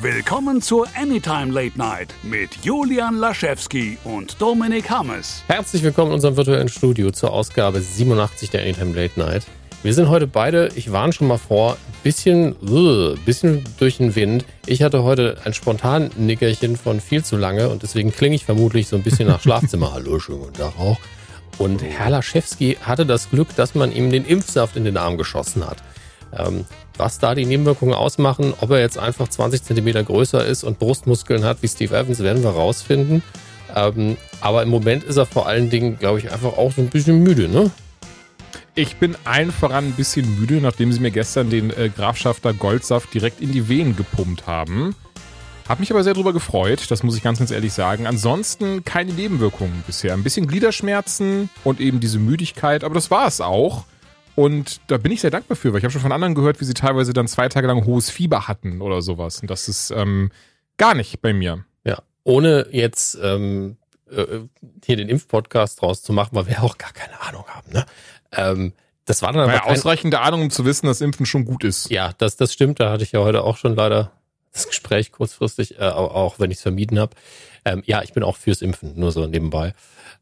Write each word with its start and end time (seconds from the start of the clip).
Willkommen 0.00 0.60
zur 0.62 0.88
Anytime 0.96 1.52
Late 1.52 1.78
Night 1.78 2.14
mit 2.22 2.64
Julian 2.64 3.16
Laschewski 3.16 3.98
und 4.02 4.40
Dominik 4.40 4.90
Hammes. 4.90 5.44
Herzlich 5.46 5.82
willkommen 5.82 6.08
in 6.08 6.14
unserem 6.14 6.36
virtuellen 6.36 6.68
Studio 6.68 7.12
zur 7.12 7.32
Ausgabe 7.32 7.80
87 7.80 8.50
der 8.50 8.62
Anytime 8.62 8.94
Late 8.94 9.20
Night. 9.20 9.46
Wir 9.82 9.94
sind 9.94 10.08
heute 10.08 10.26
beide, 10.26 10.70
ich 10.74 10.90
warne 10.90 11.12
schon 11.12 11.28
mal 11.28 11.38
vor, 11.38 11.76
bisschen, 12.02 12.56
uh, 12.68 13.14
bisschen 13.24 13.64
durch 13.78 13.98
den 13.98 14.16
Wind. 14.16 14.44
Ich 14.66 14.82
hatte 14.82 15.04
heute 15.04 15.36
ein 15.44 15.54
spontan 15.54 16.10
Nickerchen 16.16 16.76
von 16.76 17.00
viel 17.00 17.24
zu 17.24 17.36
lange 17.36 17.68
und 17.68 17.82
deswegen 17.82 18.12
klinge 18.12 18.34
ich 18.34 18.44
vermutlich 18.44 18.88
so 18.88 18.96
ein 18.96 19.02
bisschen 19.02 19.28
nach 19.28 19.40
Schlafzimmer. 19.40 19.92
Hallo, 19.94 20.18
schönen 20.18 20.40
guten 20.40 20.54
Tag 20.54 20.72
auch. 20.78 20.98
Und 21.58 21.82
Herr 21.82 22.10
Laschewski 22.10 22.78
hatte 22.82 23.06
das 23.06 23.30
Glück, 23.30 23.54
dass 23.54 23.74
man 23.74 23.92
ihm 23.92 24.10
den 24.10 24.24
Impfsaft 24.24 24.76
in 24.76 24.84
den 24.84 24.96
Arm 24.96 25.16
geschossen 25.16 25.66
hat. 25.66 25.76
Ähm, 26.36 26.64
was 27.02 27.18
da 27.18 27.34
die 27.34 27.44
Nebenwirkungen 27.44 27.94
ausmachen, 27.94 28.54
ob 28.60 28.70
er 28.70 28.78
jetzt 28.78 28.96
einfach 28.96 29.26
20 29.26 29.64
Zentimeter 29.64 30.04
größer 30.04 30.46
ist 30.46 30.62
und 30.62 30.78
Brustmuskeln 30.78 31.42
hat 31.42 31.60
wie 31.60 31.66
Steve 31.66 31.98
Evans, 31.98 32.20
werden 32.20 32.44
wir 32.44 32.50
rausfinden. 32.50 33.24
Ähm, 33.74 34.16
aber 34.40 34.62
im 34.62 34.68
Moment 34.68 35.02
ist 35.02 35.16
er 35.16 35.26
vor 35.26 35.48
allen 35.48 35.68
Dingen, 35.68 35.98
glaube 35.98 36.20
ich, 36.20 36.30
einfach 36.30 36.56
auch 36.56 36.70
so 36.70 36.80
ein 36.80 36.90
bisschen 36.90 37.20
müde, 37.24 37.48
ne? 37.48 37.72
Ich 38.76 38.96
bin 38.96 39.16
allen 39.24 39.50
voran 39.50 39.86
ein 39.86 39.92
bisschen 39.92 40.38
müde, 40.38 40.60
nachdem 40.60 40.92
sie 40.92 41.00
mir 41.00 41.10
gestern 41.10 41.50
den 41.50 41.70
äh, 41.70 41.88
Grafschafter 41.88 42.54
Goldsaft 42.54 43.12
direkt 43.12 43.40
in 43.40 43.50
die 43.50 43.68
Venen 43.68 43.96
gepumpt 43.96 44.46
haben. 44.46 44.94
Hab 45.68 45.80
mich 45.80 45.90
aber 45.90 46.04
sehr 46.04 46.14
darüber 46.14 46.32
gefreut, 46.32 46.88
das 46.88 47.02
muss 47.02 47.16
ich 47.16 47.24
ganz, 47.24 47.40
ganz 47.40 47.50
ehrlich 47.50 47.72
sagen. 47.72 48.06
Ansonsten 48.06 48.84
keine 48.84 49.12
Nebenwirkungen 49.12 49.82
bisher. 49.88 50.14
Ein 50.14 50.22
bisschen 50.22 50.46
Gliederschmerzen 50.46 51.50
und 51.64 51.80
eben 51.80 51.98
diese 51.98 52.20
Müdigkeit, 52.20 52.84
aber 52.84 52.94
das 52.94 53.10
war 53.10 53.26
es 53.26 53.40
auch. 53.40 53.86
Und 54.34 54.80
da 54.86 54.96
bin 54.96 55.12
ich 55.12 55.20
sehr 55.20 55.30
dankbar 55.30 55.56
für, 55.56 55.72
weil 55.72 55.78
ich 55.78 55.84
habe 55.84 55.92
schon 55.92 56.00
von 56.00 56.12
anderen 56.12 56.34
gehört, 56.34 56.60
wie 56.60 56.64
sie 56.64 56.74
teilweise 56.74 57.12
dann 57.12 57.28
zwei 57.28 57.48
Tage 57.48 57.66
lang 57.66 57.84
hohes 57.84 58.10
Fieber 58.10 58.48
hatten 58.48 58.80
oder 58.80 59.02
sowas. 59.02 59.40
Und 59.40 59.50
das 59.50 59.68
ist 59.68 59.90
ähm, 59.90 60.30
gar 60.78 60.94
nicht 60.94 61.20
bei 61.20 61.32
mir. 61.32 61.64
Ja, 61.84 62.02
ohne 62.24 62.66
jetzt 62.70 63.18
ähm, 63.22 63.76
äh, 64.10 64.40
hier 64.84 64.96
den 64.96 65.08
Impfpodcast 65.08 65.82
draus 65.82 66.02
zu 66.02 66.12
machen, 66.12 66.30
weil 66.32 66.46
wir 66.46 66.62
auch 66.62 66.78
gar 66.78 66.92
keine 66.92 67.20
Ahnung 67.20 67.44
haben. 67.46 67.72
Ne? 67.72 67.86
Ähm, 68.32 68.72
das 69.04 69.20
war 69.20 69.32
dann 69.32 69.42
aber 69.42 69.58
kein... 69.58 69.70
ausreichende 69.70 70.20
Ahnung, 70.20 70.42
um 70.42 70.50
zu 70.50 70.64
wissen, 70.64 70.86
dass 70.86 71.00
Impfen 71.00 71.26
schon 71.26 71.44
gut 71.44 71.64
ist. 71.64 71.90
Ja, 71.90 72.12
das, 72.16 72.36
das 72.36 72.52
stimmt. 72.52 72.80
Da 72.80 72.90
hatte 72.90 73.04
ich 73.04 73.12
ja 73.12 73.20
heute 73.20 73.42
auch 73.42 73.56
schon 73.56 73.74
leider 73.74 74.12
das 74.52 74.66
Gespräch 74.66 75.12
kurzfristig, 75.12 75.78
äh, 75.78 75.88
auch 75.88 76.38
wenn 76.38 76.50
ich 76.50 76.58
es 76.58 76.62
vermieden 76.62 76.98
habe. 76.98 77.14
Ähm, 77.64 77.82
ja, 77.86 78.02
ich 78.02 78.12
bin 78.12 78.22
auch 78.22 78.36
fürs 78.36 78.62
Impfen, 78.62 78.98
nur 78.98 79.12
so 79.12 79.26
nebenbei. 79.26 79.74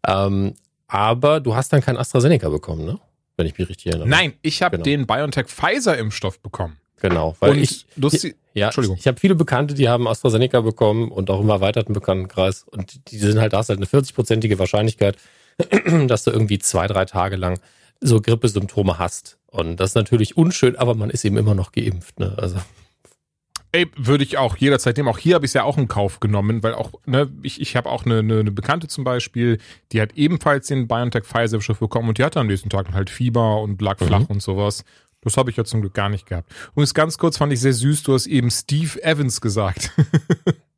Ähm, 0.06 0.54
aber 0.88 1.40
du 1.40 1.54
hast 1.54 1.72
dann 1.72 1.82
kein 1.82 1.96
AstraZeneca 1.96 2.48
bekommen, 2.48 2.84
ne? 2.84 2.98
Wenn 3.40 3.46
ich 3.46 3.58
mich 3.58 3.68
richtig 3.68 3.86
erinnere. 3.86 4.08
Nein, 4.08 4.34
ich 4.42 4.62
habe 4.62 4.76
genau. 4.76 4.84
den 4.84 5.06
BioNTech-Pfizer-Impfstoff 5.06 6.40
bekommen. 6.40 6.76
Genau, 7.00 7.34
weil 7.40 7.52
und 7.52 7.58
ich, 7.58 7.86
lustig, 7.96 8.36
ja, 8.52 8.66
Entschuldigung. 8.66 8.96
Ich, 8.96 9.02
ich 9.02 9.06
habe 9.06 9.18
viele 9.18 9.34
Bekannte, 9.34 9.74
die 9.74 9.88
haben 9.88 10.06
AstraZeneca 10.06 10.60
bekommen 10.60 11.10
und 11.10 11.30
auch 11.30 11.40
im 11.40 11.48
erweiterten 11.48 11.94
Bekanntenkreis 11.94 12.64
und 12.64 13.10
die 13.10 13.18
sind 13.18 13.40
halt, 13.40 13.54
da 13.54 13.60
ist 13.60 13.70
halt 13.70 13.78
eine 13.78 13.86
40-prozentige 13.86 14.58
Wahrscheinlichkeit, 14.58 15.16
dass 16.06 16.24
du 16.24 16.30
irgendwie 16.30 16.58
zwei, 16.58 16.86
drei 16.86 17.06
Tage 17.06 17.36
lang 17.36 17.58
so 18.00 18.20
Grippesymptome 18.20 18.98
hast. 18.98 19.38
Und 19.46 19.78
das 19.78 19.90
ist 19.90 19.94
natürlich 19.94 20.36
unschön, 20.36 20.76
aber 20.76 20.94
man 20.94 21.10
ist 21.10 21.24
eben 21.24 21.36
immer 21.36 21.54
noch 21.54 21.72
geimpft. 21.72 22.20
Ne? 22.20 22.34
Also 22.36 22.56
Ey, 23.72 23.88
würde 23.96 24.24
ich 24.24 24.36
auch 24.36 24.56
jederzeit 24.56 24.96
nehmen. 24.96 25.08
Auch 25.08 25.18
hier 25.18 25.36
habe 25.36 25.44
ich 25.44 25.50
es 25.50 25.54
ja 25.54 25.62
auch 25.62 25.78
in 25.78 25.86
Kauf 25.86 26.18
genommen, 26.18 26.62
weil 26.62 26.74
auch, 26.74 26.92
ne, 27.06 27.30
ich, 27.42 27.60
ich 27.60 27.76
habe 27.76 27.88
auch 27.88 28.04
eine, 28.04 28.18
eine, 28.18 28.40
eine 28.40 28.50
Bekannte 28.50 28.88
zum 28.88 29.04
Beispiel, 29.04 29.58
die 29.92 30.00
hat 30.00 30.14
ebenfalls 30.14 30.66
den 30.66 30.88
BioNTech 30.88 31.24
Pfizer-Impfstoff 31.24 31.78
bekommen 31.78 32.08
und 32.08 32.18
die 32.18 32.24
hatte 32.24 32.40
am 32.40 32.48
nächsten 32.48 32.68
Tag 32.68 32.92
halt 32.92 33.10
Fieber 33.10 33.60
und 33.60 33.80
lag 33.80 33.98
flach 33.98 34.20
mhm. 34.20 34.26
und 34.26 34.42
sowas. 34.42 34.84
Das 35.22 35.36
habe 35.36 35.50
ich 35.50 35.56
ja 35.56 35.64
zum 35.64 35.82
Glück 35.82 35.94
gar 35.94 36.08
nicht 36.08 36.26
gehabt. 36.26 36.50
Und 36.74 36.82
es 36.82 36.94
ganz 36.94 37.18
kurz 37.18 37.36
fand 37.36 37.52
ich 37.52 37.60
sehr 37.60 37.74
süß, 37.74 38.02
du 38.02 38.14
hast 38.14 38.26
eben 38.26 38.50
Steve 38.50 39.02
Evans 39.02 39.40
gesagt. 39.40 39.92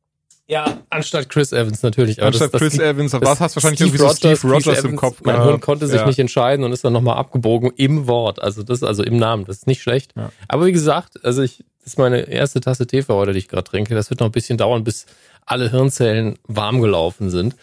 Ja, 0.45 0.81
anstatt 0.89 1.29
Chris 1.29 1.53
Evans 1.53 1.81
natürlich. 1.83 2.19
Aber 2.19 2.27
anstatt 2.27 2.53
das, 2.53 2.59
das 2.59 2.61
Chris 2.61 2.79
Evans, 2.79 3.13
was 3.13 3.39
hast 3.39 3.55
du 3.55 3.63
wahrscheinlich 3.63 3.79
Steve 3.79 3.95
irgendwie 3.95 3.97
so 3.97 4.13
Steve 4.13 4.53
Rogers, 4.53 4.67
Rogers 4.67 4.83
im 4.83 4.95
Kopf 4.97 5.21
Mein 5.23 5.35
gehabt. 5.35 5.51
Hund 5.51 5.61
konnte 5.61 5.87
sich 5.87 6.01
ja. 6.01 6.05
nicht 6.05 6.19
entscheiden 6.19 6.65
und 6.65 6.73
ist 6.73 6.83
dann 6.83 6.91
nochmal 6.91 7.17
abgebogen 7.17 7.71
im 7.77 8.07
Wort. 8.07 8.41
Also 8.41 8.61
das, 8.61 8.83
also 8.83 9.03
im 9.03 9.15
Namen. 9.17 9.45
Das 9.45 9.57
ist 9.57 9.67
nicht 9.67 9.81
schlecht. 9.81 10.11
Ja. 10.17 10.31
Aber 10.49 10.65
wie 10.65 10.73
gesagt, 10.73 11.23
also 11.23 11.41
ich, 11.41 11.63
das 11.63 11.63
ist 11.85 11.97
meine 11.97 12.21
erste 12.21 12.61
Tasse 12.61 12.87
Tee 12.87 13.03
für 13.03 13.13
heute, 13.13 13.33
die 13.33 13.39
ich 13.39 13.47
gerade 13.47 13.63
trinke. 13.63 13.95
Das 13.95 14.09
wird 14.09 14.19
noch 14.19 14.27
ein 14.27 14.31
bisschen 14.31 14.57
dauern, 14.57 14.83
bis 14.83 15.05
alle 15.45 15.69
Hirnzellen 15.69 16.37
warm 16.47 16.81
gelaufen 16.81 17.29
sind. 17.29 17.55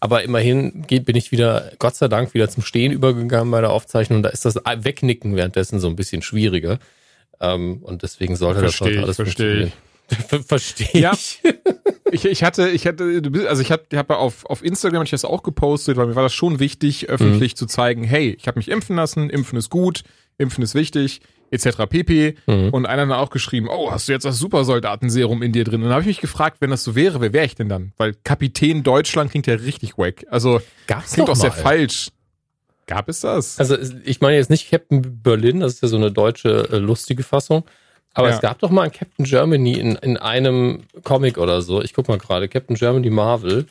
Aber 0.00 0.22
immerhin 0.22 0.82
geht, 0.86 1.06
bin 1.06 1.16
ich 1.16 1.32
wieder, 1.32 1.72
Gott 1.78 1.96
sei 1.96 2.08
Dank, 2.08 2.34
wieder 2.34 2.48
zum 2.48 2.62
Stehen 2.62 2.92
übergegangen 2.92 3.50
bei 3.50 3.60
der 3.60 3.70
Aufzeichnung. 3.70 4.22
Da 4.22 4.28
ist 4.28 4.44
das 4.44 4.56
Wegnicken 4.56 5.34
währenddessen 5.34 5.80
so 5.80 5.88
ein 5.88 5.96
bisschen 5.96 6.22
schwieriger. 6.22 6.78
Ähm, 7.40 7.78
und 7.82 8.02
deswegen 8.02 8.36
sollte 8.36 8.60
versteh 8.60 8.84
das 8.84 8.90
heute 8.90 9.02
alles 9.02 9.16
verstehe 9.16 9.72
funktionieren. 10.08 10.44
Verstehe 10.46 10.86
ich. 10.92 10.94
Ja. 11.00 11.12
ich. 12.12 12.24
Ich 12.26 12.44
hatte, 12.44 12.68
ich 12.68 12.86
hatte, 12.86 13.22
also 13.48 13.62
ich 13.62 13.72
habe 13.72 13.84
hab 13.94 14.10
auf, 14.10 14.44
auf 14.44 14.62
Instagram 14.62 15.02
ich 15.02 15.10
das 15.10 15.24
auch 15.24 15.42
gepostet, 15.42 15.96
weil 15.96 16.06
mir 16.06 16.14
war 16.14 16.22
das 16.22 16.34
schon 16.34 16.60
wichtig, 16.60 17.08
öffentlich 17.08 17.54
mhm. 17.54 17.56
zu 17.56 17.66
zeigen, 17.66 18.04
hey, 18.04 18.36
ich 18.38 18.46
habe 18.46 18.58
mich 18.58 18.70
impfen 18.70 18.96
lassen, 18.96 19.30
impfen 19.30 19.58
ist 19.58 19.70
gut, 19.70 20.02
impfen 20.38 20.62
ist 20.62 20.74
wichtig 20.74 21.22
etc. 21.54 21.86
pp. 21.88 22.36
Mhm. 22.46 22.70
Und 22.70 22.86
einer 22.86 23.06
hat 23.06 23.18
auch 23.18 23.30
geschrieben, 23.30 23.68
oh, 23.70 23.90
hast 23.90 24.08
du 24.08 24.12
jetzt 24.12 24.24
das 24.24 24.38
Supersoldatenserum 24.38 25.42
in 25.42 25.52
dir 25.52 25.64
drin? 25.64 25.82
Und 25.82 25.84
dann 25.84 25.92
habe 25.92 26.02
ich 26.02 26.08
mich 26.08 26.20
gefragt, 26.20 26.58
wenn 26.60 26.70
das 26.70 26.84
so 26.84 26.94
wäre, 26.94 27.20
wer 27.20 27.32
wäre 27.32 27.46
ich 27.46 27.54
denn 27.54 27.68
dann? 27.68 27.92
Weil 27.96 28.14
Kapitän 28.24 28.82
Deutschland 28.82 29.30
klingt 29.30 29.46
ja 29.46 29.54
richtig 29.54 29.96
wack. 29.96 30.26
Also 30.30 30.60
Gab's 30.86 31.12
klingt 31.12 31.28
doch 31.28 31.36
sehr 31.36 31.52
falsch. 31.52 32.10
Gab 32.86 33.08
es 33.08 33.20
das? 33.20 33.58
Also 33.58 33.76
ich 34.04 34.20
meine 34.20 34.36
jetzt 34.36 34.50
nicht 34.50 34.70
Captain 34.70 35.22
Berlin, 35.22 35.60
das 35.60 35.74
ist 35.74 35.82
ja 35.82 35.88
so 35.88 35.96
eine 35.96 36.12
deutsche 36.12 36.68
äh, 36.70 36.76
lustige 36.76 37.22
Fassung. 37.22 37.64
Aber 38.12 38.28
ja. 38.28 38.34
es 38.34 38.40
gab 38.40 38.58
doch 38.60 38.70
mal 38.70 38.82
ein 38.82 38.92
Captain 38.92 39.24
Germany 39.24 39.72
in, 39.72 39.96
in 39.96 40.16
einem 40.16 40.84
Comic 41.02 41.38
oder 41.38 41.62
so. 41.62 41.82
Ich 41.82 41.94
guck 41.94 42.08
mal 42.08 42.18
gerade, 42.18 42.48
Captain 42.48 42.76
Germany 42.76 43.10
Marvel. 43.10 43.66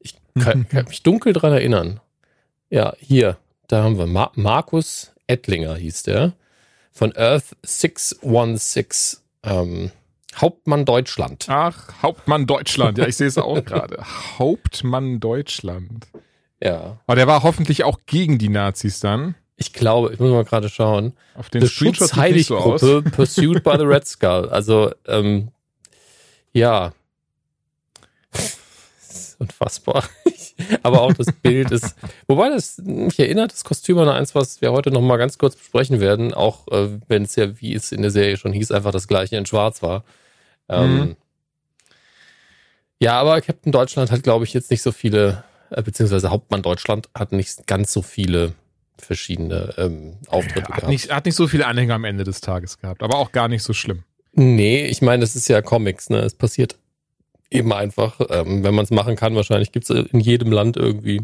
Ich 0.00 0.14
kann, 0.40 0.68
kann 0.70 0.86
mich 0.86 1.02
dunkel 1.02 1.32
dran 1.32 1.52
erinnern. 1.52 2.00
Ja, 2.70 2.94
hier, 2.98 3.36
da 3.68 3.82
haben 3.82 3.98
wir 3.98 4.06
Ma 4.06 4.32
Markus 4.34 5.12
Ettlinger 5.26 5.74
hieß 5.74 6.04
der 6.04 6.32
von 6.92 7.14
Earth 7.16 7.56
616. 7.62 9.20
Ähm, 9.44 9.90
Hauptmann 10.36 10.84
Deutschland. 10.84 11.46
Ach, 11.48 12.02
Hauptmann 12.02 12.46
Deutschland. 12.46 12.98
Ja, 12.98 13.06
ich 13.06 13.16
sehe 13.16 13.26
es 13.26 13.38
auch 13.38 13.64
gerade. 13.64 14.02
Hauptmann 14.38 15.20
Deutschland. 15.20 16.06
Ja. 16.62 17.00
Aber 17.06 17.16
der 17.16 17.26
war 17.26 17.42
hoffentlich 17.42 17.84
auch 17.84 18.00
gegen 18.06 18.38
die 18.38 18.48
Nazis 18.48 19.00
dann. 19.00 19.34
Ich 19.56 19.72
glaube, 19.72 20.12
ich 20.12 20.18
muss 20.18 20.30
mal 20.30 20.44
gerade 20.44 20.68
schauen. 20.68 21.12
Auf 21.34 21.50
den 21.50 21.66
Schutzheilig-Gruppe 21.66 22.78
so 22.78 23.02
Pursued 23.10 23.62
by 23.62 23.76
the 23.78 23.84
Red 23.84 24.06
Skull. 24.06 24.48
Also, 24.48 24.92
ähm, 25.06 25.48
ja. 26.52 26.92
unfassbar. 29.38 30.04
Aber 30.82 31.02
auch 31.02 31.12
das 31.12 31.32
Bild 31.32 31.70
ist, 31.70 31.94
wobei 32.26 32.48
das 32.48 32.78
mich 32.78 33.18
erinnert, 33.18 33.52
das 33.52 33.64
Kostüm 33.64 33.98
an 33.98 34.08
eins, 34.08 34.34
was 34.34 34.60
wir 34.60 34.72
heute 34.72 34.90
noch 34.90 35.00
mal 35.00 35.16
ganz 35.16 35.38
kurz 35.38 35.56
besprechen 35.56 36.00
werden, 36.00 36.34
auch 36.34 36.68
äh, 36.68 36.98
wenn 37.08 37.22
es 37.22 37.36
ja, 37.36 37.60
wie 37.60 37.74
es 37.74 37.92
in 37.92 38.02
der 38.02 38.10
Serie 38.10 38.36
schon 38.36 38.52
hieß, 38.52 38.72
einfach 38.72 38.92
das 38.92 39.08
gleiche 39.08 39.36
in 39.36 39.46
schwarz 39.46 39.82
war. 39.82 40.04
Ähm, 40.68 40.94
mhm. 40.94 41.16
Ja, 42.98 43.20
aber 43.20 43.40
Captain 43.40 43.72
Deutschland 43.72 44.10
hat, 44.10 44.22
glaube 44.22 44.44
ich, 44.44 44.54
jetzt 44.54 44.70
nicht 44.70 44.82
so 44.82 44.92
viele, 44.92 45.44
äh, 45.70 45.82
beziehungsweise 45.82 46.30
Hauptmann 46.30 46.62
Deutschland 46.62 47.08
hat 47.14 47.32
nicht 47.32 47.66
ganz 47.66 47.92
so 47.92 48.02
viele 48.02 48.54
verschiedene 48.96 49.74
ähm, 49.76 50.18
Auftritte 50.28 50.68
hat 50.68 50.76
gehabt. 50.76 50.88
Nicht, 50.88 51.12
hat 51.12 51.24
nicht 51.24 51.34
so 51.34 51.48
viele 51.48 51.66
Anhänger 51.66 51.94
am 51.94 52.04
Ende 52.04 52.24
des 52.24 52.40
Tages 52.40 52.78
gehabt, 52.78 53.02
aber 53.02 53.18
auch 53.18 53.32
gar 53.32 53.48
nicht 53.48 53.62
so 53.64 53.72
schlimm. 53.72 54.04
Nee, 54.34 54.86
ich 54.86 55.02
meine, 55.02 55.20
das 55.20 55.36
ist 55.36 55.48
ja 55.48 55.60
Comics, 55.60 56.10
ne? 56.10 56.20
Es 56.20 56.34
passiert 56.34 56.76
eben 57.52 57.72
einfach, 57.72 58.20
ähm, 58.30 58.64
wenn 58.64 58.74
man 58.74 58.84
es 58.84 58.90
machen 58.90 59.16
kann, 59.16 59.36
wahrscheinlich 59.36 59.72
gibt 59.72 59.88
es 59.88 60.08
in 60.10 60.20
jedem 60.20 60.52
Land 60.52 60.76
irgendwie 60.76 61.22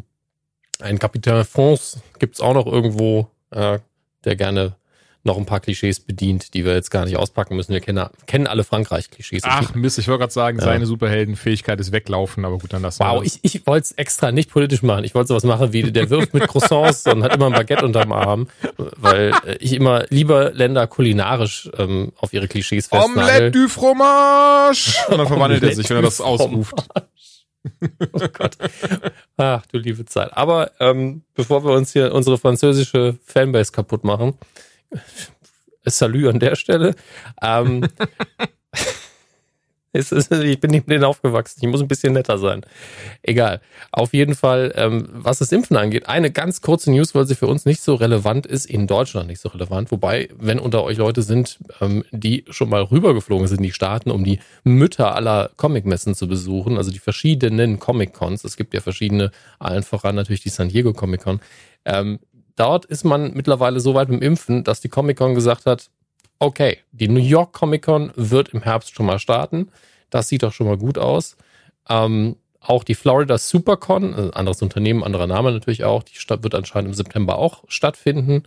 einen 0.80 0.98
Kapitän 0.98 1.44
France, 1.44 2.00
gibt 2.18 2.36
es 2.36 2.40
auch 2.40 2.54
noch 2.54 2.66
irgendwo, 2.66 3.28
äh, 3.50 3.78
der 4.24 4.36
gerne 4.36 4.76
noch 5.24 5.36
ein 5.36 5.46
paar 5.46 5.60
Klischees 5.60 6.00
bedient, 6.00 6.54
die 6.54 6.64
wir 6.64 6.74
jetzt 6.74 6.90
gar 6.90 7.04
nicht 7.04 7.16
auspacken 7.16 7.56
müssen. 7.56 7.72
Wir 7.72 7.80
kennen, 7.80 8.06
kennen 8.26 8.46
alle 8.46 8.64
Frankreich-Klischees. 8.64 9.42
Ach 9.44 9.74
Mist, 9.74 9.98
ich 9.98 10.08
wollte 10.08 10.20
gerade 10.20 10.32
sagen, 10.32 10.58
ja. 10.58 10.64
seine 10.64 10.86
Superheldenfähigkeit 10.86 11.78
ist 11.80 11.92
weglaufen, 11.92 12.44
aber 12.44 12.58
gut, 12.58 12.72
dann 12.72 12.82
lassen 12.82 13.00
wir 13.00 13.08
Wow, 13.08 13.24
ich, 13.24 13.40
ich 13.42 13.66
wollte 13.66 13.84
es 13.84 13.92
extra 13.92 14.32
nicht 14.32 14.50
politisch 14.50 14.82
machen. 14.82 15.04
Ich 15.04 15.14
wollte 15.14 15.28
sowas 15.28 15.44
machen 15.44 15.72
wie 15.72 15.90
der 15.90 16.10
wirft 16.10 16.34
mit 16.34 16.46
Croissants 16.48 17.06
und 17.06 17.22
hat 17.22 17.34
immer 17.34 17.46
ein 17.46 17.52
Baguette 17.52 17.84
unterm 17.84 18.12
Arm, 18.12 18.48
weil 18.76 19.32
äh, 19.44 19.56
ich 19.60 19.72
immer 19.72 20.04
lieber 20.08 20.52
Länder 20.52 20.86
kulinarisch 20.86 21.70
ähm, 21.76 22.12
auf 22.16 22.32
ihre 22.32 22.48
Klischees 22.48 22.86
festnagel. 22.86 23.22
Omelette 23.22 23.50
du 23.50 23.68
fromage! 23.68 24.94
Und 25.08 25.18
dann 25.18 25.26
verwandelt 25.26 25.62
er 25.62 25.74
sich, 25.74 25.88
wenn 25.90 25.98
er 25.98 26.02
das 26.02 26.20
ausruft. 26.20 26.74
oh 28.12 28.28
Gott. 28.32 28.56
Ach, 29.36 29.66
du 29.66 29.78
liebe 29.78 30.04
Zeit. 30.04 30.36
Aber 30.36 30.70
ähm, 30.80 31.22
bevor 31.34 31.64
wir 31.64 31.72
uns 31.72 31.92
hier 31.92 32.14
unsere 32.14 32.38
französische 32.38 33.18
Fanbase 33.24 33.72
kaputt 33.72 34.04
machen, 34.04 34.34
Salü 35.84 36.28
an 36.28 36.38
der 36.38 36.56
Stelle. 36.56 36.94
Ähm, 37.42 37.86
Ist, 39.94 40.12
ich 40.12 40.60
bin 40.60 40.70
neben 40.70 40.86
denen 40.86 41.04
aufgewachsen. 41.04 41.60
Ich 41.62 41.68
muss 41.68 41.80
ein 41.80 41.88
bisschen 41.88 42.12
netter 42.12 42.36
sein. 42.36 42.60
Egal. 43.22 43.62
Auf 43.90 44.12
jeden 44.12 44.34
Fall, 44.34 44.72
ähm, 44.76 45.08
was 45.10 45.38
das 45.38 45.50
Impfen 45.50 45.78
angeht, 45.78 46.08
eine 46.08 46.30
ganz 46.30 46.60
kurze 46.60 46.90
News, 46.90 47.14
weil 47.14 47.26
sie 47.26 47.34
für 47.34 47.46
uns 47.46 47.64
nicht 47.64 47.80
so 47.80 47.94
relevant 47.94 48.44
ist, 48.46 48.66
in 48.66 48.86
Deutschland 48.86 49.28
nicht 49.28 49.40
so 49.40 49.48
relevant. 49.48 49.90
Wobei, 49.90 50.28
wenn 50.38 50.58
unter 50.58 50.84
euch 50.84 50.98
Leute 50.98 51.22
sind, 51.22 51.58
ähm, 51.80 52.04
die 52.10 52.44
schon 52.50 52.68
mal 52.68 52.82
rübergeflogen 52.82 53.48
sind 53.48 53.58
in 53.58 53.64
die 53.64 53.72
Staaten, 53.72 54.10
um 54.10 54.24
die 54.24 54.40
Mütter 54.62 55.14
aller 55.14 55.50
Comic-Messen 55.56 56.14
zu 56.14 56.28
besuchen, 56.28 56.76
also 56.76 56.90
die 56.90 56.98
verschiedenen 56.98 57.78
Comic-Cons. 57.78 58.44
Es 58.44 58.58
gibt 58.58 58.74
ja 58.74 58.80
verschiedene, 58.80 59.30
allen 59.58 59.82
voran 59.82 60.16
natürlich 60.16 60.42
die 60.42 60.50
San 60.50 60.68
Diego 60.68 60.92
Comic-Con. 60.92 61.40
Ähm, 61.86 62.18
dort 62.58 62.84
ist 62.84 63.04
man 63.04 63.32
mittlerweile 63.34 63.80
so 63.80 63.94
weit 63.94 64.08
mit 64.08 64.22
Impfen, 64.22 64.64
dass 64.64 64.80
die 64.80 64.88
Comic-Con 64.88 65.34
gesagt 65.34 65.66
hat, 65.66 65.90
okay, 66.38 66.78
die 66.92 67.08
New 67.08 67.20
York 67.20 67.52
Comic 67.52 67.82
Con 67.82 68.12
wird 68.16 68.50
im 68.50 68.62
Herbst 68.62 68.94
schon 68.94 69.06
mal 69.06 69.18
starten. 69.18 69.70
Das 70.10 70.28
sieht 70.28 70.42
doch 70.42 70.52
schon 70.52 70.66
mal 70.66 70.78
gut 70.78 70.98
aus. 70.98 71.36
Ähm, 71.88 72.36
auch 72.60 72.84
die 72.84 72.94
Florida 72.94 73.38
Supercon, 73.38 74.14
also 74.14 74.30
anderes 74.32 74.62
Unternehmen, 74.62 75.04
anderer 75.04 75.26
Name 75.26 75.52
natürlich 75.52 75.84
auch, 75.84 76.02
die 76.02 76.16
Stadt 76.16 76.42
wird 76.42 76.54
anscheinend 76.54 76.88
im 76.88 76.94
September 76.94 77.38
auch 77.38 77.64
stattfinden. 77.68 78.42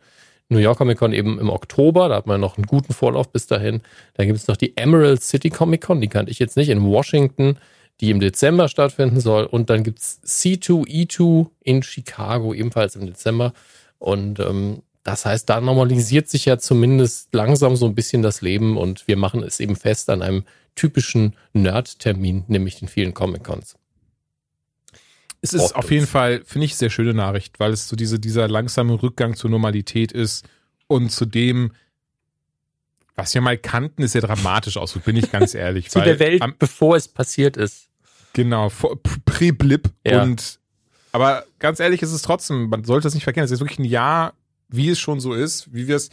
New 0.50 0.60
York 0.60 0.78
Comic 0.78 0.98
Con 0.98 1.14
eben 1.14 1.40
im 1.40 1.50
Oktober, 1.50 2.10
da 2.10 2.16
hat 2.16 2.28
man 2.28 2.42
noch 2.42 2.58
einen 2.58 2.66
guten 2.66 2.94
Vorlauf 2.94 3.32
bis 3.32 3.48
dahin. 3.48 3.82
Dann 4.16 4.28
gibt 4.28 4.38
es 4.38 4.48
noch 4.48 4.58
die 4.58 4.76
Emerald 4.76 5.24
City 5.24 5.50
Comic 5.50 5.82
Con, 5.82 6.02
die 6.02 6.10
kannte 6.10 6.32
ich 6.32 6.40
jetzt 6.40 6.58
nicht, 6.58 6.70
in 6.70 6.84
Washington, 6.84 7.58
die 8.02 8.10
im 8.10 8.20
Dezember 8.20 8.68
stattfinden 8.68 9.22
soll. 9.22 9.46
Und 9.46 9.70
dann 9.70 9.84
gibt 9.84 10.00
es 10.00 10.22
C2E2 10.24 11.48
in 11.62 11.84
Chicago, 11.84 12.54
ebenfalls 12.54 12.98
im 12.98 13.06
Dezember. 13.06 13.54
Und 14.02 14.40
ähm, 14.40 14.82
das 15.04 15.26
heißt, 15.26 15.48
da 15.48 15.62
normalisiert 15.62 16.28
sich 16.28 16.46
ja 16.46 16.58
zumindest 16.58 17.34
langsam 17.36 17.76
so 17.76 17.86
ein 17.86 17.94
bisschen 17.94 18.24
das 18.24 18.42
Leben 18.42 18.78
und 18.78 19.08
wir 19.08 19.16
machen 19.16 19.44
es 19.44 19.60
eben 19.60 19.76
fest 19.76 20.10
an 20.10 20.24
einem 20.24 20.44
typischen 20.74 21.36
Nerd-Termin, 21.54 22.46
nämlich 22.48 22.80
den 22.80 22.88
vielen 22.88 23.14
Comic-Cons. 23.14 23.76
Es 25.44 25.54
ist 25.54 25.76
auf 25.76 25.92
jeden 25.92 26.08
Fall, 26.08 26.42
finde 26.46 26.66
ich, 26.66 26.76
sehr 26.76 26.90
schöne 26.90 27.14
Nachricht, 27.14 27.60
weil 27.60 27.74
es 27.74 27.88
so 27.88 27.96
diese, 27.96 28.20
dieser 28.20 28.48
langsame 28.48 29.02
Rückgang 29.02 29.36
zur 29.36 29.52
Normalität 29.52 30.12
ist 30.12 30.48
und 30.88 31.12
zu 31.12 31.26
dem, 31.26 31.72
was 33.16 33.36
wir 33.36 33.42
mal 33.42 33.58
kannten, 33.58 34.02
ist 34.02 34.16
ja 34.16 34.22
dramatisch 34.22 34.78
aus, 34.78 34.98
bin 34.98 35.16
ich 35.16 35.32
ganz 35.32 35.54
ehrlich. 35.54 35.92
zu 35.92 36.02
der 36.02 36.18
Welt, 36.18 36.42
am, 36.42 36.56
bevor 36.58 36.96
es 36.96 37.08
passiert 37.08 37.56
ist. 37.56 37.88
Genau, 38.34 38.72
Prä-Blip 39.26 39.92
ja. 40.06 40.24
und 40.24 40.60
aber 41.12 41.46
ganz 41.60 41.80
ehrlich 41.80 42.02
ist 42.02 42.12
es 42.12 42.22
trotzdem, 42.22 42.70
man 42.70 42.84
sollte 42.84 43.08
es 43.08 43.14
nicht 43.14 43.24
verkennen, 43.24 43.46
es 43.46 43.52
ist 43.52 43.60
wirklich 43.60 43.80
ein 43.80 43.86
Jahr 43.86 44.34
wie 44.72 44.90
es 44.90 45.00
schon 45.00 45.20
so 45.20 45.34
ist, 45.34 45.74
wie 45.74 45.88
wir 45.88 45.98
es, 45.98 46.10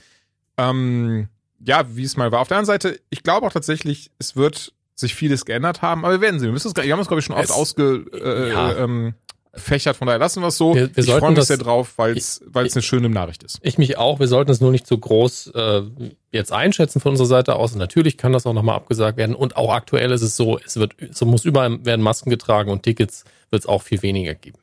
ähm, 0.56 1.28
ja, 1.64 1.84
wie 1.96 2.04
es 2.04 2.16
mal 2.16 2.30
war. 2.32 2.40
Auf 2.40 2.48
der 2.48 2.58
anderen 2.58 2.74
Seite, 2.74 3.00
ich 3.08 3.22
glaube 3.22 3.46
auch 3.46 3.52
tatsächlich, 3.52 4.10
es 4.18 4.36
wird 4.36 4.72
sich 4.94 5.14
vieles 5.14 5.44
geändert 5.44 5.80
haben, 5.80 6.04
aber 6.04 6.14
wir 6.14 6.20
werden 6.20 6.40
sehen. 6.40 6.48
Wir, 6.48 6.52
müssen 6.52 6.68
es, 6.68 6.76
wir 6.76 6.92
haben 6.92 7.00
es, 7.00 7.06
glaube 7.06 7.20
ich, 7.20 7.26
schon 7.26 7.36
oft 7.36 7.52
ausgefächert, 7.52 8.20
äh, 8.20 8.50
ja. 8.50 8.76
ähm, 8.76 9.14
von 9.54 10.06
daher 10.06 10.18
lassen 10.18 10.40
wir 10.40 10.48
es 10.48 10.56
so. 10.56 10.74
Wir, 10.74 10.94
wir 10.94 11.04
ich 11.04 11.10
freue 11.10 11.32
mich 11.32 11.44
sehr 11.44 11.56
drauf, 11.56 11.94
weil 11.96 12.16
es 12.16 12.42
eine 12.54 12.82
schöne 12.82 13.08
Nachricht 13.08 13.42
ist. 13.42 13.58
Ich 13.62 13.76
mich 13.78 13.96
auch. 13.96 14.20
Wir 14.20 14.28
sollten 14.28 14.52
es 14.52 14.60
nur 14.60 14.70
nicht 14.70 14.86
so 14.86 14.96
groß 14.96 15.52
äh, 15.54 15.82
jetzt 16.30 16.52
einschätzen 16.52 17.00
von 17.00 17.12
unserer 17.12 17.26
Seite 17.26 17.56
aus. 17.56 17.74
Natürlich 17.74 18.18
kann 18.18 18.32
das 18.32 18.46
auch 18.46 18.52
nochmal 18.52 18.76
abgesagt 18.76 19.16
werden. 19.16 19.34
Und 19.34 19.56
auch 19.56 19.72
aktuell 19.72 20.12
ist 20.12 20.22
es 20.22 20.36
so, 20.36 20.60
es 20.64 20.76
wird, 20.76 20.94
so 21.10 21.26
muss 21.26 21.44
überall 21.44 21.84
werden 21.84 22.02
Masken 22.02 22.30
getragen 22.30 22.70
und 22.70 22.84
Tickets 22.84 23.24
wird 23.50 23.62
es 23.62 23.66
auch 23.66 23.82
viel 23.82 24.02
weniger 24.02 24.34
geben. 24.34 24.58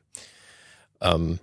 Ähm, 1.06 1.40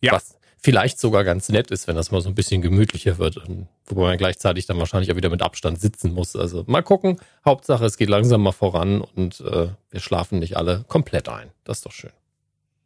ja. 0.00 0.12
Was, 0.12 0.36
vielleicht 0.62 1.00
sogar 1.00 1.24
ganz 1.24 1.48
nett 1.48 1.70
ist, 1.70 1.88
wenn 1.88 1.96
das 1.96 2.10
mal 2.10 2.20
so 2.20 2.28
ein 2.28 2.34
bisschen 2.34 2.62
gemütlicher 2.62 3.18
wird. 3.18 3.40
Wobei 3.86 4.02
man 4.02 4.18
gleichzeitig 4.18 4.66
dann 4.66 4.78
wahrscheinlich 4.78 5.10
auch 5.10 5.16
wieder 5.16 5.30
mit 5.30 5.42
Abstand 5.42 5.80
sitzen 5.80 6.12
muss. 6.12 6.36
Also 6.36 6.64
mal 6.66 6.82
gucken. 6.82 7.18
Hauptsache, 7.44 7.84
es 7.84 7.96
geht 7.96 8.08
langsam 8.08 8.42
mal 8.42 8.52
voran 8.52 9.00
und 9.00 9.40
äh, 9.40 9.68
wir 9.90 10.00
schlafen 10.00 10.38
nicht 10.38 10.56
alle 10.56 10.84
komplett 10.88 11.28
ein. 11.28 11.50
Das 11.64 11.78
ist 11.78 11.86
doch 11.86 11.92
schön. 11.92 12.12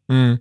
Mhm. 0.08 0.40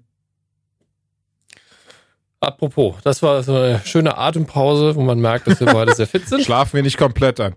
Apropos, 2.39 2.95
das 3.03 3.21
war 3.23 3.41
so 3.43 3.55
eine 3.55 3.81
schöne 3.85 4.17
Atempause, 4.17 4.95
wo 4.95 5.01
man 5.01 5.19
merkt, 5.19 5.47
dass 5.47 5.59
wir 5.59 5.67
beide 5.67 5.95
sehr 5.95 6.07
fit 6.07 6.27
sind. 6.27 6.43
Schlafen 6.45 6.73
wir 6.73 6.83
nicht 6.83 6.97
komplett 6.97 7.39
ein. 7.39 7.55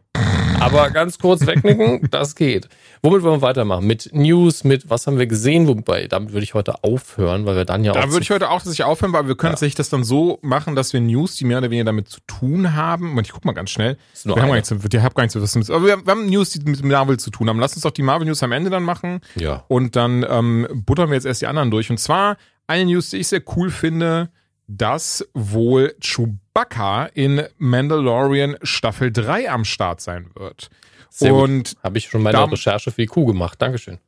Aber 0.60 0.90
ganz 0.90 1.18
kurz 1.18 1.46
wegnicken, 1.46 2.08
das 2.10 2.34
geht. 2.34 2.68
Womit 3.02 3.22
wollen 3.22 3.40
wir 3.40 3.42
weitermachen? 3.42 3.86
Mit 3.86 4.10
News, 4.12 4.64
mit 4.64 4.90
was 4.90 5.06
haben 5.06 5.18
wir 5.18 5.26
gesehen? 5.26 5.68
Wobei, 5.68 6.08
damit 6.08 6.32
würde 6.32 6.42
ich 6.42 6.54
heute 6.54 6.82
aufhören, 6.82 7.46
weil 7.46 7.56
wir 7.56 7.64
dann 7.64 7.84
ja 7.84 7.92
da 7.92 8.00
auch. 8.00 8.04
Da 8.04 8.10
würde 8.10 8.22
ich 8.22 8.30
heute 8.30 8.50
auch 8.50 8.58
tatsächlich 8.58 8.84
aufhören, 8.84 9.12
weil 9.12 9.28
wir 9.28 9.36
können 9.36 9.50
ja. 9.50 9.52
tatsächlich 9.52 9.76
das 9.76 9.88
dann 9.88 10.04
so 10.04 10.38
machen, 10.42 10.74
dass 10.74 10.92
wir 10.92 11.00
News, 11.00 11.36
die 11.36 11.44
mehr 11.44 11.58
oder 11.58 11.70
weniger 11.70 11.84
damit 11.84 12.08
zu 12.08 12.20
tun 12.26 12.74
haben. 12.74 13.16
Und 13.16 13.26
ich 13.26 13.32
guck 13.32 13.44
mal 13.44 13.52
ganz 13.52 13.70
schnell. 13.70 13.96
Wir 14.24 14.34
haben, 14.36 14.48
gar 14.48 14.54
nichts, 14.54 14.70
wir 14.70 15.02
haben 15.02 15.14
gar 15.14 15.22
nichts 15.22 15.54
mit, 15.54 15.70
aber 15.70 15.86
wir 15.86 16.02
haben 16.06 16.26
News, 16.26 16.50
die 16.50 16.60
mit 16.68 16.84
Marvel 16.84 17.18
zu 17.18 17.30
tun 17.30 17.48
haben. 17.48 17.60
Lass 17.60 17.74
uns 17.74 17.82
doch 17.82 17.92
die 17.92 18.02
Marvel 18.02 18.26
News 18.26 18.42
am 18.42 18.52
Ende 18.52 18.70
dann 18.70 18.82
machen. 18.82 19.20
Ja. 19.36 19.64
Und 19.68 19.96
dann 19.96 20.26
ähm, 20.28 20.66
buttern 20.86 21.08
wir 21.08 21.14
jetzt 21.14 21.26
erst 21.26 21.40
die 21.40 21.46
anderen 21.46 21.70
durch. 21.70 21.90
Und 21.90 21.98
zwar 21.98 22.36
eine 22.66 22.84
News, 22.84 23.10
die 23.10 23.18
ich 23.18 23.28
sehr 23.28 23.42
cool 23.56 23.70
finde, 23.70 24.30
dass 24.68 25.26
wohl 25.32 25.96
Chewbacca 26.00 27.06
in 27.06 27.42
Mandalorian 27.56 28.56
Staffel 28.62 29.10
3 29.10 29.50
am 29.50 29.64
Start 29.64 30.00
sein 30.00 30.30
wird. 30.34 30.68
Sehr 31.10 31.34
und 31.34 31.74
habe 31.82 31.98
ich 31.98 32.08
schon 32.08 32.22
meine 32.22 32.52
Recherche 32.52 32.90
für 32.90 33.00
die 33.00 33.06
Kuh 33.06 33.24
gemacht. 33.24 33.60
Dankeschön. 33.60 33.98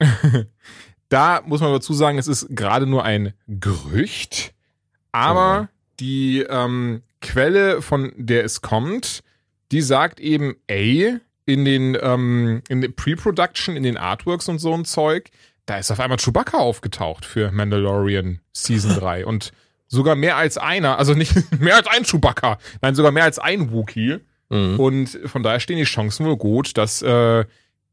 da 1.10 1.42
muss 1.44 1.60
man 1.60 1.72
dazu 1.72 1.92
sagen, 1.92 2.18
es 2.18 2.26
ist 2.26 2.48
gerade 2.50 2.86
nur 2.86 3.04
ein 3.04 3.34
Gerücht, 3.46 4.54
aber 5.12 5.62
mhm. 5.62 5.68
die 6.00 6.40
ähm, 6.40 7.02
Quelle, 7.20 7.82
von 7.82 8.12
der 8.16 8.44
es 8.44 8.62
kommt, 8.62 9.22
die 9.70 9.82
sagt 9.82 10.18
eben, 10.18 10.56
ey, 10.66 11.18
in 11.46 11.64
den 11.66 11.96
ähm, 12.00 12.62
in 12.68 12.80
der 12.80 12.88
Pre-Production, 12.88 13.76
in 13.76 13.82
den 13.82 13.98
Artworks 13.98 14.48
und 14.48 14.58
so 14.58 14.72
ein 14.72 14.86
Zeug, 14.86 15.30
da 15.66 15.76
ist 15.76 15.90
auf 15.90 16.00
einmal 16.00 16.18
Chewbacca 16.18 16.56
aufgetaucht 16.56 17.26
für 17.26 17.52
Mandalorian 17.52 18.40
Season 18.52 18.94
3 18.98 19.26
und 19.26 19.52
sogar 19.86 20.16
mehr 20.16 20.36
als 20.36 20.58
einer, 20.58 20.98
also 20.98 21.14
nicht 21.14 21.34
mehr 21.60 21.76
als 21.76 21.86
ein 21.86 22.04
Chewbacca, 22.04 22.58
nein, 22.82 22.94
sogar 22.94 23.12
mehr 23.12 23.24
als 23.24 23.38
ein 23.38 23.72
Wookie. 23.72 24.18
Mhm. 24.50 24.78
Und 24.78 25.18
von 25.26 25.42
daher 25.42 25.60
stehen 25.60 25.78
die 25.78 25.84
Chancen 25.84 26.26
wohl 26.26 26.36
gut, 26.36 26.76
dass 26.76 27.02
äh, 27.02 27.44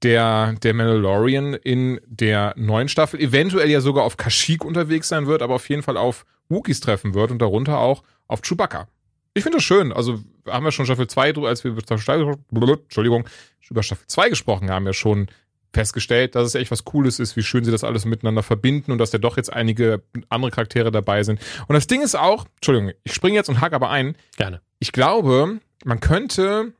der, 0.03 0.53
der 0.53 0.73
Mandalorian 0.73 1.53
in 1.53 2.01
der 2.05 2.53
neuen 2.57 2.87
Staffel 2.87 3.19
eventuell 3.19 3.69
ja 3.69 3.81
sogar 3.81 4.03
auf 4.03 4.17
Kashyyyk 4.17 4.65
unterwegs 4.65 5.07
sein 5.07 5.27
wird, 5.27 5.41
aber 5.41 5.55
auf 5.55 5.69
jeden 5.69 5.83
Fall 5.83 5.97
auf 5.97 6.25
Wookiees 6.49 6.79
treffen 6.79 7.13
wird 7.13 7.31
und 7.31 7.39
darunter 7.39 7.79
auch 7.79 8.03
auf 8.27 8.41
Chewbacca. 8.41 8.87
Ich 9.33 9.43
finde 9.43 9.57
das 9.57 9.63
schön. 9.63 9.93
Also 9.93 10.19
haben 10.47 10.65
wir 10.65 10.71
schon 10.71 10.85
Staffel 10.85 11.07
2, 11.07 11.35
als 11.45 11.63
wir 11.63 11.71
Entschuldigung, 11.71 13.27
über 13.69 13.83
Staffel 13.83 14.07
2 14.07 14.29
gesprochen 14.29 14.69
haben, 14.69 14.85
ja 14.85 14.93
schon 14.93 15.27
festgestellt, 15.73 16.35
dass 16.35 16.47
es 16.47 16.55
echt 16.55 16.71
was 16.71 16.83
Cooles 16.83 17.19
ist, 17.19 17.35
wie 17.37 17.43
schön 17.43 17.63
sie 17.63 17.71
das 17.71 17.83
alles 17.83 18.05
miteinander 18.05 18.43
verbinden 18.43 18.91
und 18.91 18.97
dass 18.97 19.11
da 19.11 19.17
doch 19.17 19.37
jetzt 19.37 19.51
einige 19.51 20.01
andere 20.29 20.51
Charaktere 20.51 20.91
dabei 20.91 21.23
sind. 21.23 21.39
Und 21.67 21.75
das 21.75 21.87
Ding 21.87 22.01
ist 22.01 22.15
auch, 22.15 22.45
Entschuldigung, 22.55 22.91
ich 23.03 23.13
springe 23.13 23.35
jetzt 23.35 23.49
und 23.49 23.61
hack 23.61 23.73
aber 23.73 23.89
ein. 23.89 24.15
Gerne. 24.37 24.61
Ich 24.79 24.91
glaube, 24.91 25.59
man 25.85 25.99
könnte 25.99 26.73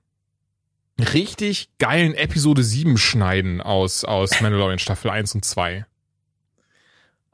richtig 1.13 1.69
geilen 1.79 2.13
Episode 2.13 2.63
7 2.63 2.97
schneiden 2.97 3.61
aus, 3.61 4.05
aus 4.05 4.41
Mandalorian 4.41 4.79
Staffel 4.79 5.09
1 5.09 5.35
und 5.35 5.45
2. 5.45 5.85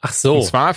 Ach 0.01 0.13
so. 0.13 0.37
Und 0.37 0.45
zwar 0.45 0.75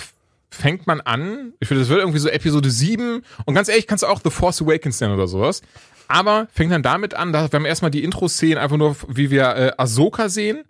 fängt 0.49 0.87
man 0.87 0.99
an, 0.99 1.53
ich 1.59 1.67
finde, 1.67 1.81
das 1.81 1.89
wird 1.89 1.99
irgendwie 1.99 2.19
so 2.19 2.27
Episode 2.27 2.69
7 2.69 3.23
und 3.45 3.55
ganz 3.55 3.69
ehrlich, 3.69 3.87
kannst 3.87 4.03
du 4.03 4.07
auch 4.07 4.19
The 4.21 4.29
Force 4.29 4.61
Awakens 4.61 4.99
nennen 4.99 5.13
oder 5.13 5.27
sowas. 5.27 5.61
Aber 6.07 6.47
fängt 6.51 6.73
dann 6.73 6.83
damit 6.83 7.13
an, 7.13 7.31
dass 7.31 7.51
wir 7.53 7.57
haben 7.57 7.65
erstmal 7.65 7.91
die 7.91 8.03
Intro-Szenen 8.03 8.57
einfach 8.57 8.75
nur, 8.75 8.97
wie 9.07 9.31
wir 9.31 9.55
äh, 9.55 9.71
Ahsoka 9.77 10.27
sehen, 10.27 10.65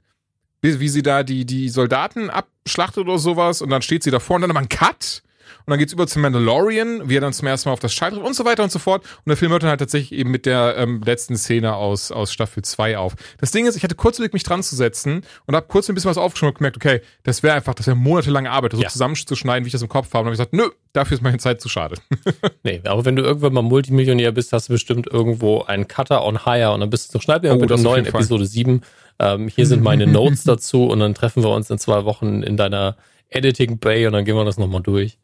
wie, 0.61 0.79
wie 0.79 0.89
sie 0.89 1.03
da 1.03 1.23
die, 1.23 1.45
die 1.45 1.69
Soldaten 1.69 2.29
abschlachtet 2.29 3.07
oder 3.07 3.17
sowas 3.17 3.61
und 3.61 3.69
dann 3.69 3.81
steht 3.81 4.03
sie 4.03 4.11
davor 4.11 4.35
und 4.35 4.41
dann 4.43 4.49
nochmal 4.49 4.63
ein 4.63 4.69
Cut 4.69 5.23
und 5.65 5.71
dann 5.71 5.79
geht's 5.79 5.93
über 5.93 6.07
zum 6.07 6.21
Mandalorian, 6.23 7.09
wie 7.09 7.17
er 7.17 7.21
dann 7.21 7.33
zum 7.33 7.47
ersten 7.47 7.69
Mal 7.69 7.73
auf 7.73 7.79
das 7.79 7.95
trifft 7.95 8.17
und 8.17 8.35
so 8.35 8.45
weiter 8.45 8.63
und 8.63 8.71
so 8.71 8.79
fort. 8.79 9.03
Und 9.03 9.29
der 9.29 9.37
Film 9.37 9.51
hört 9.51 9.63
dann 9.63 9.69
halt 9.69 9.79
tatsächlich 9.79 10.17
eben 10.19 10.31
mit 10.31 10.45
der 10.45 10.75
ähm, 10.77 11.01
letzten 11.05 11.37
Szene 11.37 11.75
aus, 11.75 12.11
aus 12.11 12.33
Staffel 12.33 12.63
2 12.63 12.97
auf. 12.97 13.13
Das 13.39 13.51
Ding 13.51 13.67
ist, 13.67 13.75
ich 13.75 13.83
hatte 13.83 13.95
kurz 13.95 14.19
Weg, 14.19 14.33
mich 14.33 14.43
dran 14.43 14.63
zu 14.63 14.75
setzen 14.75 15.21
und 15.45 15.55
habe 15.55 15.67
kurz 15.67 15.89
ein 15.89 15.95
bisschen 15.95 16.09
was 16.09 16.17
aufgeschrieben 16.17 16.49
und 16.49 16.57
gemerkt, 16.57 16.77
okay, 16.77 17.01
das 17.23 17.43
wäre 17.43 17.55
einfach, 17.55 17.73
das 17.73 17.87
wäre 17.87 17.95
monatelange 17.95 18.51
Arbeit, 18.51 18.73
das 18.73 18.79
ja. 18.79 18.89
so 18.89 18.93
zusammenzuschneiden, 18.93 19.65
wie 19.65 19.67
ich 19.67 19.73
das 19.73 19.81
im 19.81 19.89
Kopf 19.89 20.13
habe. 20.13 20.29
Und 20.29 20.37
dann 20.37 20.39
habe 20.39 20.43
ich 20.43 20.51
gesagt, 20.51 20.53
nö, 20.53 20.75
dafür 20.93 21.15
ist 21.15 21.23
meine 21.23 21.37
Zeit 21.37 21.61
zu 21.61 21.69
schade. 21.69 21.95
nee, 22.63 22.81
aber 22.85 23.05
wenn 23.05 23.15
du 23.15 23.23
irgendwann 23.23 23.53
mal 23.53 23.61
Multimillionär 23.61 24.31
bist, 24.31 24.53
hast 24.53 24.69
du 24.69 24.73
bestimmt 24.73 25.07
irgendwo 25.07 25.61
einen 25.63 25.87
Cutter 25.87 26.23
on 26.23 26.45
Hire 26.45 26.71
und 26.73 26.81
dann 26.81 26.89
bist 26.89 27.09
du 27.09 27.13
so, 27.13 27.19
schneid 27.21 27.43
mir 27.43 27.53
oh, 27.53 27.57
bitte 27.57 27.77
neuen 27.77 28.05
Episode 28.05 28.45
7. 28.45 28.81
Ähm, 29.21 29.47
hier 29.47 29.67
sind 29.67 29.83
meine 29.83 30.07
Notes 30.11 30.43
dazu 30.43 30.87
und 30.87 30.99
dann 30.99 31.13
treffen 31.13 31.43
wir 31.43 31.49
uns 31.49 31.69
in 31.69 31.77
zwei 31.77 32.05
Wochen 32.05 32.41
in 32.41 32.57
deiner 32.57 32.97
Editing 33.29 33.77
Bay 33.77 34.07
und 34.07 34.13
dann 34.13 34.25
gehen 34.25 34.35
wir 34.35 34.43
das 34.45 34.57
nochmal 34.57 34.81
durch. 34.81 35.19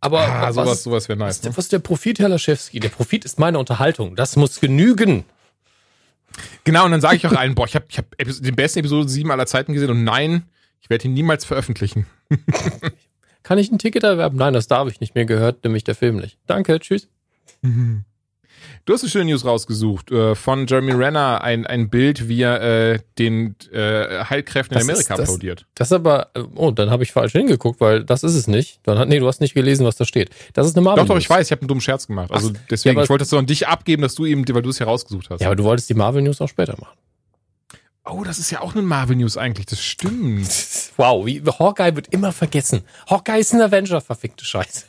Aber 0.00 0.20
ah, 0.20 0.52
sowas, 0.52 0.82
sowas 0.82 1.08
wäre 1.08 1.18
nice. 1.18 1.38
Was, 1.38 1.42
ne? 1.42 1.56
was 1.56 1.64
ist 1.64 1.72
der 1.72 1.78
Profit, 1.78 2.18
Herr 2.18 2.28
Laschewski? 2.28 2.80
Der 2.80 2.90
Profit 2.90 3.24
ist 3.24 3.38
meine 3.38 3.58
Unterhaltung. 3.58 4.14
Das 4.14 4.36
muss 4.36 4.60
genügen. 4.60 5.24
Genau, 6.64 6.84
und 6.84 6.90
dann 6.90 7.00
sage 7.00 7.16
ich 7.16 7.26
auch 7.26 7.32
allen, 7.32 7.54
boah, 7.54 7.64
ich 7.64 7.74
habe 7.74 7.86
ich 7.88 7.98
hab 7.98 8.16
den 8.16 8.54
besten 8.54 8.80
Episode 8.80 9.08
7 9.08 9.30
aller 9.30 9.46
Zeiten 9.46 9.72
gesehen 9.72 9.90
und 9.90 10.04
nein, 10.04 10.44
ich 10.80 10.90
werde 10.90 11.06
ihn 11.06 11.14
niemals 11.14 11.44
veröffentlichen. 11.44 12.06
Kann 13.42 13.58
ich 13.58 13.72
ein 13.72 13.78
Ticket 13.78 14.04
erwerben? 14.04 14.36
Nein, 14.36 14.52
das 14.52 14.66
darf 14.66 14.88
ich 14.88 15.00
nicht. 15.00 15.14
Mir 15.14 15.24
gehört 15.24 15.64
nämlich 15.64 15.82
der 15.82 15.94
Film 15.94 16.16
nicht. 16.16 16.38
Danke, 16.46 16.78
tschüss. 16.78 17.08
Du 18.84 18.94
hast 18.94 19.02
eine 19.02 19.10
schöne 19.10 19.26
News 19.30 19.44
rausgesucht 19.44 20.10
äh, 20.10 20.34
von 20.34 20.66
Jeremy 20.66 20.92
Renner, 20.92 21.42
ein, 21.42 21.66
ein 21.66 21.90
Bild, 21.90 22.28
wie 22.28 22.40
er 22.42 22.62
äh, 22.62 22.98
den 23.18 23.54
äh, 23.72 24.24
Heilkräften 24.24 24.74
in 24.76 24.80
Das 24.80 24.88
Amerika 24.88 25.14
ist 25.14 25.18
das- 25.20 25.28
applaudiert. 25.28 25.66
Das 25.74 25.92
aber, 25.92 26.30
oh, 26.54 26.70
dann 26.70 26.90
habe 26.90 27.02
ich 27.02 27.12
falsch 27.12 27.32
hingeguckt, 27.32 27.80
weil 27.80 28.04
das 28.04 28.22
ist 28.24 28.34
es 28.34 28.46
nicht. 28.46 28.80
Dann 28.84 28.98
hat, 28.98 29.08
nee, 29.08 29.18
du 29.18 29.26
hast 29.28 29.40
nicht 29.40 29.54
gelesen, 29.54 29.84
was 29.86 29.96
da 29.96 30.04
steht. 30.06 30.30
Das 30.54 30.66
ist 30.66 30.74
eine 30.76 30.84
Marvel. 30.84 31.02
Doch, 31.02 31.08
doch, 31.08 31.14
News. 31.16 31.24
ich 31.24 31.30
weiß, 31.30 31.46
ich 31.46 31.52
habe 31.52 31.60
einen 31.62 31.68
dummen 31.68 31.80
Scherz 31.82 32.06
gemacht. 32.06 32.30
Also 32.32 32.52
Ach, 32.54 32.60
deswegen, 32.70 32.94
ja, 32.94 32.98
aber- 32.98 33.04
ich 33.04 33.10
wollte 33.10 33.24
es 33.24 33.30
so 33.30 33.38
an 33.38 33.46
dich 33.46 33.68
abgeben, 33.68 34.02
dass 34.02 34.14
du 34.14 34.24
eben, 34.26 34.44
weil 34.48 34.62
du 34.62 34.70
es 34.70 34.80
herausgesucht 34.80 35.28
hast. 35.30 35.40
Ja, 35.40 35.48
aber 35.48 35.56
du 35.56 35.64
wolltest 35.64 35.90
die 35.90 35.94
Marvel 35.94 36.22
News 36.22 36.40
auch 36.40 36.48
später 36.48 36.74
machen. 36.80 36.96
Oh, 38.10 38.24
das 38.24 38.38
ist 38.38 38.50
ja 38.50 38.62
auch 38.62 38.72
eine 38.72 38.80
Marvel-News 38.80 39.36
eigentlich, 39.36 39.66
das 39.66 39.82
stimmt. 39.82 40.48
Wow, 40.96 41.26
wie, 41.26 41.42
Hawkeye 41.42 41.94
wird 41.94 42.08
immer 42.08 42.32
vergessen. 42.32 42.80
Hawkeye 43.08 43.38
ist 43.40 43.52
ein 43.52 43.60
Avenger, 43.60 44.00
verfickte 44.00 44.44
Scheiße. 44.46 44.84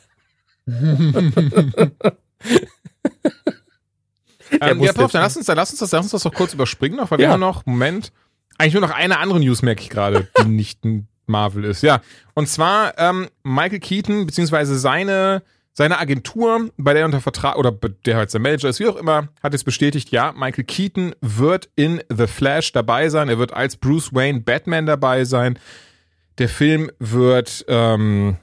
ähm, 4.60 4.80
ja, 4.80 4.92
pass 4.92 5.04
auf, 5.04 5.12
dann 5.12 5.22
lass 5.22 5.36
uns, 5.36 5.46
dann 5.46 5.56
lass 5.56 5.70
uns 5.70 5.80
das, 5.80 5.92
lass 5.92 6.02
uns 6.02 6.12
das 6.12 6.22
doch 6.22 6.34
kurz 6.34 6.54
überspringen 6.54 6.96
noch, 6.96 7.10
weil 7.10 7.18
wir 7.18 7.26
Ja. 7.26 7.32
haben 7.32 7.40
noch, 7.40 7.66
Moment, 7.66 8.12
eigentlich 8.58 8.74
nur 8.74 8.82
noch 8.82 8.90
eine 8.94 9.18
andere 9.18 9.40
News 9.40 9.62
merke 9.62 9.82
ich 9.82 9.90
gerade, 9.90 10.28
die 10.38 10.44
nicht 10.48 10.84
ein 10.84 11.06
Marvel 11.26 11.64
ist. 11.64 11.82
Ja, 11.82 12.00
und 12.34 12.48
zwar 12.48 12.98
ähm, 12.98 13.28
Michael 13.42 13.78
Keaton, 13.80 14.26
beziehungsweise 14.26 14.78
seine, 14.78 15.42
seine 15.72 15.98
Agentur, 15.98 16.70
bei 16.76 16.92
der 16.92 17.02
er 17.02 17.06
unter 17.06 17.20
Vertrag, 17.20 17.56
oder 17.56 17.70
bei 17.70 17.88
der 18.04 18.16
halt 18.16 18.30
sein 18.30 18.42
Manager 18.42 18.68
ist, 18.68 18.80
wie 18.80 18.88
auch 18.88 18.96
immer, 18.96 19.28
hat 19.42 19.52
jetzt 19.52 19.64
bestätigt, 19.64 20.10
ja, 20.10 20.32
Michael 20.32 20.64
Keaton 20.64 21.14
wird 21.20 21.68
in 21.76 22.02
The 22.14 22.26
Flash 22.26 22.72
dabei 22.72 23.08
sein, 23.08 23.28
er 23.28 23.38
wird 23.38 23.52
als 23.52 23.76
Bruce 23.76 24.12
Wayne 24.12 24.40
Batman 24.40 24.86
dabei 24.86 25.24
sein. 25.24 25.58
Der 26.38 26.48
Film 26.48 26.90
wird, 26.98 27.64
ähm, 27.68 28.36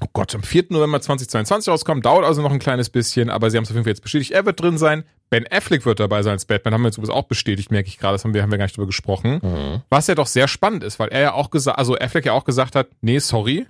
oh 0.00 0.06
Gott, 0.12 0.34
am 0.34 0.42
4. 0.42 0.66
November 0.70 1.00
2022 1.00 1.70
rauskommen, 1.70 2.02
dauert 2.02 2.24
also 2.24 2.42
noch 2.42 2.52
ein 2.52 2.58
kleines 2.58 2.90
bisschen, 2.90 3.30
aber 3.30 3.50
sie 3.50 3.56
haben 3.56 3.64
es 3.64 3.70
auf 3.70 3.74
jeden 3.74 3.84
Fall 3.84 3.92
jetzt 3.92 4.02
bestätigt. 4.02 4.32
Er 4.32 4.46
wird 4.46 4.60
drin 4.60 4.78
sein. 4.78 5.04
Ben 5.30 5.44
Affleck 5.50 5.84
wird 5.84 5.98
dabei 5.98 6.22
sein 6.22 6.32
als 6.32 6.44
Batman, 6.44 6.74
haben 6.74 6.82
wir 6.82 6.88
jetzt 6.88 6.98
übrigens 6.98 7.14
auch 7.14 7.24
bestätigt, 7.24 7.70
merke 7.70 7.88
ich 7.88 7.98
gerade, 7.98 8.14
das 8.14 8.24
haben 8.24 8.32
wir, 8.34 8.42
haben 8.42 8.50
wir 8.50 8.58
gar 8.58 8.66
nicht 8.66 8.76
drüber 8.76 8.86
gesprochen. 8.86 9.40
Mhm. 9.42 9.82
Was 9.88 10.06
ja 10.06 10.14
doch 10.14 10.28
sehr 10.28 10.46
spannend 10.46 10.84
ist, 10.84 10.98
weil 10.98 11.08
er 11.08 11.20
ja 11.20 11.32
auch 11.32 11.50
gesagt, 11.50 11.78
also 11.78 11.96
Affleck 11.96 12.26
ja 12.26 12.32
auch 12.32 12.44
gesagt 12.44 12.76
hat, 12.76 12.88
nee, 13.00 13.18
sorry, 13.18 13.66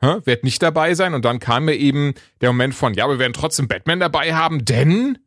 hä, 0.00 0.16
wird 0.24 0.44
nicht 0.44 0.62
dabei 0.62 0.94
sein. 0.94 1.14
Und 1.14 1.24
dann 1.24 1.38
kam 1.38 1.66
mir 1.66 1.74
eben 1.74 2.14
der 2.40 2.50
Moment 2.50 2.74
von, 2.74 2.94
ja, 2.94 3.08
wir 3.08 3.18
werden 3.18 3.32
trotzdem 3.32 3.68
Batman 3.68 4.00
dabei 4.00 4.34
haben, 4.34 4.64
denn 4.64 5.18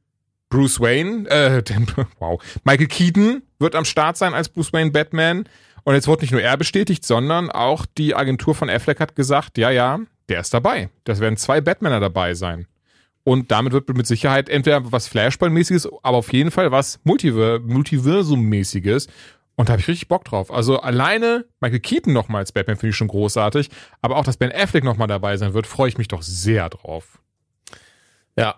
Bruce 0.50 0.80
Wayne, 0.80 1.30
äh, 1.30 1.64
denn, 1.68 1.88
wow, 2.20 2.42
Michael 2.64 2.88
Keaton 2.88 3.44
wird 3.60 3.76
am 3.76 3.86
Start 3.86 4.18
sein 4.18 4.34
als 4.34 4.50
Bruce 4.50 4.74
Wayne 4.74 4.92
Batman. 4.92 5.46
Und 5.84 5.96
jetzt 5.96 6.08
wurde 6.08 6.22
nicht 6.22 6.32
nur 6.32 6.42
er 6.42 6.58
bestätigt, 6.58 7.06
sondern 7.06 7.50
auch 7.50 7.86
die 7.86 8.14
Agentur 8.14 8.54
von 8.54 8.70
Affleck 8.70 9.00
hat 9.00 9.16
gesagt, 9.16 9.58
ja, 9.58 9.72
ja, 9.72 10.00
der 10.32 10.40
ist 10.40 10.54
dabei. 10.54 10.90
Das 11.04 11.20
werden 11.20 11.38
zwei 11.38 11.62
Batmaner 11.62 12.00
dabei 12.00 12.34
sein. 12.34 12.68
Und 13.24 13.52
damit 13.52 13.74
wird 13.74 13.90
mit 13.90 14.08
Sicherheit 14.08 14.50
entweder 14.50 14.92
was 14.92 15.08
Flashball-mäßiges, 15.08 15.88
aber 16.02 16.18
auf 16.18 16.34
jeden 16.34 16.50
Fall 16.50 16.72
was 16.72 17.00
Multiver 17.04 17.60
Multiversum-mäßiges. 17.60 19.08
Und 19.56 19.70
da 19.70 19.74
habe 19.74 19.82
ich 19.82 19.88
richtig 19.88 20.08
Bock 20.08 20.26
drauf. 20.26 20.52
Also 20.52 20.80
alleine 20.80 21.46
Michael 21.60 21.82
Keaton 21.82 22.14
nochmal 22.14 22.40
als 22.40 22.52
Batman 22.52 22.78
finde 22.78 22.92
ich 22.92 22.96
schon 22.96 23.10
großartig. 23.10 23.70
Aber 24.02 24.16
auch, 24.16 24.24
dass 24.24 24.38
Ben 24.38 24.52
Affleck 24.52 24.84
nochmal 24.84 25.08
dabei 25.08 25.38
sein 25.38 25.54
wird, 25.54 25.68
freue 25.68 25.90
ich 25.90 25.98
mich 26.00 26.08
doch 26.08 26.24
sehr 26.24 26.70
drauf. 26.70 27.20
Ja, 28.36 28.56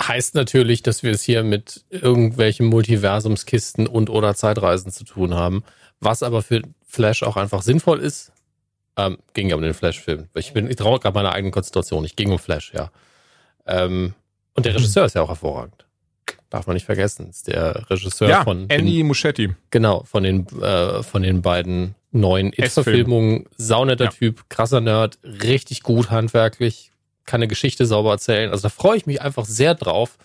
heißt 0.00 0.34
natürlich, 0.34 0.82
dass 0.82 1.02
wir 1.02 1.10
es 1.10 1.22
hier 1.22 1.42
mit 1.42 1.84
irgendwelchen 1.90 2.68
Multiversumskisten 2.68 3.86
und 3.86 4.08
oder 4.08 4.34
Zeitreisen 4.34 4.92
zu 4.92 5.04
tun 5.04 5.34
haben. 5.34 5.62
Was 6.00 6.22
aber 6.22 6.42
für 6.42 6.62
Flash 6.86 7.22
auch 7.22 7.36
einfach 7.36 7.62
sinnvoll 7.62 8.00
ist. 8.00 8.32
Ähm, 8.96 9.18
ging 9.34 9.50
ja 9.50 9.56
um 9.56 9.62
den 9.62 9.74
Flash-Film. 9.74 10.28
Ich 10.34 10.52
bin, 10.52 10.70
ich 10.70 10.76
traue 10.76 10.98
gerade 10.98 11.14
meiner 11.14 11.32
eigenen 11.32 11.52
Konzentration. 11.52 12.04
Ich 12.04 12.16
ging 12.16 12.30
um 12.30 12.38
Flash, 12.38 12.72
ja. 12.74 12.90
Ähm, 13.66 14.14
und 14.54 14.64
der 14.64 14.74
Regisseur 14.74 15.04
ist 15.04 15.14
ja 15.14 15.22
auch 15.22 15.28
hervorragend. 15.28 15.84
Darf 16.48 16.66
man 16.66 16.74
nicht 16.74 16.86
vergessen. 16.86 17.28
Ist 17.28 17.48
der 17.48 17.90
Regisseur 17.90 18.28
ja, 18.28 18.44
von 18.44 18.70
Andy 18.70 19.02
Muschetti. 19.02 19.54
Genau, 19.70 20.04
von 20.04 20.22
den, 20.22 20.46
äh, 20.62 21.02
von 21.02 21.22
den 21.22 21.42
beiden 21.42 21.94
neuen 22.12 22.52
It-Verfilmungen. 22.52 23.46
Saunetter 23.58 24.04
Ja. 24.04 24.10
Typ, 24.10 24.48
krasser 24.48 24.80
Nerd, 24.80 25.18
richtig 25.24 25.82
gut 25.82 26.10
handwerklich, 26.10 26.92
kann 27.26 27.38
eine 27.38 27.48
Geschichte 27.48 27.84
sauber 27.84 28.12
erzählen. 28.12 28.50
Also 28.50 28.62
da 28.62 28.68
freue 28.70 28.96
ich 28.96 29.06
mich 29.06 29.20
einfach 29.20 29.44
sehr 29.44 29.74
drauf. 29.74 30.16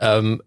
Ähm, 0.00 0.42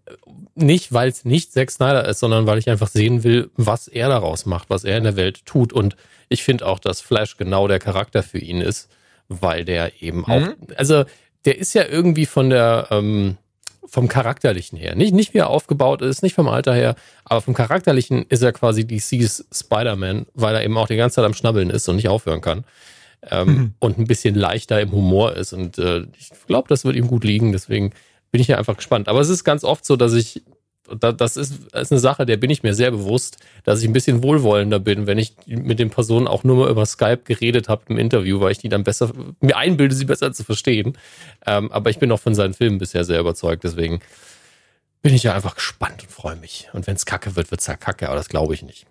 nicht, 0.54 0.92
weil 0.92 1.08
es 1.08 1.24
nicht 1.24 1.52
Zack 1.52 1.70
Snyder 1.70 2.06
ist, 2.08 2.20
sondern 2.20 2.46
weil 2.46 2.58
ich 2.58 2.70
einfach 2.70 2.88
sehen 2.88 3.22
will, 3.22 3.50
was 3.56 3.86
er 3.88 4.08
daraus 4.08 4.46
macht, 4.46 4.70
was 4.70 4.84
er 4.84 4.96
in 4.96 5.04
der 5.04 5.16
Welt 5.16 5.44
tut. 5.44 5.72
Und 5.72 5.96
ich 6.28 6.42
finde 6.42 6.66
auch, 6.66 6.78
dass 6.78 7.00
Flash 7.00 7.36
genau 7.36 7.68
der 7.68 7.78
Charakter 7.78 8.22
für 8.22 8.38
ihn 8.38 8.60
ist, 8.60 8.88
weil 9.28 9.64
der 9.64 10.02
eben 10.02 10.24
auch, 10.24 10.40
Mhm. 10.40 10.54
also 10.76 11.04
der 11.44 11.58
ist 11.58 11.74
ja 11.74 11.84
irgendwie 11.86 12.26
von 12.26 12.50
der, 12.50 12.88
ähm, 12.90 13.36
vom 13.84 14.08
Charakterlichen 14.08 14.78
her. 14.78 14.94
Nicht, 14.94 15.12
nicht 15.12 15.34
wie 15.34 15.38
er 15.38 15.50
aufgebaut 15.50 16.00
ist, 16.02 16.22
nicht 16.22 16.34
vom 16.34 16.48
Alter 16.48 16.72
her, 16.74 16.94
aber 17.24 17.40
vom 17.42 17.52
Charakterlichen 17.52 18.24
ist 18.28 18.42
er 18.42 18.52
quasi 18.52 18.86
DC's 18.86 19.44
Spider-Man, 19.52 20.26
weil 20.34 20.54
er 20.54 20.64
eben 20.64 20.78
auch 20.78 20.86
die 20.86 20.96
ganze 20.96 21.16
Zeit 21.16 21.24
am 21.26 21.34
Schnabbeln 21.34 21.68
ist 21.68 21.88
und 21.88 21.96
nicht 21.96 22.08
aufhören 22.08 22.40
kann. 22.40 22.64
Ähm, 23.30 23.48
Mhm. 23.48 23.74
Und 23.80 23.98
ein 23.98 24.06
bisschen 24.06 24.34
leichter 24.34 24.80
im 24.80 24.92
Humor 24.92 25.34
ist. 25.36 25.52
Und 25.52 25.78
äh, 25.78 26.06
ich 26.18 26.30
glaube, 26.46 26.68
das 26.68 26.84
wird 26.84 26.96
ihm 26.96 27.06
gut 27.08 27.22
liegen. 27.24 27.52
Deswegen 27.52 27.92
bin 28.32 28.40
ich 28.40 28.48
ja 28.48 28.58
einfach 28.58 28.76
gespannt. 28.76 29.08
Aber 29.08 29.20
es 29.20 29.28
ist 29.28 29.44
ganz 29.44 29.62
oft 29.62 29.84
so, 29.84 29.94
dass 29.96 30.12
ich, 30.14 30.42
da- 30.98 31.12
das 31.12 31.36
ist, 31.36 31.72
ist 31.72 31.92
eine 31.92 32.00
Sache, 32.00 32.26
der 32.26 32.36
bin 32.38 32.50
ich 32.50 32.62
mir 32.64 32.74
sehr 32.74 32.90
bewusst, 32.90 33.36
dass 33.62 33.80
ich 33.80 33.86
ein 33.88 33.92
bisschen 33.92 34.22
wohlwollender 34.22 34.80
bin, 34.80 35.06
wenn 35.06 35.18
ich 35.18 35.34
mit 35.46 35.78
den 35.78 35.90
Personen 35.90 36.26
auch 36.26 36.42
nur 36.42 36.56
mal 36.56 36.70
über 36.70 36.84
Skype 36.84 37.18
geredet 37.24 37.68
habe 37.68 37.82
im 37.88 37.98
Interview, 37.98 38.40
weil 38.40 38.52
ich 38.52 38.58
die 38.58 38.68
dann 38.68 38.82
besser, 38.82 39.12
mir 39.40 39.56
einbilde, 39.56 39.94
sie 39.94 40.06
besser 40.06 40.32
zu 40.32 40.42
verstehen. 40.44 40.98
Ähm, 41.46 41.70
aber 41.70 41.90
ich 41.90 41.98
bin 41.98 42.10
auch 42.10 42.20
von 42.20 42.34
seinen 42.34 42.54
Filmen 42.54 42.78
bisher 42.78 43.04
sehr 43.04 43.20
überzeugt, 43.20 43.64
deswegen 43.64 44.00
bin 45.02 45.14
ich 45.14 45.24
ja 45.24 45.34
einfach 45.34 45.54
gespannt 45.56 46.02
und 46.02 46.10
freue 46.10 46.36
mich. 46.36 46.68
Und 46.72 46.86
wenn 46.86 46.96
es 46.96 47.06
kacke 47.06 47.36
wird, 47.36 47.50
wird's 47.50 47.66
ja 47.66 47.76
kacke, 47.76 48.06
aber 48.08 48.16
das 48.16 48.28
glaube 48.28 48.54
ich 48.54 48.62
nicht. 48.62 48.86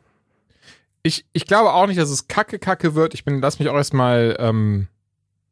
Ich, 1.04 1.26
ich 1.34 1.48
glaube 1.48 1.74
auch 1.74 1.88
nicht, 1.88 2.00
dass 2.00 2.10
es 2.12 2.28
kacke 2.28 2.60
kacke 2.60 2.94
wird. 2.94 3.14
Ich 3.16 3.26
bin, 3.26 3.42
lass 3.42 3.58
mich 3.60 3.70
auch 3.70 3.76
erstmal, 3.76 4.36
ähm, 4.40 4.88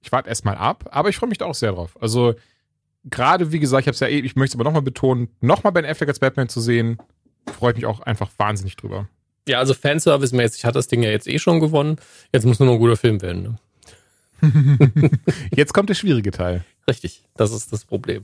ich 0.02 0.12
warte 0.12 0.30
erstmal 0.30 0.56
ab, 0.58 0.88
aber 0.92 1.10
ich 1.10 1.18
freue 1.18 1.30
mich 1.30 1.40
da 1.40 1.46
auch 1.46 1.56
sehr 1.56 1.72
drauf. 1.72 1.98
Also, 2.00 2.36
gerade 3.10 3.52
wie 3.52 3.60
gesagt, 3.60 3.82
ich 3.82 3.88
habe 3.88 3.94
es 3.94 4.00
ja 4.00 4.08
eh, 4.08 4.20
ich 4.20 4.36
möchte 4.36 4.54
es 4.54 4.56
aber 4.56 4.64
nochmal 4.64 4.82
betonen, 4.82 5.30
nochmal 5.42 5.74
Ben 5.74 5.86
Affleck 5.86 6.10
als 6.10 6.20
Batman 6.20 6.50
zu 6.50 6.62
sehen, 6.62 6.98
freut 7.54 7.76
mich 7.76 7.86
auch 7.86 8.02
einfach 8.02 8.30
wahnsinnig 8.38 8.76
drüber. 8.76 9.08
Ja, 9.48 9.60
also 9.60 9.74
Fanservice-mäßig 9.74 10.66
hat 10.66 10.76
das 10.76 10.88
Ding 10.88 11.02
ja 11.02 11.10
jetzt 11.10 11.28
eh 11.28 11.40
schon 11.40 11.60
gewonnen. 11.60 11.98
Jetzt 12.32 12.46
muss 12.46 12.60
nur 12.60 12.68
noch 12.68 12.74
ein 12.74 12.80
guter 12.80 12.98
Film 12.98 13.22
werden. 13.22 13.44
Ne? 13.44 13.56
Jetzt 15.56 15.74
kommt 15.74 15.90
der 15.90 15.96
schwierige 15.96 16.32
Teil. 16.32 16.64
Richtig, 16.88 17.24
das 17.36 17.52
ist 17.52 17.74
das 17.74 17.84
Problem. 17.84 18.24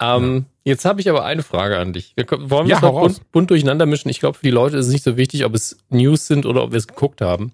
Ähm, 0.00 0.46
Jetzt 0.64 0.84
habe 0.84 1.00
ich 1.00 1.10
aber 1.10 1.24
eine 1.24 1.42
Frage 1.42 1.78
an 1.78 1.92
dich. 1.92 2.12
Wir, 2.14 2.26
wollen 2.30 2.68
wir 2.68 2.76
Ja, 2.76 2.76
es 2.76 2.82
bunt, 3.18 3.32
bunt 3.32 3.50
durcheinander 3.50 3.86
mischen? 3.86 4.08
Ich 4.08 4.20
glaube, 4.20 4.38
für 4.38 4.44
die 4.44 4.50
Leute 4.50 4.76
ist 4.76 4.86
es 4.86 4.92
nicht 4.92 5.02
so 5.02 5.16
wichtig, 5.16 5.44
ob 5.44 5.54
es 5.54 5.78
News 5.88 6.26
sind 6.26 6.46
oder 6.46 6.62
ob 6.62 6.72
wir 6.72 6.78
es 6.78 6.86
geguckt 6.86 7.20
haben. 7.20 7.52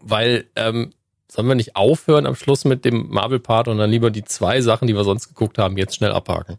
Weil, 0.00 0.46
ähm, 0.56 0.92
sollen 1.36 1.46
wir 1.48 1.54
nicht 1.54 1.76
aufhören 1.76 2.26
am 2.26 2.34
Schluss 2.34 2.64
mit 2.64 2.84
dem 2.84 3.08
Marvel-Part 3.10 3.68
und 3.68 3.78
dann 3.78 3.90
lieber 3.90 4.10
die 4.10 4.24
zwei 4.24 4.60
Sachen, 4.62 4.88
die 4.88 4.94
wir 4.96 5.04
sonst 5.04 5.28
geguckt 5.28 5.58
haben, 5.58 5.76
jetzt 5.76 5.94
schnell 5.94 6.12
abhaken? 6.12 6.56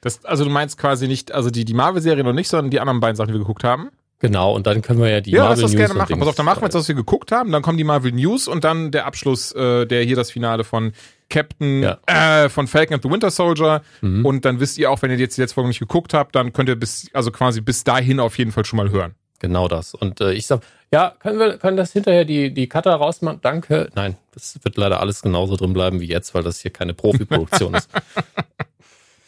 Das, 0.00 0.24
also 0.24 0.44
du 0.44 0.50
meinst 0.50 0.76
quasi 0.76 1.08
nicht, 1.08 1.32
also 1.32 1.50
die, 1.50 1.64
die 1.64 1.72
Marvel-Serie 1.74 2.24
noch 2.24 2.32
nicht, 2.34 2.48
sondern 2.48 2.70
die 2.70 2.80
anderen 2.80 3.00
beiden 3.00 3.16
Sachen, 3.16 3.28
die 3.28 3.34
wir 3.34 3.38
geguckt 3.40 3.64
haben? 3.64 3.88
Genau, 4.20 4.54
und 4.54 4.66
dann 4.66 4.80
können 4.82 5.00
wir 5.00 5.08
ja 5.10 5.20
die 5.20 5.30
ja, 5.32 5.48
lass 5.48 5.60
Marvel 5.60 5.62
das 5.62 5.70
News 5.72 5.78
gerne 5.78 5.92
und 5.92 5.98
machen. 5.98 6.08
Dings- 6.08 6.18
Pass 6.20 6.28
auf, 6.28 6.34
dann 6.34 6.46
machen 6.46 6.60
wir 6.62 6.66
jetzt, 6.66 6.74
was 6.74 6.88
wir 6.88 6.94
geguckt 6.94 7.32
haben, 7.32 7.52
dann 7.52 7.62
kommen 7.62 7.78
die 7.78 7.84
Marvel 7.84 8.12
News 8.12 8.48
und 8.48 8.64
dann 8.64 8.90
der 8.90 9.06
Abschluss, 9.06 9.52
äh, 9.52 9.86
der 9.86 10.02
hier 10.02 10.16
das 10.16 10.30
Finale 10.30 10.64
von 10.64 10.92
Captain, 11.30 11.82
Ja. 11.82 11.98
äh, 12.44 12.48
von 12.48 12.66
Falcon 12.66 12.94
and 12.94 13.02
the 13.02 13.10
Winter 13.10 13.30
Soldier. 13.30 13.82
Mhm. 14.02 14.24
Und 14.24 14.44
dann 14.44 14.60
wisst 14.60 14.78
ihr 14.78 14.90
auch, 14.90 15.02
wenn 15.02 15.10
ihr 15.10 15.16
jetzt 15.18 15.36
die 15.36 15.40
letzte 15.40 15.54
Folge 15.54 15.68
nicht 15.68 15.80
geguckt 15.80 16.14
habt, 16.14 16.34
dann 16.36 16.52
könnt 16.52 16.68
ihr 16.68 16.76
bis, 16.76 17.08
also 17.12 17.30
quasi 17.30 17.60
bis 17.60 17.84
dahin 17.84 18.20
auf 18.20 18.36
jeden 18.38 18.52
Fall 18.52 18.64
schon 18.64 18.76
mal 18.78 18.90
hören. 18.90 19.14
Genau 19.44 19.68
das. 19.68 19.92
Und 19.92 20.22
äh, 20.22 20.32
ich 20.32 20.46
sag, 20.46 20.62
ja, 20.90 21.14
können 21.18 21.38
wir 21.38 21.58
können 21.58 21.76
das 21.76 21.92
hinterher 21.92 22.24
die, 22.24 22.54
die 22.54 22.66
Cutter 22.66 22.94
rausmachen? 22.94 23.40
Danke. 23.42 23.90
Nein, 23.94 24.16
das 24.32 24.58
wird 24.62 24.78
leider 24.78 25.00
alles 25.00 25.20
genauso 25.20 25.54
drin 25.56 25.74
bleiben 25.74 26.00
wie 26.00 26.06
jetzt, 26.06 26.34
weil 26.34 26.42
das 26.42 26.60
hier 26.60 26.70
keine 26.70 26.94
Profi-Produktion 26.94 27.74
ist. 27.74 27.90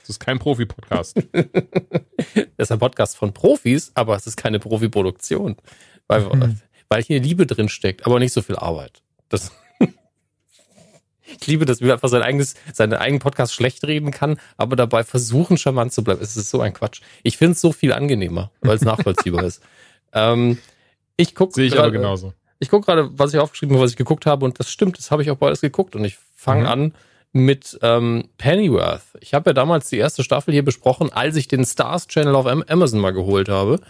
Das 0.01 0.11
ist 0.11 0.21
kein 0.21 0.39
Profi-Podcast. 0.39 1.17
Das 2.35 2.69
ist 2.69 2.73
ein 2.73 2.79
Podcast 2.79 3.17
von 3.17 3.35
Profis, 3.35 3.91
aber 3.95 4.17
es 4.17 4.27
ist 4.27 4.37
keine 4.37 4.59
Profi-Produktion. 4.59 5.57
Weil, 6.07 6.57
weil 6.89 7.03
hier 7.03 7.21
Liebe 7.21 7.45
drin 7.45 7.69
steckt, 7.69 8.07
aber 8.07 8.21
nicht 8.21 8.33
so 8.33 8.41
viel 8.41 8.57
Arbeit. 8.57 9.03
Das 9.29 9.51
ich 11.41 11.47
liebe, 11.47 11.67
dass 11.67 11.81
man 11.81 11.91
einfach 11.91 12.09
sein 12.09 12.23
eigenes, 12.23 12.55
seinen 12.73 12.95
eigenen 12.95 13.21
Podcast 13.21 13.53
schlecht 13.53 13.85
reden 13.85 14.13
kann, 14.13 14.39
aber 14.57 14.77
dabei 14.77 15.03
versuchen, 15.05 15.59
charmant 15.59 15.93
zu 15.93 16.05
bleiben. 16.05 16.23
Es 16.23 16.37
ist 16.37 16.51
so 16.51 16.61
ein 16.61 16.73
Quatsch. 16.73 17.03
Ich 17.23 17.37
finde 17.37 17.53
es 17.53 17.61
so 17.61 17.73
viel 17.73 17.93
angenehmer, 17.93 18.51
weil 18.61 18.77
es 18.77 18.83
nachvollziehbar 18.83 19.45
ist. 19.45 19.61
Ähm, 20.13 20.59
ich 21.17 21.35
gucke 21.35 21.63
ich 21.63 21.79
aber 21.79 21.91
genauso. 21.91 22.33
ich 22.59 22.69
gucke 22.69 22.87
gerade, 22.87 23.11
was 23.19 23.33
ich 23.35 23.41
aufgeschrieben 23.41 23.77
habe, 23.77 23.85
was 23.85 23.93
ich 23.93 23.97
geguckt 23.97 24.27
habe, 24.27 24.45
und 24.45 24.59
das 24.61 24.71
stimmt, 24.71 24.99
das 24.99 25.11
habe 25.11 25.23
ich 25.23 25.31
auch 25.31 25.37
beides 25.37 25.61
geguckt. 25.61 25.97
Und 25.97 26.05
ich 26.05 26.19
fange 26.35 26.63
Mhm. 26.63 26.67
an 26.69 26.95
mit 27.33 27.79
ähm, 27.83 28.29
Pennyworth. 28.39 29.03
Ich 29.21 29.35
habe 29.35 29.51
ja 29.51 29.55
damals 29.55 29.89
die 29.91 29.99
erste 29.99 30.23
Staffel 30.25 30.53
hier 30.55 30.65
besprochen, 30.65 31.13
als 31.13 31.37
ich 31.37 31.49
den 31.49 31.65
Stars 31.65 32.07
Channel 32.07 32.35
auf 32.35 32.47
Am- 32.47 32.65
Amazon 32.67 33.01
mal 33.01 33.13
geholt 33.13 33.49
habe. 33.49 33.81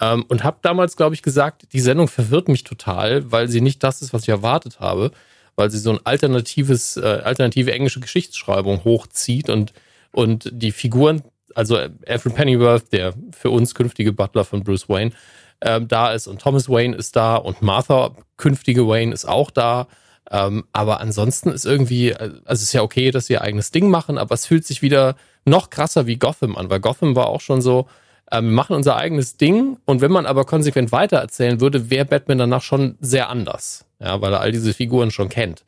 Ähm, 0.00 0.24
und 0.28 0.44
habe 0.44 0.58
damals, 0.62 0.96
glaube 0.96 1.14
ich, 1.14 1.22
gesagt, 1.22 1.72
die 1.72 1.80
Sendung 1.80 2.08
verwirrt 2.08 2.48
mich 2.48 2.64
total, 2.64 3.30
weil 3.32 3.48
sie 3.48 3.60
nicht 3.62 3.82
das 3.82 4.02
ist, 4.02 4.12
was 4.12 4.22
ich 4.22 4.28
erwartet 4.28 4.78
habe, 4.80 5.10
weil 5.56 5.70
sie 5.70 5.78
so 5.78 5.90
ein 5.90 6.00
alternatives, 6.04 6.96
äh, 6.98 7.20
alternative 7.24 7.72
englische 7.72 8.00
Geschichtsschreibung 8.00 8.84
hochzieht 8.84 9.48
und, 9.48 9.72
und 10.12 10.50
die 10.52 10.72
Figuren 10.72 11.22
also 11.54 11.78
Alfred 12.06 12.34
Pennyworth, 12.34 12.92
der 12.92 13.14
für 13.30 13.48
uns 13.48 13.74
künftige 13.74 14.12
Butler 14.12 14.44
von 14.44 14.62
Bruce 14.62 14.90
Wayne, 14.90 15.12
ähm, 15.60 15.88
da 15.88 16.12
ist 16.12 16.26
und 16.26 16.40
Thomas 16.40 16.68
Wayne 16.68 16.96
ist 16.96 17.16
da 17.16 17.36
und 17.36 17.62
Martha, 17.62 18.12
künftige 18.36 18.86
Wayne, 18.86 19.12
ist 19.12 19.26
auch 19.26 19.50
da. 19.50 19.86
Ähm, 20.30 20.64
aber 20.72 21.00
ansonsten 21.00 21.50
ist 21.50 21.64
irgendwie, 21.64 22.14
also 22.14 22.36
es 22.46 22.62
ist 22.62 22.72
ja 22.72 22.82
okay, 22.82 23.10
dass 23.10 23.26
sie 23.26 23.34
ihr 23.34 23.42
eigenes 23.42 23.70
Ding 23.70 23.90
machen, 23.90 24.18
aber 24.18 24.34
es 24.34 24.46
fühlt 24.46 24.66
sich 24.66 24.82
wieder 24.82 25.14
noch 25.44 25.70
krasser 25.70 26.06
wie 26.06 26.16
Gotham 26.16 26.56
an, 26.56 26.68
weil 26.68 26.80
Gotham 26.80 27.14
war 27.14 27.28
auch 27.28 27.40
schon 27.40 27.62
so, 27.62 27.86
äh, 28.30 28.42
wir 28.42 28.50
machen 28.50 28.74
unser 28.74 28.96
eigenes 28.96 29.36
Ding 29.36 29.78
und 29.84 30.00
wenn 30.00 30.10
man 30.10 30.26
aber 30.26 30.44
konsequent 30.44 30.90
weitererzählen 30.92 31.60
würde, 31.60 31.90
wäre 31.90 32.04
Batman 32.04 32.38
danach 32.38 32.62
schon 32.62 32.96
sehr 33.00 33.28
anders. 33.28 33.84
Ja, 33.98 34.20
weil 34.20 34.32
er 34.32 34.40
all 34.40 34.52
diese 34.52 34.74
Figuren 34.74 35.10
schon 35.10 35.28
kennt. 35.28 35.64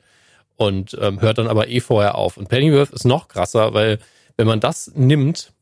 Und 0.56 0.98
ähm, 1.00 1.20
hört 1.20 1.38
dann 1.38 1.46
aber 1.46 1.68
eh 1.68 1.80
vorher 1.80 2.16
auf. 2.16 2.36
Und 2.36 2.48
Pennyworth 2.48 2.90
ist 2.90 3.04
noch 3.04 3.28
krasser, 3.28 3.74
weil 3.74 4.00
wenn 4.36 4.46
man 4.46 4.60
das 4.60 4.92
nimmt, 4.94 5.52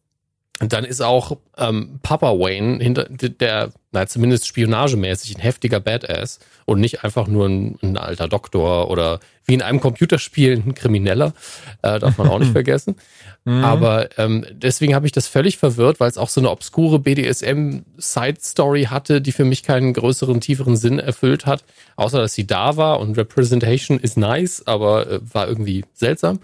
dann 0.60 0.84
ist 0.84 1.02
auch 1.02 1.36
ähm, 1.58 2.00
Papa 2.02 2.30
Wayne 2.30 2.82
hinter 2.82 3.04
der, 3.04 3.72
na 3.92 4.06
zumindest 4.06 4.46
spionagemäßig 4.46 5.36
ein 5.36 5.42
heftiger 5.42 5.80
Badass 5.80 6.38
und 6.64 6.80
nicht 6.80 7.04
einfach 7.04 7.26
nur 7.26 7.46
ein, 7.46 7.78
ein 7.82 7.98
alter 7.98 8.26
Doktor 8.26 8.90
oder 8.90 9.20
wie 9.44 9.54
in 9.54 9.62
einem 9.62 9.80
Computerspiel 9.80 10.62
ein 10.64 10.74
Krimineller, 10.74 11.34
äh, 11.82 11.98
darf 11.98 12.16
man 12.16 12.28
auch 12.28 12.38
nicht 12.38 12.52
vergessen. 12.52 12.96
Mhm. 13.44 13.64
Aber 13.64 14.18
ähm, 14.18 14.46
deswegen 14.50 14.94
habe 14.94 15.06
ich 15.06 15.12
das 15.12 15.28
völlig 15.28 15.58
verwirrt, 15.58 16.00
weil 16.00 16.08
es 16.08 16.18
auch 16.18 16.30
so 16.30 16.40
eine 16.40 16.50
obskure 16.50 16.98
BDSM-Side-Story 17.00 18.84
hatte, 18.84 19.20
die 19.20 19.32
für 19.32 19.44
mich 19.44 19.62
keinen 19.62 19.92
größeren, 19.92 20.40
tieferen 20.40 20.76
Sinn 20.76 20.98
erfüllt 20.98 21.44
hat, 21.44 21.64
außer 21.96 22.18
dass 22.18 22.32
sie 22.32 22.46
da 22.46 22.78
war 22.78 22.98
und 22.98 23.18
Representation 23.18 24.00
ist 24.00 24.16
nice, 24.16 24.66
aber 24.66 25.10
äh, 25.10 25.20
war 25.32 25.46
irgendwie 25.46 25.84
seltsam. 25.92 26.40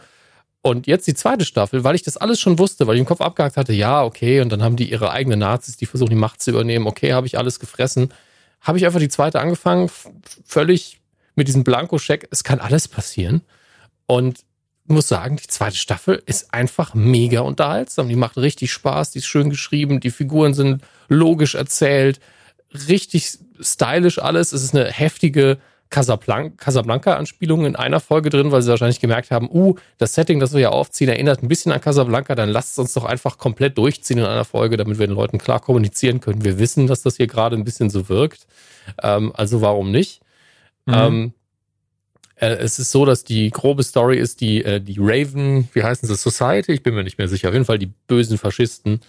Und 0.62 0.86
jetzt 0.86 1.08
die 1.08 1.14
zweite 1.14 1.44
Staffel, 1.44 1.82
weil 1.82 1.96
ich 1.96 2.02
das 2.02 2.16
alles 2.16 2.40
schon 2.40 2.58
wusste, 2.58 2.86
weil 2.86 2.94
ich 2.94 3.00
im 3.00 3.06
Kopf 3.06 3.20
abgehakt 3.20 3.56
hatte, 3.56 3.72
ja, 3.72 4.04
okay, 4.04 4.40
und 4.40 4.48
dann 4.50 4.62
haben 4.62 4.76
die 4.76 4.90
ihre 4.90 5.10
eigenen 5.10 5.40
Nazis, 5.40 5.76
die 5.76 5.86
versuchen, 5.86 6.10
die 6.10 6.16
Macht 6.16 6.40
zu 6.40 6.50
übernehmen, 6.50 6.86
okay, 6.86 7.12
habe 7.12 7.26
ich 7.26 7.36
alles 7.36 7.58
gefressen. 7.58 8.14
Habe 8.60 8.78
ich 8.78 8.86
einfach 8.86 9.00
die 9.00 9.08
zweite 9.08 9.40
angefangen, 9.40 9.90
völlig 10.44 11.00
mit 11.34 11.48
diesem 11.48 11.64
Blankoscheck, 11.64 12.28
es 12.30 12.44
kann 12.44 12.60
alles 12.60 12.86
passieren. 12.86 13.42
Und 14.06 14.44
muss 14.86 15.08
sagen, 15.08 15.36
die 15.36 15.48
zweite 15.48 15.76
Staffel 15.76 16.22
ist 16.26 16.52
einfach 16.54 16.94
mega 16.94 17.40
unterhaltsam. 17.40 18.08
Die 18.08 18.16
macht 18.16 18.36
richtig 18.36 18.72
Spaß, 18.72 19.12
die 19.12 19.18
ist 19.18 19.26
schön 19.26 19.50
geschrieben, 19.50 20.00
die 20.00 20.10
Figuren 20.10 20.54
sind 20.54 20.82
logisch 21.08 21.54
erzählt, 21.54 22.20
richtig 22.88 23.38
stylisch 23.60 24.18
alles. 24.18 24.52
Es 24.52 24.62
ist 24.62 24.74
eine 24.74 24.90
heftige 24.90 25.58
Casablanca-Anspielungen 25.92 27.66
in 27.66 27.76
einer 27.76 28.00
Folge 28.00 28.30
drin, 28.30 28.50
weil 28.50 28.62
sie 28.62 28.70
wahrscheinlich 28.70 29.00
gemerkt 29.00 29.30
haben, 29.30 29.48
uh, 29.52 29.76
das 29.98 30.14
Setting, 30.14 30.40
das 30.40 30.52
wir 30.52 30.60
ja 30.60 30.70
aufziehen, 30.70 31.08
erinnert 31.08 31.42
ein 31.42 31.48
bisschen 31.48 31.70
an 31.70 31.80
Casablanca, 31.80 32.34
dann 32.34 32.48
lasst 32.48 32.72
es 32.72 32.78
uns 32.78 32.94
doch 32.94 33.04
einfach 33.04 33.38
komplett 33.38 33.78
durchziehen 33.78 34.18
in 34.18 34.24
einer 34.24 34.44
Folge, 34.44 34.76
damit 34.76 34.98
wir 34.98 35.06
den 35.06 35.14
Leuten 35.14 35.38
klar 35.38 35.60
kommunizieren 35.60 36.20
können. 36.20 36.44
Wir 36.44 36.58
wissen, 36.58 36.86
dass 36.86 37.02
das 37.02 37.16
hier 37.16 37.26
gerade 37.26 37.56
ein 37.56 37.64
bisschen 37.64 37.90
so 37.90 38.08
wirkt. 38.08 38.46
Ähm, 39.02 39.32
also 39.36 39.60
warum 39.60 39.90
nicht? 39.90 40.22
Mhm. 40.86 40.94
Ähm, 40.94 41.32
äh, 42.36 42.56
es 42.56 42.78
ist 42.78 42.90
so, 42.90 43.04
dass 43.04 43.22
die 43.22 43.50
grobe 43.50 43.82
Story 43.82 44.18
ist, 44.18 44.40
die, 44.40 44.64
äh, 44.64 44.80
die 44.80 44.96
Raven, 44.98 45.68
wie 45.74 45.82
heißen 45.82 46.08
sie, 46.08 46.16
Society, 46.16 46.72
ich 46.72 46.82
bin 46.82 46.94
mir 46.94 47.04
nicht 47.04 47.18
mehr 47.18 47.28
sicher, 47.28 47.48
auf 47.48 47.54
jeden 47.54 47.66
Fall 47.66 47.78
die 47.78 47.92
bösen 48.06 48.38
Faschisten, 48.38 49.00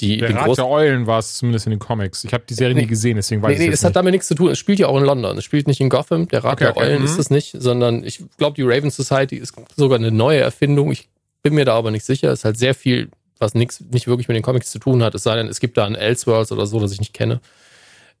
die 0.00 0.18
der 0.18 0.34
Rat 0.34 0.56
der 0.56 0.66
Eulen 0.66 1.06
war 1.06 1.18
es 1.18 1.34
zumindest 1.34 1.66
in 1.66 1.70
den 1.70 1.78
Comics. 1.78 2.24
Ich 2.24 2.32
habe 2.32 2.44
die 2.48 2.54
Serie 2.54 2.74
nee, 2.74 2.82
nie 2.82 2.86
gesehen, 2.86 3.16
deswegen 3.16 3.42
weiß 3.42 3.48
nee, 3.48 3.54
ich 3.54 3.58
nee, 3.58 3.64
es. 3.66 3.68
Nee, 3.70 3.74
es 3.74 3.84
hat 3.84 3.96
damit 3.96 4.12
nichts 4.12 4.28
zu 4.28 4.34
tun. 4.34 4.50
Es 4.50 4.58
spielt 4.58 4.78
ja 4.78 4.88
auch 4.88 4.98
in 4.98 5.04
London. 5.04 5.38
Es 5.38 5.44
spielt 5.44 5.66
nicht 5.66 5.80
in 5.80 5.88
Gotham. 5.88 6.28
Der 6.28 6.44
Rat 6.44 6.54
okay, 6.54 6.64
der 6.64 6.76
okay. 6.76 6.86
Eulen 6.86 7.00
mhm. 7.00 7.04
ist 7.04 7.18
es 7.18 7.30
nicht, 7.30 7.54
sondern 7.58 8.04
ich 8.04 8.22
glaube, 8.36 8.56
die 8.56 8.62
Raven 8.62 8.90
Society 8.90 9.36
ist 9.36 9.54
sogar 9.76 9.98
eine 9.98 10.10
neue 10.10 10.40
Erfindung. 10.40 10.90
Ich 10.90 11.08
bin 11.42 11.54
mir 11.54 11.64
da 11.64 11.74
aber 11.74 11.90
nicht 11.90 12.04
sicher. 12.04 12.30
Es 12.30 12.40
ist 12.40 12.44
halt 12.44 12.58
sehr 12.58 12.74
viel, 12.74 13.10
was 13.38 13.54
nichts, 13.54 13.80
nicht 13.80 14.06
wirklich 14.06 14.28
mit 14.28 14.36
den 14.36 14.42
Comics 14.42 14.70
zu 14.70 14.78
tun 14.78 15.02
hat. 15.02 15.14
Es 15.14 15.22
sei 15.22 15.36
denn, 15.36 15.48
es 15.48 15.60
gibt 15.60 15.76
da 15.76 15.86
ein 15.86 15.94
Elseworlds 15.94 16.52
oder 16.52 16.66
so, 16.66 16.80
das 16.80 16.92
ich 16.92 17.00
nicht 17.00 17.14
kenne. 17.14 17.40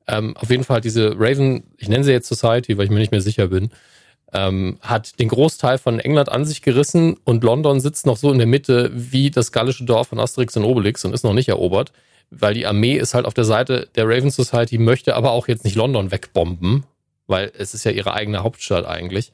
Ähm, 0.06 0.36
auf 0.36 0.50
jeden 0.50 0.64
Fall 0.64 0.80
diese 0.80 1.14
Raven, 1.18 1.64
ich 1.76 1.88
nenne 1.88 2.04
sie 2.04 2.12
jetzt 2.12 2.28
Society, 2.28 2.78
weil 2.78 2.84
ich 2.84 2.90
mir 2.90 2.98
nicht 2.98 3.12
mehr 3.12 3.20
sicher 3.20 3.48
bin 3.48 3.70
ähm, 4.32 4.78
hat 4.80 5.18
den 5.18 5.28
Großteil 5.28 5.78
von 5.78 5.98
England 5.98 6.28
an 6.28 6.44
sich 6.44 6.62
gerissen 6.62 7.16
und 7.24 7.42
London 7.42 7.80
sitzt 7.80 8.06
noch 8.06 8.16
so 8.16 8.30
in 8.30 8.38
der 8.38 8.46
Mitte 8.46 8.90
wie 8.92 9.30
das 9.30 9.52
gallische 9.52 9.84
Dorf 9.84 10.08
von 10.08 10.20
Asterix 10.20 10.56
und 10.56 10.64
Obelix 10.64 11.04
und 11.04 11.14
ist 11.14 11.24
noch 11.24 11.32
nicht 11.32 11.48
erobert, 11.48 11.92
weil 12.30 12.54
die 12.54 12.66
Armee 12.66 12.96
ist 12.96 13.14
halt 13.14 13.26
auf 13.26 13.34
der 13.34 13.44
Seite 13.44 13.88
der 13.96 14.06
Raven 14.06 14.30
Society, 14.30 14.78
möchte 14.78 15.16
aber 15.16 15.32
auch 15.32 15.48
jetzt 15.48 15.64
nicht 15.64 15.74
London 15.74 16.12
wegbomben, 16.12 16.84
weil 17.26 17.50
es 17.58 17.74
ist 17.74 17.84
ja 17.84 17.90
ihre 17.90 18.14
eigene 18.14 18.42
Hauptstadt 18.42 18.86
eigentlich. 18.86 19.32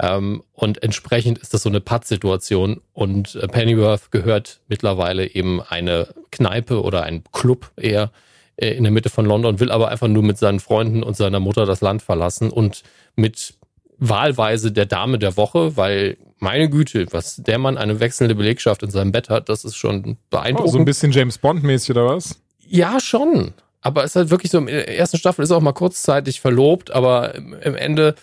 Ähm, 0.00 0.42
und 0.52 0.82
entsprechend 0.82 1.38
ist 1.38 1.52
das 1.52 1.62
so 1.62 1.68
eine 1.68 1.80
Pattsituation 1.80 2.80
und 2.92 3.34
äh, 3.34 3.46
Pennyworth 3.46 4.10
gehört 4.10 4.60
mittlerweile 4.68 5.26
eben 5.26 5.60
eine 5.60 6.08
Kneipe 6.30 6.82
oder 6.82 7.02
ein 7.02 7.22
Club 7.32 7.70
eher 7.76 8.10
äh, 8.56 8.70
in 8.70 8.84
der 8.84 8.92
Mitte 8.92 9.10
von 9.10 9.26
London, 9.26 9.60
will 9.60 9.70
aber 9.70 9.88
einfach 9.88 10.08
nur 10.08 10.22
mit 10.22 10.38
seinen 10.38 10.60
Freunden 10.60 11.02
und 11.02 11.16
seiner 11.16 11.40
Mutter 11.40 11.66
das 11.66 11.82
Land 11.82 12.00
verlassen 12.00 12.50
und 12.50 12.82
mit 13.14 13.54
wahlweise 14.08 14.72
der 14.72 14.86
Dame 14.86 15.18
der 15.18 15.36
Woche, 15.36 15.76
weil 15.76 16.16
meine 16.38 16.68
Güte, 16.68 17.06
was 17.12 17.36
der 17.36 17.58
Mann 17.58 17.78
eine 17.78 18.00
wechselnde 18.00 18.34
Belegschaft 18.34 18.82
in 18.82 18.90
seinem 18.90 19.12
Bett 19.12 19.30
hat, 19.30 19.48
das 19.48 19.64
ist 19.64 19.76
schon 19.76 20.16
beeindruckend. 20.28 20.68
Oh, 20.68 20.72
so 20.72 20.78
ein 20.78 20.84
bisschen 20.84 21.12
James 21.12 21.38
Bond-mäßig 21.38 21.92
oder 21.92 22.06
was? 22.06 22.40
Ja, 22.66 22.98
schon. 22.98 23.52
Aber 23.80 24.02
es 24.02 24.10
ist 24.10 24.16
halt 24.16 24.30
wirklich 24.30 24.50
so, 24.50 24.58
in 24.58 24.66
der 24.66 24.98
ersten 24.98 25.18
Staffel 25.18 25.42
ist 25.42 25.50
er 25.50 25.58
auch 25.58 25.62
mal 25.62 25.72
kurzzeitig 25.72 26.40
verlobt, 26.40 26.90
aber 26.90 27.36
im 27.36 27.76
Ende 27.76 28.16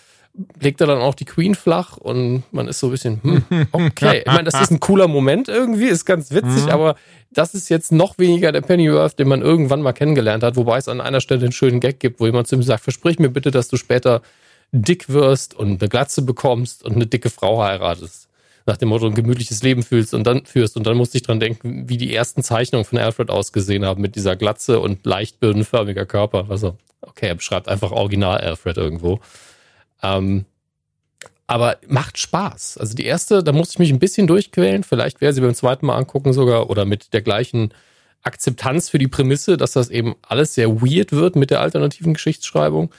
legt 0.59 0.81
er 0.81 0.87
dann 0.87 0.99
auch 0.99 1.15
die 1.15 1.25
Queen 1.25 1.55
flach 1.55 1.97
und 1.97 2.43
man 2.51 2.67
ist 2.67 2.79
so 2.79 2.87
ein 2.87 2.91
bisschen, 2.91 3.21
hm, 3.23 3.43
okay. 3.71 4.23
ich 4.25 4.31
meine, 4.31 4.43
das 4.43 4.61
ist 4.61 4.71
ein 4.71 4.79
cooler 4.79 5.07
Moment 5.07 5.47
irgendwie, 5.47 5.87
ist 5.87 6.05
ganz 6.05 6.31
witzig, 6.31 6.65
mhm. 6.65 6.69
aber 6.69 6.95
das 7.31 7.53
ist 7.53 7.69
jetzt 7.69 7.91
noch 7.91 8.17
weniger 8.17 8.51
der 8.51 8.61
Pennyworth, 8.61 9.17
den 9.17 9.27
man 9.27 9.41
irgendwann 9.41 9.81
mal 9.81 9.93
kennengelernt 9.93 10.43
hat, 10.43 10.55
wobei 10.55 10.77
es 10.77 10.87
an 10.87 11.01
einer 11.01 11.21
Stelle 11.21 11.41
einen 11.41 11.51
schönen 11.51 11.79
Gag 11.79 11.99
gibt, 11.99 12.19
wo 12.19 12.25
jemand 12.25 12.47
zu 12.47 12.55
ihm 12.55 12.63
sagt, 12.63 12.83
versprich 12.83 13.19
mir 13.19 13.29
bitte, 13.29 13.51
dass 13.51 13.69
du 13.69 13.77
später 13.77 14.21
dick 14.71 15.09
wirst 15.09 15.53
und 15.53 15.81
eine 15.81 15.89
Glatze 15.89 16.21
bekommst 16.21 16.83
und 16.83 16.95
eine 16.95 17.07
dicke 17.07 17.29
Frau 17.29 17.61
heiratest. 17.61 18.27
Nach 18.65 18.77
dem 18.77 18.89
Motto 18.89 19.07
ein 19.07 19.15
gemütliches 19.15 19.63
Leben 19.63 19.81
fühlst 19.83 20.13
und 20.13 20.25
dann 20.25 20.45
führst. 20.45 20.77
Und 20.77 20.85
dann 20.85 20.97
musste 20.97 21.17
ich 21.17 21.23
dran 21.23 21.39
denken, 21.39 21.89
wie 21.89 21.97
die 21.97 22.13
ersten 22.13 22.43
Zeichnungen 22.43 22.85
von 22.85 22.99
Alfred 22.99 23.31
ausgesehen 23.31 23.85
haben 23.85 24.01
mit 24.01 24.15
dieser 24.15 24.35
Glatze 24.35 24.79
und 24.79 25.05
leicht 25.05 25.39
birnenförmiger 25.39 26.05
Körper. 26.05 26.47
Also, 26.49 26.77
okay, 27.01 27.27
er 27.27 27.35
beschreibt 27.35 27.67
einfach 27.67 27.91
original 27.91 28.37
Alfred 28.37 28.77
irgendwo. 28.77 29.21
Ähm, 30.03 30.45
aber 31.47 31.77
macht 31.87 32.19
Spaß. 32.19 32.77
Also 32.77 32.93
die 32.93 33.05
erste, 33.05 33.43
da 33.43 33.51
musste 33.51 33.73
ich 33.73 33.79
mich 33.79 33.89
ein 33.89 33.97
bisschen 33.97 34.27
durchquälen. 34.27 34.83
Vielleicht 34.83 35.19
wäre 35.19 35.33
sie 35.33 35.41
beim 35.41 35.55
zweiten 35.55 35.87
Mal 35.87 35.95
angucken 35.95 36.31
sogar 36.31 36.69
oder 36.69 36.85
mit 36.85 37.11
der 37.11 37.23
gleichen 37.23 37.73
Akzeptanz 38.21 38.89
für 38.89 38.99
die 38.99 39.07
Prämisse, 39.07 39.57
dass 39.57 39.71
das 39.71 39.89
eben 39.89 40.15
alles 40.21 40.53
sehr 40.53 40.81
weird 40.81 41.11
wird 41.11 41.35
mit 41.35 41.49
der 41.49 41.61
alternativen 41.61 42.13
Geschichtsschreibung 42.13 42.91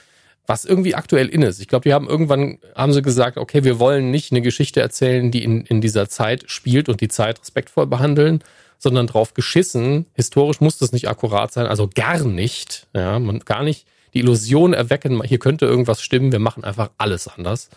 was 0.51 0.65
irgendwie 0.65 0.95
aktuell 0.95 1.29
in 1.29 1.43
ist. 1.43 1.61
Ich 1.61 1.69
glaube, 1.69 1.83
die 1.83 1.93
haben 1.93 2.09
irgendwann, 2.09 2.57
haben 2.75 2.91
sie 2.91 3.01
gesagt, 3.01 3.37
okay, 3.37 3.63
wir 3.63 3.79
wollen 3.79 4.11
nicht 4.11 4.33
eine 4.33 4.41
Geschichte 4.41 4.81
erzählen, 4.81 5.31
die 5.31 5.45
in, 5.45 5.61
in 5.65 5.79
dieser 5.79 6.09
Zeit 6.09 6.43
spielt 6.47 6.89
und 6.89 6.99
die 6.99 7.07
Zeit 7.07 7.39
respektvoll 7.39 7.87
behandeln, 7.87 8.43
sondern 8.77 9.07
drauf 9.07 9.33
geschissen. 9.33 10.07
Historisch 10.13 10.59
muss 10.59 10.77
das 10.77 10.91
nicht 10.91 11.07
akkurat 11.07 11.53
sein, 11.53 11.67
also 11.67 11.87
gar 11.87 12.25
nicht, 12.25 12.87
ja, 12.93 13.17
man 13.19 13.39
gar 13.39 13.63
nicht 13.63 13.87
die 14.13 14.19
Illusion 14.19 14.73
erwecken, 14.73 15.23
hier 15.23 15.39
könnte 15.39 15.65
irgendwas 15.67 16.01
stimmen, 16.01 16.33
wir 16.33 16.39
machen 16.39 16.65
einfach 16.65 16.89
alles 16.97 17.29
anders. 17.29 17.69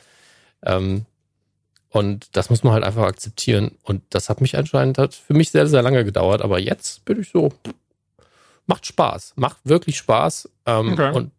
Ähm, 0.64 1.06
und 1.90 2.36
das 2.36 2.50
muss 2.50 2.64
man 2.64 2.72
halt 2.72 2.82
einfach 2.82 3.04
akzeptieren. 3.04 3.70
Und 3.84 4.02
das 4.10 4.28
hat 4.28 4.40
mich 4.40 4.58
anscheinend 4.58 4.98
hat 4.98 5.14
für 5.14 5.34
mich 5.34 5.52
sehr, 5.52 5.68
sehr 5.68 5.82
lange 5.82 6.04
gedauert. 6.04 6.42
Aber 6.42 6.58
jetzt 6.58 7.04
bin 7.04 7.20
ich 7.20 7.28
so, 7.28 7.52
macht 8.66 8.84
Spaß, 8.84 9.34
macht 9.36 9.58
wirklich 9.62 9.96
Spaß. 9.98 10.48
Ähm, 10.66 10.94
okay. 10.94 11.12
Und 11.14 11.30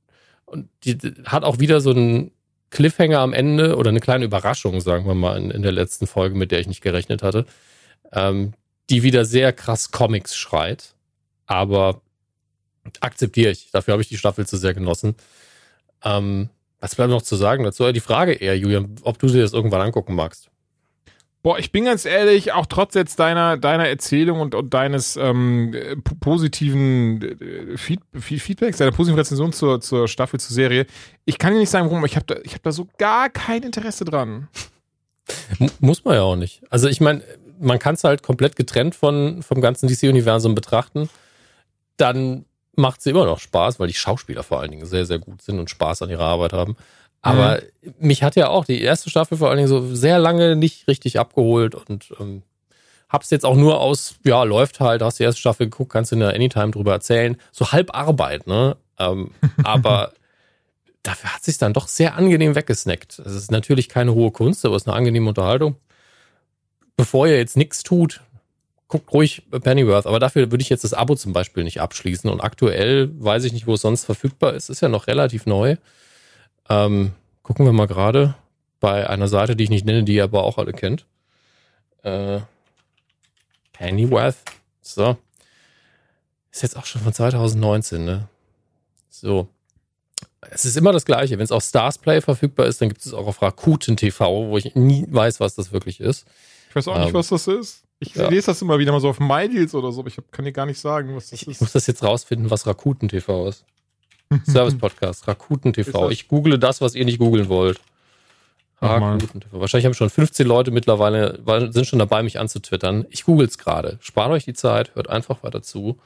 und 0.45 0.69
die 0.83 0.97
hat 1.25 1.43
auch 1.43 1.59
wieder 1.59 1.81
so 1.81 1.91
einen 1.91 2.31
Cliffhanger 2.69 3.19
am 3.19 3.33
Ende 3.33 3.77
oder 3.77 3.89
eine 3.89 3.99
kleine 3.99 4.25
Überraschung, 4.25 4.81
sagen 4.81 5.05
wir 5.05 5.15
mal, 5.15 5.37
in, 5.37 5.51
in 5.51 5.61
der 5.61 5.71
letzten 5.71 6.07
Folge, 6.07 6.35
mit 6.35 6.51
der 6.51 6.59
ich 6.59 6.67
nicht 6.67 6.81
gerechnet 6.81 7.23
hatte, 7.23 7.45
ähm, 8.11 8.53
die 8.89 9.03
wieder 9.03 9.25
sehr 9.25 9.53
krass 9.53 9.91
Comics 9.91 10.35
schreit. 10.35 10.93
Aber 11.47 12.01
akzeptiere 12.99 13.51
ich. 13.51 13.71
Dafür 13.71 13.93
habe 13.93 14.01
ich 14.01 14.09
die 14.09 14.17
Staffel 14.17 14.45
zu 14.45 14.57
sehr 14.57 14.73
genossen. 14.73 15.15
Ähm, 16.03 16.49
was 16.79 16.95
bleibt 16.95 17.09
noch 17.09 17.21
zu 17.21 17.35
sagen 17.35 17.63
dazu? 17.63 17.91
Die 17.91 17.99
Frage 17.99 18.33
eher, 18.33 18.57
Julian, 18.57 18.95
ob 19.01 19.17
du 19.19 19.27
dir 19.27 19.41
das 19.41 19.53
irgendwann 19.53 19.81
angucken 19.81 20.15
magst. 20.15 20.49
Boah, 21.45 21.59
ich 21.59 21.71
bin 21.71 21.85
ganz 21.85 22.05
ehrlich, 22.05 22.53
auch 22.53 22.65
trotz 22.65 22.95
jetzt 22.95 23.19
deiner, 23.19 23.55
deiner 23.55 23.87
Erzählung 23.87 24.39
und, 24.39 24.55
und 24.55 24.73
deines 24.73 25.15
ähm, 25.15 25.75
positiven 26.19 27.21
äh, 27.21 27.77
Feed, 27.77 27.99
Feedbacks, 28.15 28.77
deiner 28.77 28.91
positiven 28.91 29.19
Rezension 29.19 29.53
zur, 29.53 29.79
zur 29.79 30.07
Staffel, 30.07 30.39
zur 30.39 30.55
Serie, 30.55 30.87
ich 31.23 31.37
kann 31.37 31.53
dir 31.53 31.59
nicht 31.59 31.69
sagen, 31.69 31.87
warum, 31.87 32.03
ich 32.03 32.15
habe 32.15 32.25
da, 32.25 32.33
hab 32.33 32.63
da 32.63 32.71
so 32.71 32.87
gar 32.97 33.29
kein 33.29 33.61
Interesse 33.61 34.05
dran. 34.05 34.47
Muss 35.79 36.03
man 36.03 36.15
ja 36.15 36.23
auch 36.23 36.35
nicht. 36.35 36.63
Also 36.71 36.87
ich 36.87 36.99
meine, 36.99 37.21
man 37.59 37.77
kann 37.77 37.93
es 37.93 38.03
halt 38.03 38.23
komplett 38.23 38.55
getrennt 38.55 38.95
von, 38.95 39.43
vom 39.43 39.61
ganzen 39.61 39.87
DC-Universum 39.87 40.55
betrachten. 40.55 41.11
Dann 41.97 42.45
macht 42.75 43.01
es 43.01 43.05
immer 43.05 43.25
noch 43.25 43.37
Spaß, 43.37 43.79
weil 43.79 43.87
die 43.87 43.93
Schauspieler 43.93 44.41
vor 44.41 44.61
allen 44.61 44.71
Dingen 44.71 44.87
sehr, 44.87 45.05
sehr 45.05 45.19
gut 45.19 45.43
sind 45.43 45.59
und 45.59 45.69
Spaß 45.69 46.01
an 46.01 46.09
ihrer 46.09 46.25
Arbeit 46.25 46.53
haben. 46.53 46.75
Aber 47.25 47.61
mhm. 47.81 47.93
mich 47.99 48.23
hat 48.23 48.35
ja 48.35 48.49
auch 48.49 48.65
die 48.65 48.81
erste 48.81 49.09
Staffel 49.09 49.37
vor 49.37 49.49
allen 49.49 49.57
Dingen 49.57 49.67
so 49.67 49.95
sehr 49.95 50.19
lange 50.19 50.55
nicht 50.55 50.87
richtig 50.87 51.19
abgeholt 51.19 51.75
und 51.75 52.13
ähm, 52.19 52.43
Hab's 53.07 53.29
jetzt 53.29 53.45
auch 53.45 53.55
nur 53.55 53.79
aus, 53.79 54.15
ja, 54.25 54.43
läuft 54.43 54.79
halt, 54.79 55.01
hast 55.01 55.19
die 55.19 55.23
erste 55.23 55.39
Staffel 55.39 55.67
geguckt, 55.67 55.91
kannst 55.91 56.11
du 56.11 56.15
in 56.15 56.21
der 56.21 56.33
Anytime 56.33 56.71
drüber 56.71 56.91
erzählen. 56.93 57.37
So 57.51 57.71
halb 57.71 57.95
Arbeit, 57.95 58.47
ne? 58.47 58.77
Ähm, 58.97 59.31
aber 59.63 60.11
dafür 61.03 61.33
hat 61.33 61.43
sich 61.43 61.57
dann 61.57 61.73
doch 61.73 61.87
sehr 61.87 62.15
angenehm 62.15 62.55
weggesnackt. 62.55 63.19
Es 63.19 63.33
ist 63.33 63.51
natürlich 63.51 63.89
keine 63.89 64.13
hohe 64.13 64.31
Kunst, 64.31 64.65
aber 64.65 64.75
es 64.75 64.83
ist 64.83 64.87
eine 64.87 64.97
angenehme 64.97 65.29
Unterhaltung. 65.29 65.75
Bevor 66.97 67.27
ihr 67.27 67.37
jetzt 67.37 67.57
nichts 67.57 67.83
tut, 67.83 68.21
guckt 68.87 69.13
ruhig 69.13 69.43
Pennyworth, 69.51 70.07
aber 70.07 70.19
dafür 70.19 70.51
würde 70.51 70.61
ich 70.63 70.69
jetzt 70.69 70.83
das 70.83 70.93
Abo 70.93 71.15
zum 71.15 71.31
Beispiel 71.31 71.63
nicht 71.63 71.81
abschließen. 71.81 72.29
Und 72.29 72.41
aktuell 72.41 73.11
weiß 73.17 73.43
ich 73.43 73.53
nicht, 73.53 73.67
wo 73.67 73.75
es 73.75 73.81
sonst 73.81 74.05
verfügbar 74.05 74.55
ist. 74.55 74.69
Ist 74.69 74.81
ja 74.81 74.89
noch 74.89 75.07
relativ 75.07 75.45
neu. 75.45 75.77
Ähm, 76.69 77.13
gucken 77.43 77.65
wir 77.65 77.73
mal 77.73 77.87
gerade 77.87 78.35
bei 78.79 79.09
einer 79.09 79.27
Seite, 79.27 79.55
die 79.55 79.63
ich 79.65 79.69
nicht 79.69 79.85
nenne, 79.85 80.03
die 80.03 80.15
ihr 80.15 80.23
aber 80.23 80.43
auch 80.43 80.57
alle 80.57 80.73
kennt. 80.73 81.05
Äh, 82.03 82.39
Pennyworth. 83.73 84.35
So. 84.81 85.17
Ist 86.51 86.63
jetzt 86.63 86.77
auch 86.77 86.85
schon 86.85 87.01
von 87.01 87.13
2019, 87.13 88.05
ne? 88.05 88.27
So. 89.09 89.47
Es 90.51 90.65
ist 90.65 90.77
immer 90.77 90.91
das 90.91 91.05
Gleiche. 91.05 91.37
Wenn 91.37 91.43
es 91.43 91.51
auf 91.51 91.63
Stars 91.63 91.97
Play 91.97 92.21
verfügbar 92.21 92.67
ist, 92.67 92.79
dann 92.81 92.89
gibt 92.89 93.05
es 93.05 93.13
auch 93.13 93.25
auf 93.27 93.41
Rakuten 93.41 93.97
TV, 93.97 94.47
wo 94.47 94.57
ich 94.57 94.75
nie 94.75 95.05
weiß, 95.09 95.39
was 95.39 95.55
das 95.55 95.71
wirklich 95.71 95.99
ist. 95.99 96.25
Ich 96.69 96.75
weiß 96.75 96.87
auch 96.89 96.97
nicht, 96.99 97.07
Ähm, 97.09 97.13
was 97.15 97.29
das 97.29 97.47
ist. 97.47 97.83
Ich 97.99 98.13
ja. 98.13 98.27
lese 98.29 98.47
das 98.47 98.61
immer 98.61 98.77
wieder 98.77 98.91
mal 98.91 98.99
so 99.01 99.09
auf 99.09 99.19
MyDeals 99.19 99.73
oder 99.73 99.91
so, 99.91 100.01
aber 100.01 100.09
ich 100.09 100.17
kann 100.31 100.45
dir 100.45 100.51
gar 100.51 100.65
nicht 100.65 100.79
sagen, 100.79 101.15
was 101.15 101.29
das 101.29 101.41
Ich, 101.41 101.47
ich 101.47 101.55
ist. 101.55 101.61
muss 101.61 101.71
das 101.71 101.87
jetzt 101.87 102.03
rausfinden, 102.03 102.51
was 102.51 102.67
Rakuten 102.67 103.09
TV 103.09 103.47
ist. 103.47 103.65
Service 104.45 104.77
Podcast, 104.77 105.27
Rakuten 105.27 105.73
TV. 105.73 106.09
Ich 106.09 106.27
google 106.27 106.57
das, 106.57 106.81
was 106.81 106.95
ihr 106.95 107.05
nicht 107.05 107.19
googeln 107.19 107.49
wollt. 107.49 107.79
Rakuten 108.81 109.41
TV. 109.41 109.59
Wahrscheinlich 109.59 109.85
haben 109.85 109.93
schon 109.93 110.09
15 110.09 110.45
Leute 110.45 110.71
mittlerweile, 110.71 111.39
sind 111.71 111.87
schon 111.87 111.99
dabei, 111.99 112.23
mich 112.23 112.39
anzutwittern. 112.39 113.05
Ich 113.09 113.23
google 113.23 113.47
es 113.47 113.57
gerade. 113.57 113.97
Spart 114.01 114.31
euch 114.31 114.45
die 114.45 114.53
Zeit, 114.53 114.95
hört 114.95 115.09
einfach 115.09 115.43
weiter 115.43 115.61
zu. 115.61 115.97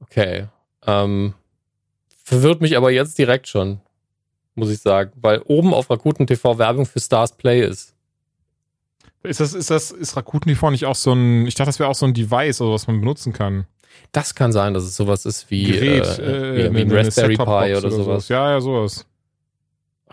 Okay. 0.00 0.48
Ähm, 0.86 1.34
verwirrt 2.24 2.60
mich 2.60 2.76
aber 2.76 2.90
jetzt 2.90 3.18
direkt 3.18 3.48
schon, 3.48 3.80
muss 4.54 4.70
ich 4.70 4.80
sagen, 4.80 5.12
weil 5.16 5.42
oben 5.46 5.72
auf 5.74 5.90
Rakuten 5.90 6.26
TV 6.26 6.58
Werbung 6.58 6.86
für 6.86 7.00
Stars 7.00 7.36
Play 7.36 7.64
ist. 7.64 7.94
Ist 9.22 9.38
das, 9.38 9.54
ist 9.54 9.70
das, 9.70 9.92
ist 9.92 10.16
Rakuten 10.16 10.48
TV 10.48 10.70
nicht 10.70 10.84
auch 10.84 10.96
so 10.96 11.12
ein, 11.12 11.46
ich 11.46 11.54
dachte, 11.54 11.68
das 11.68 11.78
wäre 11.78 11.88
auch 11.88 11.94
so 11.94 12.06
ein 12.06 12.14
Device, 12.14 12.60
oder 12.60 12.72
was 12.72 12.88
man 12.88 12.98
benutzen 12.98 13.32
kann. 13.32 13.66
Das 14.12 14.34
kann 14.34 14.52
sein, 14.52 14.74
dass 14.74 14.84
es 14.84 14.96
sowas 14.96 15.24
ist 15.24 15.50
wie, 15.50 15.64
Gerät, 15.64 16.18
äh, 16.18 16.66
äh, 16.66 16.74
wie, 16.74 16.80
ein 16.80 16.90
Raspberry 16.90 17.36
Pi 17.36 17.44
Set-Top-Box 17.44 17.84
oder 17.84 17.90
sowas. 17.90 18.28
Ja, 18.28 18.50
ja, 18.50 18.60
sowas. 18.60 19.06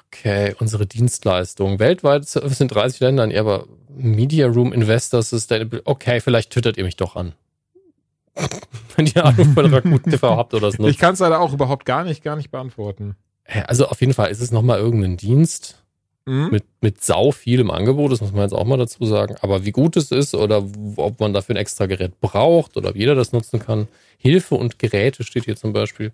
Okay, 0.07 0.55
unsere 0.59 0.87
Dienstleistung. 0.87 1.79
Weltweit 1.79 2.25
sind 2.25 2.73
30 2.73 2.99
Ländern, 3.01 3.29
ja, 3.29 3.41
aber 3.41 3.65
Media 3.89 4.47
Room 4.47 4.73
Investor 4.73 5.21
Sustainable. 5.21 5.81
Okay, 5.85 6.21
vielleicht 6.21 6.51
twittert 6.51 6.77
ihr 6.77 6.83
mich 6.83 6.95
doch 6.95 7.15
an. 7.15 7.33
Wenn 8.95 9.07
ihr 9.07 9.25
Ahnung 9.25 9.53
von 9.53 9.73
Rakuten 9.73 10.11
TV 10.11 10.29
habt 10.37 10.53
oder 10.53 10.69
es 10.69 10.79
Ich 10.79 10.97
kann 10.97 11.13
es 11.13 11.19
leider 11.19 11.39
auch 11.39 11.53
überhaupt 11.53 11.85
gar 11.85 12.03
nicht, 12.03 12.23
gar 12.23 12.35
nicht 12.35 12.51
beantworten. 12.51 13.15
Also 13.65 13.87
auf 13.87 13.99
jeden 14.01 14.13
Fall 14.13 14.29
ist 14.29 14.41
es 14.41 14.51
nochmal 14.51 14.79
irgendein 14.79 15.17
Dienst 15.17 15.78
Mhm. 16.29 16.49
mit, 16.51 16.63
mit 16.81 17.03
sau 17.03 17.31
viel 17.31 17.59
im 17.59 17.71
Angebot, 17.71 18.11
das 18.11 18.21
muss 18.21 18.31
man 18.31 18.43
jetzt 18.43 18.53
auch 18.53 18.65
mal 18.65 18.77
dazu 18.77 19.03
sagen. 19.03 19.35
Aber 19.41 19.65
wie 19.65 19.71
gut 19.71 19.97
es 19.97 20.11
ist 20.11 20.35
oder 20.35 20.63
ob 20.97 21.19
man 21.19 21.33
dafür 21.33 21.55
ein 21.55 21.59
extra 21.59 21.87
Gerät 21.87 22.21
braucht 22.21 22.77
oder 22.77 22.89
ob 22.89 22.95
jeder 22.95 23.15
das 23.15 23.31
nutzen 23.31 23.59
kann. 23.59 23.87
Hilfe 24.19 24.53
und 24.53 24.77
Geräte 24.77 25.23
steht 25.23 25.45
hier 25.45 25.55
zum 25.55 25.73
Beispiel. 25.73 26.11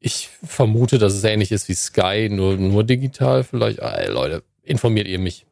Ich 0.00 0.30
vermute, 0.42 0.98
dass 0.98 1.12
es 1.12 1.22
ähnlich 1.22 1.52
ist 1.52 1.68
wie 1.68 1.74
Sky, 1.74 2.30
nur, 2.30 2.56
nur 2.56 2.82
digital 2.82 3.44
vielleicht. 3.44 3.80
Ey, 3.80 4.10
Leute, 4.10 4.42
informiert 4.62 5.06
ihr 5.06 5.18
mich. 5.18 5.44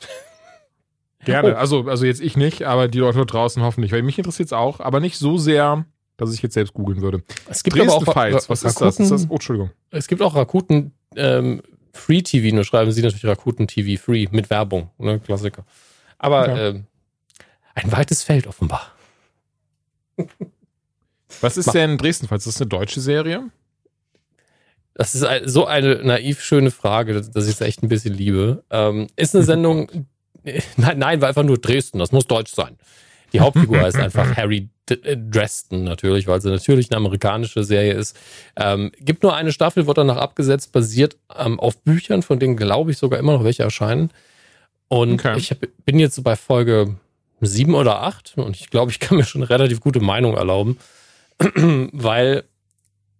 Gerne. 1.26 1.54
Oh. 1.54 1.58
Also, 1.58 1.86
also 1.86 2.06
jetzt 2.06 2.22
ich 2.22 2.34
nicht, 2.34 2.62
aber 2.62 2.88
die 2.88 2.98
Leute 2.98 3.26
draußen 3.26 3.62
hoffentlich, 3.62 3.92
weil 3.92 4.02
mich 4.02 4.16
interessiert 4.16 4.46
es 4.46 4.52
auch, 4.54 4.80
aber 4.80 5.00
nicht 5.00 5.18
so 5.18 5.36
sehr, 5.36 5.84
dass 6.16 6.32
ich 6.32 6.40
jetzt 6.40 6.54
selbst 6.54 6.72
googeln 6.72 7.02
würde. 7.02 7.22
Es 7.50 7.62
gibt 7.62 7.76
Dresden 7.76 7.90
aber 7.90 8.08
auch 8.08 8.12
Files, 8.14 8.48
was 8.48 8.62
ist 8.62 8.80
das? 8.80 8.98
Ist 8.98 9.10
das? 9.10 9.26
Oh, 9.28 9.34
Entschuldigung. 9.34 9.70
Es 9.90 10.08
gibt 10.08 10.22
auch 10.22 10.34
Rakuten 10.34 10.92
ähm, 11.14 11.60
Free 11.98 12.22
TV, 12.22 12.54
nur 12.54 12.64
schreiben 12.64 12.90
sie 12.92 13.02
natürlich 13.02 13.24
Rakuten 13.26 13.66
TV 13.66 14.00
Free 14.02 14.26
mit 14.30 14.50
Werbung, 14.50 14.90
ne, 14.98 15.20
Klassiker. 15.20 15.64
Aber 16.18 16.42
Okay. 16.42 16.68
ähm, 16.68 16.86
ein 17.74 17.92
weites 17.92 18.22
Feld 18.22 18.46
offenbar. 18.46 18.92
Was 21.40 21.56
ist 21.56 21.66
Mach. 21.66 21.72
denn 21.74 21.98
Dresden? 21.98 22.32
Ist 22.34 22.46
das 22.46 22.60
eine 22.60 22.68
deutsche 22.68 23.00
Serie? 23.00 23.50
Das 24.94 25.14
ist 25.14 25.24
so 25.44 25.66
eine 25.66 26.02
naiv 26.02 26.42
schöne 26.42 26.70
Frage, 26.72 27.14
dass 27.14 27.30
dass 27.30 27.44
ich 27.46 27.52
es 27.54 27.60
echt 27.60 27.82
ein 27.82 27.88
bisschen 27.88 28.14
liebe. 28.14 28.64
Ähm, 28.70 29.06
ist 29.14 29.36
eine 29.36 29.44
Sendung, 29.52 30.06
nein, 30.76 30.98
nein, 30.98 31.20
war 31.20 31.28
einfach 31.28 31.44
nur 31.44 31.58
Dresden, 31.58 31.98
das 32.00 32.10
muss 32.10 32.26
deutsch 32.26 32.52
sein. 32.52 32.76
Die 33.32 33.40
Hauptfigur 33.40 33.80
heißt 33.82 33.96
einfach 33.96 34.36
Harry 34.36 34.68
äh, 34.90 35.16
Dresden 35.16 35.84
natürlich, 35.84 36.26
weil 36.26 36.40
sie 36.40 36.50
natürlich 36.50 36.90
eine 36.90 36.96
amerikanische 36.96 37.62
Serie 37.64 37.94
ist. 37.94 38.16
Ähm, 38.56 38.92
gibt 39.00 39.22
nur 39.22 39.34
eine 39.34 39.52
Staffel, 39.52 39.86
wird 39.86 39.98
danach 39.98 40.16
abgesetzt, 40.16 40.72
basiert 40.72 41.16
ähm, 41.36 41.60
auf 41.60 41.78
Büchern, 41.82 42.22
von 42.22 42.38
denen 42.38 42.56
glaube 42.56 42.90
ich 42.90 42.98
sogar 42.98 43.18
immer 43.18 43.32
noch 43.32 43.44
welche 43.44 43.62
erscheinen. 43.62 44.10
Und 44.88 45.14
Okay. 45.14 45.36
ich 45.36 45.50
hab, 45.50 45.58
bin 45.84 45.98
jetzt 45.98 46.14
so 46.14 46.22
bei 46.22 46.36
Folge 46.36 46.96
sieben 47.40 47.74
oder 47.74 48.02
acht 48.02 48.34
und 48.36 48.56
ich 48.56 48.70
glaube, 48.70 48.90
ich 48.90 48.98
kann 48.98 49.16
mir 49.16 49.24
schon 49.24 49.42
eine 49.42 49.50
relativ 49.50 49.80
gute 49.80 50.00
Meinung 50.00 50.36
erlauben, 50.36 50.78
weil 51.92 52.44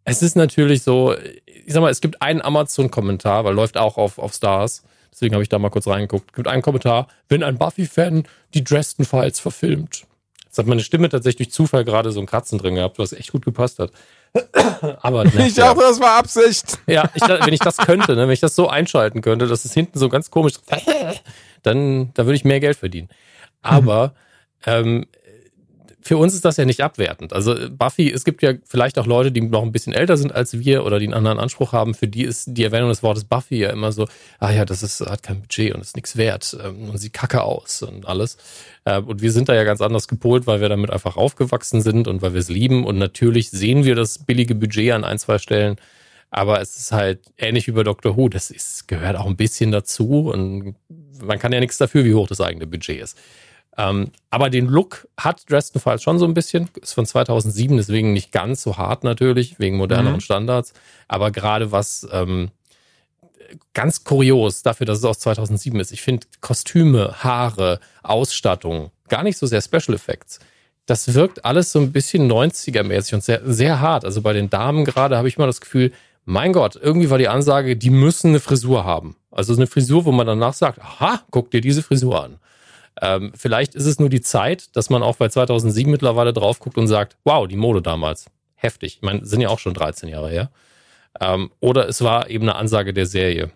es 0.04 0.22
ist 0.22 0.36
natürlich 0.36 0.82
so, 0.82 1.14
ich 1.44 1.72
sag 1.72 1.82
mal, 1.82 1.90
es 1.90 2.00
gibt 2.00 2.22
einen 2.22 2.40
Amazon-Kommentar, 2.40 3.44
weil 3.44 3.54
läuft 3.54 3.76
auch 3.76 3.98
auf, 3.98 4.18
auf 4.18 4.32
Stars. 4.32 4.82
Deswegen 5.12 5.34
habe 5.34 5.42
ich 5.42 5.48
da 5.48 5.58
mal 5.58 5.70
kurz 5.70 5.86
reingeguckt. 5.86 6.32
Gibt 6.34 6.48
einen 6.48 6.62
Kommentar, 6.62 7.08
wenn 7.28 7.42
ein 7.42 7.58
Buffy-Fan 7.58 8.24
die 8.54 8.64
Dresden 8.64 9.04
Files 9.04 9.40
verfilmt. 9.40 10.04
Jetzt 10.44 10.58
hat 10.58 10.66
meine 10.66 10.80
Stimme 10.80 11.08
tatsächlich 11.08 11.48
durch 11.48 11.54
Zufall 11.54 11.84
gerade 11.84 12.10
so 12.10 12.20
ein 12.20 12.26
Kratzen 12.26 12.58
drin 12.58 12.76
gehabt, 12.76 12.98
was 12.98 13.12
echt 13.12 13.32
gut 13.32 13.44
gepasst 13.44 13.78
hat. 13.78 13.90
Aber 15.02 15.24
Ich 15.24 15.54
dachte, 15.54 15.80
das 15.80 16.00
war 16.00 16.18
Absicht. 16.18 16.78
ja, 16.86 17.10
ich, 17.14 17.22
wenn 17.22 17.52
ich 17.52 17.60
das 17.60 17.76
könnte, 17.76 18.14
ne, 18.14 18.22
wenn 18.22 18.30
ich 18.30 18.40
das 18.40 18.54
so 18.54 18.68
einschalten 18.68 19.20
könnte, 19.20 19.46
dass 19.46 19.64
es 19.64 19.74
hinten 19.74 19.98
so 19.98 20.08
ganz 20.08 20.30
komisch, 20.30 20.54
dann, 21.62 22.12
dann 22.14 22.26
würde 22.26 22.36
ich 22.36 22.44
mehr 22.44 22.60
Geld 22.60 22.76
verdienen. 22.76 23.08
Aber 23.62 24.14
ähm, 24.64 25.06
für 26.08 26.16
uns 26.16 26.32
ist 26.32 26.46
das 26.46 26.56
ja 26.56 26.64
nicht 26.64 26.80
abwertend. 26.80 27.34
Also 27.34 27.54
Buffy, 27.68 28.10
es 28.10 28.24
gibt 28.24 28.42
ja 28.42 28.54
vielleicht 28.64 28.98
auch 28.98 29.04
Leute, 29.04 29.30
die 29.30 29.42
noch 29.42 29.62
ein 29.62 29.72
bisschen 29.72 29.92
älter 29.92 30.16
sind 30.16 30.34
als 30.34 30.58
wir 30.58 30.86
oder 30.86 30.98
die 30.98 31.04
einen 31.04 31.12
anderen 31.12 31.38
Anspruch 31.38 31.74
haben. 31.74 31.92
Für 31.92 32.08
die 32.08 32.22
ist 32.22 32.46
die 32.56 32.64
Erwähnung 32.64 32.88
des 32.88 33.02
Wortes 33.02 33.24
Buffy 33.24 33.58
ja 33.58 33.68
immer 33.68 33.92
so, 33.92 34.08
ah 34.38 34.50
ja, 34.50 34.64
das 34.64 34.82
ist, 34.82 35.02
hat 35.02 35.22
kein 35.22 35.42
Budget 35.42 35.74
und 35.74 35.82
ist 35.82 35.96
nichts 35.96 36.16
wert 36.16 36.56
ähm, 36.64 36.88
und 36.88 36.96
sieht 36.96 37.12
kacke 37.12 37.42
aus 37.42 37.82
und 37.82 38.08
alles. 38.08 38.38
Äh, 38.86 39.00
und 39.00 39.20
wir 39.20 39.30
sind 39.32 39.50
da 39.50 39.54
ja 39.54 39.64
ganz 39.64 39.82
anders 39.82 40.08
gepolt, 40.08 40.46
weil 40.46 40.62
wir 40.62 40.70
damit 40.70 40.88
einfach 40.88 41.18
aufgewachsen 41.18 41.82
sind 41.82 42.08
und 42.08 42.22
weil 42.22 42.32
wir 42.32 42.40
es 42.40 42.48
lieben. 42.48 42.86
Und 42.86 42.96
natürlich 42.96 43.50
sehen 43.50 43.84
wir 43.84 43.94
das 43.94 44.24
billige 44.24 44.54
Budget 44.54 44.92
an 44.92 45.04
ein, 45.04 45.18
zwei 45.18 45.36
Stellen. 45.36 45.76
Aber 46.30 46.62
es 46.62 46.78
ist 46.78 46.90
halt 46.90 47.20
ähnlich 47.36 47.66
wie 47.66 47.72
bei 47.72 47.82
Doctor 47.82 48.16
Who. 48.16 48.30
Das 48.30 48.50
ist, 48.50 48.88
gehört 48.88 49.16
auch 49.16 49.26
ein 49.26 49.36
bisschen 49.36 49.72
dazu 49.72 50.30
und 50.30 50.74
man 51.22 51.38
kann 51.38 51.52
ja 51.52 51.60
nichts 51.60 51.76
dafür, 51.76 52.06
wie 52.06 52.14
hoch 52.14 52.28
das 52.28 52.40
eigene 52.40 52.66
Budget 52.66 52.98
ist. 52.98 53.18
Ähm, 53.78 54.10
aber 54.30 54.50
den 54.50 54.66
Look 54.66 55.06
hat 55.16 55.48
Dresden 55.48 55.78
Files 55.80 56.02
schon 56.02 56.18
so 56.18 56.24
ein 56.24 56.34
bisschen. 56.34 56.68
Ist 56.82 56.94
von 56.94 57.06
2007, 57.06 57.76
deswegen 57.76 58.12
nicht 58.12 58.32
ganz 58.32 58.62
so 58.62 58.76
hart 58.76 59.04
natürlich, 59.04 59.58
wegen 59.60 59.76
moderneren 59.76 60.16
Mhm. 60.16 60.20
Standards. 60.20 60.72
Aber 61.06 61.30
gerade 61.30 61.70
was 61.72 62.06
ähm, 62.12 62.50
ganz 63.74 64.04
kurios 64.04 64.62
dafür, 64.62 64.86
dass 64.86 64.98
es 64.98 65.04
aus 65.04 65.20
2007 65.20 65.78
ist. 65.80 65.92
Ich 65.92 66.02
finde 66.02 66.26
Kostüme, 66.40 67.14
Haare, 67.22 67.78
Ausstattung, 68.02 68.90
gar 69.08 69.22
nicht 69.22 69.38
so 69.38 69.46
sehr 69.46 69.62
Special 69.62 69.94
Effects. 69.94 70.40
Das 70.86 71.14
wirkt 71.14 71.44
alles 71.44 71.70
so 71.72 71.78
ein 71.78 71.92
bisschen 71.92 72.30
90er-mäßig 72.30 73.14
und 73.14 73.22
sehr, 73.22 73.40
sehr 73.44 73.80
hart. 73.80 74.04
Also 74.04 74.22
bei 74.22 74.32
den 74.32 74.50
Damen 74.50 74.84
gerade 74.84 75.16
habe 75.16 75.28
ich 75.28 75.38
mal 75.38 75.46
das 75.46 75.60
Gefühl, 75.60 75.92
mein 76.24 76.52
Gott, 76.52 76.76
irgendwie 76.76 77.10
war 77.10 77.18
die 77.18 77.28
Ansage, 77.28 77.76
die 77.76 77.90
müssen 77.90 78.28
eine 78.28 78.40
Frisur 78.40 78.84
haben. 78.84 79.16
Also 79.30 79.54
eine 79.54 79.66
Frisur, 79.66 80.04
wo 80.04 80.12
man 80.12 80.26
danach 80.26 80.52
sagt, 80.54 80.80
aha, 80.80 81.22
guck 81.30 81.50
dir 81.50 81.60
diese 81.60 81.82
Frisur 81.82 82.22
an. 82.24 82.38
Ähm, 83.02 83.32
vielleicht 83.34 83.74
ist 83.74 83.86
es 83.86 83.98
nur 83.98 84.08
die 84.08 84.20
Zeit, 84.20 84.74
dass 84.76 84.90
man 84.90 85.02
auch 85.02 85.16
bei 85.16 85.28
2007 85.28 85.90
mittlerweile 85.90 86.32
drauf 86.32 86.58
guckt 86.58 86.78
und 86.78 86.88
sagt, 86.88 87.16
wow, 87.24 87.46
die 87.46 87.56
Mode 87.56 87.82
damals, 87.82 88.26
heftig. 88.54 88.96
Ich 88.96 89.02
meine, 89.02 89.24
sind 89.24 89.40
ja 89.40 89.48
auch 89.48 89.58
schon 89.58 89.74
13 89.74 90.08
Jahre 90.08 90.30
her. 90.30 90.50
Ähm, 91.20 91.50
oder 91.60 91.88
es 91.88 92.02
war 92.02 92.30
eben 92.30 92.48
eine 92.48 92.56
Ansage 92.56 92.92
der 92.92 93.06
Serie. 93.06 93.50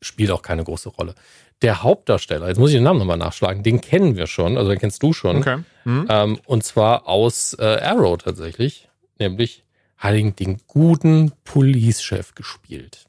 Spielt 0.00 0.30
auch 0.30 0.42
keine 0.42 0.64
große 0.64 0.90
Rolle. 0.90 1.14
Der 1.62 1.82
Hauptdarsteller, 1.82 2.48
jetzt 2.48 2.58
muss 2.58 2.70
ich 2.70 2.76
den 2.76 2.84
Namen 2.84 3.00
nochmal 3.00 3.18
nachschlagen, 3.18 3.64
den 3.64 3.80
kennen 3.80 4.16
wir 4.16 4.28
schon, 4.28 4.56
also 4.56 4.70
den 4.70 4.78
kennst 4.78 5.02
du 5.02 5.12
schon. 5.12 5.38
Okay. 5.38 5.58
Mhm. 5.84 6.06
Ähm, 6.08 6.40
und 6.46 6.62
zwar 6.62 7.08
aus 7.08 7.56
äh, 7.58 7.80
Arrow 7.82 8.16
tatsächlich. 8.16 8.88
Nämlich 9.18 9.64
hat 9.96 10.14
ihn 10.14 10.36
den 10.36 10.60
guten 10.68 11.32
Police-Chef 11.44 12.34
gespielt. 12.36 13.06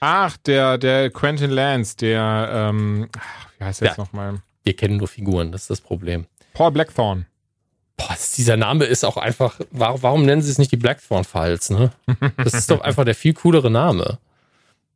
Ach, 0.00 0.36
der, 0.36 0.76
der 0.76 1.08
Quentin 1.10 1.50
Lance, 1.50 1.96
der, 1.96 2.50
ähm, 2.52 3.08
wie 3.58 3.64
heißt 3.64 3.80
der 3.80 3.88
jetzt 3.88 3.98
Ja. 3.98 4.04
nochmal? 4.04 4.42
Wir 4.62 4.74
kennen 4.76 4.96
nur 4.96 5.08
Figuren, 5.08 5.52
das 5.52 5.62
ist 5.62 5.70
das 5.70 5.80
Problem. 5.80 6.26
Paul 6.54 6.70
Blackthorne. 6.72 7.26
Boah, 7.96 8.16
dieser 8.36 8.56
Name 8.56 8.84
ist 8.86 9.04
auch 9.04 9.16
einfach, 9.16 9.60
warum, 9.70 10.02
warum 10.02 10.22
nennen 10.26 10.42
sie 10.42 10.50
es 10.50 10.58
nicht 10.58 10.72
die 10.72 10.76
Blackthorn 10.76 11.24
Files, 11.24 11.70
ne? 11.70 11.92
Das 12.38 12.54
ist 12.54 12.70
doch 12.70 12.80
einfach 12.82 13.04
der 13.04 13.14
viel 13.14 13.34
coolere 13.34 13.70
Name. 13.70 14.18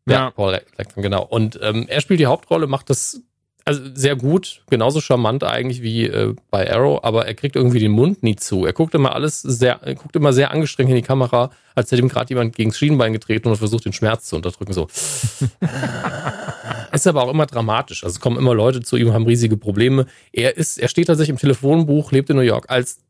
Ja, 0.07 0.13
Ja. 0.15 0.31
Paul 0.31 0.61
Blackthorn, 0.75 1.03
genau. 1.03 1.23
Und 1.25 1.59
ähm, 1.63 1.87
er 1.89 2.01
spielt 2.01 2.19
die 2.19 2.27
Hauptrolle, 2.27 2.67
macht 2.67 2.91
das 2.91 3.21
Also 3.69 3.83
sehr 3.93 4.17
gut, 4.17 4.63
genauso 4.71 5.03
charmant 5.03 5.45
eigentlich 5.45 5.83
wie 5.83 6.07
äh, 6.07 6.35
bei 6.51 6.73
Arrow, 6.73 7.01
aber 7.03 7.27
er 7.27 7.35
kriegt 7.35 7.55
irgendwie 7.55 7.81
den 7.81 7.93
Mund 7.93 8.23
nie 8.23 8.35
zu. 8.35 8.65
Er 8.65 8.73
guckt 8.73 8.95
immer 8.95 9.15
alles 9.15 9.43
sehr, 9.43 9.81
er 9.83 9.95
guckt 9.95 10.17
immer 10.17 10.33
sehr 10.33 10.53
angestrengt 10.53 10.89
in 10.89 10.97
die 10.97 11.03
Kamera, 11.03 11.51
als 11.75 11.93
hätte 11.93 12.01
ihm 12.01 12.09
gerade 12.09 12.31
jemand 12.31 12.57
gegen 12.57 12.71
das 12.71 12.79
Schienenbein 12.79 13.13
getreten 13.13 13.47
und 13.47 13.57
versucht, 13.57 13.85
den 13.85 13.93
Schmerz 13.93 14.25
zu 14.25 14.37
unterdrücken. 14.37 14.73
So. 14.73 14.89
ist 16.93 17.07
aber 17.07 17.23
auch 17.23 17.31
immer 17.31 17.45
dramatisch. 17.45 18.05
Also 18.05 18.15
es 18.15 18.21
kommen 18.21 18.39
immer 18.39 18.55
Leute 18.55 18.81
zu 18.81 18.97
ihm, 18.97 19.13
haben 19.13 19.27
riesige 19.27 19.59
Probleme. 19.59 20.07
Er 20.33 20.57
ist, 20.57 20.79
er 20.79 20.89
steht 20.89 21.09
tatsächlich 21.09 21.35
im 21.35 21.39
Telefonbuch, 21.39 22.11
lebt 22.11 22.31
in 22.31 22.37
New 22.37 22.43
York 22.43 22.71
als 22.71 23.01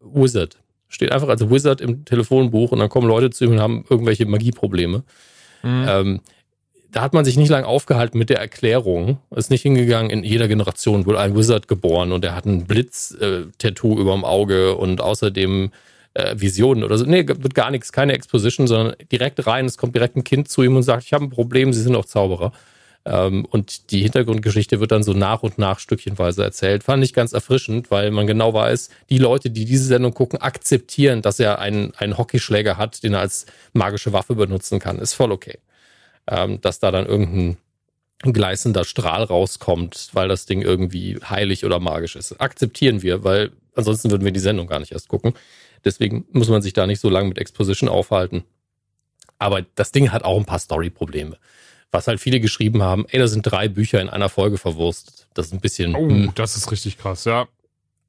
Wizard. 0.00 0.58
Steht 0.90 1.12
einfach 1.12 1.28
als 1.28 1.48
Wizard 1.48 1.80
im 1.80 2.04
Telefonbuch 2.04 2.72
und 2.72 2.78
dann 2.78 2.90
kommen 2.90 3.08
Leute 3.08 3.30
zu 3.30 3.44
ihm 3.44 3.52
und 3.52 3.60
haben 3.60 3.86
irgendwelche 3.88 4.26
Magieprobleme. 4.26 5.02
Mhm. 5.62 5.86
Ähm, 5.88 6.20
da 6.94 7.02
hat 7.02 7.12
man 7.12 7.24
sich 7.24 7.36
nicht 7.36 7.48
lange 7.48 7.66
aufgehalten 7.66 8.18
mit 8.18 8.30
der 8.30 8.38
Erklärung. 8.38 9.18
Ist 9.34 9.50
nicht 9.50 9.62
hingegangen, 9.62 10.10
in 10.10 10.22
jeder 10.22 10.46
Generation 10.46 11.06
wurde 11.06 11.18
ein 11.18 11.36
Wizard 11.36 11.66
geboren 11.66 12.12
und 12.12 12.24
er 12.24 12.36
hat 12.36 12.46
ein 12.46 12.66
Blitz-Tattoo 12.66 13.96
äh, 13.96 14.00
überm 14.00 14.24
Auge 14.24 14.76
und 14.76 15.00
außerdem 15.00 15.72
äh, 16.14 16.36
Visionen 16.38 16.84
oder 16.84 16.96
so. 16.96 17.04
Nee, 17.04 17.26
wird 17.26 17.56
gar 17.56 17.72
nichts, 17.72 17.90
keine 17.90 18.12
Exposition, 18.12 18.68
sondern 18.68 18.94
direkt 19.10 19.44
rein. 19.44 19.66
Es 19.66 19.76
kommt 19.76 19.96
direkt 19.96 20.14
ein 20.16 20.22
Kind 20.22 20.48
zu 20.48 20.62
ihm 20.62 20.76
und 20.76 20.84
sagt, 20.84 21.02
ich 21.02 21.12
habe 21.12 21.24
ein 21.24 21.30
Problem, 21.30 21.72
Sie 21.72 21.82
sind 21.82 21.96
auch 21.96 22.04
Zauberer. 22.04 22.52
Ähm, 23.04 23.44
und 23.44 23.90
die 23.90 24.02
Hintergrundgeschichte 24.02 24.78
wird 24.78 24.92
dann 24.92 25.02
so 25.02 25.14
nach 25.14 25.42
und 25.42 25.58
nach 25.58 25.80
stückchenweise 25.80 26.44
erzählt. 26.44 26.84
Fand 26.84 27.02
ich 27.02 27.12
ganz 27.12 27.32
erfrischend, 27.32 27.90
weil 27.90 28.12
man 28.12 28.28
genau 28.28 28.54
weiß, 28.54 28.90
die 29.10 29.18
Leute, 29.18 29.50
die 29.50 29.64
diese 29.64 29.86
Sendung 29.86 30.14
gucken, 30.14 30.40
akzeptieren, 30.40 31.22
dass 31.22 31.40
er 31.40 31.58
einen, 31.58 31.92
einen 31.96 32.18
Hockeyschläger 32.18 32.76
hat, 32.76 33.02
den 33.02 33.14
er 33.14 33.20
als 33.20 33.46
magische 33.72 34.12
Waffe 34.12 34.36
benutzen 34.36 34.78
kann. 34.78 35.00
Ist 35.00 35.14
voll 35.14 35.32
okay. 35.32 35.58
Ähm, 36.26 36.60
dass 36.60 36.78
da 36.78 36.90
dann 36.90 37.06
irgendein 37.06 37.56
gleißender 38.22 38.84
Strahl 38.84 39.24
rauskommt, 39.24 40.10
weil 40.12 40.28
das 40.28 40.46
Ding 40.46 40.62
irgendwie 40.62 41.18
heilig 41.28 41.64
oder 41.64 41.80
magisch 41.80 42.16
ist. 42.16 42.40
Akzeptieren 42.40 43.02
wir, 43.02 43.24
weil 43.24 43.52
ansonsten 43.74 44.10
würden 44.10 44.24
wir 44.24 44.32
die 44.32 44.40
Sendung 44.40 44.66
gar 44.66 44.80
nicht 44.80 44.92
erst 44.92 45.08
gucken. 45.08 45.34
Deswegen 45.84 46.24
muss 46.32 46.48
man 46.48 46.62
sich 46.62 46.72
da 46.72 46.86
nicht 46.86 47.00
so 47.00 47.10
lange 47.10 47.28
mit 47.28 47.38
Exposition 47.38 47.90
aufhalten. 47.90 48.44
Aber 49.38 49.62
das 49.74 49.92
Ding 49.92 50.12
hat 50.12 50.24
auch 50.24 50.38
ein 50.38 50.46
paar 50.46 50.58
Story-Probleme 50.58 51.36
was 51.94 52.08
halt 52.08 52.20
viele 52.20 52.40
geschrieben 52.40 52.82
haben, 52.82 53.06
ey, 53.08 53.18
da 53.18 53.28
sind 53.28 53.42
drei 53.42 53.68
Bücher 53.68 54.00
in 54.02 54.10
einer 54.10 54.28
Folge 54.28 54.58
verwurstet. 54.58 55.28
Das 55.32 55.46
ist 55.46 55.52
ein 55.52 55.60
bisschen. 55.60 55.94
Oh, 55.94 56.02
mh. 56.02 56.14
Hm. 56.14 56.32
das 56.34 56.56
ist 56.56 56.70
richtig 56.70 56.98
krass, 56.98 57.24
ja. 57.24 57.46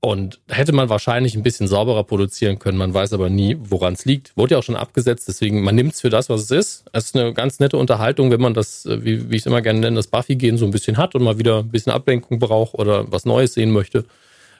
Und 0.06 0.40
hätte 0.48 0.72
man 0.72 0.88
wahrscheinlich 0.88 1.34
ein 1.34 1.42
bisschen 1.42 1.68
sauberer 1.68 2.04
produzieren 2.04 2.60
können, 2.60 2.78
man 2.78 2.94
weiß 2.94 3.12
aber 3.14 3.32
nie, 3.32 3.58
woran 3.60 3.94
es 3.94 4.06
liegt. 4.06 4.38
Wurde 4.38 4.54
ja 4.54 4.60
auch 4.60 4.64
schon 4.64 4.76
abgesetzt, 4.76 5.28
deswegen 5.28 5.64
man 5.64 5.74
nimmt 5.74 5.94
es 5.94 6.02
für 6.02 6.12
das, 6.12 6.30
was 6.30 6.42
es 6.42 6.52
ist. 6.52 6.86
Es 6.94 7.06
ist 7.06 7.18
eine 7.18 7.34
ganz 7.34 7.60
nette 7.60 7.76
Unterhaltung, 7.78 8.30
wenn 8.30 8.40
man 8.40 8.54
das, 8.54 8.86
äh, 8.86 9.04
wie, 9.04 9.32
wie 9.32 9.36
ich 9.36 9.42
es 9.42 9.46
immer 9.48 9.64
gerne 9.64 9.80
nenne, 9.80 9.96
das 9.96 10.06
Buffy-Gehen 10.06 10.60
so 10.60 10.66
ein 10.66 10.70
bisschen 10.70 10.98
hat 10.98 11.16
und 11.16 11.24
mal 11.24 11.40
wieder 11.40 11.62
ein 11.62 11.70
bisschen 11.70 11.92
Ablenkung 11.92 12.38
braucht 12.38 12.76
oder 12.76 13.12
was 13.12 13.26
Neues 13.26 13.56
sehen 13.56 13.72
möchte. 13.72 14.06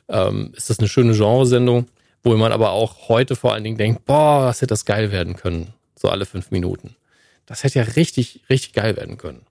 Ähm, 0.10 0.52
ist 0.56 0.72
das 0.72 0.80
eine 0.80 0.88
schöne 0.88 1.14
Genresendung, 1.14 1.90
wo 2.24 2.36
man 2.36 2.52
aber 2.52 2.72
auch 2.72 3.08
heute 3.08 3.36
vor 3.36 3.54
allen 3.54 3.64
Dingen 3.64 3.78
denkt, 3.78 4.04
boah, 4.06 4.46
was 4.48 4.64
hätte 4.64 4.70
das 4.70 4.84
geil 4.84 5.12
werden 5.12 5.36
können. 5.36 5.68
So 5.96 6.08
alle 6.10 6.26
fünf 6.26 6.50
Minuten. 6.50 6.96
Das 7.46 7.64
hätte 7.64 7.78
ja 7.78 7.86
richtig, 7.96 8.42
richtig 8.50 8.74
geil 8.74 8.98
werden 8.98 9.20
können. 9.20 9.42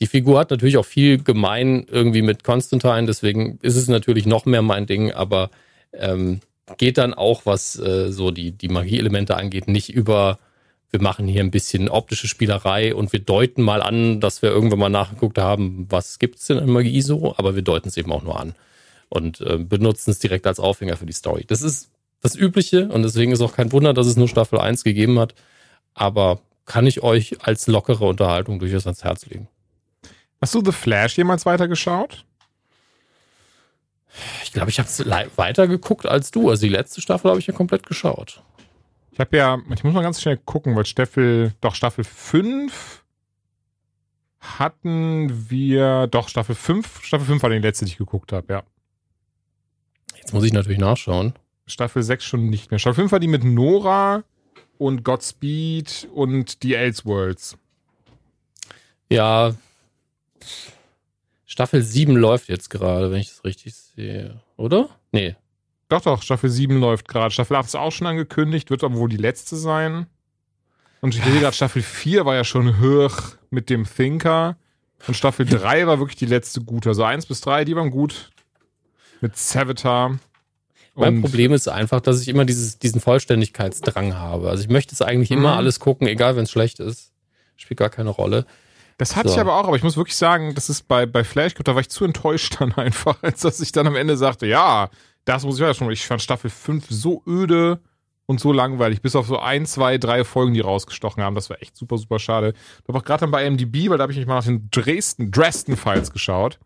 Die 0.00 0.06
Figur 0.06 0.38
hat 0.38 0.50
natürlich 0.50 0.76
auch 0.76 0.84
viel 0.84 1.22
gemein 1.22 1.86
irgendwie 1.90 2.22
mit 2.22 2.44
Constantine, 2.44 3.06
deswegen 3.06 3.58
ist 3.62 3.76
es 3.76 3.88
natürlich 3.88 4.26
noch 4.26 4.46
mehr 4.46 4.62
mein 4.62 4.86
Ding, 4.86 5.12
aber 5.12 5.50
ähm, 5.92 6.40
geht 6.76 6.98
dann 6.98 7.14
auch, 7.14 7.46
was 7.46 7.78
äh, 7.78 8.12
so 8.12 8.30
die, 8.30 8.52
die 8.52 8.68
Magie-Elemente 8.68 9.36
angeht, 9.36 9.68
nicht 9.68 9.90
über, 9.90 10.38
wir 10.90 11.02
machen 11.02 11.26
hier 11.26 11.42
ein 11.42 11.50
bisschen 11.50 11.88
optische 11.88 12.28
Spielerei 12.28 12.94
und 12.94 13.12
wir 13.12 13.20
deuten 13.20 13.62
mal 13.62 13.82
an, 13.82 14.20
dass 14.20 14.42
wir 14.42 14.50
irgendwann 14.50 14.78
mal 14.78 14.88
nachgeguckt 14.88 15.38
haben, 15.38 15.86
was 15.88 16.18
gibt's 16.18 16.46
denn 16.46 16.58
in 16.58 16.70
Magie 16.70 17.02
so, 17.02 17.34
aber 17.36 17.54
wir 17.54 17.62
deuten 17.62 17.88
es 17.88 17.96
eben 17.96 18.12
auch 18.12 18.22
nur 18.22 18.38
an 18.38 18.54
und 19.08 19.40
äh, 19.40 19.58
benutzen 19.58 20.10
es 20.10 20.18
direkt 20.18 20.46
als 20.46 20.60
Aufhänger 20.60 20.96
für 20.96 21.06
die 21.06 21.12
Story. 21.12 21.44
Das 21.46 21.62
ist 21.62 21.90
das 22.20 22.36
Übliche 22.36 22.88
und 22.88 23.02
deswegen 23.02 23.32
ist 23.32 23.40
auch 23.40 23.54
kein 23.54 23.72
Wunder, 23.72 23.94
dass 23.94 24.06
es 24.06 24.16
nur 24.16 24.28
Staffel 24.28 24.58
1 24.58 24.84
gegeben 24.84 25.18
hat, 25.18 25.34
aber 25.94 26.40
kann 26.66 26.86
ich 26.86 27.02
euch 27.02 27.36
als 27.40 27.66
lockere 27.66 28.04
Unterhaltung 28.04 28.58
durchaus 28.58 28.86
ans 28.86 29.04
Herz 29.04 29.26
legen. 29.26 29.48
Hast 30.40 30.54
du 30.54 30.64
The 30.64 30.72
Flash 30.72 31.16
jemals 31.16 31.46
weitergeschaut? 31.46 32.24
Ich 34.42 34.52
glaube, 34.52 34.70
ich 34.70 34.78
habe 34.78 34.88
es 34.88 34.98
weiter 35.36 35.68
geguckt 35.68 36.06
als 36.06 36.30
du. 36.30 36.48
Also 36.48 36.62
die 36.62 36.72
letzte 36.72 37.00
Staffel 37.00 37.30
habe 37.30 37.40
ich 37.40 37.46
ja 37.46 37.54
komplett 37.54 37.86
geschaut. 37.86 38.42
Ich 39.12 39.20
habe 39.20 39.36
ja, 39.36 39.58
ich 39.74 39.84
muss 39.84 39.92
mal 39.92 40.02
ganz 40.02 40.20
schnell 40.20 40.36
gucken, 40.36 40.76
weil 40.76 40.86
Staffel, 40.86 41.52
doch 41.60 41.74
Staffel 41.74 42.04
5 42.04 43.04
hatten 44.40 45.50
wir, 45.50 46.06
doch 46.06 46.28
Staffel 46.28 46.54
5, 46.54 47.02
Staffel 47.02 47.26
5 47.26 47.42
war 47.42 47.50
die 47.50 47.58
letzte, 47.58 47.84
die 47.84 47.92
ich 47.92 47.98
geguckt 47.98 48.32
habe, 48.32 48.52
ja. 48.52 48.62
Jetzt 50.16 50.32
muss 50.32 50.44
ich 50.44 50.52
natürlich 50.52 50.78
nachschauen. 50.78 51.34
Staffel 51.66 52.02
6 52.02 52.24
schon 52.24 52.48
nicht 52.48 52.70
mehr. 52.70 52.78
Staffel 52.78 53.02
5 53.02 53.12
war 53.12 53.20
die 53.20 53.28
mit 53.28 53.44
Nora, 53.44 54.24
und 54.78 55.04
Godspeed 55.04 56.08
und 56.14 56.62
die 56.62 56.74
Elseworlds. 56.74 57.58
Ja. 59.10 59.54
Staffel 61.46 61.82
7 61.82 62.14
läuft 62.14 62.48
jetzt 62.48 62.68
gerade, 62.68 63.10
wenn 63.10 63.20
ich 63.20 63.30
das 63.30 63.44
richtig 63.44 63.74
sehe. 63.74 64.40
Oder? 64.56 64.90
Nee. 65.12 65.34
Doch, 65.88 66.02
doch, 66.02 66.22
Staffel 66.22 66.50
7 66.50 66.78
läuft 66.78 67.08
gerade. 67.08 67.30
Staffel 67.30 67.56
8 67.56 67.66
ist 67.66 67.74
auch 67.76 67.92
schon 67.92 68.06
angekündigt, 68.06 68.70
wird 68.70 68.84
aber 68.84 68.96
wohl 68.96 69.08
die 69.08 69.16
letzte 69.16 69.56
sein. 69.56 70.06
Und 71.00 71.14
ich 71.14 71.22
sehe 71.22 71.40
gerade, 71.40 71.56
Staffel 71.56 71.82
4 71.82 72.26
war 72.26 72.34
ja 72.34 72.44
schon 72.44 72.80
hoch 72.80 73.16
mit 73.50 73.70
dem 73.70 73.84
Thinker. 73.84 74.56
Und 75.06 75.14
Staffel 75.14 75.46
3 75.48 75.86
war 75.86 75.98
wirklich 75.98 76.16
die 76.16 76.26
letzte 76.26 76.60
gute. 76.60 76.90
Also 76.90 77.04
1 77.04 77.26
bis 77.26 77.40
3, 77.40 77.64
die 77.64 77.76
waren 77.76 77.90
gut. 77.90 78.30
Mit 79.20 79.36
Savitar. 79.36 80.18
Mein 80.94 81.22
Problem 81.22 81.52
ist 81.52 81.68
einfach, 81.68 82.00
dass 82.00 82.20
ich 82.20 82.28
immer 82.28 82.44
dieses, 82.44 82.78
diesen 82.78 83.00
Vollständigkeitsdrang 83.00 84.14
habe. 84.14 84.50
Also 84.50 84.64
ich 84.64 84.68
möchte 84.68 84.94
es 84.94 85.00
eigentlich 85.00 85.30
immer 85.30 85.52
mhm. 85.52 85.58
alles 85.58 85.78
gucken, 85.78 86.08
egal 86.08 86.34
wenn 86.36 86.42
es 86.42 86.50
schlecht 86.50 86.80
ist. 86.80 87.12
Spielt 87.56 87.78
gar 87.78 87.90
keine 87.90 88.10
Rolle. 88.10 88.46
Das 88.98 89.16
hatte 89.16 89.28
so. 89.28 89.34
ich 89.36 89.40
aber 89.40 89.54
auch, 89.54 89.66
aber 89.66 89.76
ich 89.76 89.82
muss 89.82 89.96
wirklich 89.96 90.16
sagen, 90.16 90.54
das 90.54 90.68
ist 90.68 90.88
bei, 90.88 91.06
bei 91.06 91.24
Flash, 91.24 91.54
da 91.54 91.74
war 91.74 91.80
ich 91.80 91.88
zu 91.88 92.04
enttäuscht 92.04 92.60
dann 92.60 92.72
einfach, 92.76 93.16
als 93.22 93.40
dass 93.40 93.60
ich 93.60 93.72
dann 93.72 93.86
am 93.86 93.96
Ende 93.96 94.16
sagte, 94.16 94.46
ja, 94.46 94.90
das 95.24 95.44
muss 95.44 95.54
ich 95.56 95.60
ja 95.60 95.72
schon. 95.72 95.90
Ich 95.90 96.06
fand 96.06 96.20
Staffel 96.20 96.50
5 96.50 96.86
so 96.90 97.22
öde 97.26 97.80
und 98.26 98.40
so 98.40 98.52
langweilig, 98.52 99.00
bis 99.00 99.16
auf 99.16 99.26
so 99.26 99.38
ein, 99.38 99.66
zwei, 99.66 99.98
drei 99.98 100.24
Folgen, 100.24 100.52
die 100.52 100.60
rausgestochen 100.60 101.22
haben. 101.22 101.34
Das 101.34 101.48
war 101.48 101.62
echt 101.62 101.76
super, 101.76 101.96
super 101.96 102.18
schade. 102.18 102.52
Ich 102.82 102.88
habe 102.88 102.98
auch 102.98 103.04
gerade 103.04 103.20
dann 103.20 103.30
bei 103.30 103.48
MDB, 103.48 103.88
weil 103.88 103.98
da 103.98 104.02
habe 104.02 104.12
ich 104.12 104.18
mich 104.18 104.26
mal 104.26 104.34
nach 104.36 104.44
den 104.44 104.68
Dresden, 104.70 105.30
Dresden 105.30 105.76
Files 105.76 106.10
geschaut. 106.10 106.58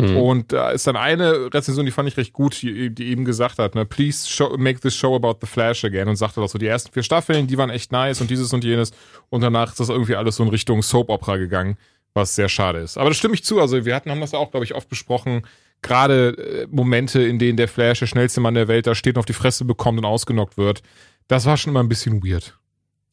Mhm. 0.00 0.16
Und 0.16 0.52
da 0.52 0.70
ist 0.70 0.86
dann 0.86 0.96
eine 0.96 1.52
Rezension, 1.52 1.84
die 1.84 1.90
fand 1.90 2.08
ich 2.08 2.16
recht 2.16 2.32
gut, 2.32 2.62
die, 2.62 2.94
die 2.94 3.08
eben 3.08 3.24
gesagt 3.24 3.58
hat, 3.58 3.74
ne, 3.74 3.84
please 3.84 4.28
show, 4.28 4.56
make 4.56 4.80
this 4.80 4.94
show 4.94 5.14
about 5.16 5.38
the 5.40 5.46
Flash 5.46 5.84
again 5.84 6.08
und 6.08 6.14
sagte 6.14 6.40
doch 6.40 6.48
so, 6.48 6.56
die 6.56 6.68
ersten 6.68 6.92
vier 6.92 7.02
Staffeln, 7.02 7.48
die 7.48 7.58
waren 7.58 7.70
echt 7.70 7.90
nice 7.90 8.20
und 8.20 8.30
dieses 8.30 8.52
und 8.52 8.62
jenes 8.62 8.92
und 9.28 9.40
danach 9.40 9.70
ist 9.70 9.80
das 9.80 9.88
irgendwie 9.88 10.14
alles 10.14 10.36
so 10.36 10.44
in 10.44 10.50
Richtung 10.50 10.82
Soap 10.82 11.10
Opera 11.10 11.36
gegangen, 11.36 11.76
was 12.14 12.36
sehr 12.36 12.48
schade 12.48 12.78
ist. 12.78 12.96
Aber 12.96 13.10
das 13.10 13.18
stimme 13.18 13.34
ich 13.34 13.42
zu, 13.42 13.60
also 13.60 13.84
wir 13.84 13.94
hatten, 13.94 14.10
haben 14.10 14.20
das 14.20 14.34
auch, 14.34 14.52
glaube 14.52 14.64
ich, 14.64 14.76
oft 14.76 14.88
besprochen, 14.88 15.42
gerade 15.82 16.36
äh, 16.38 16.66
Momente, 16.70 17.20
in 17.20 17.40
denen 17.40 17.56
der 17.56 17.66
Flash, 17.66 17.98
der 17.98 18.06
schnellste 18.06 18.40
Mann 18.40 18.54
der 18.54 18.68
Welt, 18.68 18.86
da 18.86 18.94
steht 18.94 19.16
und 19.16 19.20
auf 19.20 19.26
die 19.26 19.32
Fresse 19.32 19.64
bekommt 19.64 19.98
und 19.98 20.04
ausgenockt 20.04 20.56
wird, 20.56 20.82
das 21.26 21.44
war 21.44 21.56
schon 21.56 21.72
immer 21.72 21.82
ein 21.82 21.88
bisschen 21.88 22.22
weird. 22.24 22.56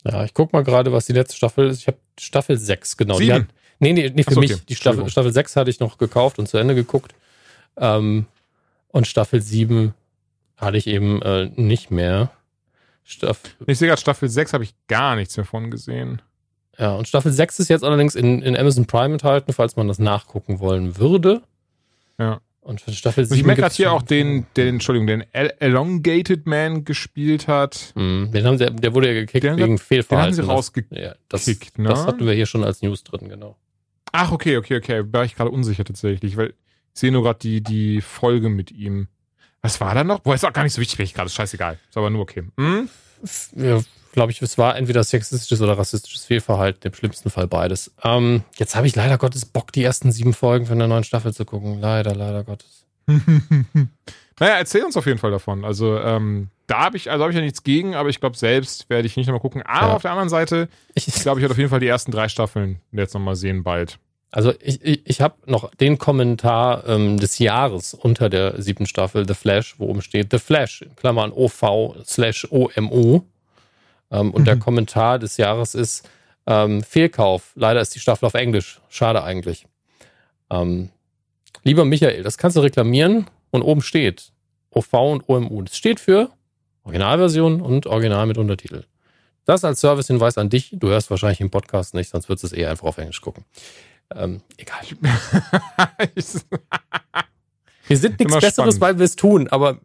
Ja, 0.04 0.24
ich 0.24 0.36
guck 0.36 0.54
mal 0.54 0.64
gerade, 0.64 0.92
was 0.92 1.08
die 1.08 1.14
letzte 1.14 1.36
Staffel 1.36 1.68
ist. 1.68 1.80
Ich 1.80 1.88
habe 1.88 1.98
Staffel 2.20 2.58
6, 2.58 2.96
genau. 2.96 3.16
Sieben. 3.16 3.50
Nee, 3.80 3.94
nee, 3.94 4.12
nee 4.14 4.24
für 4.24 4.34
so, 4.34 4.40
mich. 4.40 4.54
Okay. 4.54 4.62
Die 4.70 4.76
Staffel, 4.76 5.10
Staffel 5.10 5.32
6 5.32 5.56
hatte 5.56 5.70
ich 5.70 5.80
noch 5.80 5.98
gekauft 5.98 6.40
und 6.40 6.48
zu 6.48 6.58
Ende 6.58 6.76
geguckt. 6.76 7.14
Ähm, 7.78 8.26
und 8.90 9.08
Staffel 9.08 9.42
7 9.42 9.94
hatte 10.58 10.78
ich 10.78 10.88
eben 10.88 11.22
äh, 11.22 11.50
nicht 11.56 11.92
mehr. 11.92 12.32
Staffel, 13.04 13.52
ich 13.68 13.78
sehe 13.78 13.88
gerade, 13.88 14.02
Staffel 14.02 14.30
6 14.30 14.54
habe 14.54 14.64
ich 14.64 14.74
gar 14.88 15.16
nichts 15.16 15.36
mehr 15.38 15.46
von 15.46 15.70
gesehen. 15.70 16.22
Ja, 16.78 16.96
und 16.96 17.08
Staffel 17.08 17.32
6 17.32 17.60
ist 17.60 17.70
jetzt 17.70 17.84
allerdings 17.84 18.16
in, 18.16 18.42
in 18.42 18.58
Amazon 18.58 18.86
Prime 18.86 19.14
enthalten, 19.14 19.54
falls 19.54 19.76
man 19.76 19.88
das 19.88 20.00
nachgucken 20.00 20.60
wollen 20.60 20.98
würde. 20.98 21.42
Ja. 22.18 22.42
Und 22.62 22.82
für 22.82 22.92
Staffel 22.94 23.26
7. 23.26 23.38
Ich 23.38 23.46
merke 23.46 23.62
gerade 23.62 23.76
hier 23.76 23.92
auch 23.92 24.02
den, 24.02 24.48
den, 24.58 24.76
Entschuldigung, 24.76 25.06
den 25.06 25.24
Elongated 25.34 26.48
Man 26.48 26.84
gespielt 26.84 27.48
hat. 27.48 27.94
Mm, 27.94 28.32
den 28.32 28.44
haben 28.44 28.58
sie, 28.58 28.66
der 28.66 28.96
wurde 28.96 29.08
ja 29.08 29.14
gekickt 29.14 29.44
den 29.44 29.58
wegen 29.58 29.78
Fehlverhalten. 29.78 30.36
Den 30.36 30.42
haben 30.42 30.48
sie 30.48 30.52
rausgekickt, 30.52 31.00
ja, 31.00 31.14
das, 31.30 31.46
ne? 31.46 31.90
Das 31.90 32.08
hatten 32.08 32.26
wir 32.26 32.34
hier 32.34 32.48
schon 32.48 32.64
als 32.64 32.82
News 32.82 33.04
drin, 33.04 33.30
genau. 33.30 33.56
Ach, 34.18 34.32
okay, 34.32 34.56
okay, 34.56 34.78
okay. 34.78 35.04
War 35.12 35.26
ich 35.26 35.36
gerade 35.36 35.52
unsicher 35.52 35.84
tatsächlich, 35.84 36.38
weil 36.38 36.50
ich 36.50 36.56
sehe 36.94 37.12
nur 37.12 37.24
gerade 37.24 37.40
die, 37.40 37.62
die 37.62 38.00
Folge 38.00 38.48
mit 38.48 38.72
ihm. 38.72 39.10
Was 39.62 39.82
war 39.82 39.94
da 39.94 40.06
noch? 40.06 40.20
Boah, 40.20 40.36
ist 40.36 40.46
auch 40.46 40.54
gar 40.54 40.64
nicht 40.64 40.72
so 40.72 40.80
wichtig, 40.80 40.98
wenn 40.98 41.06
ich 41.06 41.14
gerade, 41.14 41.26
ist 41.26 41.36
scheißegal. 41.36 41.78
Ist 41.90 41.98
aber 41.98 42.10
nur 42.10 42.22
okay. 42.22 42.44
Hm? 42.58 42.88
Ja, 43.56 43.82
glaube 44.14 44.32
ich, 44.32 44.42
es 44.42 44.58
war 44.58 44.78
entweder 44.78 45.04
sexistisches 45.04 45.62
oder 45.62 45.78
rassistisches 45.78 46.24
Fehlverhalten, 46.24 46.90
im 46.90 46.94
schlimmsten 46.94 47.30
Fall 47.30 47.48
beides. 47.48 47.94
Ähm, 48.04 48.44
jetzt 48.56 48.78
habe 48.78 48.88
ich 48.88 48.96
leider 48.96 49.18
Gottes 49.18 49.46
Bock, 49.46 49.74
die 49.74 49.84
ersten 49.84 50.14
sieben 50.14 50.34
Folgen 50.34 50.66
von 50.66 50.80
der 50.80 50.88
neuen 50.88 51.04
Staffel 51.04 51.34
zu 51.34 51.44
gucken. 51.44 51.82
Leider, 51.82 52.16
leider 52.16 52.46
Gottes. 52.46 52.86
naja, 53.08 54.56
erzähl 54.56 54.86
uns 54.86 54.96
auf 54.96 55.08
jeden 55.08 55.20
Fall 55.20 55.32
davon. 55.32 55.66
Also, 55.66 56.00
ähm, 56.00 56.48
da 56.68 56.86
habe 56.86 56.96
ich, 56.96 57.12
also 57.12 57.24
habe 57.24 57.32
ich 57.34 57.38
ja 57.38 57.44
nichts 57.44 57.64
gegen, 57.64 57.96
aber 57.96 58.08
ich 58.08 58.22
glaube, 58.22 58.38
selbst 58.38 58.90
werde 58.90 59.08
ich 59.08 59.18
nicht 59.18 59.28
nochmal 59.28 59.42
gucken. 59.42 59.62
Aber 59.64 59.88
ja. 59.88 59.94
auf 59.94 60.02
der 60.04 60.12
anderen 60.12 60.30
Seite, 60.30 60.70
ich 60.94 61.06
glaube, 61.06 61.40
ich 61.40 61.42
werde 61.42 61.52
auf 61.52 61.58
jeden 61.58 61.70
Fall 61.70 61.82
die 61.82 61.88
ersten 61.88 62.12
drei 62.12 62.30
Staffeln 62.30 62.80
jetzt 62.94 63.14
nochmal 63.14 63.36
sehen 63.36 63.64
bald. 63.64 64.00
Also 64.36 64.52
ich, 64.60 64.84
ich, 64.84 65.02
ich 65.06 65.22
habe 65.22 65.36
noch 65.46 65.74
den 65.76 65.98
Kommentar 65.98 66.86
ähm, 66.90 67.18
des 67.18 67.40
Jahres 67.40 67.94
unter 67.94 68.28
der 68.28 68.62
siebten 68.62 68.86
Staffel 68.86 69.26
The 69.26 69.34
Flash, 69.34 69.76
wo 69.78 69.86
oben 69.86 70.02
steht 70.02 70.28
The 70.30 70.40
Flash, 70.40 70.82
in 70.82 70.94
Klammern 70.98 71.32
OV 71.32 72.04
slash 72.06 72.46
OMO. 72.52 73.24
Ähm, 74.12 74.32
und 74.32 74.42
mhm. 74.42 74.46
der 74.46 74.58
Kommentar 74.58 75.20
des 75.20 75.38
Jahres 75.38 75.74
ist 75.74 76.10
ähm, 76.48 76.84
Fehlkauf. 76.84 77.54
Leider 77.56 77.80
ist 77.80 77.96
die 77.96 78.02
Staffel 78.02 78.26
auf 78.26 78.34
Englisch. 78.34 78.82
Schade 78.90 79.24
eigentlich. 79.24 79.68
Ähm, 80.50 80.90
lieber 81.64 81.86
Michael, 81.86 82.22
das 82.22 82.38
kannst 82.38 82.58
du 82.58 82.62
reklamieren 82.62 83.28
und 83.52 83.62
oben 83.62 83.82
steht 83.82 84.34
OV 84.70 84.92
und 84.92 85.30
OMU. 85.30 85.62
Das 85.62 85.78
steht 85.78 86.02
für 86.02 86.30
Originalversion 86.84 87.62
und 87.62 87.88
Original 87.88 88.26
mit 88.26 88.38
Untertitel. 88.38 88.84
Das 89.46 89.64
als 89.64 89.80
Servicehinweis 89.80 90.38
an 90.38 90.50
dich. 90.50 90.72
Du 90.74 90.90
hörst 90.90 91.10
wahrscheinlich 91.10 91.40
im 91.40 91.52
Podcast 91.52 91.94
nicht, 91.94 92.10
sonst 92.10 92.28
würdest 92.28 92.44
du 92.44 92.48
es 92.48 92.54
eher 92.54 92.70
einfach 92.70 92.88
auf 92.88 92.98
Englisch 92.98 93.22
gucken. 93.22 93.46
Ähm, 94.14 94.42
egal. 94.58 94.82
wir 97.88 97.98
sind 97.98 98.20
nichts 98.20 98.34
Besseres, 98.34 98.54
spannend. 98.54 98.82
weil 98.82 99.00
wir 99.00 99.06
es 99.06 99.16
tun, 99.16 99.48
aber 99.48 99.80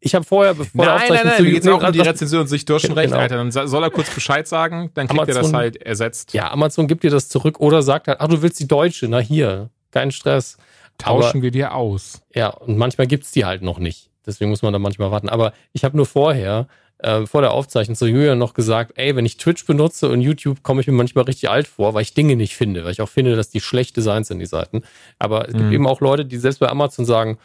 ich 0.00 0.14
habe 0.14 0.24
vorher, 0.24 0.54
bevor 0.54 0.84
nein, 0.84 1.08
nein, 1.08 1.20
nein, 1.24 1.42
mir 1.42 1.50
geht 1.52 1.68
auch 1.68 1.82
um 1.82 1.92
die 1.92 2.00
Rezension 2.00 2.46
sich 2.46 2.64
durch 2.64 2.82
schon 2.82 2.92
recht, 2.92 3.08
genau. 3.08 3.20
Alter. 3.20 3.36
Dann 3.36 3.50
soll 3.50 3.82
er 3.82 3.90
kurz 3.90 4.10
Bescheid 4.10 4.46
sagen, 4.46 4.90
dann 4.94 5.08
kriegt 5.08 5.20
Amazon, 5.20 5.36
er 5.36 5.42
das 5.42 5.52
halt 5.52 5.76
ersetzt. 5.82 6.32
Ja, 6.34 6.52
Amazon 6.52 6.86
gibt 6.86 7.02
dir 7.02 7.10
das 7.10 7.28
zurück 7.28 7.58
oder 7.58 7.82
sagt 7.82 8.06
halt, 8.06 8.20
ach, 8.20 8.28
du 8.28 8.40
willst 8.42 8.60
die 8.60 8.68
deutsche, 8.68 9.08
na 9.08 9.18
hier, 9.18 9.70
kein 9.90 10.12
Stress. 10.12 10.56
Tauschen 10.98 11.38
Aber, 11.38 11.42
wir 11.42 11.50
dir 11.52 11.74
aus. 11.74 12.22
Ja, 12.34 12.48
und 12.48 12.76
manchmal 12.76 13.06
gibt's 13.06 13.30
die 13.30 13.44
halt 13.44 13.62
noch 13.62 13.78
nicht. 13.78 14.10
Deswegen 14.26 14.50
muss 14.50 14.62
man 14.62 14.72
da 14.72 14.78
manchmal 14.78 15.10
warten. 15.10 15.28
Aber 15.28 15.52
ich 15.72 15.84
habe 15.84 15.96
nur 15.96 16.06
vorher 16.06 16.66
äh, 16.98 17.26
vor 17.26 17.42
der 17.42 17.52
Aufzeichnung 17.52 17.96
zu 17.96 18.06
Julian 18.06 18.38
noch 18.38 18.54
gesagt, 18.54 18.92
ey, 18.96 19.14
wenn 19.14 19.24
ich 19.24 19.36
Twitch 19.36 19.64
benutze 19.66 20.08
und 20.08 20.20
YouTube, 20.20 20.62
komme 20.62 20.80
ich 20.80 20.86
mir 20.86 20.92
manchmal 20.92 21.24
richtig 21.24 21.48
alt 21.48 21.68
vor, 21.68 21.94
weil 21.94 22.02
ich 22.02 22.14
Dinge 22.14 22.34
nicht 22.34 22.56
finde, 22.56 22.84
weil 22.84 22.92
ich 22.92 23.00
auch 23.00 23.08
finde, 23.08 23.36
dass 23.36 23.50
die 23.50 23.60
schlecht 23.60 23.96
designt 23.96 24.26
sind, 24.26 24.40
die 24.40 24.46
Seiten. 24.46 24.82
Aber 25.18 25.48
es 25.48 25.54
mhm. 25.54 25.58
gibt 25.58 25.72
eben 25.74 25.86
auch 25.86 26.00
Leute, 26.00 26.24
die 26.24 26.38
selbst 26.38 26.58
bei 26.58 26.68
Amazon 26.68 27.04
sagen, 27.04 27.38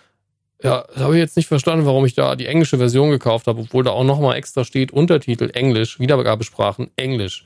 ja, 0.64 0.86
das 0.94 1.04
habe 1.04 1.14
ich 1.16 1.20
jetzt 1.20 1.36
nicht 1.36 1.48
verstanden, 1.48 1.86
warum 1.86 2.06
ich 2.06 2.16
da 2.16 2.36
die 2.36 2.48
englische 2.48 2.78
Version 2.78 3.12
gekauft 3.12 3.48
habe, 3.48 3.62
obwohl 3.62 3.84
da 3.84 3.92
auch 3.92 4.06
nochmal 4.06 4.38
extra 4.38 4.64
steht, 4.64 4.92
Untertitel 4.92 5.52
Englisch, 5.54 6.00
Wiedergabesprachen 6.00 6.90
Englisch. 6.96 7.44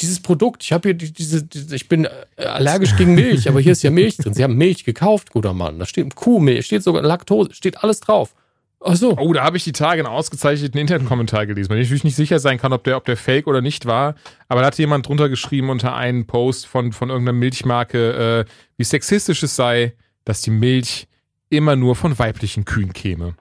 Dieses 0.00 0.20
Produkt, 0.20 0.62
ich 0.62 0.72
habe 0.72 0.88
hier 0.88 0.94
diese, 0.94 1.42
diese, 1.44 1.74
ich 1.74 1.88
bin 1.88 2.04
äh, 2.04 2.44
allergisch 2.44 2.96
gegen 2.96 3.14
Milch, 3.14 3.48
aber 3.48 3.60
hier 3.60 3.72
ist 3.72 3.82
ja 3.82 3.90
Milch 3.90 4.16
drin. 4.16 4.34
Sie 4.34 4.44
haben 4.44 4.56
Milch 4.56 4.84
gekauft, 4.84 5.30
guter 5.30 5.54
Mann. 5.54 5.78
Da 5.78 5.86
steht 5.86 6.14
Kuhmilch, 6.14 6.66
steht 6.66 6.82
sogar 6.82 7.02
Laktose, 7.02 7.54
steht 7.54 7.82
alles 7.82 8.00
drauf. 8.00 8.34
Ach 8.80 8.94
so. 8.94 9.16
Oh, 9.18 9.32
da 9.32 9.42
habe 9.42 9.56
ich 9.56 9.64
die 9.64 9.72
Tage 9.72 10.00
einen 10.00 10.12
ausgezeichneten 10.12 10.78
Internetkommentar 10.78 11.46
gelesen, 11.46 11.70
weil 11.70 11.78
ich 11.78 11.88
natürlich 11.88 12.04
nicht 12.04 12.16
sicher 12.16 12.38
sein 12.38 12.58
kann, 12.58 12.72
ob 12.72 12.84
der, 12.84 12.96
ob 12.96 13.04
der 13.04 13.16
fake 13.16 13.48
oder 13.48 13.60
nicht 13.60 13.86
war. 13.86 14.14
Aber 14.48 14.60
da 14.60 14.68
hat 14.68 14.78
jemand 14.78 15.08
drunter 15.08 15.28
geschrieben 15.28 15.70
unter 15.70 15.96
einen 15.96 16.26
Post 16.26 16.66
von, 16.66 16.92
von 16.92 17.10
irgendeiner 17.10 17.36
Milchmarke, 17.36 18.46
äh, 18.46 18.50
wie 18.76 18.84
sexistisch 18.84 19.42
es 19.42 19.56
sei, 19.56 19.94
dass 20.24 20.42
die 20.42 20.50
Milch 20.50 21.08
immer 21.50 21.74
nur 21.74 21.96
von 21.96 22.18
weiblichen 22.18 22.64
Kühen 22.64 22.92
käme. 22.92 23.34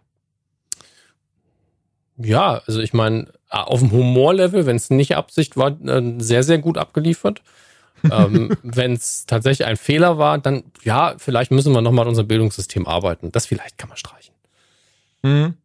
Ja, 2.17 2.61
also 2.65 2.81
ich 2.81 2.93
meine, 2.93 3.31
auf 3.49 3.79
dem 3.79 3.91
Humorlevel, 3.91 4.65
wenn 4.65 4.75
es 4.75 4.89
nicht 4.89 5.15
Absicht 5.15 5.55
war, 5.55 5.79
äh, 5.85 6.15
sehr, 6.17 6.41
sehr 6.41 6.57
gut 6.57 6.79
abgeliefert. 6.79 7.43
ähm, 8.11 8.55
wenn 8.61 8.93
es 8.93 9.25
tatsächlich 9.25 9.67
ein 9.67 9.77
Fehler 9.77 10.17
war, 10.17 10.37
dann 10.37 10.63
ja, 10.83 11.15
vielleicht 11.17 11.51
müssen 11.51 11.73
wir 11.73 11.81
nochmal 11.81 12.03
an 12.03 12.09
unserem 12.09 12.27
Bildungssystem 12.27 12.87
arbeiten. 12.87 13.31
Das 13.31 13.47
vielleicht 13.47 13.77
kann 13.77 13.89
man 13.89 13.97
streichen. 13.97 14.36
Mhm. 15.23 15.55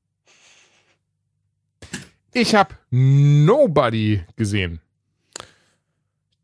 Ich 2.34 2.54
habe 2.54 2.74
Nobody 2.90 4.22
gesehen. 4.36 4.80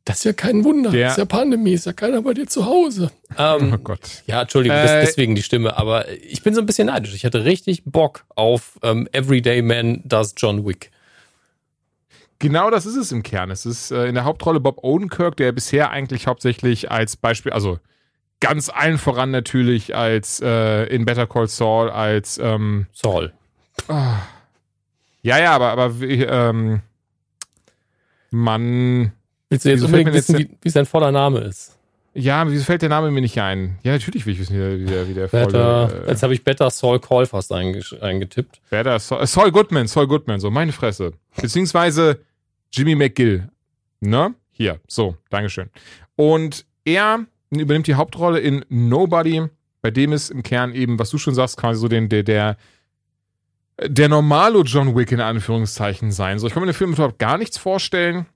Das 0.04 0.18
ist 0.18 0.24
ja 0.24 0.32
kein 0.32 0.64
Wunder. 0.64 0.90
Der, 0.90 1.04
das 1.04 1.12
ist 1.12 1.18
ja 1.18 1.24
Pandemie, 1.26 1.74
ist 1.74 1.84
ja 1.84 1.92
keiner 1.92 2.22
bei 2.22 2.32
dir 2.32 2.46
zu 2.46 2.64
Hause. 2.64 3.10
Ähm, 3.36 3.74
oh 3.74 3.78
Gott. 3.78 4.22
Ja, 4.26 4.40
Entschuldigung, 4.40 4.78
äh, 4.78 5.02
deswegen 5.02 5.34
die 5.34 5.42
Stimme, 5.42 5.76
aber 5.76 6.08
ich 6.10 6.42
bin 6.42 6.54
so 6.54 6.60
ein 6.60 6.66
bisschen 6.66 6.86
neidisch. 6.86 7.14
Ich 7.14 7.26
hatte 7.26 7.44
richtig 7.44 7.84
Bock 7.84 8.24
auf 8.34 8.78
ähm, 8.82 9.06
Everyday 9.12 9.60
Man 9.60 10.00
does 10.04 10.34
John 10.36 10.66
Wick. 10.66 10.90
Genau 12.38 12.70
das 12.70 12.86
ist 12.86 12.96
es 12.96 13.12
im 13.12 13.22
Kern. 13.22 13.50
Es 13.50 13.66
ist 13.66 13.90
äh, 13.90 14.06
in 14.06 14.14
der 14.14 14.24
Hauptrolle 14.24 14.60
Bob 14.60 14.82
Odenkirk, 14.82 15.36
der 15.36 15.52
bisher 15.52 15.90
eigentlich 15.90 16.26
hauptsächlich 16.26 16.90
als 16.90 17.16
Beispiel, 17.16 17.52
also 17.52 17.78
ganz 18.40 18.68
allen 18.68 18.98
voran 18.98 19.30
natürlich 19.30 19.94
als 19.94 20.40
äh, 20.40 20.84
in 20.84 21.04
Better 21.04 21.26
Call 21.26 21.48
Saul 21.48 21.90
als 21.90 22.38
ähm, 22.38 22.86
Saul. 22.92 23.32
Oh. 23.88 23.94
Ja, 25.22 25.38
ja, 25.38 25.52
aber, 25.52 25.70
aber 25.70 25.94
ähm, 26.02 26.80
man. 28.30 29.12
Willst 29.50 29.64
du 29.64 29.70
jetzt 29.70 29.82
unbedingt 29.82 30.12
wissen, 30.12 30.38
wie, 30.38 30.50
wie 30.60 30.70
sein 30.70 30.86
voller 30.86 31.10
Name 31.10 31.40
ist? 31.40 31.78
Ja, 32.14 32.50
wieso 32.50 32.64
fällt 32.64 32.82
der 32.82 32.88
Name 32.88 33.10
mir 33.10 33.20
nicht 33.20 33.38
ein? 33.40 33.78
Ja, 33.82 33.92
natürlich 33.92 34.26
will 34.26 34.32
ich 34.32 34.40
wissen, 34.40 34.54
wie 34.54 34.86
der, 34.86 35.08
wie 35.08 35.14
der 35.14 35.28
Better, 35.28 35.88
volle, 35.88 36.04
äh, 36.04 36.10
Jetzt 36.10 36.22
habe 36.22 36.34
ich 36.34 36.42
Better 36.42 36.68
Saul 36.70 36.98
Call 36.98 37.26
fast 37.26 37.52
eingetippt. 37.52 38.60
Better 38.70 38.98
Saul, 38.98 39.26
Saul 39.26 39.52
Goodman, 39.52 39.86
Saul 39.86 40.06
Goodman, 40.06 40.40
so 40.40 40.50
meine 40.50 40.72
Fresse. 40.72 41.12
Beziehungsweise 41.40 42.20
Jimmy 42.72 42.94
McGill. 42.94 43.48
Ne? 44.00 44.34
Hier, 44.50 44.80
so, 44.88 45.16
Dankeschön. 45.30 45.70
Und 46.16 46.64
er 46.84 47.26
übernimmt 47.50 47.86
die 47.86 47.94
Hauptrolle 47.94 48.40
in 48.40 48.64
Nobody, 48.68 49.46
bei 49.80 49.90
dem 49.90 50.12
ist 50.12 50.30
im 50.30 50.42
Kern 50.42 50.74
eben, 50.74 50.98
was 50.98 51.10
du 51.10 51.18
schon 51.18 51.34
sagst, 51.34 51.56
quasi 51.56 51.80
so 51.80 51.88
den, 51.88 52.08
der, 52.08 52.22
der, 52.22 52.56
der 53.86 54.08
normalo 54.08 54.62
John 54.62 54.96
Wick 54.96 55.12
in 55.12 55.20
Anführungszeichen 55.20 56.10
sein. 56.10 56.38
So, 56.38 56.46
ich 56.46 56.52
kann 56.52 56.62
mir 56.62 56.68
den 56.68 56.74
Film 56.74 56.92
überhaupt 56.92 57.18
gar 57.18 57.38
nichts 57.38 57.58
vorstellen. 57.58 58.26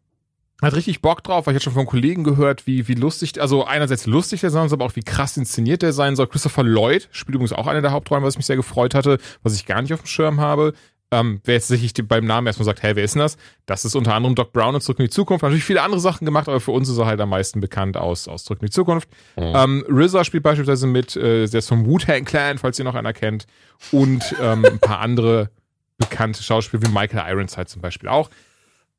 Hat 0.63 0.77
richtig 0.77 1.03
Bock 1.03 1.25
drauf, 1.25 1.47
weil 1.47 1.53
ich 1.53 1.57
hatte 1.57 1.65
schon 1.65 1.73
von 1.73 1.87
Kollegen 1.87 2.23
gehört, 2.23 2.69
wie, 2.69 2.87
wie 2.87 2.95
lustig, 2.95 3.41
also 3.41 3.65
einerseits 3.65 4.07
lustig 4.07 4.43
der 4.43 4.51
sein 4.51 4.69
soll, 4.69 4.77
aber 4.77 4.85
auch 4.85 4.95
wie 4.95 5.03
krass 5.03 5.37
inszeniert 5.37 5.83
der 5.83 5.93
sein 5.93 6.15
soll. 6.15 6.29
Christopher 6.29 6.63
Lloyd 6.63 7.09
spielt 7.11 7.35
übrigens 7.35 7.53
auch 7.53 7.67
eine 7.67 7.83
der 7.83 7.91
Hauptrollen, 7.91 8.23
was 8.23 8.37
mich 8.37 8.47
sehr 8.47 8.55
gefreut 8.55 8.95
hatte, 8.95 9.19
was 9.43 9.57
ich 9.57 9.67
gar 9.67 9.83
nicht 9.83 9.93
auf 9.93 10.03
dem 10.03 10.07
Schirm 10.07 10.41
habe. 10.41 10.75
Ähm, 11.13 11.43
wer 11.45 11.57
jetzt 11.57 11.69
sich 11.69 11.93
beim 12.09 12.25
Namen 12.25 12.47
erstmal 12.47 12.65
sagt, 12.65 12.83
hey, 12.83 12.97
wer 12.97 13.05
ist 13.05 13.15
denn 13.15 13.21
das? 13.21 13.37
Das 13.67 13.85
ist 13.85 13.95
unter 13.95 14.15
anderem 14.15 14.35
Doc 14.35 14.53
Brown 14.55 14.75
und 14.75 14.81
Zurück 14.81 14.99
in 14.99 15.05
die 15.05 15.11
Zukunft. 15.11 15.43
Natürlich 15.43 15.63
viele 15.63 15.83
andere 15.83 16.01
Sachen 16.01 16.25
gemacht, 16.25 16.49
aber 16.49 16.59
für 16.59 16.71
uns 16.71 16.89
ist 16.89 16.97
er 16.97 17.05
halt 17.05 17.21
am 17.21 17.29
meisten 17.29 17.61
bekannt 17.61 17.99
aus, 17.99 18.29
aus 18.29 18.45
Zurück 18.45 18.63
in 18.63 18.67
die 18.67 18.73
Zukunft. 18.73 19.11
Mhm. 19.37 19.53
Ähm, 19.55 19.85
RZA 19.91 20.25
spielt 20.25 20.43
beispielsweise 20.43 20.87
mit, 20.87 21.15
äh, 21.15 21.47
der 21.47 21.59
ist 21.59 21.69
vom 21.69 21.85
Wu-Tang 21.85 22.25
Clan, 22.25 22.57
falls 22.57 22.79
ihr 22.79 22.87
noch 22.87 22.95
einer 22.95 23.13
kennt. 23.13 23.47
Und 23.91 24.35
ähm, 24.41 24.65
ein 24.65 24.79
paar 24.79 25.01
andere 25.01 25.51
bekannte 25.99 26.43
Schauspieler 26.43 26.83
wie 26.83 26.89
Michael 26.89 27.31
Ironside 27.31 27.67
zum 27.67 27.83
Beispiel 27.83 28.09
auch. 28.09 28.31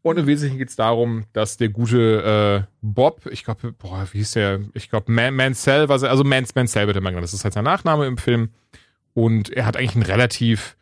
Und 0.04 0.20
im 0.20 0.28
Wesentlichen 0.28 0.60
geht 0.60 0.70
es 0.70 0.76
darum, 0.76 1.24
dass 1.34 1.58
der 1.58 1.70
gute 1.70 2.68
äh, 2.68 2.76
Bob, 2.84 3.26
ich 3.32 3.44
glaube, 3.44 3.72
boah, 3.72 4.06
wie 4.12 4.20
hieß 4.20 4.34
der? 4.34 4.60
Ich 4.76 4.90
glaube, 4.90 5.12
Man 5.12 5.34
Mansell, 5.34 5.90
was 5.90 6.04
er, 6.04 6.12
also 6.12 6.24
Mans 6.24 6.54
Mansell 6.54 6.86
wird 6.86 6.98
immer 6.98 7.10
genannt. 7.10 7.24
Das 7.24 7.34
ist 7.34 7.44
halt 7.44 7.56
sein 7.56 7.64
Nachname 7.64 8.06
im 8.06 8.18
Film. 8.18 8.50
Und 9.16 9.50
er 9.50 9.66
hat 9.66 9.78
eigentlich 9.78 9.96
ein 9.96 10.04
relativ 10.04 10.76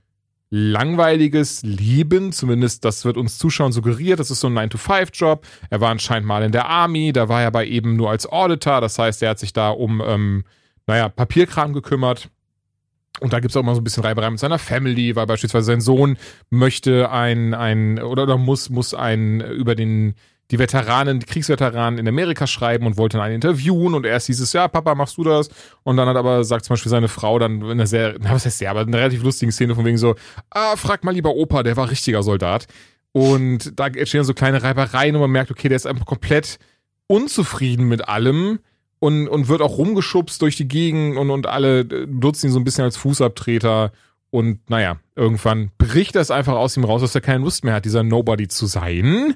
langweiliges 0.51 1.63
Leben, 1.63 2.33
zumindest 2.33 2.83
das 2.83 3.05
wird 3.05 3.15
uns 3.15 3.37
Zuschauern 3.37 3.71
suggeriert, 3.71 4.19
das 4.19 4.29
ist 4.29 4.41
so 4.41 4.47
ein 4.47 4.53
9-to-5-Job. 4.53 5.47
Er 5.69 5.81
war 5.81 5.89
anscheinend 5.89 6.27
mal 6.27 6.43
in 6.43 6.51
der 6.51 6.67
Army, 6.67 7.13
da 7.13 7.29
war 7.29 7.41
er 7.41 7.47
aber 7.47 7.65
eben 7.65 7.95
nur 7.95 8.09
als 8.09 8.27
Auditor, 8.27 8.81
das 8.81 8.99
heißt, 8.99 9.23
er 9.23 9.31
hat 9.31 9.39
sich 9.39 9.53
da 9.53 9.69
um, 9.69 10.03
ähm, 10.05 10.43
naja, 10.87 11.07
Papierkram 11.07 11.71
gekümmert. 11.73 12.29
Und 13.21 13.33
da 13.33 13.39
gibt's 13.39 13.55
auch 13.55 13.63
mal 13.63 13.75
so 13.75 13.81
ein 13.81 13.83
bisschen 13.83 14.03
Reiberei 14.03 14.29
mit 14.29 14.39
seiner 14.39 14.59
Family, 14.59 15.15
weil 15.15 15.25
beispielsweise 15.25 15.65
sein 15.65 15.81
Sohn 15.81 16.17
möchte 16.49 17.11
ein, 17.11 17.53
ein 17.53 18.01
oder, 18.01 18.23
oder 18.23 18.37
muss, 18.37 18.69
muss 18.69 18.93
ein 18.93 19.41
über 19.41 19.75
den 19.75 20.15
die 20.51 20.59
Veteranen, 20.59 21.19
die 21.19 21.25
Kriegsveteranen 21.25 21.97
in 21.97 22.07
Amerika 22.07 22.45
schreiben 22.45 22.85
und 22.85 22.97
wollte 22.97 23.21
einen 23.21 23.35
interviewen 23.35 23.93
und 23.93 24.05
erst 24.05 24.27
hieß 24.27 24.41
es, 24.41 24.51
ja, 24.51 24.67
Papa, 24.67 24.95
machst 24.95 25.17
du 25.17 25.23
das? 25.23 25.49
Und 25.83 25.95
dann 25.95 26.07
hat 26.09 26.17
aber, 26.17 26.43
sagt 26.43 26.65
zum 26.65 26.73
Beispiel 26.73 26.89
seine 26.89 27.07
Frau 27.07 27.39
dann 27.39 27.61
in 27.61 27.71
einer 27.71 27.87
sehr, 27.87 28.15
na, 28.19 28.33
was 28.33 28.45
heißt 28.45 28.57
sehr, 28.57 28.69
aber 28.69 28.81
in 28.81 28.89
einer 28.89 28.99
relativ 28.99 29.23
lustigen 29.23 29.51
Szene 29.51 29.75
von 29.75 29.85
wegen 29.85 29.97
so, 29.97 30.15
ah, 30.49 30.75
frag 30.75 31.03
mal 31.05 31.11
lieber 31.11 31.33
Opa, 31.33 31.63
der 31.63 31.77
war 31.77 31.89
richtiger 31.89 32.21
Soldat. 32.21 32.67
Und 33.13 33.79
da 33.79 33.87
entstehen 33.87 34.23
so 34.23 34.33
kleine 34.33 34.61
Reibereien 34.61 35.15
und 35.15 35.21
man 35.21 35.31
merkt, 35.31 35.51
okay, 35.51 35.69
der 35.69 35.77
ist 35.77 35.87
einfach 35.87 36.05
komplett 36.05 36.59
unzufrieden 37.07 37.87
mit 37.87 38.07
allem 38.07 38.59
und, 38.99 39.27
und 39.27 39.47
wird 39.47 39.61
auch 39.61 39.77
rumgeschubst 39.77 40.41
durch 40.41 40.57
die 40.57 40.67
Gegend 40.67 41.17
und, 41.17 41.29
und 41.29 41.47
alle 41.47 41.85
nutzen 42.07 42.47
ihn 42.47 42.51
so 42.51 42.59
ein 42.59 42.63
bisschen 42.63 42.83
als 42.83 42.97
Fußabtreter. 42.97 43.91
Und 44.29 44.69
naja, 44.69 44.97
irgendwann 45.15 45.71
bricht 45.77 46.15
das 46.15 46.31
einfach 46.31 46.53
aus 46.53 46.77
ihm 46.77 46.83
raus, 46.83 47.01
dass 47.01 47.15
er 47.15 47.21
keine 47.21 47.43
Lust 47.43 47.63
mehr 47.63 47.73
hat, 47.73 47.85
dieser 47.85 48.03
Nobody 48.03 48.47
zu 48.47 48.65
sein. 48.65 49.35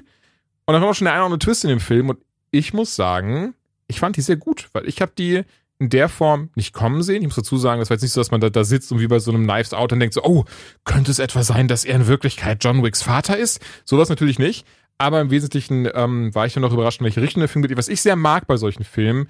Und 0.66 0.72
dann 0.72 0.82
kommt 0.82 0.90
auch 0.90 0.96
schon 0.96 1.06
der 1.06 1.14
eine 1.14 1.22
oder 1.22 1.32
andere 1.32 1.38
Twist 1.38 1.64
in 1.64 1.70
dem 1.70 1.80
Film 1.80 2.08
und 2.08 2.18
ich 2.50 2.74
muss 2.74 2.96
sagen, 2.96 3.54
ich 3.86 4.00
fand 4.00 4.16
die 4.16 4.20
sehr 4.20 4.36
gut, 4.36 4.68
weil 4.72 4.88
ich 4.88 5.00
habe 5.00 5.12
die 5.16 5.42
in 5.78 5.90
der 5.90 6.08
Form 6.08 6.50
nicht 6.54 6.72
kommen 6.72 7.02
sehen. 7.02 7.22
Ich 7.22 7.28
muss 7.28 7.36
dazu 7.36 7.56
sagen, 7.58 7.80
das 7.80 7.90
war 7.90 7.96
jetzt 7.96 8.02
nicht 8.02 8.12
so, 8.12 8.20
dass 8.20 8.30
man 8.30 8.40
da, 8.40 8.50
da 8.50 8.64
sitzt 8.64 8.90
und 8.92 9.00
wie 9.00 9.06
bei 9.06 9.18
so 9.18 9.30
einem 9.30 9.44
Knives 9.44 9.74
Out 9.74 9.92
und 9.92 10.00
denkt 10.00 10.14
so, 10.14 10.24
oh, 10.24 10.44
könnte 10.84 11.10
es 11.10 11.18
etwa 11.18 11.42
sein, 11.42 11.68
dass 11.68 11.84
er 11.84 11.96
in 11.96 12.06
Wirklichkeit 12.06 12.64
John 12.64 12.82
Wicks 12.82 13.02
Vater 13.02 13.36
ist? 13.36 13.60
Sowas 13.84 14.08
natürlich 14.08 14.38
nicht. 14.38 14.66
Aber 14.98 15.20
im 15.20 15.30
Wesentlichen 15.30 15.88
ähm, 15.92 16.34
war 16.34 16.46
ich 16.46 16.54
dann 16.54 16.62
noch 16.62 16.72
überrascht, 16.72 17.00
in 17.00 17.04
welche 17.04 17.20
Richtung 17.20 17.40
der 17.40 17.48
Film 17.48 17.66
geht. 17.66 17.76
Was 17.76 17.88
ich 17.88 18.00
sehr 18.00 18.16
mag 18.16 18.46
bei 18.46 18.56
solchen 18.56 18.84
Filmen, 18.84 19.28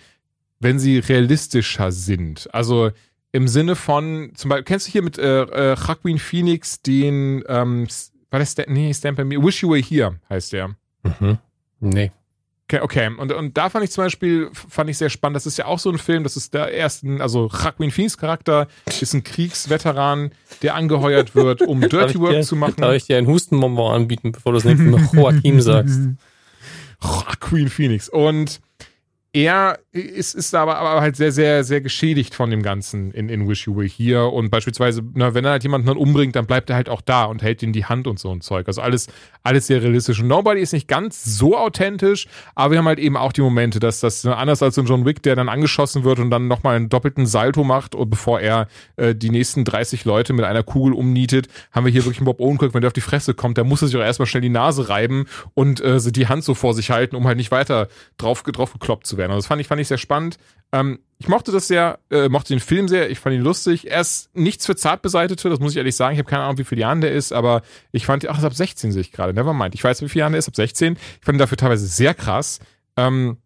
wenn 0.60 0.78
sie 0.78 0.98
realistischer 0.98 1.90
sind. 1.90 2.48
Also 2.54 2.92
im 3.32 3.48
Sinne 3.48 3.74
von, 3.74 4.30
zum 4.36 4.50
Beispiel, 4.50 4.64
kennst 4.64 4.86
du 4.86 4.92
hier 4.92 5.02
mit 5.02 5.18
äh, 5.18 5.42
äh, 5.42 5.74
Joaquin 5.74 6.18
Phoenix 6.18 6.80
den, 6.80 7.42
ähm, 7.48 7.88
war 8.30 8.38
das, 8.38 8.54
nee, 8.68 8.94
Stand 8.94 9.18
Me, 9.18 9.42
Wish 9.42 9.62
You 9.62 9.70
Were 9.70 9.82
Here 9.82 10.20
heißt 10.30 10.52
der. 10.52 10.76
Mhm. 11.20 11.38
Nee. 11.80 12.12
Okay, 12.68 12.80
okay. 12.80 13.10
Und, 13.16 13.30
und 13.32 13.56
da 13.56 13.70
fand 13.70 13.84
ich 13.84 13.92
zum 13.92 14.02
Beispiel, 14.04 14.50
fand 14.52 14.90
ich 14.90 14.98
sehr 14.98 15.08
spannend, 15.08 15.36
das 15.36 15.46
ist 15.46 15.56
ja 15.56 15.66
auch 15.66 15.78
so 15.78 15.88
ein 15.88 15.98
Film, 15.98 16.24
das 16.24 16.36
ist 16.36 16.52
der 16.52 16.72
erste, 16.72 17.18
also 17.20 17.48
Joaquin 17.48 17.92
Phoenix 17.92 18.18
Charakter 18.18 18.66
ist 19.00 19.14
ein 19.14 19.22
Kriegsveteran, 19.22 20.32
der 20.62 20.74
angeheuert 20.74 21.36
wird, 21.36 21.62
um 21.62 21.80
Dirty 21.88 22.18
Work 22.18 22.32
dir, 22.32 22.42
zu 22.42 22.56
machen. 22.56 22.74
Darf 22.78 22.94
ich 22.94 23.04
dir 23.04 23.18
einen 23.18 23.28
Hustenbonbon 23.28 23.92
anbieten, 23.92 24.32
bevor 24.32 24.52
du 24.52 24.58
das 24.58 24.64
nächste 24.64 24.84
Mal 24.84 25.08
Joaquin 25.12 25.60
sagst? 25.60 26.00
Joaquin 27.00 27.68
Phoenix. 27.68 28.08
Und 28.08 28.60
er 29.36 29.80
ist, 29.92 30.34
ist 30.34 30.54
aber, 30.54 30.78
aber 30.78 31.02
halt 31.02 31.14
sehr, 31.14 31.30
sehr, 31.30 31.62
sehr 31.62 31.82
geschädigt 31.82 32.34
von 32.34 32.50
dem 32.50 32.62
Ganzen 32.62 33.10
in, 33.10 33.28
in 33.28 33.46
Wish 33.46 33.66
You 33.66 33.76
Were 33.76 33.86
Here. 33.86 34.28
Und 34.28 34.48
beispielsweise, 34.48 35.02
na, 35.12 35.34
wenn 35.34 35.44
er 35.44 35.50
halt 35.50 35.62
jemanden 35.62 35.86
dann 35.88 35.98
umbringt, 35.98 36.34
dann 36.36 36.46
bleibt 36.46 36.70
er 36.70 36.76
halt 36.76 36.88
auch 36.88 37.02
da 37.02 37.24
und 37.24 37.42
hält 37.42 37.62
ihm 37.62 37.74
die 37.74 37.84
Hand 37.84 38.06
und 38.06 38.18
so 38.18 38.30
ein 38.30 38.40
Zeug. 38.40 38.66
Also 38.66 38.80
alles, 38.80 39.08
alles 39.42 39.66
sehr 39.66 39.82
realistisch. 39.82 40.20
Und 40.20 40.28
Nobody 40.28 40.62
ist 40.62 40.72
nicht 40.72 40.88
ganz 40.88 41.22
so 41.22 41.54
authentisch, 41.54 42.28
aber 42.54 42.70
wir 42.70 42.78
haben 42.78 42.86
halt 42.86 42.98
eben 42.98 43.18
auch 43.18 43.30
die 43.30 43.42
Momente, 43.42 43.78
dass 43.78 44.00
das 44.00 44.24
anders 44.24 44.62
als 44.62 44.78
in 44.78 44.86
John 44.86 45.04
Wick, 45.04 45.22
der 45.22 45.36
dann 45.36 45.50
angeschossen 45.50 46.02
wird 46.02 46.18
und 46.18 46.30
dann 46.30 46.48
nochmal 46.48 46.76
einen 46.76 46.88
doppelten 46.88 47.26
Salto 47.26 47.62
macht, 47.62 47.94
bevor 48.06 48.40
er 48.40 48.68
äh, 48.96 49.14
die 49.14 49.28
nächsten 49.28 49.66
30 49.66 50.06
Leute 50.06 50.32
mit 50.32 50.46
einer 50.46 50.62
Kugel 50.62 50.94
umnietet, 50.94 51.48
haben 51.72 51.84
wir 51.84 51.92
hier 51.92 52.04
wirklich 52.04 52.20
einen 52.20 52.24
Bob 52.24 52.40
Odenkirk, 52.40 52.72
wenn 52.72 52.80
der 52.80 52.88
auf 52.88 52.94
die 52.94 53.02
Fresse 53.02 53.34
kommt, 53.34 53.58
der 53.58 53.64
muss 53.64 53.82
er 53.82 53.88
sich 53.88 53.96
auch 53.98 54.00
erstmal 54.00 54.26
schnell 54.26 54.40
die 54.40 54.48
Nase 54.48 54.88
reiben 54.88 55.26
und 55.52 55.82
äh, 55.82 56.00
die 56.10 56.26
Hand 56.26 56.42
so 56.42 56.54
vor 56.54 56.72
sich 56.72 56.90
halten, 56.90 57.16
um 57.16 57.26
halt 57.26 57.36
nicht 57.36 57.50
weiter 57.50 57.88
drauf, 58.16 58.42
drauf 58.42 58.72
gekloppt 58.72 59.06
zu 59.06 59.18
werden. 59.18 59.25
Also 59.30 59.38
das 59.38 59.46
fand 59.46 59.60
ich, 59.60 59.68
fand 59.68 59.80
ich 59.80 59.88
sehr 59.88 59.98
spannend. 59.98 60.38
Ähm, 60.72 61.00
ich 61.18 61.28
mochte 61.28 61.52
das 61.52 61.68
sehr, 61.68 61.98
äh, 62.10 62.28
mochte 62.28 62.52
den 62.52 62.60
Film 62.60 62.88
sehr, 62.88 63.10
ich 63.10 63.18
fand 63.18 63.34
ihn 63.34 63.42
lustig. 63.42 63.90
Er 63.90 64.00
ist 64.00 64.30
nichts 64.34 64.66
für 64.66 64.76
Zartbeseitete, 64.76 65.48
das 65.48 65.60
muss 65.60 65.72
ich 65.72 65.78
ehrlich 65.78 65.96
sagen. 65.96 66.14
Ich 66.14 66.18
habe 66.18 66.28
keine 66.28 66.42
Ahnung, 66.42 66.58
wie 66.58 66.64
viele 66.64 66.82
Jahren 66.82 67.00
der 67.00 67.12
ist, 67.12 67.32
aber 67.32 67.62
ich 67.92 68.06
fand, 68.06 68.28
ach, 68.28 68.38
ist 68.38 68.44
ab 68.44 68.54
16 68.54 68.92
sehe 68.92 69.00
ich 69.00 69.12
gerade, 69.12 69.32
nevermind. 69.32 69.74
Ich 69.74 69.82
weiß, 69.82 70.02
wie 70.02 70.08
viele 70.08 70.20
Jahre 70.20 70.32
der 70.32 70.38
ist, 70.38 70.48
ab 70.48 70.56
16. 70.56 70.94
Ich 70.94 71.24
fand 71.24 71.36
ihn 71.36 71.38
dafür 71.38 71.56
teilweise 71.56 71.86
sehr 71.86 72.14
krass. 72.14 72.60
Ähm, 72.96 73.38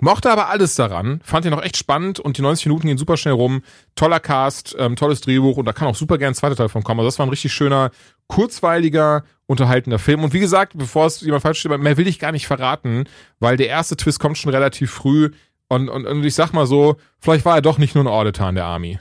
Mochte 0.00 0.30
aber 0.30 0.48
alles 0.48 0.74
daran, 0.74 1.20
fand 1.22 1.46
ihn 1.46 1.54
auch 1.54 1.62
echt 1.62 1.76
spannend 1.76 2.18
und 2.18 2.36
die 2.36 2.42
90 2.42 2.66
Minuten 2.66 2.88
gehen 2.88 2.98
super 2.98 3.16
schnell 3.16 3.34
rum. 3.34 3.62
Toller 3.94 4.20
Cast, 4.20 4.74
ähm, 4.78 4.96
tolles 4.96 5.20
Drehbuch 5.20 5.56
und 5.56 5.66
da 5.66 5.72
kann 5.72 5.88
auch 5.88 5.94
super 5.94 6.18
gern 6.18 6.32
ein 6.32 6.34
zweiter 6.34 6.56
Teil 6.56 6.68
von 6.68 6.82
kommen. 6.82 7.00
Also 7.00 7.08
das 7.08 7.18
war 7.18 7.26
ein 7.26 7.30
richtig 7.30 7.52
schöner, 7.52 7.90
kurzweiliger, 8.26 9.24
unterhaltender 9.46 9.98
Film. 9.98 10.24
Und 10.24 10.32
wie 10.32 10.40
gesagt, 10.40 10.72
bevor 10.76 11.06
es 11.06 11.20
jemand 11.20 11.42
falsch 11.42 11.60
steht, 11.60 11.78
mehr 11.78 11.96
will 11.96 12.08
ich 12.08 12.18
gar 12.18 12.32
nicht 12.32 12.46
verraten, 12.46 13.04
weil 13.38 13.56
der 13.56 13.68
erste 13.68 13.96
Twist 13.96 14.18
kommt 14.18 14.36
schon 14.36 14.52
relativ 14.52 14.90
früh 14.90 15.30
und, 15.68 15.88
und, 15.88 16.06
und 16.06 16.24
ich 16.24 16.34
sag 16.34 16.52
mal 16.52 16.66
so, 16.66 16.96
vielleicht 17.18 17.44
war 17.44 17.56
er 17.56 17.62
doch 17.62 17.78
nicht 17.78 17.94
nur 17.94 18.04
ein 18.04 18.08
Auditor 18.08 18.48
in 18.48 18.54
der 18.56 18.64
Army. 18.64 18.98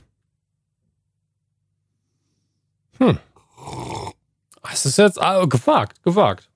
Hm. 3.00 3.18
Es 4.72 4.86
ist 4.86 4.98
jetzt 4.98 5.22
ah, 5.22 5.44
gewagt, 5.46 6.04
gewagt. 6.04 6.50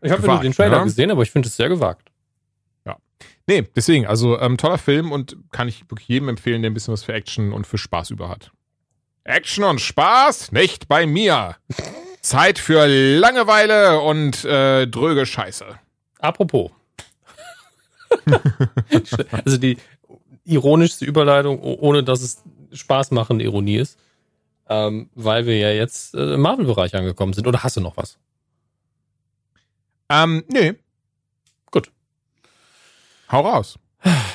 Ich 0.00 0.12
habe 0.12 0.22
den 0.40 0.52
Trailer 0.52 0.78
ja? 0.78 0.84
gesehen, 0.84 1.10
aber 1.10 1.22
ich 1.22 1.30
finde 1.30 1.48
es 1.48 1.56
sehr 1.56 1.68
gewagt. 1.68 2.07
Nee, 3.48 3.66
deswegen, 3.74 4.06
also 4.06 4.38
ähm, 4.38 4.58
toller 4.58 4.76
Film 4.76 5.10
und 5.10 5.38
kann 5.52 5.68
ich 5.68 5.90
wirklich 5.90 6.06
jedem 6.06 6.28
empfehlen, 6.28 6.60
der 6.60 6.70
ein 6.70 6.74
bisschen 6.74 6.92
was 6.92 7.02
für 7.02 7.14
Action 7.14 7.54
und 7.54 7.66
für 7.66 7.78
Spaß 7.78 8.10
über 8.10 8.28
hat. 8.28 8.52
Action 9.24 9.64
und 9.64 9.80
Spaß 9.80 10.52
nicht 10.52 10.86
bei 10.86 11.06
mir. 11.06 11.56
Zeit 12.20 12.58
für 12.58 12.86
Langeweile 12.86 14.00
und 14.00 14.44
äh, 14.44 14.86
dröge 14.86 15.24
Scheiße. 15.24 15.64
Apropos. 16.18 16.70
also 19.44 19.56
die 19.56 19.78
ironischste 20.44 21.06
Überleitung, 21.06 21.62
ohne 21.62 22.04
dass 22.04 22.20
es 22.20 22.42
Spaß 22.72 23.12
machende 23.12 23.46
Ironie 23.46 23.76
ist. 23.76 23.98
Ähm, 24.68 25.08
weil 25.14 25.46
wir 25.46 25.56
ja 25.56 25.70
jetzt 25.70 26.14
äh, 26.14 26.34
im 26.34 26.42
Marvel-Bereich 26.42 26.94
angekommen 26.94 27.32
sind. 27.32 27.46
Oder 27.46 27.62
hast 27.62 27.78
du 27.78 27.80
noch 27.80 27.96
was? 27.96 28.18
Ähm, 30.10 30.44
nee. 30.48 30.74
Hau 33.30 33.40
raus. 33.40 33.78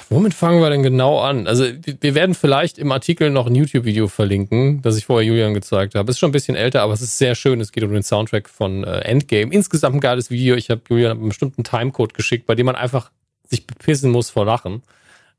Womit 0.10 0.34
fangen 0.34 0.62
wir 0.62 0.70
denn 0.70 0.84
genau 0.84 1.20
an? 1.20 1.48
Also 1.48 1.66
wir 1.66 2.16
werden 2.16 2.36
vielleicht 2.36 2.78
im 2.78 2.91
Artikel 2.91 3.30
noch 3.30 3.48
ein 3.48 3.56
YouTube-Video 3.56 4.08
verlinken, 4.08 4.82
das 4.82 4.98
ich 4.98 5.06
vorher 5.06 5.28
Julian 5.28 5.54
gezeigt 5.54 5.96
habe. 5.96 6.12
Ist 6.12 6.20
schon 6.20 6.30
ein 6.30 6.34
bisschen 6.34 6.56
älter, 6.56 6.82
aber 6.82 6.94
es 6.94 7.02
ist 7.02 7.18
sehr 7.18 7.34
schön. 7.34 7.62
Es 7.62 7.72
geht 7.72 7.84
um 7.84 7.94
den 7.94 8.04
Soundtrack 8.04 8.50
von 8.50 8.84
äh, 8.84 9.00
Endgame. 9.00 9.54
Insgesamt 9.54 9.96
ein 9.96 10.00
geiles 10.02 10.30
Video. 10.30 10.56
Ich 10.56 10.70
habe 10.70 10.82
Julian 10.89 11.18
einen 11.18 11.30
bestimmten 11.30 11.64
Timecode 11.64 12.14
geschickt, 12.14 12.46
bei 12.46 12.56
dem 12.56 12.66
man 12.66 12.76
einfach 12.76 13.10
sich 13.48 13.66
bepissen 13.66 14.12
muss 14.12 14.30
vor 14.30 14.46
Lachen. 14.46 14.84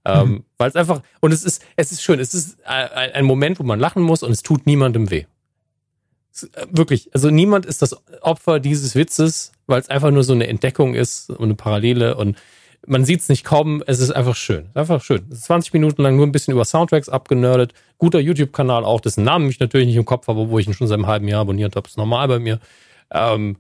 Ähm, 0.07 0.29
mhm. 0.29 0.45
Weil 0.59 0.71
es 0.71 0.77
einfach, 0.77 1.03
und 1.21 1.33
es 1.33 1.45
ist, 1.45 1.63
es 1.77 1.93
ist 1.93 2.03
schön, 2.03 2.19
es 2.19 2.35
ist 2.35 2.59
ein, 2.67 3.13
ein 3.13 3.25
Moment, 3.25 3.59
wo 3.59 3.63
man 3.63 3.79
lachen 3.79 4.03
muss 4.03 4.23
und 4.23 4.33
es 4.33 4.43
tut 4.43 4.67
niemandem 4.67 5.11
weh. 5.11 5.25
Äh, 6.55 6.67
wirklich, 6.71 7.11
also 7.15 7.31
niemand 7.31 7.67
ist 7.67 7.83
das 7.83 7.97
Opfer 8.23 8.59
dieses 8.59 8.95
Witzes, 8.95 9.53
weil 9.67 9.81
es 9.81 9.89
einfach 9.89 10.11
nur 10.11 10.25
so 10.25 10.33
eine 10.33 10.47
Entdeckung 10.47 10.95
ist 10.95 11.31
und 11.31 11.45
eine 11.45 11.55
Parallele 11.55 12.17
und 12.17 12.37
man 12.87 13.05
sieht 13.05 13.21
es 13.21 13.29
nicht 13.29 13.45
kommen, 13.45 13.83
es 13.87 14.01
ist 14.01 14.11
einfach 14.11 14.37
schön. 14.37 14.67
Einfach 14.75 15.03
schön. 15.03 15.27
Es 15.31 15.39
ist 15.39 15.45
20 15.45 15.73
Minuten 15.73 16.03
lang 16.03 16.17
nur 16.17 16.27
ein 16.27 16.33
bisschen 16.33 16.53
über 16.53 16.65
Soundtracks 16.65 17.09
abgenördet. 17.09 17.73
Guter 17.99 18.21
YouTube-Kanal 18.21 18.85
auch, 18.85 19.01
dessen 19.01 19.25
Namen 19.25 19.49
ich 19.49 19.61
natürlich 19.61 19.87
nicht 19.87 19.97
im 19.97 20.05
Kopf 20.05 20.29
habe, 20.29 20.49
wo 20.49 20.59
ich 20.59 20.67
ihn 20.67 20.75
schon 20.75 20.87
seit 20.87 20.97
einem 20.97 21.07
halben 21.07 21.29
Jahr 21.29 21.41
abonniert 21.41 21.77
habe. 21.77 21.89
Ist 21.89 21.97
normal 21.97 22.29
bei 22.29 22.39
mir. 22.39 22.61
Ähm, 23.11 23.57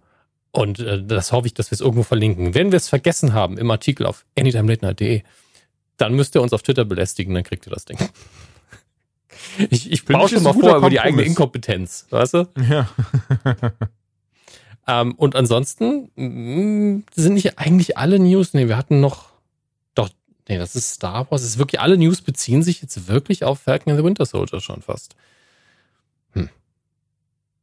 und 0.52 0.78
äh, 0.78 1.02
das 1.02 1.32
hoffe 1.32 1.46
ich, 1.46 1.54
dass 1.54 1.70
wir 1.70 1.76
es 1.76 1.80
irgendwo 1.80 2.02
verlinken. 2.02 2.54
Wenn 2.54 2.72
wir 2.72 2.76
es 2.76 2.88
vergessen 2.88 3.32
haben 3.34 3.58
im 3.58 3.70
Artikel 3.70 4.06
auf 4.06 4.24
anytimelatenight.de, 4.38 5.22
dann 5.96 6.14
müsst 6.14 6.34
ihr 6.34 6.42
uns 6.42 6.52
auf 6.52 6.62
Twitter 6.62 6.84
belästigen, 6.84 7.34
dann 7.34 7.44
kriegt 7.44 7.66
ihr 7.66 7.72
das 7.72 7.84
Ding. 7.84 7.98
Ich, 9.68 9.90
ich 9.90 10.04
baue 10.04 10.28
schon 10.28 10.44
mal 10.44 10.54
vor 10.54 10.76
über 10.76 10.90
die 10.90 11.00
eigene 11.00 11.22
Inkompetenz, 11.22 12.06
weißt 12.10 12.34
du? 12.34 12.48
Ja. 12.68 12.88
Ähm, 14.86 15.14
und 15.14 15.34
ansonsten 15.34 16.10
mh, 16.16 16.28
mm, 16.28 17.04
sind 17.14 17.34
nicht 17.34 17.58
eigentlich 17.58 17.96
alle 17.96 18.18
News, 18.18 18.54
nee, 18.54 18.68
wir 18.68 18.76
hatten 18.76 19.00
noch, 19.00 19.30
doch, 19.94 20.10
nee, 20.48 20.58
das 20.58 20.76
ist 20.76 20.92
Star 20.92 21.30
Wars, 21.30 21.42
es 21.42 21.50
ist 21.50 21.58
wirklich, 21.58 21.80
alle 21.80 21.96
News 21.96 22.20
beziehen 22.20 22.62
sich 22.62 22.82
jetzt 22.82 23.08
wirklich 23.08 23.44
auf 23.44 23.60
Falcon 23.60 23.92
and 23.92 24.00
the 24.00 24.04
Winter 24.04 24.26
Soldier 24.26 24.60
schon 24.60 24.82
fast. 24.82 25.16
Hm. 26.32 26.50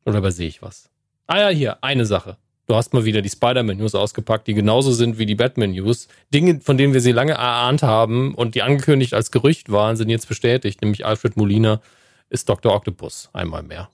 Oder 0.06 0.18
übersehe 0.18 0.48
ich 0.48 0.62
was? 0.62 0.90
Ah 1.28 1.40
ja, 1.40 1.50
hier, 1.50 1.84
eine 1.84 2.06
Sache. 2.06 2.38
Du 2.68 2.76
hast 2.76 2.94
mal 2.94 3.06
wieder 3.06 3.22
die 3.22 3.30
Spider-Man-News 3.30 3.96
ausgepackt, 3.96 4.48
die 4.48 4.54
genauso 4.54 4.94
sind 4.94 5.18
wie 5.18 5.26
die 5.26 5.36
Batman-News. 5.36 6.08
Dinge, 6.34 6.62
von 6.62 6.78
denen 6.78 6.94
wir 6.94 7.02
sie 7.02 7.12
lange 7.12 7.34
erahnt 7.34 7.84
haben 7.84 8.34
und 8.34 8.56
die 8.56 8.62
angekündigt 8.62 9.14
als 9.14 9.32
Gerücht 9.32 9.72
waren, 9.72 9.98
sind 9.98 10.10
jetzt 10.10 10.28
bestätigt, 10.28 10.82
nämlich 10.82 11.06
Alfred 11.06 11.38
Molina 11.38 11.82
ist 12.30 12.48
Dr. 12.48 12.74
Octopus 12.74 13.30
einmal 13.34 13.62
mehr. 13.62 13.90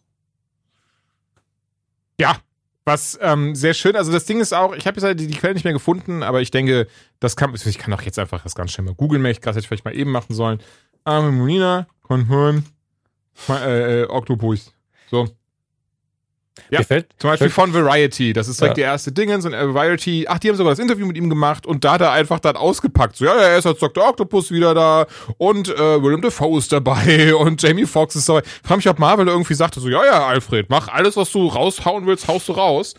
Ja, 2.19 2.37
was 2.87 3.19
ähm, 3.21 3.53
sehr 3.53 3.73
schön, 3.73 3.97
also 3.97 4.13
das 4.13 4.25
Ding 4.25 4.39
ist 4.39 4.53
auch, 4.53 4.73
ich 4.73 4.87
habe 4.87 4.99
jetzt 4.99 5.19
die, 5.19 5.27
die 5.27 5.37
Quelle 5.37 5.53
nicht 5.53 5.65
mehr 5.65 5.73
gefunden, 5.73 6.23
aber 6.23 6.41
ich 6.41 6.51
denke, 6.51 6.87
das 7.19 7.35
kann, 7.35 7.53
ich 7.53 7.77
kann 7.77 7.93
auch 7.93 8.01
jetzt 8.01 8.17
einfach 8.17 8.41
das 8.43 8.55
ganz 8.55 8.71
schnell 8.71 8.85
mal 8.85 8.95
googeln, 8.95 9.23
ich 9.25 9.41
gerade 9.41 9.55
hätte 9.55 9.65
ich 9.65 9.67
vielleicht 9.67 9.83
mal 9.83 9.93
eben 9.93 10.09
machen 10.09 10.33
sollen. 10.33 10.59
Arme 11.03 11.31
Molina, 11.33 11.85
Confirm, 12.03 12.63
äh, 13.49 14.03
äh, 14.03 14.07
Octopus. 14.07 14.73
So. 15.11 15.27
Ja, 16.69 16.83
fällt, 16.83 17.07
zum 17.17 17.29
Beispiel 17.29 17.49
von 17.49 17.73
Variety. 17.73 18.33
Das 18.33 18.47
ist 18.47 18.59
direkt 18.59 18.77
ja. 18.77 18.83
die 18.83 18.91
erste 18.91 19.11
Dingens 19.11 19.45
und 19.45 19.53
äh, 19.53 19.73
Variety, 19.73 20.25
ach, 20.27 20.39
die 20.39 20.49
haben 20.49 20.55
sogar 20.55 20.71
das 20.71 20.79
Interview 20.79 21.05
mit 21.05 21.17
ihm 21.17 21.29
gemacht 21.29 21.65
und 21.65 21.83
da 21.83 21.93
hat 21.93 22.01
er 22.01 22.11
einfach 22.11 22.39
dann 22.39 22.55
ausgepackt. 22.55 23.15
So, 23.15 23.25
ja, 23.25 23.33
er 23.35 23.57
ist 23.57 23.65
als 23.65 23.79
Dr. 23.79 24.07
Octopus 24.07 24.51
wieder 24.51 24.73
da 24.73 25.07
und 25.37 25.69
äh, 25.69 26.01
William 26.01 26.21
Defoe 26.21 26.57
ist 26.57 26.71
dabei 26.71 27.33
und 27.39 27.61
Jamie 27.61 27.85
Foxx 27.85 28.15
ist 28.15 28.29
dabei. 28.29 28.41
Ich 28.45 28.67
frage 28.67 28.77
mich, 28.77 28.89
ob 28.89 28.99
Marvel 28.99 29.27
irgendwie 29.27 29.53
sagte 29.53 29.79
so, 29.79 29.89
ja, 29.89 30.03
ja, 30.05 30.27
Alfred, 30.27 30.69
mach 30.69 30.87
alles, 30.87 31.15
was 31.17 31.31
du 31.31 31.47
raushauen 31.47 32.05
willst, 32.05 32.27
haust 32.27 32.47
du 32.49 32.53
raus. 32.53 32.95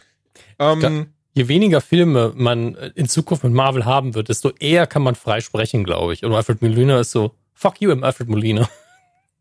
Ähm, 0.58 0.80
da, 0.80 0.90
je 1.34 1.48
weniger 1.48 1.80
Filme 1.80 2.32
man 2.34 2.74
in 2.94 3.08
Zukunft 3.08 3.44
mit 3.44 3.52
Marvel 3.52 3.84
haben 3.84 4.14
wird, 4.14 4.28
desto 4.28 4.50
eher 4.58 4.86
kann 4.86 5.02
man 5.02 5.14
frei 5.14 5.40
sprechen, 5.40 5.84
glaube 5.84 6.12
ich. 6.12 6.24
Und 6.24 6.32
Alfred 6.32 6.62
Molina 6.62 7.00
ist 7.00 7.12
so, 7.12 7.32
fuck 7.54 7.80
you, 7.80 7.90
im 7.90 8.02
Alfred 8.02 8.28
Molina. 8.28 8.68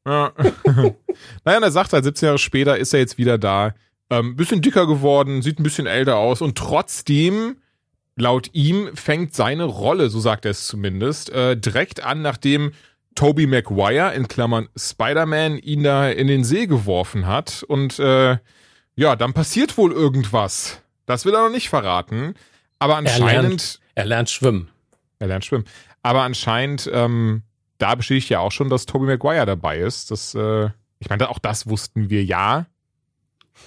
Ja. 0.06 0.32
naja, 1.44 1.58
und 1.58 1.64
er 1.64 1.72
sagt 1.72 1.94
halt, 1.94 2.04
17 2.04 2.28
Jahre 2.28 2.38
später 2.38 2.78
ist 2.78 2.94
er 2.94 3.00
jetzt 3.00 3.18
wieder 3.18 3.38
da 3.38 3.74
ähm, 4.10 4.36
bisschen 4.36 4.62
dicker 4.62 4.88
geworden, 4.88 5.42
sieht 5.42 5.60
ein 5.60 5.64
bisschen 5.64 5.88
älter 5.88 6.18
aus 6.18 6.42
und 6.42 6.58
trotzdem, 6.58 7.58
laut 8.16 8.50
ihm, 8.54 8.96
fängt 8.96 9.34
seine 9.36 9.66
Rolle, 9.66 10.10
so 10.10 10.20
sagt 10.20 10.46
er 10.46 10.52
es 10.52 10.68
zumindest, 10.68 11.30
äh, 11.30 11.58
direkt 11.58 12.04
an, 12.04 12.22
nachdem 12.22 12.72
Toby 13.18 13.48
Maguire, 13.48 14.14
in 14.14 14.28
Klammern 14.28 14.70
Spider-Man, 14.78 15.58
ihn 15.58 15.84
da 15.84 16.08
in 16.08 16.28
den 16.28 16.44
See 16.44 16.68
geworfen 16.68 17.26
hat. 17.26 17.64
Und 17.64 17.98
äh, 17.98 18.38
ja, 18.96 19.16
dann 19.16 19.34
passiert 19.34 19.76
wohl 19.78 19.92
irgendwas. 19.92 20.82
Das 21.08 21.26
will 21.26 21.34
er 21.34 21.42
noch 21.42 21.50
nicht 21.50 21.68
verraten. 21.68 22.36
Aber 22.78 22.96
anscheinend. 22.96 23.26
Er 23.26 23.42
lernt, 23.42 23.80
er 23.96 24.06
lernt 24.06 24.30
schwimmen. 24.30 24.70
Er 25.18 25.28
lernt 25.28 25.46
schwimmen. 25.46 25.66
Aber 26.04 26.22
anscheinend, 26.22 26.90
ähm, 26.94 27.42
da 27.80 27.96
bestätigt 27.96 28.30
ja 28.30 28.40
auch 28.40 28.52
schon, 28.52 28.70
dass 28.70 28.86
Toby 28.86 29.08
Maguire 29.08 29.48
dabei 29.48 29.80
ist. 29.80 30.12
Das, 30.12 30.36
äh, 30.36 30.70
ich 31.00 31.10
meine, 31.10 31.30
auch 31.30 31.40
das 31.40 31.68
wussten 31.68 32.12
wir 32.12 32.24
ja. 32.24 32.68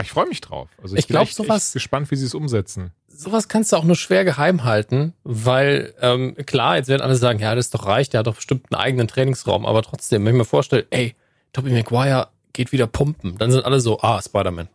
Ich 0.03 0.11
freue 0.11 0.27
mich 0.27 0.41
drauf. 0.41 0.69
Also 0.83 0.95
ich, 0.95 1.01
ich 1.01 1.09
glaube, 1.09 1.31
sowas. 1.31 1.73
gespannt, 1.73 2.11
wie 2.11 2.17
sie 2.17 2.27
es 2.27 2.35
umsetzen. 2.35 2.93
Sowas 3.09 3.49
kannst 3.49 3.73
du 3.73 3.77
auch 3.77 3.85
nur 3.85 3.97
schwer 3.97 4.25
geheim 4.25 4.65
halten, 4.65 5.15
weil 5.25 5.95
ähm, 6.01 6.37
klar, 6.47 6.77
jetzt 6.77 6.89
werden 6.89 7.03
alle 7.03 7.17
sagen, 7.17 7.39
ja, 7.39 7.55
das 7.55 7.67
ist 7.67 7.75
doch 7.75 7.87
reich, 7.87 8.09
der 8.09 8.21
hat 8.21 8.27
doch 8.27 8.37
bestimmt 8.37 8.67
einen 8.71 8.81
eigenen 8.81 9.09
Trainingsraum, 9.09 9.67
aber 9.67 9.83
trotzdem, 9.83 10.25
wenn 10.25 10.35
ich 10.35 10.39
mir 10.39 10.45
vorstelle, 10.45 10.87
ey, 10.91 11.15
Tobey 11.53 11.71
Maguire 11.71 12.29
geht 12.53 12.73
wieder 12.73 12.87
pumpen, 12.87 13.37
dann 13.37 13.51
sind 13.51 13.65
alle 13.65 13.81
so, 13.81 14.01
ah, 14.01 14.23
Spider-Man. 14.23 14.69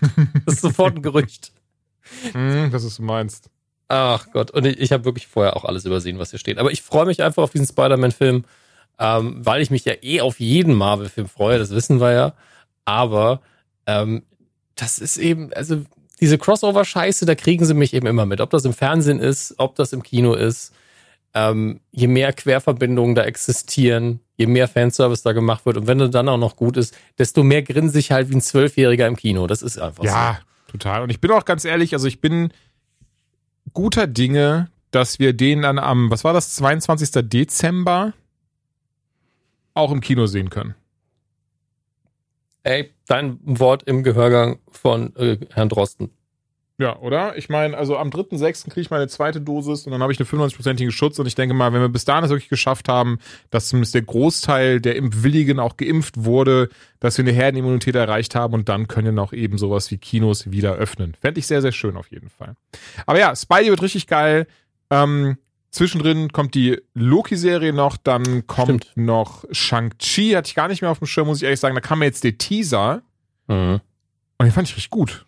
das 0.44 0.56
ist 0.56 0.62
sofort 0.62 0.96
ein 0.96 1.02
Gerücht. 1.02 1.52
Mm, 2.34 2.66
was 2.70 2.96
du 2.96 3.02
meinst. 3.02 3.48
Ach 3.88 4.26
Gott, 4.32 4.50
und 4.50 4.66
ich, 4.66 4.78
ich 4.78 4.92
habe 4.92 5.04
wirklich 5.04 5.26
vorher 5.26 5.56
auch 5.56 5.64
alles 5.64 5.84
übersehen, 5.84 6.18
was 6.18 6.30
hier 6.30 6.38
steht. 6.38 6.58
Aber 6.58 6.72
ich 6.72 6.82
freue 6.82 7.06
mich 7.06 7.22
einfach 7.22 7.42
auf 7.42 7.50
diesen 7.50 7.66
Spider-Man-Film, 7.66 8.44
ähm, 8.98 9.46
weil 9.46 9.62
ich 9.62 9.70
mich 9.70 9.84
ja 9.84 9.94
eh 10.02 10.20
auf 10.20 10.40
jeden 10.40 10.74
Marvel-Film 10.74 11.28
freue, 11.28 11.58
das 11.58 11.70
wissen 11.70 12.00
wir 12.00 12.12
ja. 12.12 12.34
Aber 12.84 13.40
ähm, 13.86 14.22
das 14.82 14.98
ist 14.98 15.16
eben, 15.16 15.52
also 15.52 15.84
diese 16.20 16.38
Crossover-Scheiße, 16.38 17.24
da 17.24 17.36
kriegen 17.36 17.64
sie 17.64 17.74
mich 17.74 17.94
eben 17.94 18.08
immer 18.08 18.26
mit. 18.26 18.40
Ob 18.40 18.50
das 18.50 18.64
im 18.64 18.72
Fernsehen 18.72 19.20
ist, 19.20 19.54
ob 19.58 19.76
das 19.76 19.92
im 19.92 20.02
Kino 20.02 20.34
ist. 20.34 20.72
Ähm, 21.34 21.80
je 21.92 22.08
mehr 22.08 22.32
Querverbindungen 22.32 23.14
da 23.14 23.22
existieren, 23.22 24.20
je 24.36 24.46
mehr 24.46 24.68
Fanservice 24.68 25.22
da 25.22 25.32
gemacht 25.32 25.64
wird 25.64 25.78
und 25.78 25.86
wenn 25.86 25.98
er 25.98 26.08
dann 26.08 26.28
auch 26.28 26.36
noch 26.36 26.56
gut 26.56 26.76
ist, 26.76 26.94
desto 27.16 27.42
mehr 27.42 27.62
grinse 27.62 27.98
ich 27.98 28.12
halt 28.12 28.28
wie 28.28 28.34
ein 28.34 28.42
Zwölfjähriger 28.42 29.06
im 29.06 29.16
Kino. 29.16 29.46
Das 29.46 29.62
ist 29.62 29.78
einfach 29.78 30.04
ja, 30.04 30.10
so. 30.10 30.16
Ja, 30.16 30.40
total. 30.70 31.02
Und 31.02 31.10
ich 31.10 31.20
bin 31.20 31.30
auch 31.30 31.46
ganz 31.46 31.64
ehrlich, 31.64 31.94
also 31.94 32.06
ich 32.06 32.20
bin 32.20 32.52
guter 33.72 34.06
Dinge, 34.06 34.68
dass 34.90 35.20
wir 35.20 35.32
den 35.32 35.62
dann 35.62 35.78
am, 35.78 36.10
was 36.10 36.24
war 36.24 36.34
das, 36.34 36.54
22. 36.56 37.28
Dezember 37.30 38.12
auch 39.72 39.92
im 39.92 40.02
Kino 40.02 40.26
sehen 40.26 40.50
können. 40.50 40.74
Ey, 42.64 42.90
dein 43.06 43.38
Wort 43.42 43.82
im 43.84 44.02
Gehörgang 44.02 44.58
von 44.70 45.14
äh, 45.16 45.38
Herrn 45.52 45.68
Drosten. 45.68 46.10
Ja, 46.78 46.98
oder? 46.98 47.36
Ich 47.36 47.48
meine, 47.48 47.76
also 47.76 47.96
am 47.96 48.08
3.6. 48.08 48.64
kriege 48.64 48.80
ich 48.80 48.90
meine 48.90 49.06
zweite 49.06 49.40
Dosis 49.40 49.86
und 49.86 49.92
dann 49.92 50.02
habe 50.02 50.12
ich 50.12 50.18
einen 50.18 50.28
95-prozentigen 50.28 50.90
Schutz 50.90 51.18
und 51.18 51.26
ich 51.26 51.34
denke 51.34 51.54
mal, 51.54 51.72
wenn 51.72 51.80
wir 51.80 51.88
bis 51.88 52.04
dahin 52.04 52.24
es 52.24 52.30
wirklich 52.30 52.48
geschafft 52.48 52.88
haben, 52.88 53.18
dass 53.50 53.68
zumindest 53.68 53.94
der 53.94 54.02
Großteil 54.02 54.80
der 54.80 54.96
Impfwilligen 54.96 55.60
auch 55.60 55.76
geimpft 55.76 56.24
wurde, 56.24 56.70
dass 56.98 57.18
wir 57.18 57.24
eine 57.24 57.32
Herdenimmunität 57.32 57.94
erreicht 57.94 58.34
haben 58.34 58.54
und 58.54 58.68
dann 58.68 58.88
können 58.88 59.18
auch 59.18 59.32
eben 59.32 59.58
sowas 59.58 59.90
wie 59.90 59.98
Kinos 59.98 60.50
wieder 60.50 60.74
öffnen. 60.74 61.14
Fände 61.20 61.38
ich 61.38 61.46
sehr, 61.46 61.62
sehr 61.62 61.72
schön 61.72 61.96
auf 61.96 62.10
jeden 62.10 62.30
Fall. 62.30 62.56
Aber 63.06 63.18
ja, 63.18 63.36
Spidey 63.36 63.68
wird 63.68 63.82
richtig 63.82 64.06
geil. 64.06 64.46
Ähm, 64.90 65.36
Zwischendrin 65.72 66.32
kommt 66.32 66.54
die 66.54 66.80
Loki-Serie 66.92 67.72
noch, 67.72 67.96
dann 67.96 68.46
kommt 68.46 68.84
Stimmt. 68.84 69.06
noch 69.06 69.44
Shang-Chi, 69.50 70.32
hatte 70.32 70.48
ich 70.48 70.54
gar 70.54 70.68
nicht 70.68 70.82
mehr 70.82 70.90
auf 70.90 70.98
dem 70.98 71.06
Schirm, 71.06 71.26
muss 71.26 71.38
ich 71.38 71.44
ehrlich 71.44 71.60
sagen. 71.60 71.74
Da 71.74 71.80
kam 71.80 72.02
jetzt 72.02 72.24
der 72.24 72.36
Teaser. 72.36 73.02
Mhm. 73.48 73.80
Und 74.36 74.46
den 74.46 74.52
fand 74.52 74.68
ich 74.68 74.76
richtig 74.76 74.90
gut. 74.90 75.24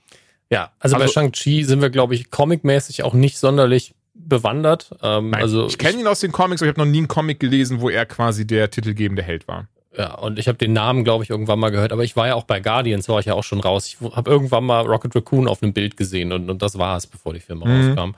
Ja, 0.51 0.71
also, 0.79 0.97
also 0.97 1.07
bei 1.07 1.11
Shang-Chi 1.11 1.65
sind 1.65 1.81
wir, 1.81 1.89
glaube 1.89 2.15
ich, 2.15 2.31
comicmäßig 2.31 3.03
auch 3.03 3.15
nicht 3.15 3.39
sonderlich 3.39 3.95
bewandert. 4.13 4.95
Ähm, 5.03 5.31
Nein, 5.31 5.41
also 5.41 5.67
ich 5.67 5.79
kenne 5.79 6.01
ihn 6.01 6.07
aus 6.07 6.21
den 6.21 6.31
Comics, 6.31 6.61
aber 6.61 6.71
ich 6.71 6.77
habe 6.77 6.87
noch 6.87 6.93
nie 6.93 6.99
einen 6.99 7.09
Comic 7.09 7.41
gelesen, 7.41 7.81
wo 7.81 7.89
er 7.89 8.05
quasi 8.05 8.47
der 8.47 8.71
titelgebende 8.71 9.23
Held 9.23 9.49
war. 9.49 9.69
Ja, 9.97 10.15
und 10.15 10.39
ich 10.39 10.49
habe 10.49 10.59
den 10.59 10.73
Namen, 10.73 11.05
glaube 11.05 11.25
ich, 11.25 11.31
irgendwann 11.31 11.59
mal 11.59 11.71
gehört, 11.71 11.93
aber 11.93 12.05
ich 12.05 12.17
war 12.17 12.27
ja 12.27 12.35
auch 12.35 12.45
bei 12.45 12.61
Guardians, 12.61 13.09
war 13.09 13.21
ich 13.21 13.27
ja 13.27 13.35
auch 13.35 13.45
schon 13.45 13.61
raus. 13.61 13.87
Ich 13.87 13.99
habe 14.01 14.31
irgendwann 14.31 14.65
mal 14.65 14.85
Rocket 14.85 15.15
Raccoon 15.15 15.49
auf 15.49 15.63
einem 15.63 15.73
Bild 15.73 15.97
gesehen 15.97 16.33
und, 16.33 16.51
und 16.51 16.63
das 16.63 16.77
war 16.79 16.97
es, 16.97 17.07
bevor 17.07 17.33
die 17.33 17.41
Firma 17.41 17.67
mhm. 17.67 17.95
rauskam. 17.95 18.15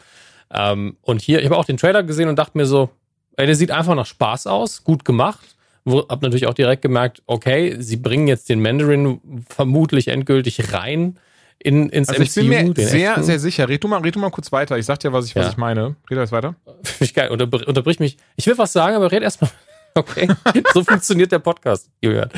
Ähm, 0.51 0.97
und 1.03 1.20
hier, 1.20 1.40
ich 1.40 1.47
habe 1.47 1.57
auch 1.57 1.64
den 1.64 1.76
Trailer 1.76 2.03
gesehen 2.03 2.28
und 2.28 2.38
dachte 2.38 2.57
mir 2.57 2.66
so, 2.66 2.90
ey, 3.36 3.47
der 3.47 3.55
sieht 3.55 3.70
einfach 3.70 3.94
nach 3.94 4.07
Spaß 4.07 4.47
aus, 4.47 4.84
gut 4.84 5.05
gemacht. 5.05 5.57
Wo, 5.84 6.07
hab 6.09 6.22
natürlich 6.22 6.47
auch 6.47 6.55
direkt 6.55 6.82
gemerkt, 6.82 7.22
okay, 7.26 7.76
sie 7.78 7.97
bringen 7.97 8.26
jetzt 8.26 8.49
den 8.49 8.61
Mandarin 8.61 9.20
vermutlich 9.49 10.09
endgültig 10.09 10.72
rein 10.72 11.18
in, 11.59 11.88
ins 11.88 12.09
also 12.09 12.22
MCU. 12.22 12.28
Ich 12.28 12.34
bin 12.34 12.74
mir 12.74 12.86
sehr, 12.86 13.11
echten. 13.11 13.22
sehr 13.24 13.38
sicher. 13.38 13.68
Red 13.68 13.82
du, 13.82 13.88
mal, 13.88 14.01
red 14.01 14.14
du 14.14 14.18
mal 14.18 14.30
kurz 14.30 14.53
weiter. 14.53 14.76
Ich 14.78 14.86
sag 14.86 14.99
dir, 14.99 15.12
was 15.12 15.26
ich, 15.26 15.36
was 15.36 15.44
ja. 15.44 15.51
ich 15.51 15.57
meine. 15.57 15.97
Red 16.11 16.18
jetzt 16.18 16.32
weiter. 16.32 16.55
Finde 16.82 17.05
ich 17.05 17.14
geil. 17.14 17.30
Unterbr 17.30 17.66
unterbrich 17.66 18.01
mich. 18.01 18.16
Ich 18.36 18.47
will 18.47 18.59
was 18.59 18.72
sagen, 18.72 18.97
aber 18.97 19.11
red 19.11 19.22
erstmal. 19.22 19.51
Okay. 19.99 20.28
so 20.74 20.84
funktioniert 20.84 21.32
der 21.32 21.38
Podcast, 21.38 21.88
Julian. 22.03 22.28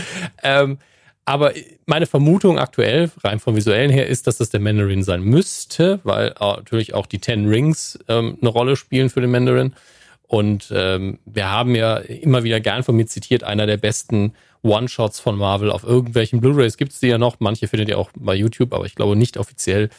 Ähm, 0.45 0.79
aber 1.29 1.53
meine 1.85 2.07
Vermutung 2.07 2.59
aktuell, 2.59 3.11
rein 3.23 3.39
vom 3.39 3.55
Visuellen 3.55 3.91
her, 3.91 4.07
ist, 4.07 4.27
dass 4.27 4.39
das 4.39 4.49
der 4.49 4.61
Mandarin 4.61 5.03
sein 5.03 5.21
müsste, 5.21 6.01
weil 6.03 6.35
natürlich 6.41 6.95
auch 6.95 7.05
die 7.05 7.19
Ten 7.19 7.47
Rings 7.47 7.99
ähm, 8.09 8.39
eine 8.41 8.49
Rolle 8.49 8.77
spielen 8.77 9.11
für 9.11 9.21
den 9.21 9.31
Mandarin. 9.31 9.75
Und 10.27 10.73
ähm, 10.75 11.19
wir 11.27 11.51
haben 11.51 11.75
ja 11.75 11.99
immer 11.99 12.45
wieder 12.45 12.61
gern 12.61 12.83
von 12.83 12.97
mir 12.97 13.07
zitiert, 13.07 13.45
einer 13.45 13.67
der 13.67 13.77
besten 13.77 14.33
One-Shots 14.63 15.21
von 15.21 15.37
Marvel 15.37 15.71
auf 15.71 15.85
irgendwelchen 15.85 16.41
Blu-rays 16.41 16.79
gibt 16.79 16.93
es 16.93 17.01
die 17.01 17.09
ja 17.09 17.19
noch. 17.19 17.41
Manche 17.41 17.69
findet 17.69 17.91
ihr 17.91 17.99
auch 17.99 18.09
bei 18.17 18.35
YouTube, 18.35 18.73
aber 18.73 18.87
ich 18.87 18.95
glaube 18.95 19.15
nicht 19.15 19.37
offiziell. 19.37 19.91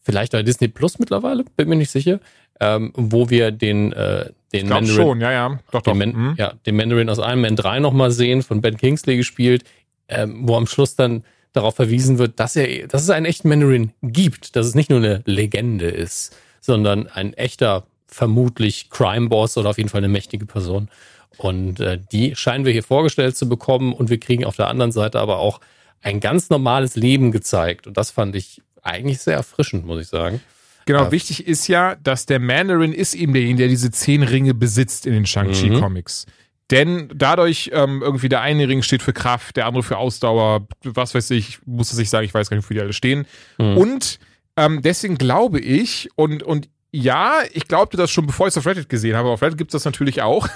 Vielleicht 0.00 0.32
bei 0.32 0.42
Disney 0.42 0.68
Plus 0.68 0.98
mittlerweile, 0.98 1.44
bin 1.58 1.68
mir 1.68 1.76
nicht 1.76 1.90
sicher. 1.90 2.18
Ähm, 2.60 2.92
wo 2.94 3.28
wir 3.28 3.50
den, 3.50 3.92
äh, 3.92 4.30
den 4.54 4.64
ich 4.64 4.64
Mandarin, 4.64 4.96
schon, 4.96 5.20
ja, 5.20 5.32
ja, 5.32 5.60
doch, 5.70 5.82
doch. 5.82 5.92
Den, 5.92 5.98
Man, 5.98 6.30
mhm. 6.30 6.34
ja, 6.38 6.54
den 6.64 6.76
Mandarin 6.76 7.10
aus 7.10 7.18
Iron 7.18 7.42
Man 7.42 7.56
3 7.56 7.78
nochmal 7.78 8.10
sehen, 8.10 8.42
von 8.42 8.62
Ben 8.62 8.78
Kingsley 8.78 9.18
gespielt 9.18 9.64
ähm, 10.08 10.40
wo 10.48 10.56
am 10.56 10.66
Schluss 10.66 10.96
dann 10.96 11.24
darauf 11.52 11.76
verwiesen 11.76 12.18
wird, 12.18 12.38
dass, 12.40 12.56
er, 12.56 12.86
dass 12.86 13.02
es 13.02 13.10
einen 13.10 13.26
echten 13.26 13.48
Mandarin 13.48 13.92
gibt, 14.02 14.56
dass 14.56 14.66
es 14.66 14.74
nicht 14.74 14.90
nur 14.90 14.98
eine 14.98 15.22
Legende 15.24 15.88
ist, 15.88 16.36
sondern 16.60 17.06
ein 17.06 17.32
echter, 17.34 17.86
vermutlich 18.06 18.90
Crime-Boss 18.90 19.56
oder 19.56 19.70
auf 19.70 19.78
jeden 19.78 19.90
Fall 19.90 19.98
eine 19.98 20.08
mächtige 20.08 20.46
Person. 20.46 20.88
Und 21.36 21.80
äh, 21.80 21.98
die 22.10 22.34
scheinen 22.34 22.64
wir 22.64 22.72
hier 22.72 22.82
vorgestellt 22.82 23.36
zu 23.36 23.48
bekommen 23.48 23.92
und 23.92 24.10
wir 24.10 24.18
kriegen 24.18 24.44
auf 24.44 24.56
der 24.56 24.68
anderen 24.68 24.92
Seite 24.92 25.20
aber 25.20 25.38
auch 25.38 25.60
ein 26.00 26.20
ganz 26.20 26.50
normales 26.50 26.96
Leben 26.96 27.32
gezeigt. 27.32 27.86
Und 27.86 27.96
das 27.96 28.10
fand 28.10 28.34
ich 28.34 28.62
eigentlich 28.82 29.18
sehr 29.18 29.34
erfrischend, 29.34 29.86
muss 29.86 30.00
ich 30.00 30.08
sagen. 30.08 30.40
Genau, 30.86 31.04
ja. 31.04 31.12
wichtig 31.12 31.46
ist 31.46 31.68
ja, 31.68 31.96
dass 31.96 32.24
der 32.24 32.40
Mandarin 32.40 32.92
ist 32.92 33.14
eben 33.14 33.34
derjenige, 33.34 33.58
der 33.58 33.68
diese 33.68 33.90
zehn 33.90 34.22
Ringe 34.22 34.54
besitzt 34.54 35.06
in 35.06 35.12
den 35.12 35.26
Shang-Chi-Comics. 35.26 36.26
Mhm. 36.26 36.32
Denn 36.70 37.10
dadurch 37.14 37.70
ähm, 37.72 38.02
irgendwie 38.02 38.28
der 38.28 38.42
eine 38.42 38.68
Ring 38.68 38.82
steht 38.82 39.02
für 39.02 39.14
Kraft, 39.14 39.56
der 39.56 39.66
andere 39.66 39.82
für 39.82 39.96
Ausdauer, 39.96 40.66
was 40.82 41.14
weiß 41.14 41.30
ich, 41.30 41.60
muss 41.64 41.92
es 41.92 41.98
nicht 41.98 42.10
sagen, 42.10 42.26
ich 42.26 42.34
weiß 42.34 42.50
gar 42.50 42.56
nicht, 42.56 42.64
wofür 42.64 42.74
die 42.74 42.82
alle 42.82 42.92
stehen. 42.92 43.26
Mhm. 43.58 43.76
Und 43.76 44.18
ähm, 44.56 44.82
deswegen 44.82 45.16
glaube 45.16 45.60
ich, 45.60 46.10
und, 46.14 46.42
und 46.42 46.68
ja, 46.90 47.40
ich 47.52 47.68
glaubte 47.68 47.96
das 47.98 48.10
schon, 48.10 48.26
bevor 48.26 48.46
ich 48.46 48.52
es 48.52 48.58
auf 48.58 48.66
Reddit 48.66 48.88
gesehen 48.88 49.14
habe. 49.14 49.28
Auf 49.28 49.42
Reddit 49.42 49.58
gibt 49.58 49.70
es 49.70 49.72
das 49.72 49.84
natürlich 49.84 50.22
auch. 50.22 50.48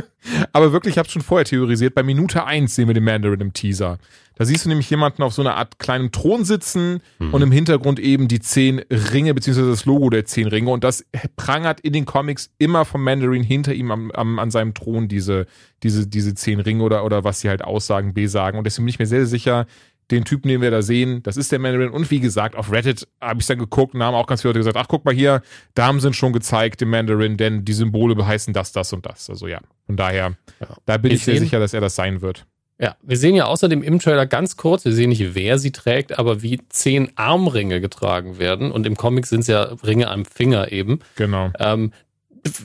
Aber 0.52 0.72
wirklich, 0.72 0.94
ich 0.94 0.98
habe 0.98 1.06
es 1.06 1.12
schon 1.12 1.22
vorher 1.22 1.44
theorisiert. 1.44 1.94
Bei 1.94 2.04
Minute 2.04 2.44
1 2.44 2.74
sehen 2.74 2.86
wir 2.86 2.94
den 2.94 3.02
Mandarin 3.02 3.40
im 3.40 3.52
Teaser. 3.52 3.98
Da 4.36 4.46
siehst 4.46 4.64
du 4.64 4.70
nämlich 4.70 4.88
jemanden 4.88 5.22
auf 5.22 5.34
so 5.34 5.42
einer 5.42 5.56
Art 5.56 5.78
kleinen 5.78 6.12
Thron 6.12 6.44
sitzen 6.44 7.02
mhm. 7.18 7.34
und 7.34 7.42
im 7.42 7.52
Hintergrund 7.52 7.98
eben 7.98 8.26
die 8.26 8.40
zehn 8.40 8.78
Ringe, 8.90 9.34
beziehungsweise 9.34 9.68
das 9.68 9.84
Logo 9.84 10.08
der 10.08 10.24
zehn 10.24 10.46
Ringe. 10.46 10.70
Und 10.70 10.84
das 10.84 11.04
prangert 11.36 11.80
in 11.80 11.92
den 11.92 12.06
Comics 12.06 12.50
immer 12.56 12.84
vom 12.84 13.02
Mandarin 13.02 13.42
hinter 13.42 13.74
ihm 13.74 13.90
am, 13.90 14.10
am, 14.12 14.38
an 14.38 14.50
seinem 14.50 14.72
Thron 14.72 15.08
diese, 15.08 15.46
diese, 15.82 16.06
diese 16.06 16.34
zehn 16.34 16.60
Ringe 16.60 16.84
oder, 16.84 17.04
oder 17.04 17.22
was 17.22 17.40
sie 17.40 17.50
halt 17.50 17.62
aussagen, 17.62 18.14
besagen. 18.14 18.56
Und 18.56 18.64
deswegen 18.64 18.86
bin 18.86 18.94
ich 18.94 18.98
mir 18.98 19.06
sehr, 19.06 19.20
sehr 19.20 19.26
sicher, 19.26 19.66
den 20.10 20.24
Typen, 20.24 20.48
den 20.48 20.60
wir 20.60 20.70
da 20.70 20.82
sehen, 20.82 21.22
das 21.22 21.36
ist 21.36 21.52
der 21.52 21.58
Mandarin. 21.58 21.90
Und 21.90 22.10
wie 22.10 22.20
gesagt, 22.20 22.56
auf 22.56 22.72
Reddit 22.72 23.06
habe 23.20 23.40
ich 23.40 23.46
dann 23.46 23.58
geguckt 23.58 23.94
und 23.94 24.02
haben 24.02 24.14
auch 24.14 24.26
ganz 24.26 24.42
viele 24.42 24.50
Leute 24.50 24.60
gesagt, 24.60 24.76
ach 24.76 24.88
guck 24.88 25.04
mal 25.04 25.14
hier, 25.14 25.42
da 25.74 25.86
haben 25.86 26.00
sie 26.00 26.12
schon 26.12 26.32
gezeigt, 26.32 26.80
den 26.80 26.88
Mandarin, 26.88 27.36
denn 27.36 27.64
die 27.64 27.72
Symbole 27.72 28.26
heißen 28.26 28.52
das, 28.52 28.72
das 28.72 28.92
und 28.92 29.06
das. 29.06 29.30
Also 29.30 29.46
ja, 29.46 29.60
von 29.86 29.96
daher, 29.96 30.36
ja. 30.60 30.66
da 30.86 30.96
bin 30.96 31.10
wir 31.10 31.16
ich 31.16 31.24
sehr 31.24 31.38
sicher, 31.38 31.60
dass 31.60 31.74
er 31.74 31.80
das 31.80 31.94
sein 31.94 32.20
wird. 32.22 32.46
Ja, 32.80 32.96
wir 33.02 33.18
sehen 33.18 33.34
ja 33.34 33.44
außerdem 33.44 33.82
im 33.82 33.98
Trailer 33.98 34.24
ganz 34.24 34.56
kurz, 34.56 34.86
wir 34.86 34.92
sehen 34.92 35.10
nicht, 35.10 35.34
wer 35.34 35.58
sie 35.58 35.70
trägt, 35.70 36.18
aber 36.18 36.40
wie 36.42 36.60
zehn 36.70 37.12
Armringe 37.14 37.78
getragen 37.80 38.38
werden. 38.38 38.72
Und 38.72 38.86
im 38.86 38.96
Comic 38.96 39.26
sind 39.26 39.40
es 39.40 39.48
ja 39.48 39.64
Ringe 39.84 40.08
am 40.08 40.24
Finger 40.24 40.72
eben. 40.72 41.00
Genau. 41.16 41.50
Ähm, 41.58 41.92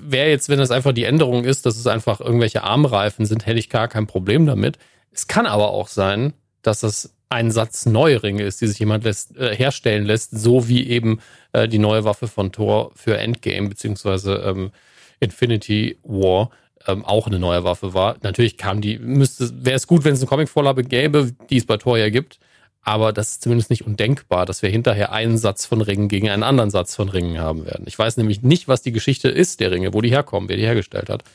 Wäre 0.01 0.29
jetzt, 0.29 0.47
wenn 0.47 0.57
das 0.57 0.71
einfach 0.71 0.93
die 0.93 1.03
Änderung 1.03 1.43
ist, 1.43 1.65
dass 1.65 1.75
es 1.75 1.85
einfach 1.85 2.21
irgendwelche 2.21 2.63
Armreifen 2.63 3.25
sind, 3.25 3.45
hätte 3.45 3.59
ich 3.59 3.69
gar 3.69 3.89
kein 3.89 4.07
Problem 4.07 4.45
damit. 4.45 4.77
Es 5.11 5.27
kann 5.27 5.45
aber 5.45 5.71
auch 5.71 5.89
sein, 5.89 6.31
dass 6.61 6.79
das 6.79 7.13
ein 7.35 7.51
Satz 7.51 7.85
neue 7.85 8.23
Ringe 8.23 8.43
ist, 8.43 8.61
die 8.61 8.67
sich 8.67 8.79
jemand 8.79 9.03
lässt, 9.03 9.35
äh, 9.35 9.53
herstellen 9.53 10.05
lässt, 10.05 10.31
so 10.31 10.69
wie 10.69 10.87
eben 10.87 11.19
äh, 11.51 11.67
die 11.67 11.79
neue 11.79 12.05
Waffe 12.05 12.29
von 12.29 12.53
Thor 12.53 12.91
für 12.95 13.17
Endgame 13.17 13.67
beziehungsweise 13.67 14.35
ähm, 14.35 14.71
Infinity 15.19 15.97
War 16.03 16.49
ähm, 16.87 17.03
auch 17.03 17.27
eine 17.27 17.37
neue 17.37 17.65
Waffe 17.65 17.93
war. 17.93 18.15
Natürlich 18.21 18.57
kam 18.57 18.79
die, 18.79 18.97
müsste, 18.99 19.51
wäre 19.65 19.75
es 19.75 19.85
gut, 19.85 20.05
wenn 20.05 20.13
es 20.13 20.21
eine 20.21 20.29
Comic-Vorlage 20.29 20.83
gäbe, 20.83 21.33
die 21.49 21.57
es 21.57 21.65
bei 21.65 21.75
Thor 21.75 21.97
ja 21.97 22.09
gibt, 22.09 22.39
aber 22.83 23.11
das 23.11 23.31
ist 23.31 23.43
zumindest 23.43 23.69
nicht 23.69 23.85
undenkbar, 23.85 24.45
dass 24.45 24.61
wir 24.61 24.69
hinterher 24.69 25.11
einen 25.11 25.37
Satz 25.37 25.65
von 25.65 25.81
Ringen 25.81 26.07
gegen 26.07 26.29
einen 26.29 26.43
anderen 26.43 26.69
Satz 26.69 26.95
von 26.95 27.09
Ringen 27.09 27.37
haben 27.37 27.65
werden. 27.65 27.83
Ich 27.85 27.99
weiß 27.99 28.15
nämlich 28.15 28.43
nicht, 28.43 28.69
was 28.69 28.81
die 28.81 28.93
Geschichte 28.93 29.27
ist 29.27 29.59
der 29.59 29.71
Ringe, 29.71 29.93
wo 29.93 29.99
die 29.99 30.11
herkommen, 30.11 30.47
wer 30.47 30.55
die 30.55 30.63
hergestellt 30.63 31.09
hat. 31.09 31.25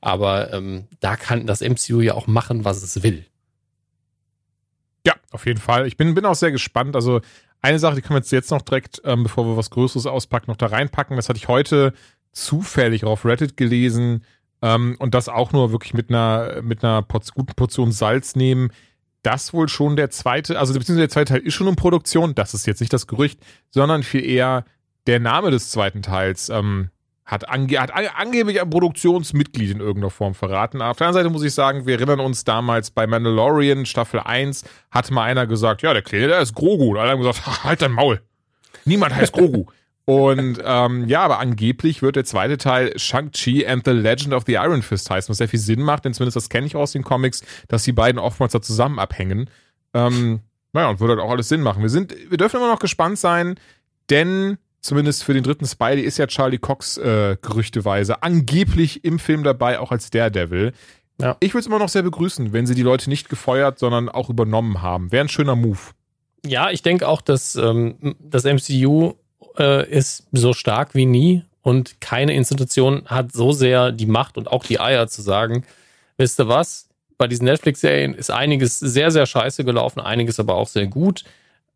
Aber 0.00 0.52
ähm, 0.52 0.84
da 1.00 1.16
kann 1.16 1.46
das 1.46 1.62
MCU 1.62 2.00
ja 2.00 2.14
auch 2.14 2.28
machen, 2.28 2.64
was 2.64 2.80
es 2.82 3.02
will. 3.02 3.24
Ja, 5.08 5.14
auf 5.30 5.46
jeden 5.46 5.58
Fall. 5.58 5.86
Ich 5.86 5.96
bin, 5.96 6.12
bin 6.12 6.26
auch 6.26 6.34
sehr 6.34 6.52
gespannt. 6.52 6.94
Also 6.94 7.22
eine 7.62 7.78
Sache, 7.78 7.94
die 7.94 8.02
können 8.02 8.22
wir 8.22 8.30
jetzt 8.30 8.50
noch 8.50 8.60
direkt, 8.60 9.00
ähm, 9.06 9.22
bevor 9.22 9.46
wir 9.46 9.56
was 9.56 9.70
Größeres 9.70 10.04
auspacken, 10.04 10.50
noch 10.50 10.58
da 10.58 10.66
reinpacken. 10.66 11.16
Das 11.16 11.30
hatte 11.30 11.38
ich 11.38 11.48
heute 11.48 11.94
zufällig 12.32 13.06
auf 13.06 13.24
Reddit 13.24 13.56
gelesen 13.56 14.22
ähm, 14.60 14.96
und 14.98 15.14
das 15.14 15.30
auch 15.30 15.52
nur 15.52 15.72
wirklich 15.72 15.94
mit 15.94 16.10
einer, 16.10 16.60
mit 16.60 16.84
einer 16.84 17.00
Porz 17.00 17.32
guten 17.32 17.54
Portion 17.54 17.90
Salz 17.90 18.36
nehmen. 18.36 18.70
Das 19.22 19.54
wohl 19.54 19.70
schon 19.70 19.96
der 19.96 20.10
zweite, 20.10 20.58
also 20.58 20.74
beziehungsweise 20.74 21.06
der 21.06 21.08
zweite 21.08 21.32
Teil 21.32 21.40
ist 21.40 21.54
schon 21.54 21.68
in 21.68 21.76
Produktion. 21.76 22.34
Das 22.34 22.52
ist 22.52 22.66
jetzt 22.66 22.80
nicht 22.80 22.92
das 22.92 23.06
Gerücht, 23.06 23.40
sondern 23.70 24.02
viel 24.02 24.22
eher 24.22 24.66
der 25.06 25.20
Name 25.20 25.50
des 25.50 25.70
zweiten 25.70 26.02
Teils. 26.02 26.50
Ähm, 26.50 26.90
hat, 27.28 27.48
ange 27.48 27.78
hat 27.78 27.92
angeblich 27.92 28.60
ein 28.60 28.70
Produktionsmitglied 28.70 29.70
in 29.70 29.80
irgendeiner 29.80 30.10
Form 30.10 30.34
verraten. 30.34 30.80
Auf 30.80 30.96
der 30.96 31.08
anderen 31.08 31.24
Seite 31.24 31.32
muss 31.32 31.44
ich 31.44 31.52
sagen, 31.52 31.86
wir 31.86 31.96
erinnern 31.96 32.20
uns 32.20 32.42
damals 32.42 32.90
bei 32.90 33.06
Mandalorian 33.06 33.84
Staffel 33.84 34.20
1 34.20 34.64
hatte 34.90 35.12
mal 35.12 35.24
einer 35.24 35.46
gesagt, 35.46 35.82
ja, 35.82 35.92
der 35.92 36.02
Kleine, 36.02 36.28
der 36.28 36.40
ist 36.40 36.54
Grogu. 36.54 36.92
Und 36.92 36.96
alle 36.96 37.10
haben 37.10 37.20
gesagt, 37.20 37.64
halt 37.64 37.82
dein 37.82 37.92
Maul. 37.92 38.22
Niemand 38.86 39.14
heißt 39.14 39.34
Grogu. 39.34 39.66
Und 40.06 40.58
ähm, 40.64 41.06
ja, 41.06 41.20
aber 41.20 41.38
angeblich 41.38 42.00
wird 42.00 42.16
der 42.16 42.24
zweite 42.24 42.56
Teil 42.56 42.98
Shang-Chi 42.98 43.66
and 43.66 43.84
the 43.84 43.90
Legend 43.90 44.32
of 44.32 44.44
the 44.46 44.54
Iron 44.54 44.80
Fist 44.80 45.10
heißen, 45.10 45.30
was 45.30 45.36
sehr 45.36 45.50
viel 45.50 45.60
Sinn 45.60 45.82
macht, 45.82 46.06
denn 46.06 46.14
zumindest 46.14 46.36
das 46.36 46.48
kenne 46.48 46.66
ich 46.66 46.76
aus 46.76 46.92
den 46.92 47.04
Comics, 47.04 47.42
dass 47.68 47.82
die 47.82 47.92
beiden 47.92 48.18
oftmals 48.18 48.52
da 48.54 48.62
zusammen 48.62 48.98
abhängen. 48.98 49.50
Ähm, 49.92 50.40
naja, 50.72 50.88
und 50.88 51.00
würde 51.00 51.12
halt 51.12 51.22
auch 51.22 51.30
alles 51.30 51.50
Sinn 51.50 51.60
machen. 51.60 51.82
Wir 51.82 51.90
sind, 51.90 52.16
wir 52.30 52.38
dürfen 52.38 52.56
immer 52.56 52.72
noch 52.72 52.78
gespannt 52.78 53.18
sein, 53.18 53.60
denn 54.08 54.56
zumindest 54.88 55.22
für 55.22 55.34
den 55.34 55.44
dritten 55.44 55.66
Spidey 55.66 56.02
ist 56.02 56.18
ja 56.18 56.26
Charlie 56.26 56.58
Cox 56.58 56.96
äh, 56.96 57.36
gerüchteweise 57.40 58.22
angeblich 58.22 59.04
im 59.04 59.18
Film 59.18 59.44
dabei, 59.44 59.78
auch 59.78 59.92
als 59.92 60.10
Daredevil. 60.10 60.72
Ja. 61.20 61.36
Ich 61.40 61.52
würde 61.52 61.60
es 61.60 61.66
immer 61.66 61.78
noch 61.78 61.90
sehr 61.90 62.02
begrüßen, 62.02 62.52
wenn 62.52 62.66
sie 62.66 62.74
die 62.74 62.82
Leute 62.82 63.10
nicht 63.10 63.28
gefeuert, 63.28 63.78
sondern 63.78 64.08
auch 64.08 64.30
übernommen 64.30 64.80
haben. 64.80 65.12
Wäre 65.12 65.24
ein 65.24 65.28
schöner 65.28 65.56
Move. 65.56 65.78
Ja, 66.46 66.70
ich 66.70 66.82
denke 66.82 67.06
auch, 67.06 67.20
dass 67.20 67.54
ähm, 67.56 68.16
das 68.18 68.44
MCU 68.44 69.14
äh, 69.58 69.88
ist 69.90 70.26
so 70.32 70.54
stark 70.54 70.94
wie 70.94 71.06
nie 71.06 71.44
und 71.60 72.00
keine 72.00 72.34
Institution 72.34 73.04
hat 73.06 73.32
so 73.32 73.52
sehr 73.52 73.92
die 73.92 74.06
Macht 74.06 74.38
und 74.38 74.50
auch 74.50 74.64
die 74.64 74.80
Eier 74.80 75.06
zu 75.08 75.20
sagen, 75.20 75.64
wisst 76.16 76.40
ihr 76.40 76.48
was? 76.48 76.88
Bei 77.18 77.26
diesen 77.26 77.44
Netflix-Serien 77.44 78.14
ist 78.14 78.30
einiges 78.30 78.78
sehr, 78.78 79.10
sehr 79.10 79.26
scheiße 79.26 79.64
gelaufen, 79.64 80.00
einiges 80.00 80.40
aber 80.40 80.54
auch 80.54 80.68
sehr 80.68 80.86
gut. 80.86 81.24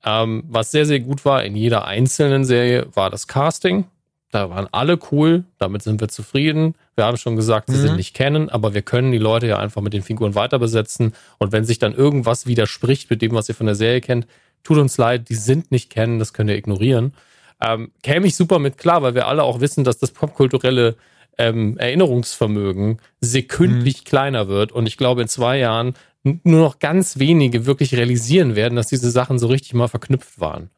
Ähm, 0.05 0.44
was 0.48 0.70
sehr, 0.70 0.86
sehr 0.86 1.00
gut 1.00 1.24
war 1.24 1.44
in 1.44 1.55
jeder 1.55 1.86
einzelnen 1.86 2.44
Serie, 2.44 2.88
war 2.94 3.11
das 3.11 3.26
Casting. 3.26 3.84
Da 4.32 4.48
waren 4.48 4.66
alle 4.72 4.98
cool, 5.11 5.44
damit 5.59 5.82
sind 5.82 6.00
wir 6.00 6.09
zufrieden. 6.09 6.74
Wir 6.96 7.05
haben 7.05 7.18
schon 7.18 7.36
gesagt, 7.36 7.68
sie 7.68 7.76
mhm. 7.76 7.82
sind 7.82 7.96
nicht 7.96 8.14
kennen, 8.14 8.48
aber 8.48 8.72
wir 8.72 8.80
können 8.80 9.12
die 9.12 9.18
Leute 9.18 9.46
ja 9.46 9.59
einfach 9.59 9.82
mit 9.82 9.92
den 9.92 10.03
Figuren 10.03 10.34
weiter 10.34 10.59
besetzen. 10.59 11.14
Und 11.38 11.53
wenn 11.53 11.64
sich 11.64 11.78
dann 11.78 11.94
irgendwas 11.94 12.46
widerspricht 12.46 13.11
mit 13.11 13.20
dem, 13.20 13.32
was 13.32 13.48
ihr 13.50 13.55
von 13.55 13.66
der 13.66 13.74
Serie 13.74 14.00
kennt, 14.00 14.26
tut 14.64 14.78
uns 14.78 14.96
leid, 14.96 15.28
die 15.28 15.34
sind 15.34 15.70
nicht 15.70 15.90
kennen, 15.90 16.18
das 16.18 16.32
könnt 16.32 16.48
ihr 16.48 16.57
ignorieren. 16.57 17.12
Ähm, 17.61 17.92
käme 18.03 18.26
ich 18.26 18.34
super 18.34 18.59
mit 18.59 18.78
klar, 18.78 19.03
weil 19.03 19.14
wir 19.14 19.28
alle 19.28 19.42
auch 19.42 19.61
wissen, 19.61 19.84
dass 19.84 19.98
das 19.98 20.11
popkulturelle 20.11 20.96
ähm, 21.38 21.78
Erinnerungsvermögen 21.78 23.00
sekündlich 23.20 24.00
mhm. 24.00 24.05
kleiner 24.05 24.48
wird. 24.48 24.72
Und 24.72 24.86
ich 24.86 24.96
glaube, 24.96 25.22
in 25.22 25.28
zwei 25.28 25.59
Jahren 25.59 25.94
nur 26.24 26.60
noch 26.60 26.78
ganz 26.78 27.18
wenige 27.18 27.66
wirklich 27.66 27.94
realisieren 27.94 28.54
werden, 28.54 28.76
dass 28.76 28.88
diese 28.88 29.10
Sachen 29.10 29.38
so 29.38 29.48
richtig 29.48 29.74
mal 29.74 29.88
verknüpft 29.88 30.40
waren. 30.40 30.70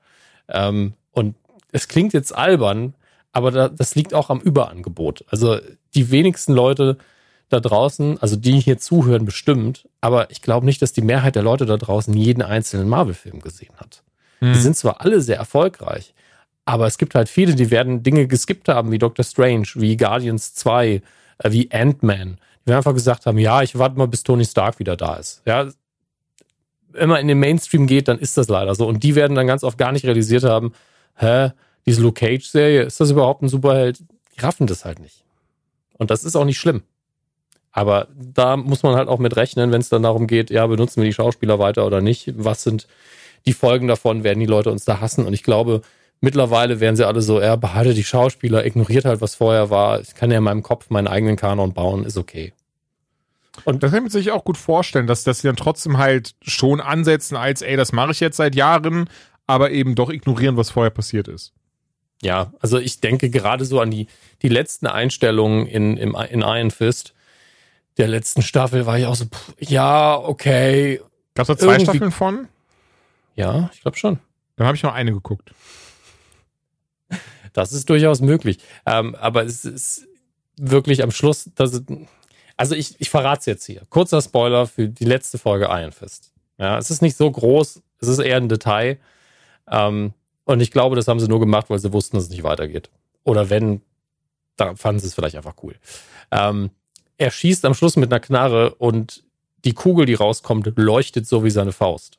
Ähm, 0.49 0.95
und 1.13 1.37
es 1.73 1.89
klingt 1.89 2.13
jetzt 2.13 2.35
albern, 2.35 2.95
aber 3.33 3.51
da, 3.51 3.69
das 3.69 3.95
liegt 3.95 4.15
auch 4.15 4.31
am 4.31 4.41
Überangebot. 4.41 5.25
Also 5.29 5.59
die 5.95 6.11
wenigsten 6.11 6.53
Leute 6.53 6.99
da 7.49 7.61
draußen, 7.61 8.19
also 8.21 8.37
die 8.37 8.59
hier 8.61 8.79
zuhören, 8.79 9.25
bestimmt, 9.25 9.89
aber 10.01 10.31
ich 10.31 10.41
glaube 10.41 10.67
nicht, 10.67 10.81
dass 10.81 10.93
die 10.93 11.03
Mehrheit 11.03 11.37
der 11.37 11.43
Leute 11.43 11.67
da 11.67 11.77
draußen 11.77 12.15
jeden 12.15 12.43
einzelnen 12.43 12.89
Marvel-Film 12.89 13.41
gesehen 13.41 13.75
hat. 13.77 14.03
Mhm. 14.41 14.55
Die 14.55 14.61
sind 14.61 14.77
zwar 14.77 15.01
alle 15.03 15.21
sehr 15.21 15.37
erfolgreich, 15.37 16.15
aber 16.65 16.87
es 16.87 16.97
gibt 16.97 17.15
halt 17.15 17.29
viele, 17.29 17.55
die 17.55 17.71
werden 17.71 18.03
Dinge 18.03 18.27
geskippt 18.27 18.69
haben, 18.69 18.91
wie 18.91 18.99
Doctor 18.99 19.25
Strange, 19.25 19.67
wie 19.75 19.97
Guardians 19.97 20.55
2, 20.55 21.03
äh, 21.39 21.51
wie 21.51 21.71
Ant-Man. 21.71 22.39
Die 22.67 22.73
einfach 22.73 22.95
gesagt 22.95 23.27
haben, 23.27 23.39
ja, 23.39 23.63
ich 23.63 23.79
warte 23.79 23.99
mal, 23.99 24.09
bis 24.09 24.23
Tony 24.23 24.45
Stark 24.45 24.79
wieder 24.79 24.97
da 24.97 25.17
ist. 25.17 25.43
Ja, 25.45 25.69
wenn 26.89 27.09
man 27.09 27.21
in 27.21 27.29
den 27.29 27.39
Mainstream 27.39 27.87
geht, 27.87 28.09
dann 28.09 28.19
ist 28.19 28.37
das 28.37 28.49
leider 28.49 28.75
so. 28.75 28.87
Und 28.87 29.03
die 29.03 29.15
werden 29.15 29.35
dann 29.35 29.47
ganz 29.47 29.65
oft 29.65 29.77
gar 29.79 29.93
nicht 29.93 30.05
realisiert 30.07 30.45
haben, 30.45 30.73
hä, 31.17 31.51
diese 31.87 32.01
Luke 32.01 32.21
Cage-Serie, 32.21 32.83
ist 32.83 33.01
das 33.01 33.11
überhaupt 33.11 33.43
ein 33.43 33.49
Superheld? 33.49 34.01
Die 34.35 34.41
raffen 34.41 34.67
das 34.67 34.85
halt 34.85 35.01
nicht. 35.01 35.25
Und 35.99 36.11
das 36.11 36.25
ist 36.25 36.37
auch 36.37 36.45
nicht 36.45 36.59
schlimm. 36.59 36.83
Aber 37.73 38.09
da 38.17 38.57
muss 38.57 38.83
man 38.83 38.95
halt 38.95 39.09
auch 39.09 39.19
mit 39.19 39.37
rechnen, 39.37 39.73
wenn 39.73 39.81
es 39.81 39.89
dann 39.89 40.05
darum 40.05 40.27
geht, 40.27 40.51
ja, 40.51 40.67
benutzen 40.67 41.03
wir 41.03 41.09
die 41.09 41.13
Schauspieler 41.13 41.59
weiter 41.59 41.85
oder 41.85 42.01
nicht? 42.01 42.33
Was 42.37 42.63
sind 42.63 42.87
die 43.47 43.53
Folgen 43.53 43.89
davon? 43.89 44.23
Werden 44.25 44.41
die 44.41 44.47
Leute 44.47 44.71
uns 44.71 44.85
da 44.85 45.01
hassen? 45.01 45.27
Und 45.27 45.33
ich 45.35 45.43
glaube, 45.43 45.83
Mittlerweile 46.25 46.81
wären 46.81 46.97
sie 46.97 47.07
alle 47.07 47.21
so, 47.21 47.39
er 47.39 47.59
behalte 47.59 47.93
die 47.93 48.03
Schauspieler, 48.03 48.65
ignoriert 48.65 49.05
halt, 49.05 49.21
was 49.21 49.35
vorher 49.35 49.69
war. 49.69 50.01
Ich 50.01 50.15
kann 50.15 50.31
ja 50.31 50.39
in 50.39 50.45
meinem 50.45 50.63
Kopf 50.63 50.89
meinen 50.89 51.07
eigenen 51.07 51.37
Kanon 51.37 51.75
bauen, 51.75 52.03
ist 52.05 52.17
okay. 52.17 52.55
Und 53.65 53.83
das 53.83 53.93
kann 53.93 54.05
man 54.05 54.11
sich 54.11 54.31
auch 54.31 54.43
gut 54.43 54.57
vorstellen, 54.57 55.07
dass, 55.07 55.23
dass 55.23 55.41
sie 55.41 55.49
dann 55.49 55.57
trotzdem 55.57 55.99
halt 55.99 56.35
schon 56.41 56.81
ansetzen 56.81 57.37
als, 57.37 57.61
ey, 57.61 57.77
das 57.77 57.93
mache 57.93 58.13
ich 58.13 58.21
jetzt 58.21 58.39
seit 58.39 58.55
Jahren, 58.55 59.11
aber 59.47 59.71
eben 59.71 59.95
doch 59.95 60.09
ignorieren, 60.09 60.57
was 60.57 60.71
vorher 60.71 60.91
passiert 60.91 61.29
ist. 61.29 61.53
Ja, 62.23 62.55
also 62.61 62.79
ich 62.79 63.01
denke 63.01 63.29
gerade 63.29 63.67
so 63.67 63.81
an 63.81 63.91
die, 63.91 64.07
die 64.41 64.49
letzten 64.49 64.87
Einstellungen 64.87 65.67
in, 65.67 65.99
im, 65.99 66.17
in 66.31 66.41
Iron 66.41 66.71
Fist 66.71 67.13
der 67.99 68.09
letzten 68.09 68.41
Staffel 68.41 68.87
war 68.87 68.99
ich 68.99 69.05
auch 69.05 69.15
so, 69.15 69.27
pff, 69.27 69.55
ja, 69.61 70.17
okay. 70.17 71.01
Gab 71.35 71.43
es 71.43 71.49
da 71.49 71.57
zwei 71.59 71.73
Irgendwie, 71.75 71.85
Staffeln 71.85 72.11
von? 72.11 72.49
Ja, 73.37 73.71
ich 73.75 73.83
glaube 73.83 73.99
schon. 73.99 74.19
Dann 74.57 74.67
habe 74.67 74.77
ich 74.77 74.83
noch 74.83 74.95
eine 74.95 75.13
geguckt. 75.13 75.53
Das 77.55 77.73
ist 77.73 77.89
durchaus 77.89 78.21
möglich. 78.21 78.59
Ähm, 78.85 79.15
aber 79.15 79.45
es 79.45 79.65
ist 79.65 80.07
wirklich 80.59 81.03
am 81.03 81.11
Schluss, 81.11 81.51
dass 81.55 81.83
also 82.57 82.75
ich, 82.75 83.01
ich 83.01 83.11
verrate 83.11 83.41
es 83.41 83.47
jetzt 83.47 83.65
hier. 83.65 83.83
Kurzer 83.89 84.21
Spoiler 84.21 84.67
für 84.67 84.89
die 84.89 85.05
letzte 85.05 85.39
Folge 85.39 85.67
Iron 85.71 85.93
Fist. 85.93 86.33
Ja, 86.59 86.79
es 86.79 86.91
ist 86.91 87.03
nicht 87.03 87.17
so 87.17 87.31
groß, 87.31 87.83
es 88.01 88.09
ist 88.09 88.19
eher 88.19 88.37
ein 88.37 88.49
Detail. 88.49 88.99
Ähm, 89.69 90.13
und 90.45 90.61
ich 90.61 90.71
glaube, 90.71 90.95
das 90.95 91.09
haben 91.09 91.21
sie 91.21 91.29
nur 91.29 91.41
gemacht, 91.41 91.71
weil 91.71 91.79
sie 91.79 91.93
wussten, 91.93 92.17
dass 92.17 92.25
es 92.25 92.31
nicht 92.31 92.43
weitergeht. 92.43 92.91
Oder 93.25 93.51
wenn, 93.51 93.81
da 94.57 94.77
fanden 94.77 95.01
sie 95.01 95.07
es 95.07 95.15
vielleicht 95.15 95.37
einfach 95.37 95.55
cool. 95.63 95.75
Ähm, 96.31 96.71
er 97.17 97.31
schießt 97.31 97.65
am 97.65 97.75
Schluss 97.75 97.97
mit 97.97 98.13
einer 98.13 98.21
Knarre 98.21 98.75
und 98.75 99.25
die 99.65 99.73
Kugel, 99.73 100.07
die 100.07 100.15
rauskommt, 100.15 100.71
leuchtet 100.77 101.27
so 101.27 101.43
wie 101.45 101.51
seine 101.51 101.73
Faust. 101.73 102.19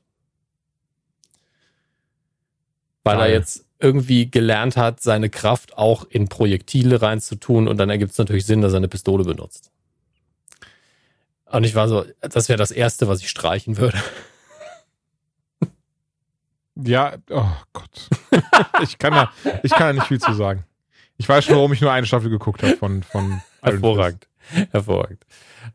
Weil 3.04 3.18
Geil. 3.18 3.30
er 3.30 3.34
jetzt 3.36 3.65
irgendwie 3.80 4.30
gelernt 4.30 4.78
hat, 4.78 5.02
seine 5.02 5.30
Kraft 5.30 5.78
auch 5.78 6.06
in 6.10 6.28
Projektile 6.28 7.02
reinzutun 7.02 7.68
und 7.68 7.78
dann 7.78 7.90
ergibt 7.90 8.12
es 8.12 8.18
natürlich 8.18 8.46
Sinn, 8.46 8.62
dass 8.62 8.74
er 8.74 8.78
eine 8.78 8.88
Pistole 8.88 9.24
benutzt. 9.24 9.72
Und 11.46 11.64
ich 11.64 11.76
war 11.76 11.88
so, 11.88 12.06
das 12.22 12.50
wäre 12.50 12.58
das 12.58 12.72
Erste, 12.72 13.08
was 13.08 13.22
ich 13.22 13.30
streichen 13.30 13.78
würde. 13.78 13.98
Ja, 16.76 17.16
oh 17.30 17.52
Gott. 17.72 18.10
ich 18.84 18.98
kann 18.98 19.14
da, 19.14 19.32
ich 19.64 19.72
kann 19.72 19.88
da 19.88 19.94
nicht 19.94 20.08
viel 20.08 20.20
zu 20.20 20.34
sagen. 20.34 20.66
Ich 21.18 21.30
weiß 21.30 21.46
schon, 21.46 21.56
warum 21.56 21.72
ich 21.72 21.80
nur 21.80 21.92
eine 21.92 22.06
Staffel 22.06 22.30
geguckt 22.30 22.64
habe 22.64 22.76
von, 22.76 23.04
von 23.04 23.42
Hervorragend. 23.62 24.28
Hervorragend. 24.72 25.26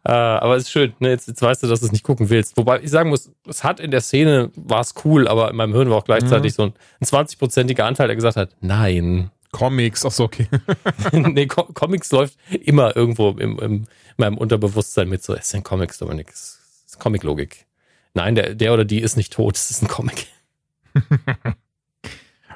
Äh, 0.04 0.12
aber 0.12 0.56
es 0.56 0.64
ist 0.64 0.70
schön, 0.70 0.94
ne? 0.98 1.10
jetzt, 1.10 1.28
jetzt 1.28 1.42
weißt 1.42 1.62
du, 1.62 1.66
dass 1.66 1.80
du 1.80 1.86
es 1.86 1.92
nicht 1.92 2.04
gucken 2.04 2.30
willst. 2.30 2.56
Wobei 2.56 2.80
ich 2.80 2.90
sagen 2.90 3.10
muss, 3.10 3.30
es 3.46 3.64
hat 3.64 3.80
in 3.80 3.90
der 3.90 4.00
Szene, 4.00 4.50
war 4.54 4.80
es 4.80 4.94
cool, 5.04 5.28
aber 5.28 5.50
in 5.50 5.56
meinem 5.56 5.74
Hirn 5.74 5.90
war 5.90 5.98
auch 5.98 6.04
gleichzeitig 6.04 6.52
mhm. 6.52 6.56
so 6.56 6.62
ein, 6.64 6.72
ein 7.00 7.26
20-prozentiger 7.26 7.84
Anteil, 7.84 8.06
der 8.08 8.16
gesagt 8.16 8.36
hat, 8.36 8.56
nein. 8.60 9.30
Comics, 9.52 10.06
ach 10.06 10.12
so, 10.12 10.24
okay. 10.24 10.46
nee, 11.12 11.46
Co 11.46 11.64
Comics 11.64 12.12
läuft 12.12 12.38
immer 12.50 12.96
irgendwo 12.96 13.30
im, 13.30 13.58
im, 13.58 13.58
in 13.58 13.86
meinem 14.16 14.38
Unterbewusstsein 14.38 15.08
mit 15.08 15.24
so, 15.24 15.34
es 15.34 15.50
sind 15.50 15.64
Comics, 15.64 15.98
Dominik, 15.98 16.30
es 16.30 16.60
ist 16.86 17.00
Comic-Logik. 17.00 17.66
Nein, 18.14 18.36
der, 18.36 18.54
der 18.54 18.72
oder 18.72 18.84
die 18.84 19.00
ist 19.00 19.16
nicht 19.16 19.32
tot, 19.32 19.56
es 19.56 19.70
ist 19.70 19.82
ein 19.82 19.88
Comic. 19.88 20.28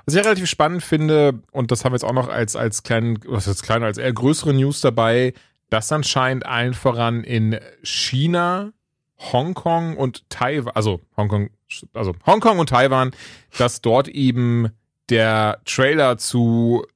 Was 0.07 0.14
ich 0.14 0.24
relativ 0.24 0.47
spannend 0.49 0.82
finde, 0.82 1.41
und 1.51 1.70
das 1.70 1.85
haben 1.85 1.93
wir 1.93 1.97
jetzt 1.97 2.05
auch 2.05 2.12
noch 2.12 2.28
als, 2.28 2.57
als 2.57 2.82
kleinen, 2.82 3.18
was 3.26 3.47
ist 3.47 3.62
kleiner, 3.62 3.87
als 3.87 3.97
eher 3.97 4.12
größere 4.12 4.53
News 4.53 4.82
dabei, 4.82 5.32
dass 5.71 5.91
anscheinend 5.93 6.47
allen 6.47 6.75
voran 6.75 7.25
in 7.25 7.59
China, 7.83 8.73
Hongkong 9.19 9.97
und 9.97 10.29
Taiwan, 10.31 10.75
also 10.75 11.01
Hongkong, 11.17 11.51
also 11.93 12.15
Hongkong 12.27 12.59
und 12.59 12.69
Taiwan, 12.69 13.12
dass 13.59 13.81
dort 13.81 14.09
eben 14.09 14.71
der 15.09 15.61
Trailer 15.65 16.19
zu 16.19 16.87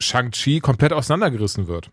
Shang-Chi 0.00 0.60
komplett 0.60 0.92
auseinandergerissen 0.92 1.66
wird. 1.66 1.90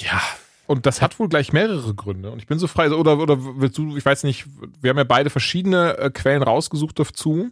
Ja. 0.00 0.20
Und 0.66 0.86
das 0.86 1.02
hat 1.02 1.18
wohl 1.18 1.28
gleich 1.28 1.52
mehrere 1.52 1.94
Gründe. 1.94 2.30
Und 2.30 2.38
ich 2.38 2.46
bin 2.46 2.60
so 2.60 2.68
frei, 2.68 2.92
oder, 2.92 3.18
oder 3.18 3.36
willst 3.60 3.76
du, 3.76 3.96
ich 3.96 4.04
weiß 4.04 4.22
nicht, 4.22 4.46
wir 4.80 4.90
haben 4.90 4.98
ja 4.98 5.04
beide 5.04 5.28
verschiedene 5.28 5.98
äh, 5.98 6.10
Quellen 6.10 6.44
rausgesucht 6.44 6.96
dazu. 6.96 7.50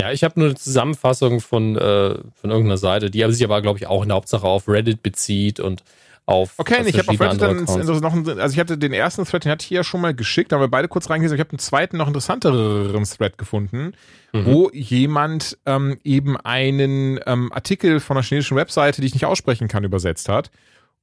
Ja, 0.00 0.12
ich 0.12 0.24
habe 0.24 0.38
nur 0.38 0.48
eine 0.48 0.56
Zusammenfassung 0.56 1.40
von, 1.40 1.76
äh, 1.76 2.14
von 2.34 2.50
irgendeiner 2.50 2.78
Seite, 2.78 3.10
die 3.10 3.24
sich 3.32 3.44
aber, 3.44 3.62
glaube 3.62 3.78
ich, 3.78 3.86
auch 3.86 4.02
in 4.02 4.08
der 4.08 4.16
Hauptsache 4.16 4.46
auf 4.46 4.68
Reddit 4.68 5.02
bezieht 5.02 5.60
und 5.60 5.82
auf. 6.28 6.54
Okay, 6.58 6.82
ich 6.86 6.98
habe 6.98 7.08
auf 7.08 7.20
Reddit 7.20 7.40
dann 7.40 8.00
noch 8.00 8.12
einen, 8.12 8.40
also 8.40 8.52
ich 8.52 8.60
hatte 8.60 8.76
den 8.76 8.92
ersten 8.92 9.24
Thread, 9.24 9.44
den 9.44 9.52
hatte 9.52 9.64
ich 9.64 9.70
ja 9.70 9.82
schon 9.82 10.00
mal 10.00 10.14
geschickt, 10.14 10.52
da 10.52 10.56
haben 10.56 10.62
wir 10.62 10.68
beide 10.68 10.88
kurz 10.88 11.08
reingelesen. 11.08 11.36
Ich 11.36 11.40
habe 11.40 11.50
einen 11.50 11.58
zweiten, 11.58 11.96
noch 11.96 12.06
interessanteren 12.06 13.04
Thread 13.04 13.38
gefunden, 13.38 13.92
mhm. 14.32 14.44
wo 14.44 14.70
jemand 14.72 15.58
ähm, 15.64 15.98
eben 16.04 16.36
einen 16.36 17.18
ähm, 17.26 17.50
Artikel 17.52 18.00
von 18.00 18.16
einer 18.16 18.24
chinesischen 18.24 18.56
Webseite, 18.56 19.00
die 19.00 19.06
ich 19.06 19.14
nicht 19.14 19.26
aussprechen 19.26 19.68
kann, 19.68 19.84
übersetzt 19.84 20.28
hat. 20.28 20.50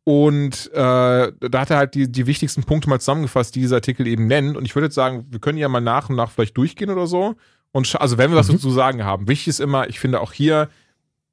Und 0.03 0.69
äh, 0.73 0.77
da 0.77 1.31
hat 1.53 1.71
er 1.71 1.77
halt 1.77 1.95
die, 1.95 2.11
die 2.11 2.27
wichtigsten 2.27 2.63
Punkte 2.63 2.87
mal 2.87 2.99
zusammengefasst, 2.99 3.55
die 3.55 3.61
dieser 3.61 3.77
Artikel 3.77 4.05
eben 4.05 4.27
nennt. 4.27 4.55
Und 4.55 4.63
ich 4.63 4.75
würde 4.75 4.85
jetzt 4.85 4.95
sagen, 4.95 5.25
wir 5.31 5.39
können 5.39 5.57
ja 5.57 5.67
mal 5.67 5.81
nach 5.81 6.09
und 6.09 6.15
nach 6.15 6.29
vielleicht 6.29 6.55
durchgehen 6.55 6.91
oder 6.91 7.07
so. 7.07 7.35
Und 7.75 7.93
also 7.99 8.17
wenn 8.17 8.31
wir 8.31 8.37
was 8.37 8.49
mhm. 8.49 8.57
zu 8.57 8.71
sagen 8.71 9.03
haben, 9.03 9.27
wichtig 9.27 9.49
ist 9.49 9.59
immer, 9.59 9.89
ich 9.89 9.99
finde 9.99 10.21
auch 10.21 10.31
hier, 10.31 10.69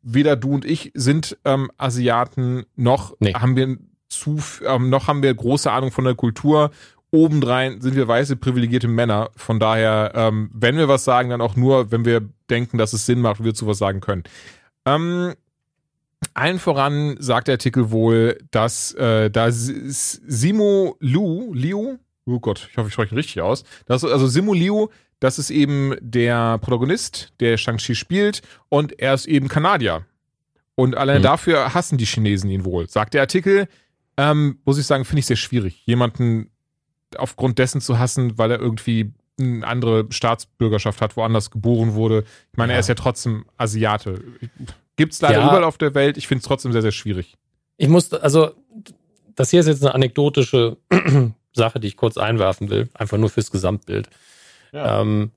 weder 0.03 0.34
du 0.34 0.55
und 0.55 0.64
ich 0.64 0.90
sind 0.93 1.38
ähm, 1.45 1.70
Asiaten, 1.78 2.64
noch 2.74 3.14
nee. 3.20 3.32
haben 3.32 3.55
wir 3.55 3.76
zu, 4.09 4.40
ähm, 4.66 4.90
noch 4.90 5.07
haben 5.07 5.22
wir 5.22 5.32
große 5.32 5.70
Ahnung 5.70 5.93
von 5.93 6.05
der 6.05 6.16
Kultur. 6.16 6.72
Obendrein 7.12 7.80
sind 7.80 7.95
wir 7.95 8.09
weiße, 8.09 8.34
privilegierte 8.34 8.88
Männer. 8.88 9.30
Von 9.36 9.61
daher, 9.61 10.14
ähm, 10.16 10.51
wenn 10.53 10.76
wir 10.76 10.88
was 10.88 11.05
sagen, 11.05 11.30
dann 11.30 11.40
auch 11.40 11.55
nur, 11.55 11.93
wenn 11.93 12.05
wir 12.05 12.28
denken, 12.51 12.76
dass 12.76 12.93
es 12.93 13.07
Sinn 13.07 13.20
macht, 13.20 13.45
wir 13.45 13.55
zu 13.55 13.68
was 13.68 13.78
sagen 13.78 14.01
können. 14.01 14.24
Ähm, 14.84 15.34
allen 16.34 16.59
voran 16.59 17.18
sagt 17.20 17.47
der 17.47 17.55
Artikel 17.55 17.93
wohl, 17.93 18.36
dass 18.51 18.95
äh, 18.95 19.30
da 19.30 19.47
Simo 19.53 20.97
Lu, 20.99 21.55
Liu, 21.55 21.99
oh 22.26 22.40
Gott, 22.40 22.66
ich 22.68 22.76
hoffe, 22.76 22.88
ich 22.88 22.95
spreche 22.95 23.14
ihn 23.14 23.18
richtig 23.18 23.43
aus, 23.43 23.62
das, 23.86 24.03
also 24.03 24.26
Simo 24.26 24.55
Liu, 24.55 24.88
das 25.22 25.38
ist 25.38 25.50
eben 25.50 25.94
der 26.00 26.58
Protagonist, 26.58 27.32
der 27.38 27.56
Shang-Chi 27.56 27.94
spielt 27.94 28.42
und 28.68 28.98
er 28.98 29.14
ist 29.14 29.26
eben 29.26 29.46
Kanadier. 29.46 30.04
Und 30.74 30.96
allein 30.96 31.18
mhm. 31.18 31.22
dafür 31.22 31.74
hassen 31.74 31.96
die 31.96 32.06
Chinesen 32.06 32.50
ihn 32.50 32.64
wohl. 32.64 32.88
Sagt 32.88 33.14
der 33.14 33.20
Artikel, 33.20 33.68
ähm, 34.16 34.58
muss 34.64 34.78
ich 34.78 34.86
sagen, 34.86 35.04
finde 35.04 35.20
ich 35.20 35.26
sehr 35.26 35.36
schwierig, 35.36 35.86
jemanden 35.86 36.50
aufgrund 37.16 37.60
dessen 37.60 37.80
zu 37.80 38.00
hassen, 38.00 38.36
weil 38.36 38.50
er 38.50 38.58
irgendwie 38.58 39.12
eine 39.38 39.64
andere 39.64 40.06
Staatsbürgerschaft 40.10 41.00
hat, 41.00 41.16
woanders 41.16 41.52
geboren 41.52 41.94
wurde. 41.94 42.24
Ich 42.50 42.58
meine, 42.58 42.72
ja. 42.72 42.78
er 42.78 42.80
ist 42.80 42.88
ja 42.88 42.96
trotzdem 42.96 43.44
Asiate. 43.56 44.24
Gibt 44.96 45.12
es 45.12 45.20
leider 45.20 45.38
ja. 45.38 45.46
überall 45.46 45.62
auf 45.62 45.78
der 45.78 45.94
Welt. 45.94 46.16
Ich 46.16 46.26
finde 46.26 46.40
es 46.40 46.48
trotzdem 46.48 46.72
sehr, 46.72 46.82
sehr 46.82 46.90
schwierig. 46.90 47.36
Ich 47.76 47.88
muss, 47.88 48.12
also, 48.12 48.50
das 49.36 49.50
hier 49.50 49.60
ist 49.60 49.68
jetzt 49.68 49.84
eine 49.84 49.94
anekdotische 49.94 50.78
Sache, 51.52 51.78
die 51.78 51.86
ich 51.86 51.96
kurz 51.96 52.16
einwerfen 52.16 52.70
will, 52.70 52.88
einfach 52.94 53.18
nur 53.18 53.30
fürs 53.30 53.52
Gesamtbild. 53.52 54.08
Ja. 54.72 55.00
Ähm, 55.00 55.30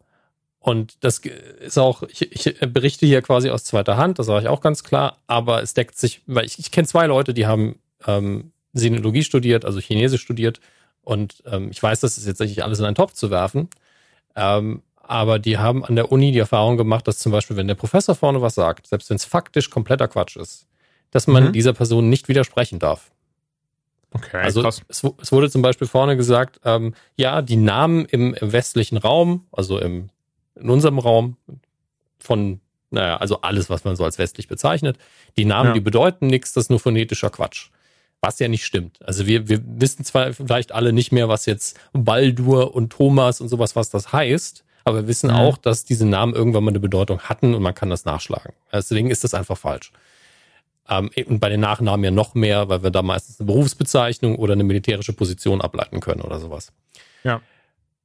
und 0.60 1.04
das 1.04 1.20
ist 1.20 1.78
auch, 1.78 2.02
ich, 2.04 2.32
ich, 2.32 2.60
berichte 2.74 3.06
hier 3.06 3.22
quasi 3.22 3.52
aus 3.52 3.64
zweiter 3.66 3.98
Hand, 3.98 4.18
das 4.18 4.26
sage 4.26 4.42
ich 4.42 4.48
auch 4.48 4.62
ganz 4.62 4.84
klar, 4.84 5.18
aber 5.28 5.62
es 5.62 5.76
deckt 5.76 5.98
sich, 5.98 6.22
weil 6.26 6.46
ich, 6.46 6.58
ich 6.58 6.72
kenne 6.72 6.88
zwei 6.88 7.06
Leute, 7.06 7.36
die 7.36 7.46
haben 7.46 7.78
ähm, 8.08 8.52
Sinologie 8.74 9.24
studiert, 9.24 9.64
also 9.64 9.80
Chinesisch 9.80 10.22
studiert, 10.22 10.60
und 11.04 11.44
ähm, 11.46 11.70
ich 11.70 11.82
weiß, 11.82 12.00
das 12.00 12.18
ist 12.18 12.26
jetzt 12.26 12.40
nicht 12.40 12.64
alles 12.64 12.80
in 12.80 12.86
einen 12.86 12.96
Topf 12.96 13.14
zu 13.14 13.30
werfen, 13.30 13.70
ähm, 14.36 14.82
aber 14.96 15.38
die 15.38 15.60
haben 15.60 15.86
an 15.86 15.96
der 15.96 16.12
Uni 16.12 16.32
die 16.32 16.40
Erfahrung 16.40 16.78
gemacht, 16.78 17.08
dass 17.08 17.20
zum 17.20 17.32
Beispiel, 17.32 17.56
wenn 17.58 17.68
der 17.68 17.76
Professor 17.76 18.16
vorne 18.16 18.42
was 18.42 18.56
sagt, 18.56 18.88
selbst 18.88 19.10
wenn 19.12 19.18
es 19.18 19.26
faktisch 19.26 19.70
kompletter 19.70 20.08
Quatsch 20.08 20.36
ist, 20.36 20.66
dass 21.12 21.28
man 21.28 21.46
mhm. 21.46 21.54
dieser 21.54 21.74
Person 21.74 22.10
nicht 22.10 22.28
widersprechen 22.28 22.80
darf. 22.80 23.12
Okay, 24.16 24.38
also 24.38 24.62
krass. 24.62 24.82
Es, 24.88 25.04
es, 25.22 25.32
wurde 25.34 25.50
zum 25.50 25.62
Beispiel 25.62 25.88
vorne 25.88 26.16
gesagt, 26.16 26.62
ähm, 26.64 26.94
ja, 27.18 27.42
die 27.42 27.58
Namen 27.58 28.06
im, 28.06 28.34
im 28.34 28.54
westlichen 28.54 28.98
Raum, 28.98 29.46
also 29.52 29.78
im, 29.78 30.10
in 30.56 30.70
unserem 30.70 31.00
Raum 31.00 31.36
von, 32.18 32.62
naja, 32.92 33.18
also 33.18 33.42
alles, 33.42 33.70
was 33.70 33.84
man 33.84 33.98
so 33.98 34.06
als 34.06 34.18
westlich 34.18 34.48
bezeichnet, 34.48 34.98
die 35.38 35.44
Namen, 35.44 35.70
ja. 35.70 35.74
die 35.74 35.82
bedeuten 35.82 36.28
nichts, 36.28 36.54
das 36.54 36.66
ist 36.66 36.70
nur 36.70 36.80
phonetischer 36.80 37.30
Quatsch. 37.30 37.72
Was 38.22 38.40
ja 38.40 38.48
nicht 38.48 38.66
stimmt. 38.66 39.06
Also 39.06 39.28
wir, 39.28 39.50
wir 39.50 39.60
wissen 39.66 40.06
zwar 40.06 40.32
vielleicht 40.32 40.72
alle 40.72 40.94
nicht 40.94 41.12
mehr, 41.12 41.28
was 41.28 41.46
jetzt 41.46 41.78
Baldur 41.92 42.74
und 42.74 42.92
Thomas 42.92 43.42
und 43.42 43.50
sowas, 43.50 43.76
was 43.76 43.90
das 43.90 44.14
heißt, 44.14 44.64
aber 44.86 45.02
wir 45.02 45.08
wissen 45.10 45.30
mhm. 45.30 45.36
auch, 45.36 45.58
dass 45.58 45.84
diese 45.84 46.06
Namen 46.06 46.34
irgendwann 46.34 46.64
mal 46.64 46.72
eine 46.72 46.80
Bedeutung 46.80 47.20
hatten 47.20 47.54
und 47.54 47.62
man 47.62 47.76
kann 47.76 47.90
das 47.90 48.06
nachschlagen. 48.06 48.54
Deswegen 48.72 49.12
ist 49.12 49.26
das 49.26 49.34
einfach 49.34 49.58
falsch. 49.58 49.92
Ähm, 50.90 51.10
und 51.26 51.40
bei 51.40 51.50
den 51.50 51.62
Nachnamen 51.62 52.04
ja 52.04 52.12
noch 52.12 52.36
mehr, 52.36 52.70
weil 52.70 52.84
wir 52.84 52.92
da 52.92 53.02
meistens 53.02 53.40
eine 53.40 53.48
Berufsbezeichnung 53.48 54.36
oder 54.36 54.54
eine 54.54 54.64
militärische 54.64 55.14
Position 55.14 55.62
ableiten 55.62 56.00
können 56.00 56.22
oder 56.22 56.40
sowas. 56.40 56.72
Ja. 57.24 57.42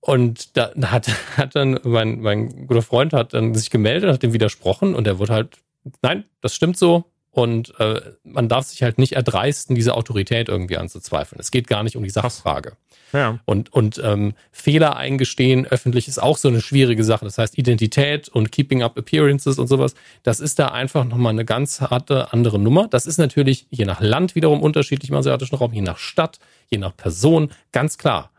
Und 0.01 0.57
da 0.57 0.73
hat, 0.91 1.09
hat 1.37 1.55
dann 1.55 1.79
mein, 1.85 2.21
mein 2.21 2.67
guter 2.67 2.83
Freund 2.83 3.13
hat 3.13 3.35
dann 3.35 3.55
sich 3.55 3.71
gemeldet, 3.71 4.11
hat 4.11 4.23
dem 4.23 4.33
widersprochen 4.33 4.95
und 4.95 5.07
er 5.07 5.19
wurde 5.19 5.33
halt, 5.33 5.59
nein, 6.03 6.25
das 6.41 6.55
stimmt 6.55 6.79
so, 6.79 7.05
und 7.33 7.79
äh, 7.79 8.01
man 8.25 8.49
darf 8.49 8.67
sich 8.67 8.83
halt 8.83 8.99
nicht 8.99 9.13
erdreisten, 9.13 9.77
diese 9.77 9.95
Autorität 9.95 10.49
irgendwie 10.49 10.77
anzuzweifeln. 10.77 11.41
Es 11.41 11.53
geht 11.53 11.69
gar 11.69 11.85
nicht 11.85 11.97
um 11.97 12.03
die 12.03 12.11
Sachfrage. 12.11 12.73
Ja. 13.13 13.39
Und, 13.45 13.73
und 13.73 14.01
ähm, 14.05 14.35
Fehler 14.51 14.97
eingestehen 14.97 15.67
öffentlich 15.67 16.09
ist 16.09 16.21
auch 16.21 16.37
so 16.37 16.49
eine 16.49 16.61
schwierige 16.61 17.05
Sache. 17.05 17.25
Das 17.25 17.39
heißt, 17.39 17.57
Identität 17.57 18.29
und 18.29 18.51
Keeping 18.51 18.83
Up 18.83 18.97
Appearances 18.97 19.59
und 19.59 19.69
sowas, 19.69 19.95
das 20.25 20.41
ist 20.41 20.59
da 20.59 20.69
einfach 20.69 21.05
nochmal 21.05 21.33
eine 21.33 21.45
ganz 21.45 21.81
harte 21.81 22.33
andere 22.33 22.59
Nummer. 22.59 22.89
Das 22.89 23.07
ist 23.07 23.19
natürlich 23.19 23.67
je 23.71 23.85
nach 23.85 24.01
Land 24.01 24.35
wiederum 24.35 24.61
unterschiedlich 24.61 25.11
im 25.11 25.17
asiatischen 25.17 25.55
Raum, 25.55 25.73
je 25.73 25.83
nach 25.83 25.99
Stadt, 25.99 26.41
je 26.69 26.79
nach 26.79 26.97
Person, 26.97 27.51
ganz 27.71 27.97
klar. 27.97 28.31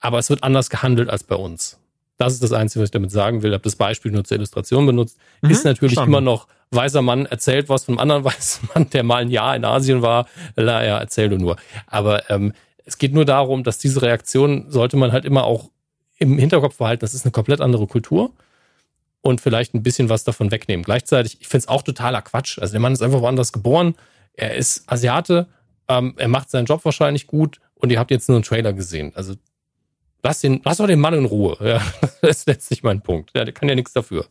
Aber 0.00 0.18
es 0.18 0.28
wird 0.28 0.42
anders 0.42 0.68
gehandelt 0.68 1.08
als 1.08 1.24
bei 1.24 1.36
uns. 1.36 1.78
Das 2.16 2.32
ist 2.32 2.42
das 2.42 2.52
Einzige, 2.52 2.82
was 2.82 2.88
ich 2.88 2.92
damit 2.92 3.10
sagen 3.10 3.42
will. 3.42 3.50
Ich 3.50 3.54
habe 3.54 3.64
das 3.64 3.76
Beispiel 3.76 4.12
nur 4.12 4.24
zur 4.24 4.36
Illustration 4.36 4.86
benutzt. 4.86 5.18
Mhm, 5.42 5.50
ist 5.50 5.64
natürlich 5.64 5.94
schon. 5.94 6.08
immer 6.08 6.20
noch 6.20 6.46
weißer 6.70 7.02
Mann 7.02 7.26
erzählt 7.26 7.68
was 7.68 7.84
von 7.84 7.94
einem 7.94 8.00
anderen 8.00 8.24
weißen 8.32 8.68
Mann, 8.74 8.90
der 8.90 9.02
mal 9.02 9.22
ein 9.22 9.30
Jahr 9.30 9.56
in 9.56 9.64
Asien 9.64 10.02
war. 10.02 10.26
Ja, 10.56 10.98
erzähl 10.98 11.28
du 11.28 11.38
nur. 11.38 11.56
Aber 11.86 12.30
ähm, 12.30 12.52
es 12.84 12.98
geht 12.98 13.14
nur 13.14 13.24
darum, 13.24 13.64
dass 13.64 13.78
diese 13.78 14.02
Reaktion 14.02 14.70
sollte 14.70 14.96
man 14.96 15.12
halt 15.12 15.24
immer 15.24 15.44
auch 15.44 15.70
im 16.18 16.38
Hinterkopf 16.38 16.78
behalten. 16.78 17.00
Das 17.00 17.14
ist 17.14 17.24
eine 17.24 17.32
komplett 17.32 17.60
andere 17.60 17.86
Kultur 17.86 18.32
und 19.20 19.40
vielleicht 19.40 19.74
ein 19.74 19.82
bisschen 19.82 20.08
was 20.08 20.24
davon 20.24 20.50
wegnehmen. 20.50 20.84
Gleichzeitig, 20.84 21.40
ich 21.40 21.48
finde 21.48 21.62
es 21.64 21.68
auch 21.68 21.82
totaler 21.82 22.22
Quatsch. 22.22 22.58
Also 22.58 22.72
der 22.72 22.80
Mann 22.80 22.92
ist 22.92 23.02
einfach 23.02 23.20
woanders 23.20 23.52
geboren. 23.52 23.94
Er 24.34 24.54
ist 24.54 24.84
Asiate. 24.86 25.46
Ähm, 25.88 26.14
er 26.16 26.28
macht 26.28 26.50
seinen 26.50 26.66
Job 26.66 26.84
wahrscheinlich 26.84 27.26
gut 27.26 27.60
und 27.74 27.90
ihr 27.90 27.98
habt 27.98 28.10
jetzt 28.10 28.28
nur 28.28 28.36
einen 28.36 28.44
Trailer 28.44 28.72
gesehen. 28.72 29.12
Also 29.14 29.34
lass 30.24 30.40
den, 30.40 30.60
lass 30.64 30.78
doch 30.78 30.86
den 30.86 31.00
Mann 31.00 31.14
in 31.14 31.26
Ruhe. 31.26 31.56
Ja, 31.60 31.80
das 32.20 32.38
ist 32.38 32.46
letztlich 32.48 32.82
mein 32.82 33.02
Punkt. 33.02 33.30
Ja, 33.36 33.44
der 33.44 33.54
kann 33.54 33.68
ja 33.68 33.76
nichts 33.76 33.92
dafür. 33.92 34.26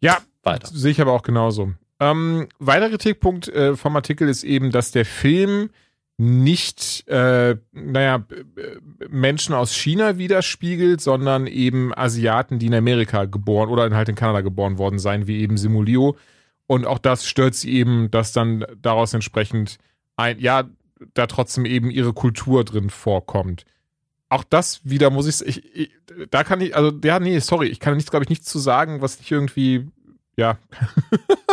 Ja, 0.00 0.18
weiter. 0.42 0.68
Sehe 0.72 0.92
ich 0.92 1.00
aber 1.00 1.12
auch 1.12 1.22
genauso. 1.22 1.72
Ähm, 2.00 2.48
weiterer 2.58 2.90
Kritikpunkt 2.90 3.48
äh, 3.48 3.76
vom 3.76 3.94
Artikel 3.94 4.28
ist 4.28 4.42
eben, 4.44 4.70
dass 4.70 4.90
der 4.90 5.04
Film 5.04 5.70
nicht, 6.18 7.08
äh, 7.08 7.56
naja, 7.72 8.24
Menschen 9.08 9.54
aus 9.54 9.74
China 9.74 10.18
widerspiegelt, 10.18 11.00
sondern 11.00 11.46
eben 11.46 11.92
Asiaten, 11.96 12.58
die 12.58 12.66
in 12.66 12.74
Amerika 12.74 13.24
geboren 13.24 13.70
oder 13.70 13.90
halt 13.94 14.08
in 14.08 14.14
Kanada 14.14 14.40
geboren 14.40 14.78
worden 14.78 14.98
seien, 14.98 15.26
wie 15.26 15.40
eben 15.40 15.56
Simulio. 15.56 16.16
Und 16.66 16.86
auch 16.86 16.98
das 16.98 17.26
stört 17.26 17.54
sie 17.54 17.72
eben, 17.72 18.10
dass 18.10 18.32
dann 18.32 18.64
daraus 18.80 19.14
entsprechend 19.14 19.78
ein, 20.16 20.38
ja, 20.38 20.64
da 21.14 21.26
trotzdem 21.26 21.64
eben 21.64 21.90
ihre 21.90 22.12
Kultur 22.12 22.64
drin 22.64 22.90
vorkommt. 22.90 23.64
Auch 24.32 24.44
das 24.44 24.80
wieder 24.82 25.10
muss 25.10 25.26
ich, 25.26 25.46
ich, 25.46 25.76
ich 25.76 25.90
da 26.30 26.42
kann 26.42 26.62
ich, 26.62 26.74
also, 26.74 26.90
ja, 27.04 27.20
nee, 27.20 27.38
sorry, 27.40 27.66
ich 27.66 27.80
kann 27.80 27.94
nichts, 27.96 28.10
glaube 28.10 28.24
ich, 28.24 28.30
nichts 28.30 28.46
zu 28.46 28.58
sagen, 28.58 29.02
was 29.02 29.18
nicht 29.18 29.30
irgendwie, 29.30 29.88
ja. 30.38 30.56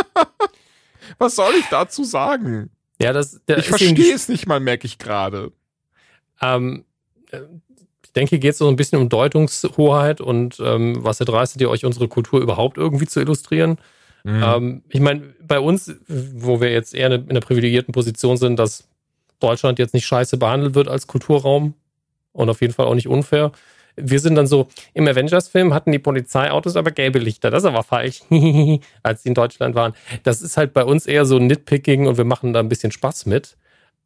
was 1.18 1.36
soll 1.36 1.56
ich 1.60 1.66
dazu 1.66 2.06
sagen? 2.06 2.70
Ja, 3.02 3.12
das, 3.12 3.42
ich 3.48 3.68
verstehe 3.68 4.16
es 4.16 4.30
nicht 4.30 4.48
mal, 4.48 4.62
merke 4.62 4.88
ich 4.88 4.98
gerade. 4.98 5.52
Ähm, 6.42 6.86
ich 8.06 8.14
denke, 8.14 8.30
hier 8.30 8.40
geht 8.40 8.54
es 8.54 8.60
so 8.60 8.70
ein 8.70 8.78
bisschen 8.78 9.02
um 9.02 9.10
Deutungshoheit 9.10 10.22
und 10.22 10.62
ähm, 10.62 11.04
was 11.04 11.20
erdreistet 11.20 11.60
ihr 11.60 11.70
euch, 11.70 11.84
unsere 11.84 12.08
Kultur 12.08 12.40
überhaupt 12.40 12.78
irgendwie 12.78 13.08
zu 13.08 13.20
illustrieren? 13.20 13.78
Mhm. 14.24 14.42
Ähm, 14.42 14.84
ich 14.88 15.02
meine, 15.02 15.34
bei 15.46 15.60
uns, 15.60 15.94
wo 16.08 16.62
wir 16.62 16.72
jetzt 16.72 16.96
eher 16.96 17.12
in 17.12 17.30
einer 17.30 17.42
privilegierten 17.42 17.94
Position 17.94 18.38
sind, 18.38 18.58
dass 18.58 18.88
Deutschland 19.42 19.80
jetzt 19.80 19.94
nicht 19.94 20.06
scheiße 20.06 20.38
behandelt 20.38 20.76
wird 20.76 20.88
als 20.88 21.08
Kulturraum 21.08 21.74
und 22.40 22.50
auf 22.50 22.62
jeden 22.62 22.74
Fall 22.74 22.88
auch 22.88 22.96
nicht 22.96 23.08
unfair, 23.08 23.52
wir 23.96 24.20
sind 24.20 24.36
dann 24.36 24.48
so, 24.48 24.68
im 24.94 25.08
Avengers-Film 25.08 25.74
hatten 25.74 25.92
die 25.92 26.00
Polizeiautos 26.00 26.78
aber 26.78 26.92
gelbe 26.92 27.20
Lichter. 27.20 27.52
Das 27.52 27.64
ist 27.64 27.68
aber 27.68 27.84
falsch, 27.84 28.22
als 29.04 29.24
die 29.24 29.28
in 29.28 29.34
Deutschland 29.34 29.76
waren. 29.76 29.94
Das 30.24 30.42
ist 30.42 30.56
halt 30.56 30.74
bei 30.74 30.86
uns 30.86 31.06
eher 31.06 31.26
so 31.26 31.38
Nitpicking 31.38 32.08
und 32.08 32.18
wir 32.18 32.24
machen 32.24 32.54
da 32.54 32.60
ein 32.62 32.70
bisschen 32.70 32.92
Spaß 32.92 33.26
mit. 33.26 33.58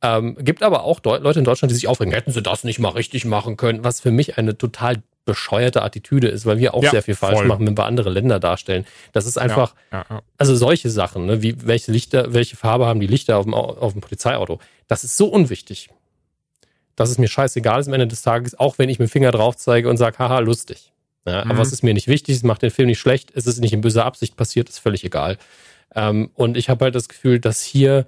Ähm, 0.01 0.35
gibt 0.39 0.63
aber 0.63 0.83
auch 0.83 0.99
Deu 0.99 1.17
Leute 1.19 1.39
in 1.39 1.45
Deutschland, 1.45 1.71
die 1.71 1.75
sich 1.75 1.87
aufregen, 1.87 2.13
hätten 2.13 2.31
sie 2.31 2.41
das 2.41 2.63
nicht 2.63 2.79
mal 2.79 2.89
richtig 2.89 3.23
machen 3.23 3.55
können, 3.55 3.83
was 3.83 4.01
für 4.01 4.11
mich 4.11 4.37
eine 4.37 4.57
total 4.57 5.03
bescheuerte 5.25 5.83
Attitüde 5.83 6.27
ist, 6.27 6.45
weil 6.45 6.57
wir 6.57 6.73
auch 6.73 6.83
ja, 6.83 6.89
sehr 6.89 7.03
viel 7.03 7.15
falsch 7.15 7.37
voll. 7.37 7.47
machen, 7.47 7.67
wenn 7.67 7.77
wir 7.77 7.85
andere 7.85 8.09
Länder 8.09 8.39
darstellen. 8.39 8.85
Das 9.13 9.25
ist 9.25 9.37
einfach, 9.37 9.75
ja, 9.91 10.05
ja, 10.09 10.21
also 10.37 10.55
solche 10.55 10.89
Sachen, 10.89 11.27
ne, 11.27 11.41
wie 11.41 11.55
welche 11.65 11.91
Lichter, 11.91 12.33
welche 12.33 12.57
Farbe 12.57 12.87
haben 12.87 12.99
die 12.99 13.07
Lichter 13.07 13.37
auf 13.37 13.45
dem, 13.45 13.53
auf 13.53 13.93
dem 13.93 14.01
Polizeiauto, 14.01 14.59
das 14.87 15.03
ist 15.03 15.15
so 15.15 15.27
unwichtig 15.27 15.89
dass 16.95 17.09
es 17.09 17.17
mir 17.17 17.27
scheißegal 17.27 17.79
ist 17.79 17.87
am 17.87 17.93
Ende 17.93 18.07
des 18.07 18.21
Tages, 18.21 18.57
auch 18.59 18.77
wenn 18.77 18.89
ich 18.89 18.99
mit 18.99 19.09
dem 19.09 19.11
Finger 19.11 19.31
drauf 19.31 19.55
zeige 19.55 19.89
und 19.89 19.97
sage, 19.97 20.19
haha, 20.19 20.39
lustig. 20.39 20.91
Ja, 21.25 21.45
mhm. 21.45 21.51
Aber 21.51 21.61
es 21.61 21.71
ist 21.71 21.83
mir 21.83 21.93
nicht 21.93 22.07
wichtig, 22.07 22.35
es 22.35 22.43
macht 22.43 22.61
den 22.61 22.71
Film 22.71 22.87
nicht 22.87 22.99
schlecht, 22.99 23.31
es 23.33 23.47
ist 23.47 23.59
nicht 23.59 23.73
in 23.73 23.81
böser 23.81 24.05
Absicht 24.05 24.35
passiert, 24.35 24.69
ist 24.69 24.79
völlig 24.79 25.03
egal. 25.03 25.37
Ähm, 25.95 26.29
und 26.33 26.57
ich 26.57 26.69
habe 26.69 26.85
halt 26.85 26.95
das 26.95 27.07
Gefühl, 27.07 27.39
dass 27.39 27.61
hier 27.63 28.05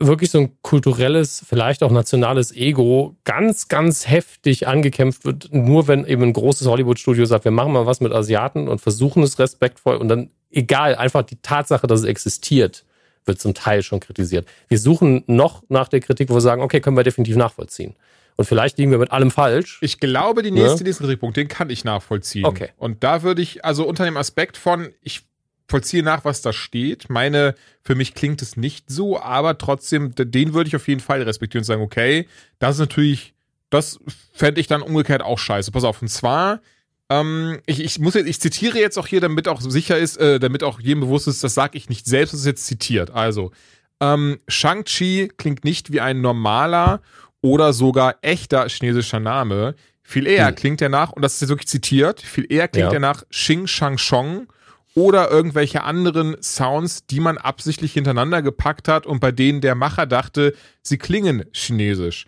wirklich 0.00 0.30
so 0.30 0.38
ein 0.38 0.56
kulturelles, 0.62 1.44
vielleicht 1.46 1.82
auch 1.82 1.90
nationales 1.90 2.56
Ego 2.56 3.16
ganz, 3.24 3.68
ganz 3.68 4.08
heftig 4.08 4.66
angekämpft 4.66 5.24
wird, 5.26 5.52
nur 5.52 5.88
wenn 5.88 6.06
eben 6.06 6.22
ein 6.22 6.32
großes 6.32 6.66
Hollywood-Studio 6.66 7.26
sagt, 7.26 7.44
wir 7.44 7.52
machen 7.52 7.72
mal 7.72 7.86
was 7.86 8.00
mit 8.00 8.12
Asiaten 8.12 8.66
und 8.66 8.80
versuchen 8.80 9.22
es 9.22 9.38
respektvoll 9.38 9.96
und 9.96 10.08
dann 10.08 10.30
egal, 10.50 10.94
einfach 10.94 11.22
die 11.22 11.36
Tatsache, 11.36 11.86
dass 11.86 12.00
es 12.00 12.06
existiert, 12.06 12.84
wird 13.24 13.40
zum 13.40 13.54
Teil 13.54 13.82
schon 13.82 14.00
kritisiert. 14.00 14.46
Wir 14.68 14.78
suchen 14.78 15.24
noch 15.26 15.62
nach 15.68 15.88
der 15.88 16.00
Kritik, 16.00 16.30
wo 16.30 16.34
wir 16.34 16.40
sagen, 16.40 16.62
okay, 16.62 16.80
können 16.80 16.96
wir 16.96 17.04
definitiv 17.04 17.36
nachvollziehen. 17.36 17.94
Und 18.36 18.46
vielleicht 18.46 18.78
liegen 18.78 18.90
wir 18.90 18.98
mit 18.98 19.10
allem 19.10 19.30
falsch. 19.30 19.78
Ich 19.82 20.00
glaube, 20.00 20.42
die 20.42 20.50
nächste, 20.50 20.78
ja? 20.78 20.84
nächsten 20.84 21.04
Kritikpunkt, 21.04 21.36
den 21.36 21.48
kann 21.48 21.68
ich 21.68 21.84
nachvollziehen. 21.84 22.46
Okay. 22.46 22.70
Und 22.78 23.04
da 23.04 23.22
würde 23.22 23.42
ich, 23.42 23.64
also 23.64 23.86
unter 23.86 24.04
dem 24.04 24.16
Aspekt 24.16 24.56
von, 24.56 24.88
ich 25.02 25.22
vollziehe 25.68 26.02
nach, 26.02 26.24
was 26.24 26.42
da 26.42 26.52
steht. 26.52 27.08
Meine, 27.08 27.54
für 27.82 27.94
mich 27.94 28.14
klingt 28.14 28.42
es 28.42 28.56
nicht 28.56 28.90
so, 28.90 29.20
aber 29.20 29.56
trotzdem, 29.58 30.14
den 30.14 30.52
würde 30.52 30.68
ich 30.68 30.76
auf 30.76 30.88
jeden 30.88 31.00
Fall 31.00 31.22
respektieren 31.22 31.60
und 31.60 31.66
sagen, 31.66 31.82
okay, 31.82 32.26
das 32.58 32.76
ist 32.76 32.80
natürlich, 32.80 33.34
das 33.70 34.00
fände 34.32 34.60
ich 34.60 34.66
dann 34.66 34.82
umgekehrt 34.82 35.22
auch 35.22 35.38
scheiße. 35.38 35.70
Pass 35.70 35.84
auf, 35.84 36.02
und 36.02 36.08
zwar, 36.08 36.60
Ähm, 37.10 37.58
ich, 37.66 37.80
ich 37.80 37.98
muss 37.98 38.14
jetzt, 38.14 38.28
ich 38.28 38.40
zitiere 38.40 38.78
jetzt 38.78 38.96
auch 38.96 39.08
hier, 39.08 39.20
damit 39.20 39.48
auch 39.48 39.60
sicher 39.60 39.98
ist, 39.98 40.16
äh, 40.16 40.38
damit 40.38 40.62
auch 40.62 40.80
jedem 40.80 41.00
bewusst 41.00 41.26
ist, 41.26 41.42
das 41.42 41.54
sage 41.54 41.76
ich 41.76 41.88
nicht 41.88 42.06
selbst, 42.06 42.32
das 42.32 42.40
ist 42.40 42.46
jetzt 42.46 42.66
zitiert. 42.66 43.10
Also, 43.10 43.50
ähm, 44.00 44.38
Shang-Chi 44.48 45.32
klingt 45.36 45.64
nicht 45.64 45.92
wie 45.92 46.00
ein 46.00 46.20
normaler 46.20 47.02
oder 47.42 47.72
sogar 47.72 48.16
echter 48.22 48.68
chinesischer 48.68 49.20
Name. 49.20 49.74
Viel 50.02 50.26
eher 50.26 50.48
hm. 50.48 50.54
klingt 50.54 50.82
er 50.82 50.88
nach, 50.88 51.12
und 51.12 51.22
das 51.22 51.34
ist 51.34 51.40
jetzt 51.42 51.50
wirklich 51.50 51.68
zitiert, 51.68 52.20
viel 52.20 52.46
eher 52.50 52.68
klingt 52.68 52.92
ja. 52.92 52.94
er 52.94 53.00
nach 53.00 53.24
Xing 53.28 53.66
Shang 53.66 53.96
Chong 53.96 54.46
oder 54.94 55.30
irgendwelche 55.30 55.82
anderen 55.82 56.36
Sounds, 56.42 57.06
die 57.06 57.20
man 57.20 57.38
absichtlich 57.38 57.92
hintereinander 57.92 58.42
gepackt 58.42 58.88
hat 58.88 59.06
und 59.06 59.20
bei 59.20 59.32
denen 59.32 59.60
der 59.60 59.74
Macher 59.74 60.06
dachte, 60.06 60.54
sie 60.82 60.98
klingen 60.98 61.44
chinesisch. 61.52 62.26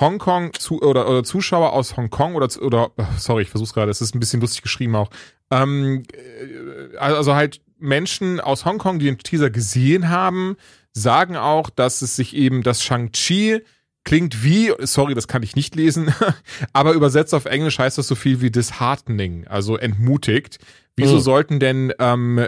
Hongkong 0.00 0.54
zu, 0.54 0.80
oder, 0.82 1.08
oder 1.08 1.22
Zuschauer 1.22 1.72
aus 1.72 1.96
Hongkong 1.96 2.34
oder 2.34 2.48
oder 2.60 2.90
sorry, 3.18 3.42
ich 3.42 3.50
versuch's 3.50 3.74
gerade, 3.74 3.90
es 3.90 4.00
ist 4.00 4.14
ein 4.14 4.20
bisschen 4.20 4.40
lustig 4.40 4.62
geschrieben 4.62 4.96
auch. 4.96 5.10
Ähm, 5.50 6.04
äh, 6.12 6.96
also 6.96 7.34
halt 7.34 7.60
Menschen 7.78 8.40
aus 8.40 8.64
Hongkong, 8.64 8.98
die 8.98 9.06
den 9.06 9.18
Teaser 9.18 9.50
gesehen 9.50 10.08
haben, 10.08 10.56
sagen 10.92 11.36
auch, 11.36 11.70
dass 11.70 12.02
es 12.02 12.16
sich 12.16 12.34
eben 12.34 12.62
das 12.62 12.82
Shang-Chi 12.82 13.62
klingt 14.10 14.42
wie, 14.42 14.72
sorry, 14.80 15.14
das 15.14 15.28
kann 15.28 15.44
ich 15.44 15.54
nicht 15.54 15.76
lesen, 15.76 16.12
aber 16.72 16.94
übersetzt 16.94 17.32
auf 17.32 17.44
Englisch 17.44 17.78
heißt 17.78 17.96
das 17.96 18.08
so 18.08 18.16
viel 18.16 18.40
wie 18.40 18.50
disheartening, 18.50 19.46
also 19.46 19.76
entmutigt. 19.76 20.58
Wieso 20.96 21.14
hm. 21.14 21.20
sollten 21.20 21.60
denn 21.60 21.92
ähm, 22.00 22.44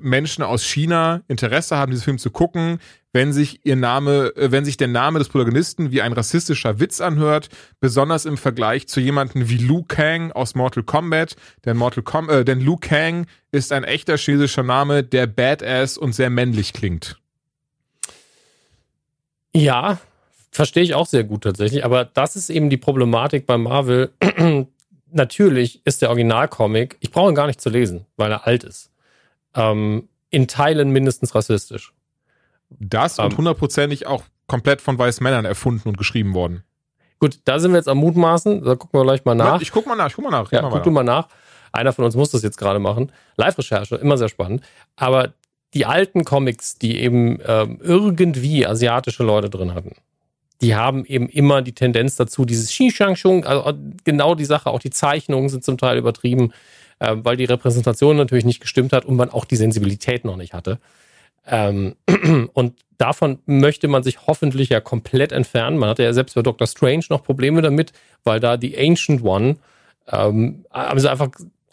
Menschen 0.00 0.42
aus 0.42 0.64
China 0.64 1.20
Interesse 1.28 1.76
haben, 1.76 1.90
diesen 1.90 2.04
Film 2.04 2.18
zu 2.18 2.30
gucken, 2.30 2.78
wenn 3.12 3.34
sich 3.34 3.60
ihr 3.64 3.76
Name, 3.76 4.32
äh, 4.36 4.52
wenn 4.52 4.64
sich 4.64 4.78
der 4.78 4.88
Name 4.88 5.18
des 5.18 5.28
Protagonisten 5.28 5.90
wie 5.90 6.00
ein 6.00 6.14
rassistischer 6.14 6.80
Witz 6.80 7.02
anhört, 7.02 7.50
besonders 7.78 8.24
im 8.24 8.38
Vergleich 8.38 8.88
zu 8.88 8.98
jemanden 8.98 9.50
wie 9.50 9.58
Liu 9.58 9.82
Kang 9.86 10.32
aus 10.32 10.54
Mortal 10.54 10.82
Kombat, 10.82 11.36
denn 11.66 11.76
Mortal 11.76 12.04
Com 12.04 12.30
äh, 12.30 12.42
denn 12.42 12.60
Liu 12.60 12.78
Kang 12.80 13.26
ist 13.50 13.70
ein 13.70 13.84
echter 13.84 14.16
chinesischer 14.16 14.62
Name, 14.62 15.04
der 15.04 15.26
badass 15.26 15.98
und 15.98 16.14
sehr 16.14 16.30
männlich 16.30 16.72
klingt. 16.72 17.20
Ja, 19.54 20.00
verstehe 20.52 20.82
ich 20.82 20.94
auch 20.94 21.06
sehr 21.06 21.24
gut 21.24 21.42
tatsächlich, 21.42 21.84
aber 21.84 22.04
das 22.04 22.36
ist 22.36 22.50
eben 22.50 22.70
die 22.70 22.76
Problematik 22.76 23.46
bei 23.46 23.58
Marvel. 23.58 24.12
Natürlich 25.10 25.84
ist 25.84 26.02
der 26.02 26.10
Originalcomic, 26.10 26.96
ich 27.00 27.10
brauche 27.10 27.30
ihn 27.30 27.34
gar 27.34 27.46
nicht 27.46 27.60
zu 27.60 27.70
lesen, 27.70 28.06
weil 28.16 28.30
er 28.30 28.46
alt 28.46 28.62
ist. 28.62 28.90
Ähm, 29.54 30.08
in 30.30 30.48
Teilen 30.48 30.90
mindestens 30.90 31.34
rassistisch. 31.34 31.92
Das 32.70 33.18
und 33.18 33.32
ähm, 33.32 33.38
hundertprozentig 33.38 34.06
auch 34.06 34.22
komplett 34.46 34.80
von 34.80 34.98
weißen 34.98 35.22
Männern 35.22 35.44
erfunden 35.44 35.88
und 35.88 35.98
geschrieben 35.98 36.34
worden. 36.34 36.62
Gut, 37.18 37.40
da 37.44 37.58
sind 37.58 37.72
wir 37.72 37.78
jetzt 37.78 37.88
am 37.88 37.98
Mutmaßen. 37.98 38.64
Da 38.64 38.74
gucken 38.74 38.98
wir 38.98 39.04
gleich 39.04 39.24
mal 39.24 39.34
nach. 39.34 39.60
Ich 39.60 39.70
guck 39.70 39.86
mal 39.86 39.94
nach, 39.94 40.08
ich 40.08 40.14
guck 40.14 40.24
mal 40.24 40.30
nach. 40.30 40.50
Ja, 40.50 40.68
guck 40.68 40.82
du 40.82 40.90
mal 40.90 41.04
nach. 41.04 41.28
Einer 41.70 41.92
von 41.92 42.04
uns 42.04 42.16
muss 42.16 42.30
das 42.30 42.42
jetzt 42.42 42.58
gerade 42.58 42.78
machen. 42.78 43.12
Live-Recherche, 43.36 43.96
immer 43.96 44.18
sehr 44.18 44.28
spannend. 44.28 44.62
Aber 44.96 45.32
die 45.72 45.86
alten 45.86 46.24
Comics, 46.24 46.76
die 46.78 46.98
eben 46.98 47.38
ähm, 47.46 47.78
irgendwie 47.82 48.66
asiatische 48.66 49.22
Leute 49.22 49.48
drin 49.48 49.74
hatten, 49.74 49.92
die 50.62 50.76
haben 50.76 51.04
eben 51.04 51.28
immer 51.28 51.60
die 51.60 51.74
Tendenz 51.74 52.14
dazu, 52.16 52.44
dieses 52.44 52.70
Xi-Shang-Shung, 52.70 53.44
also 53.44 53.76
genau 54.04 54.36
die 54.36 54.44
Sache, 54.44 54.70
auch 54.70 54.78
die 54.78 54.90
Zeichnungen 54.90 55.48
sind 55.48 55.64
zum 55.64 55.76
Teil 55.76 55.98
übertrieben, 55.98 56.52
äh, 57.00 57.16
weil 57.18 57.36
die 57.36 57.44
Repräsentation 57.44 58.16
natürlich 58.16 58.44
nicht 58.44 58.60
gestimmt 58.60 58.92
hat 58.92 59.04
und 59.04 59.16
man 59.16 59.28
auch 59.28 59.44
die 59.44 59.56
Sensibilität 59.56 60.24
noch 60.24 60.36
nicht 60.36 60.54
hatte. 60.54 60.78
Ähm, 61.46 61.96
und 62.52 62.78
davon 62.96 63.40
möchte 63.44 63.88
man 63.88 64.04
sich 64.04 64.28
hoffentlich 64.28 64.68
ja 64.68 64.80
komplett 64.80 65.32
entfernen. 65.32 65.78
Man 65.78 65.88
hatte 65.90 66.04
ja 66.04 66.12
selbst 66.12 66.36
bei 66.36 66.42
Doctor 66.42 66.68
Strange 66.68 67.04
noch 67.10 67.24
Probleme 67.24 67.60
damit, 67.60 67.92
weil 68.22 68.38
da 68.38 68.56
die 68.56 68.78
Ancient 68.78 69.24
One 69.24 69.56
ähm, 70.08 70.64
haben 70.70 71.00
sie 71.00 71.10
einfach 71.10 71.30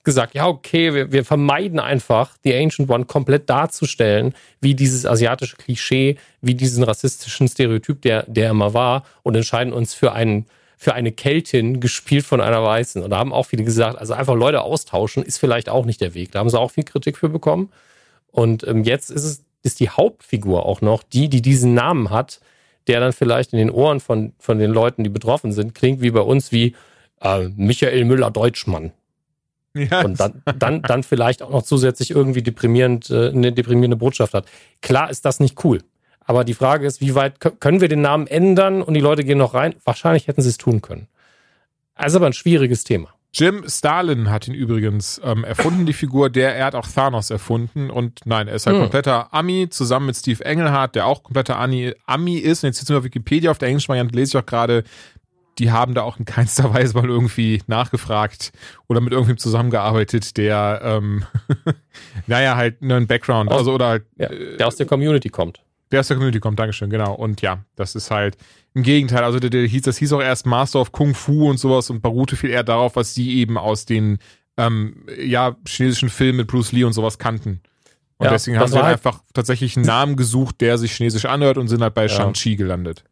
gesagt, 0.09 0.35
ja, 0.35 0.47
okay, 0.47 0.93
wir, 0.93 1.11
wir 1.11 1.23
vermeiden 1.23 1.79
einfach, 1.79 2.37
die 2.43 2.53
Ancient 2.55 2.89
One 2.89 3.05
komplett 3.05 3.49
darzustellen, 3.49 4.33
wie 4.61 4.75
dieses 4.75 5.05
asiatische 5.05 5.57
Klischee, 5.57 6.17
wie 6.41 6.55
diesen 6.55 6.83
rassistischen 6.83 7.47
Stereotyp, 7.47 8.01
der, 8.01 8.23
der 8.27 8.49
immer 8.49 8.73
war, 8.73 9.03
und 9.23 9.35
entscheiden 9.35 9.73
uns 9.73 9.93
für 9.93 10.13
einen 10.13 10.45
für 10.81 10.93
eine 10.93 11.11
Keltin 11.11 11.81
gespielt 11.81 12.25
von 12.25 12.39
einer 12.39 12.63
Weißen. 12.63 13.03
Und 13.03 13.09
da 13.09 13.17
haben 13.17 13.33
auch 13.33 13.47
viele 13.47 13.65
gesagt, 13.65 13.97
also 13.97 14.13
einfach 14.13 14.35
Leute 14.35 14.61
austauschen 14.61 15.23
ist 15.23 15.37
vielleicht 15.37 15.67
auch 15.67 15.85
nicht 15.85 15.99
der 15.99 16.13
Weg. 16.13 16.31
Da 16.31 16.39
haben 16.39 16.49
sie 16.49 16.57
auch 16.57 16.71
viel 16.71 16.85
Kritik 16.85 17.17
für 17.17 17.27
bekommen. 17.27 17.69
Und 18.31 18.65
ähm, 18.65 18.85
jetzt 18.85 19.11
ist 19.11 19.25
es 19.25 19.43
ist 19.63 19.79
die 19.79 19.89
Hauptfigur 19.89 20.65
auch 20.65 20.81
noch 20.81 21.03
die, 21.03 21.29
die 21.29 21.41
diesen 21.41 21.73
Namen 21.73 22.09
hat, 22.09 22.39
der 22.87 22.99
dann 22.99 23.13
vielleicht 23.13 23.53
in 23.53 23.59
den 23.59 23.69
Ohren 23.69 23.99
von, 23.99 24.33
von 24.39 24.57
den 24.57 24.71
Leuten, 24.71 25.03
die 25.03 25.09
betroffen 25.09 25.51
sind, 25.51 25.75
klingt 25.75 26.01
wie 26.01 26.11
bei 26.11 26.21
uns 26.21 26.51
wie 26.51 26.75
äh, 27.21 27.49
Michael 27.55 28.05
Müller 28.05 28.31
Deutschmann. 28.31 28.91
Ja. 29.89 30.03
Und 30.03 30.19
dann, 30.19 30.41
dann, 30.57 30.81
dann 30.81 31.03
vielleicht 31.03 31.41
auch 31.41 31.51
noch 31.51 31.63
zusätzlich 31.63 32.11
irgendwie 32.11 32.41
deprimierend, 32.41 33.09
äh, 33.09 33.29
eine 33.29 33.51
deprimierende 33.51 33.97
Botschaft 33.97 34.33
hat. 34.33 34.45
Klar 34.81 35.09
ist 35.09 35.25
das 35.25 35.39
nicht 35.39 35.63
cool. 35.63 35.79
Aber 36.29 36.43
die 36.43 36.53
Frage 36.53 36.85
ist, 36.85 37.01
wie 37.01 37.15
weit 37.15 37.39
können 37.59 37.81
wir 37.81 37.87
den 37.87 38.01
Namen 38.01 38.27
ändern 38.27 38.83
und 38.83 38.93
die 38.93 38.99
Leute 38.99 39.23
gehen 39.23 39.39
noch 39.39 39.55
rein? 39.55 39.75
Wahrscheinlich 39.83 40.27
hätten 40.27 40.41
sie 40.41 40.49
es 40.49 40.57
tun 40.57 40.81
können. 40.81 41.07
Also 41.95 42.17
aber 42.17 42.27
ein 42.27 42.33
schwieriges 42.33 42.83
Thema. 42.83 43.09
Jim 43.33 43.63
Stalin 43.67 44.29
hat 44.31 44.47
ihn 44.47 44.55
übrigens 44.55 45.21
ähm, 45.23 45.43
erfunden, 45.43 45.85
die 45.85 45.93
Figur. 45.93 46.29
Der, 46.29 46.55
er 46.55 46.65
hat 46.65 46.75
auch 46.75 46.87
Thanos 46.87 47.29
erfunden. 47.29 47.91
Und 47.91 48.21
nein, 48.25 48.47
er 48.47 48.55
ist 48.55 48.65
halt 48.65 48.75
hm. 48.75 48.83
kompletter 48.83 49.33
Ami, 49.33 49.69
zusammen 49.69 50.07
mit 50.07 50.15
Steve 50.15 50.43
Engelhardt, 50.43 50.95
der 50.95 51.05
auch 51.05 51.23
kompletter 51.23 51.57
Ami, 51.57 51.93
Ami 52.05 52.37
ist. 52.37 52.63
Und 52.63 52.69
jetzt 52.69 52.77
sind 52.79 52.89
wir 52.89 52.97
auf 52.97 53.03
Wikipedia, 53.03 53.51
auf 53.51 53.59
der 53.59 53.67
englischen 53.67 53.89
Variante 53.89 54.15
lese 54.15 54.37
ich 54.37 54.43
auch 54.43 54.47
gerade, 54.47 54.83
die 55.59 55.71
haben 55.71 55.93
da 55.93 56.01
auch 56.01 56.17
in 56.17 56.25
keinster 56.25 56.73
Weise 56.73 56.95
mal 56.95 57.07
irgendwie 57.07 57.61
nachgefragt 57.67 58.51
oder 58.87 59.01
mit 59.01 59.13
irgendwem 59.13 59.37
zusammengearbeitet, 59.37 60.37
der, 60.37 60.81
ähm, 60.83 61.25
naja, 62.27 62.55
halt 62.55 62.81
einen 62.81 63.07
Background, 63.07 63.51
also 63.51 63.73
oder 63.73 63.87
halt, 63.87 64.05
ja, 64.17 64.29
der 64.29 64.67
aus 64.67 64.77
der 64.77 64.85
Community 64.85 65.29
kommt. 65.29 65.61
Der 65.91 66.01
aus 66.01 66.07
der 66.07 66.17
Community 66.17 66.39
kommt, 66.39 66.59
Dankeschön, 66.59 66.89
genau. 66.89 67.13
Und 67.13 67.41
ja, 67.41 67.63
das 67.75 67.95
ist 67.95 68.11
halt 68.11 68.37
im 68.75 68.83
Gegenteil. 68.83 69.23
Also 69.23 69.39
der, 69.39 69.49
der 69.49 69.65
hieß, 69.65 69.81
das 69.81 69.97
hieß 69.97 70.13
auch 70.13 70.21
erst 70.21 70.45
Master 70.45 70.79
of 70.79 70.91
Kung 70.91 71.15
Fu 71.15 71.49
und 71.49 71.57
sowas 71.57 71.89
und 71.89 72.01
beruhte 72.01 72.35
viel 72.35 72.51
eher 72.51 72.63
darauf, 72.63 72.95
was 72.95 73.15
sie 73.15 73.37
eben 73.37 73.57
aus 73.57 73.85
den 73.85 74.19
ähm, 74.57 75.05
ja, 75.19 75.55
chinesischen 75.67 76.09
Filmen 76.09 76.37
mit 76.37 76.47
Bruce 76.47 76.73
Lee 76.73 76.83
und 76.83 76.93
sowas 76.93 77.17
kannten. 77.17 77.61
Und 78.17 78.25
ja, 78.25 78.31
deswegen 78.31 78.59
haben 78.59 78.67
sie 78.67 78.75
halt 78.75 78.85
einfach 78.85 79.23
tatsächlich 79.33 79.77
einen 79.77 79.85
Namen 79.85 80.15
gesucht, 80.15 80.61
der 80.61 80.77
sich 80.77 80.91
chinesisch 80.91 81.25
anhört 81.25 81.57
und 81.57 81.69
sind 81.69 81.81
halt 81.81 81.95
bei 81.95 82.03
ja. 82.03 82.09
Shang-Chi 82.09 82.55
gelandet. 82.55 83.03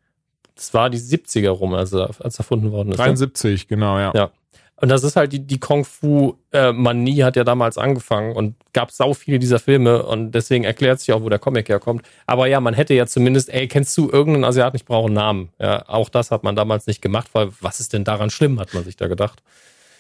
Das 0.58 0.74
war 0.74 0.90
die 0.90 0.98
70er 0.98 1.50
rum, 1.50 1.74
als 1.74 1.94
er, 1.94 2.10
als 2.20 2.38
erfunden 2.38 2.72
worden 2.72 2.92
ist. 2.92 2.98
73, 2.98 3.62
ne? 3.62 3.68
genau, 3.68 4.00
ja. 4.00 4.12
Ja. 4.14 4.32
Und 4.80 4.90
das 4.90 5.04
ist 5.04 5.16
halt 5.16 5.34
die, 5.34 5.40
die 5.40 5.60
Kung-Fu-Manie 5.60 7.24
hat 7.24 7.36
ja 7.36 7.44
damals 7.44 7.80
angefangen 7.80 8.36
und 8.36 8.56
gab 8.74 8.92
sau 8.92 9.16
viele 9.16 9.40
dieser 9.40 9.58
Filme 9.58 10.04
und 10.04 10.34
deswegen 10.34 10.66
erklärt 10.66 11.00
sich 11.00 11.12
auch, 11.14 11.24
wo 11.24 11.30
der 11.30 11.40
Comic 11.40 11.68
herkommt. 11.68 12.04
Aber 12.28 12.46
ja, 12.46 12.60
man 12.60 12.76
hätte 12.76 12.94
ja 12.94 13.08
zumindest, 13.08 13.50
ey, 13.50 13.68
kennst 13.68 13.98
du 13.98 14.10
irgendeinen 14.10 14.44
Asiaten? 14.44 14.76
Ich 14.76 14.86
brauche 14.86 15.08
einen 15.08 15.16
Namen. 15.16 15.50
Ja, 15.60 15.88
auch 15.90 16.10
das 16.10 16.30
hat 16.30 16.44
man 16.44 16.56
damals 16.56 16.86
nicht 16.86 17.02
gemacht, 17.02 17.30
weil 17.34 17.50
was 17.60 17.80
ist 17.80 17.94
denn 17.94 18.04
daran 18.04 18.30
schlimm, 18.30 18.60
hat 18.60 18.76
man 18.76 18.84
sich 18.84 18.96
da 18.96 19.08
gedacht. 19.08 19.42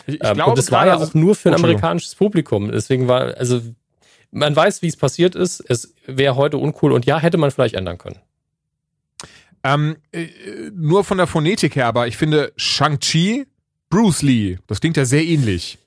Ich, 0.05 0.15
ich 0.15 0.23
ähm, 0.23 0.35
glaube, 0.35 0.51
und 0.51 0.59
es 0.59 0.71
war 0.71 0.85
ja 0.85 0.97
auch 0.97 1.13
nur 1.15 1.33
für 1.33 1.49
ein 1.49 1.55
amerikanisches 1.55 2.13
Publikum. 2.13 2.71
Deswegen 2.71 3.07
war, 3.07 3.35
also, 3.35 3.61
man 4.29 4.55
weiß, 4.55 4.83
wie 4.83 4.87
es 4.87 4.95
passiert 4.95 5.33
ist. 5.33 5.59
Es 5.67 5.95
wäre 6.05 6.35
heute 6.35 6.59
uncool 6.59 6.91
und 6.91 7.07
ja, 7.07 7.17
hätte 7.17 7.37
man 7.37 7.49
vielleicht 7.49 7.73
ändern 7.73 7.97
können. 7.97 8.19
Ähm, 9.67 9.97
äh, 10.13 10.27
nur 10.73 11.03
von 11.03 11.17
der 11.17 11.27
Phonetik 11.27 11.75
her, 11.75 11.87
aber 11.87 12.07
ich 12.07 12.15
finde, 12.15 12.53
Shang-Chi 12.55 13.47
Bruce 13.89 14.21
Lee. 14.21 14.59
Das 14.67 14.79
klingt 14.79 14.95
ja 14.95 15.03
sehr 15.03 15.25
ähnlich. 15.25 15.77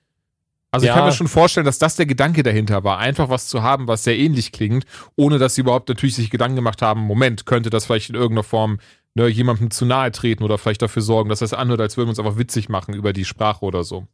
Also 0.70 0.84
ja. 0.84 0.92
ich 0.92 0.96
kann 0.98 1.06
mir 1.06 1.12
schon 1.12 1.28
vorstellen, 1.28 1.64
dass 1.64 1.78
das 1.78 1.96
der 1.96 2.04
Gedanke 2.04 2.42
dahinter 2.42 2.84
war, 2.84 2.98
einfach 2.98 3.30
was 3.30 3.48
zu 3.48 3.62
haben, 3.62 3.88
was 3.88 4.04
sehr 4.04 4.18
ähnlich 4.18 4.52
klingt, 4.52 4.84
ohne 5.16 5.38
dass 5.38 5.54
sie 5.54 5.62
überhaupt 5.62 5.88
natürlich 5.88 6.14
sich 6.14 6.28
Gedanken 6.30 6.56
gemacht 6.56 6.82
haben, 6.82 7.00
Moment, 7.00 7.46
könnte 7.46 7.70
das 7.70 7.86
vielleicht 7.86 8.10
in 8.10 8.16
irgendeiner 8.16 8.44
Form 8.44 8.80
ne, 9.14 9.28
jemandem 9.28 9.70
zu 9.70 9.86
nahe 9.86 10.12
treten 10.12 10.44
oder 10.44 10.58
vielleicht 10.58 10.82
dafür 10.82 11.00
sorgen, 11.02 11.30
dass 11.30 11.38
das 11.38 11.54
anhört, 11.54 11.80
als 11.80 11.96
würden 11.96 12.08
wir 12.08 12.10
uns 12.10 12.18
einfach 12.18 12.38
witzig 12.38 12.68
machen 12.68 12.94
über 12.94 13.14
die 13.14 13.24
Sprache 13.24 13.64
oder 13.64 13.82
so. 13.82 14.06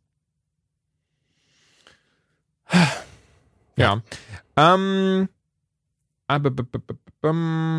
Ja. 3.77 4.01
Ähm, 4.57 5.29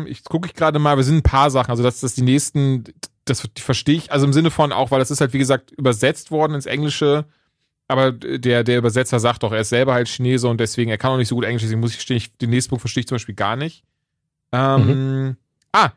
ich 0.06 0.24
gucke 0.24 0.46
ich 0.46 0.54
gerade 0.54 0.78
mal, 0.78 0.96
wir 0.96 1.04
sind 1.04 1.16
ein 1.16 1.22
paar 1.22 1.50
Sachen, 1.50 1.70
also 1.70 1.82
dass 1.82 2.00
das 2.00 2.14
die 2.14 2.22
nächsten 2.22 2.84
das 3.28 3.48
verstehe 3.56 3.96
ich, 3.96 4.12
also 4.12 4.26
im 4.26 4.32
Sinne 4.32 4.50
von 4.50 4.72
auch, 4.72 4.90
weil 4.90 4.98
das 4.98 5.10
ist 5.10 5.20
halt, 5.20 5.32
wie 5.32 5.38
gesagt, 5.38 5.70
übersetzt 5.72 6.30
worden 6.30 6.54
ins 6.54 6.66
Englische. 6.66 7.26
Aber 7.86 8.12
der, 8.12 8.64
der 8.64 8.78
Übersetzer 8.78 9.18
sagt 9.18 9.42
doch, 9.42 9.52
er 9.52 9.60
ist 9.60 9.70
selber 9.70 9.94
halt 9.94 10.08
Chinese 10.08 10.46
und 10.48 10.60
deswegen, 10.60 10.90
er 10.90 10.98
kann 10.98 11.12
auch 11.12 11.16
nicht 11.16 11.28
so 11.28 11.36
gut 11.36 11.44
Englisch, 11.44 11.62
deswegen 11.62 11.80
muss 11.80 11.94
ich 11.94 12.00
stehen, 12.00 12.22
den 12.40 12.50
nächsten 12.50 12.68
Punkt 12.68 12.82
verstehe 12.82 13.00
ich 13.00 13.08
zum 13.08 13.16
Beispiel 13.16 13.34
gar 13.34 13.56
nicht. 13.56 13.82
Ähm, 14.52 14.86
mhm. 14.86 15.36
Ah, 15.72 15.90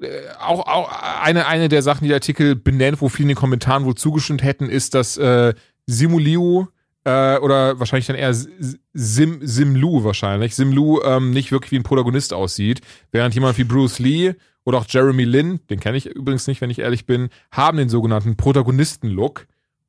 äh, 0.00 0.28
auch, 0.40 0.66
auch 0.66 0.90
eine, 1.22 1.46
eine 1.46 1.68
der 1.68 1.82
Sachen, 1.82 2.02
die 2.02 2.08
der 2.08 2.16
Artikel 2.16 2.56
benennt, 2.56 3.00
wo 3.00 3.08
viele 3.08 3.24
in 3.24 3.28
den 3.28 3.36
Kommentaren 3.36 3.84
wohl 3.84 3.94
zugestimmt 3.94 4.42
hätten, 4.42 4.68
ist, 4.68 4.94
dass 4.94 5.16
äh, 5.16 5.54
Simuliu 5.86 6.66
äh, 7.08 7.38
oder 7.38 7.80
wahrscheinlich 7.80 8.06
dann 8.06 8.16
eher 8.16 8.34
Sim, 8.34 9.38
Simlu 9.40 10.04
wahrscheinlich, 10.04 10.54
Simlu 10.54 11.00
ähm, 11.02 11.30
nicht 11.30 11.50
wirklich 11.50 11.72
wie 11.72 11.76
ein 11.76 11.82
Protagonist 11.82 12.34
aussieht, 12.34 12.82
während 13.12 13.34
jemand 13.34 13.56
wie 13.56 13.64
Bruce 13.64 13.98
Lee 13.98 14.34
oder 14.64 14.78
auch 14.78 14.86
Jeremy 14.86 15.24
Lin, 15.24 15.60
den 15.70 15.80
kenne 15.80 15.96
ich 15.96 16.04
übrigens 16.06 16.46
nicht, 16.46 16.60
wenn 16.60 16.68
ich 16.68 16.80
ehrlich 16.80 17.06
bin, 17.06 17.30
haben 17.50 17.78
den 17.78 17.88
sogenannten 17.88 18.36
Protagonisten-Look. 18.36 19.46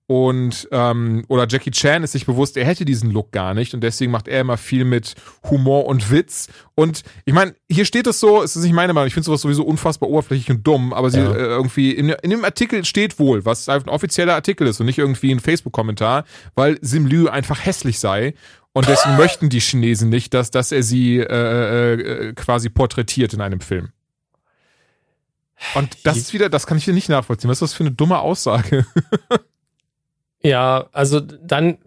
Und 0.10 0.68
ähm, 0.72 1.24
oder 1.28 1.46
Jackie 1.48 1.70
Chan 1.70 2.02
ist 2.02 2.14
sich 2.14 2.26
bewusst, 2.26 2.58
er 2.58 2.66
hätte 2.66 2.84
diesen 2.84 3.12
Look 3.12 3.32
gar 3.32 3.54
nicht 3.54 3.76
und 3.76 3.82
deswegen 3.82 4.12
macht 4.12 4.28
er 4.28 4.42
immer 4.42 4.58
viel 4.58 4.84
mit 4.84 5.14
Humor 5.52 5.86
und 5.86 6.10
Witz. 6.10 6.48
Und 6.74 7.04
ich 7.26 7.34
meine, 7.36 7.54
hier 7.70 7.86
steht 7.86 8.08
es 8.08 8.20
so, 8.20 8.42
es 8.42 8.56
ist 8.56 8.64
nicht 8.64 8.74
meine 8.74 8.92
Meinung, 8.94 9.06
ich 9.06 9.14
finde 9.14 9.28
sowas 9.28 9.42
sowieso 9.42 9.64
unfassbar 9.64 10.10
oberflächlich 10.10 10.50
und 10.50 10.66
dumm, 10.66 10.94
aber 10.94 11.12
sie 11.12 11.20
Ja. 11.20 11.32
äh, 11.32 11.38
irgendwie 11.38 11.92
in, 11.92 12.10
in 12.10 12.32
dem 12.32 12.44
Artikel 12.44 12.84
steht 12.86 13.20
wohl, 13.20 13.46
was 13.46 13.70
ein 13.70 13.88
offizieller 13.88 14.34
Artikel 14.34 14.66
ist 14.66 14.80
und 14.80 14.88
nicht 14.88 14.98
irgendwie 14.98 15.30
ein 15.32 15.40
Facebook-Kommentar, 15.40 16.26
weil 16.56 16.80
Sim 16.82 17.06
Liu 17.06 17.28
einfach 17.28 17.64
hässlich 17.64 18.00
sei. 18.00 18.34
Und 18.74 18.88
deswegen 18.88 19.16
möchten 19.18 19.50
die 19.50 19.60
Chinesen 19.60 20.10
nicht, 20.10 20.34
dass, 20.34 20.50
dass 20.50 20.72
er 20.72 20.82
sie 20.82 21.18
äh, 21.18 21.24
äh, 21.24 21.94
äh, 22.30 22.34
quasi 22.34 22.70
porträtitiert 22.70 23.36
in 23.36 23.42
einem 23.42 23.62
Film. 23.62 23.90
Und 25.76 25.98
das 26.04 26.18
ist 26.18 26.34
wieder, 26.34 26.50
das 26.50 26.66
kann 26.66 26.80
ich 26.80 26.86
hier 26.86 26.96
nicht 26.96 27.10
nachvollziehen. 27.10 27.50
Was 27.52 27.58
ist 27.58 27.62
das 27.62 27.74
für 27.76 27.84
eine 27.84 27.92
dumme 27.92 28.18
Aussage? 28.18 28.88
Ja, 30.42 30.88
also 30.94 31.20
dann, 31.20 31.80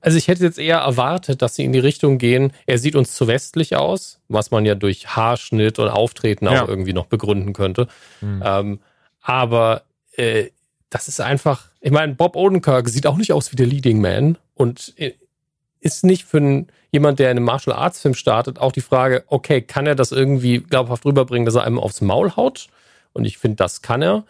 also 0.00 0.18
ich 0.18 0.26
hätte 0.26 0.42
jetzt 0.42 0.58
eher 0.58 0.78
erwartet, 0.78 1.42
dass 1.42 1.54
sie 1.54 1.64
in 1.64 1.72
die 1.72 1.78
Richtung 1.78 2.18
gehen, 2.18 2.52
er 2.66 2.78
sieht 2.78 2.96
uns 2.96 3.14
zu 3.14 3.28
westlich 3.28 3.76
aus, 3.76 4.20
was 4.28 4.50
man 4.50 4.64
ja 4.64 4.74
durch 4.74 5.14
Haarschnitt 5.14 5.78
und 5.78 5.88
Auftreten 5.88 6.46
Ja. 6.46 6.64
auch 6.64 6.68
irgendwie 6.68 6.92
noch 6.92 7.06
begründen 7.06 7.52
könnte. 7.52 7.86
Hm. 8.18 8.42
Ähm, 8.44 8.80
aber 9.22 9.82
äh, 10.16 10.48
das 10.90 11.06
ist 11.08 11.20
einfach, 11.20 11.68
ich 11.80 11.92
meine, 11.92 12.14
Bob 12.14 12.34
Odenkirk 12.36 12.88
sieht 12.88 13.06
auch 13.06 13.16
nicht 13.16 13.32
aus 13.32 13.52
wie 13.52 13.56
der 13.56 13.66
Leading 13.66 14.00
Man 14.00 14.38
und 14.54 14.92
äh, 14.96 15.12
ist 15.80 16.02
nicht 16.04 16.24
für 16.24 16.38
einen, 16.38 16.68
jemand, 16.90 17.18
der 17.18 17.30
in 17.30 17.36
einem 17.36 17.46
Martial 17.46 17.76
Arts 17.76 18.00
Film 18.00 18.14
startet, 18.14 18.58
auch 18.58 18.72
die 18.72 18.80
Frage, 18.80 19.24
okay, 19.28 19.60
kann 19.60 19.86
er 19.86 19.94
das 19.94 20.12
irgendwie 20.12 20.58
glaubhaft 20.58 21.04
rüberbringen, 21.04 21.46
dass 21.46 21.54
er 21.54 21.64
einem 21.64 21.78
aufs 21.78 22.00
Maul 22.00 22.34
haut? 22.36 22.68
Und 23.12 23.24
ich 23.24 23.38
finde, 23.38 23.56
das 23.56 23.82
kann 23.82 24.02
er. 24.02 24.24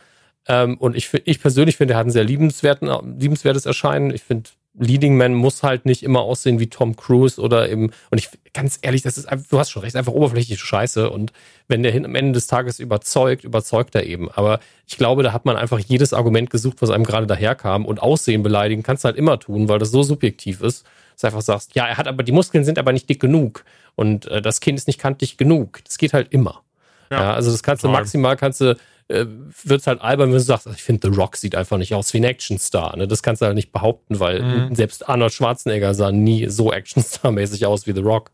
Ähm, 0.47 0.76
und 0.78 0.97
ich, 0.97 1.12
ich 1.24 1.40
persönlich 1.40 1.76
finde, 1.76 1.95
er 1.95 1.99
hat 1.99 2.07
ein 2.07 2.11
sehr 2.11 2.24
liebenswerten, 2.24 3.18
liebenswertes 3.18 3.66
Erscheinen. 3.66 4.11
Ich 4.11 4.22
finde, 4.22 4.51
Leading 4.76 5.16
Man 5.16 5.34
muss 5.34 5.62
halt 5.62 5.86
nicht 5.86 6.03
immer 6.03 6.20
aussehen 6.20 6.59
wie 6.59 6.66
Tom 6.66 6.97
Cruise 6.97 7.40
oder 7.40 7.68
eben, 7.70 7.90
und 8.11 8.18
ich, 8.18 8.28
ganz 8.53 8.78
ehrlich, 8.82 9.03
das 9.03 9.16
ist 9.16 9.26
einfach, 9.26 9.47
du 9.49 9.59
hast 9.59 9.70
schon 9.70 9.82
recht, 9.82 9.95
einfach 9.95 10.12
oberflächliche 10.12 10.64
Scheiße. 10.64 11.11
Und 11.11 11.32
wenn 11.68 11.82
der 11.82 11.92
hin 11.92 12.05
am 12.05 12.16
Ende 12.16 12.32
des 12.32 12.49
Tages 12.49 12.80
überzeugt, 12.80 13.45
überzeugt 13.45 13.95
er 13.95 14.05
eben. 14.05 14.30
Aber 14.32 14.59
ich 14.86 14.97
glaube, 14.97 15.22
da 15.22 15.32
hat 15.32 15.45
man 15.45 15.57
einfach 15.57 15.78
jedes 15.78 16.12
Argument 16.12 16.51
gesucht, 16.51 16.78
was 16.80 16.90
einem 16.90 17.05
gerade 17.05 17.26
daherkam. 17.26 17.86
Und 17.86 18.03
Aussehen 18.03 18.42
beleidigen 18.42 18.82
kannst 18.82 19.05
du 19.05 19.07
halt 19.07 19.16
immer 19.16 19.38
tun, 19.38 19.68
weil 19.68 19.78
das 19.78 19.92
so 19.92 20.03
subjektiv 20.03 20.61
ist, 20.61 20.84
dass 21.12 21.20
du 21.20 21.26
einfach 21.28 21.42
sagst, 21.42 21.76
ja, 21.76 21.86
er 21.86 21.97
hat 21.97 22.09
aber, 22.09 22.24
die 22.24 22.32
Muskeln 22.32 22.64
sind 22.64 22.78
aber 22.78 22.92
nicht 22.92 23.09
dick 23.09 23.20
genug. 23.20 23.64
Und 23.95 24.26
äh, 24.26 24.42
das 24.42 24.61
Kind 24.61 24.76
ist 24.76 24.88
nicht 24.88 24.99
kantig 24.99 25.36
genug. 25.36 25.82
Das 25.84 25.99
geht 25.99 26.12
halt 26.12 26.32
immer. 26.32 26.62
Ja, 27.11 27.20
Ja, 27.20 27.34
also 27.34 27.53
das 27.53 27.62
kannst 27.62 27.84
du 27.84 27.88
maximal, 27.88 28.36
kannst 28.36 28.61
du, 28.61 28.76
äh, 29.09 29.26
wird's 29.64 29.86
halt 29.86 30.00
albern, 30.00 30.28
wenn 30.30 30.38
du 30.38 30.40
sagst, 30.40 30.66
ich 30.66 30.82
finde, 30.82 31.09
The 31.11 31.16
Rock 31.16 31.36
sieht 31.36 31.55
einfach 31.55 31.76
nicht 31.78 31.94
aus 31.94 32.12
wie 32.14 32.18
ein 32.18 32.24
Actionstar. 32.24 32.96
Ne? 32.96 33.07
Das 33.07 33.22
kannst 33.22 33.42
du 33.42 33.46
halt 33.46 33.55
nicht 33.55 33.72
behaupten, 33.72 34.18
weil 34.20 34.42
Mhm. 34.42 34.74
selbst 34.74 35.09
Arnold 35.09 35.32
Schwarzenegger 35.32 35.94
sah 35.94 36.11
nie 36.12 36.48
so 36.48 36.72
Actionstar-mäßig 36.72 37.66
aus 37.66 37.86
wie 37.86 37.92
The 37.92 38.00
Rock. 38.00 38.30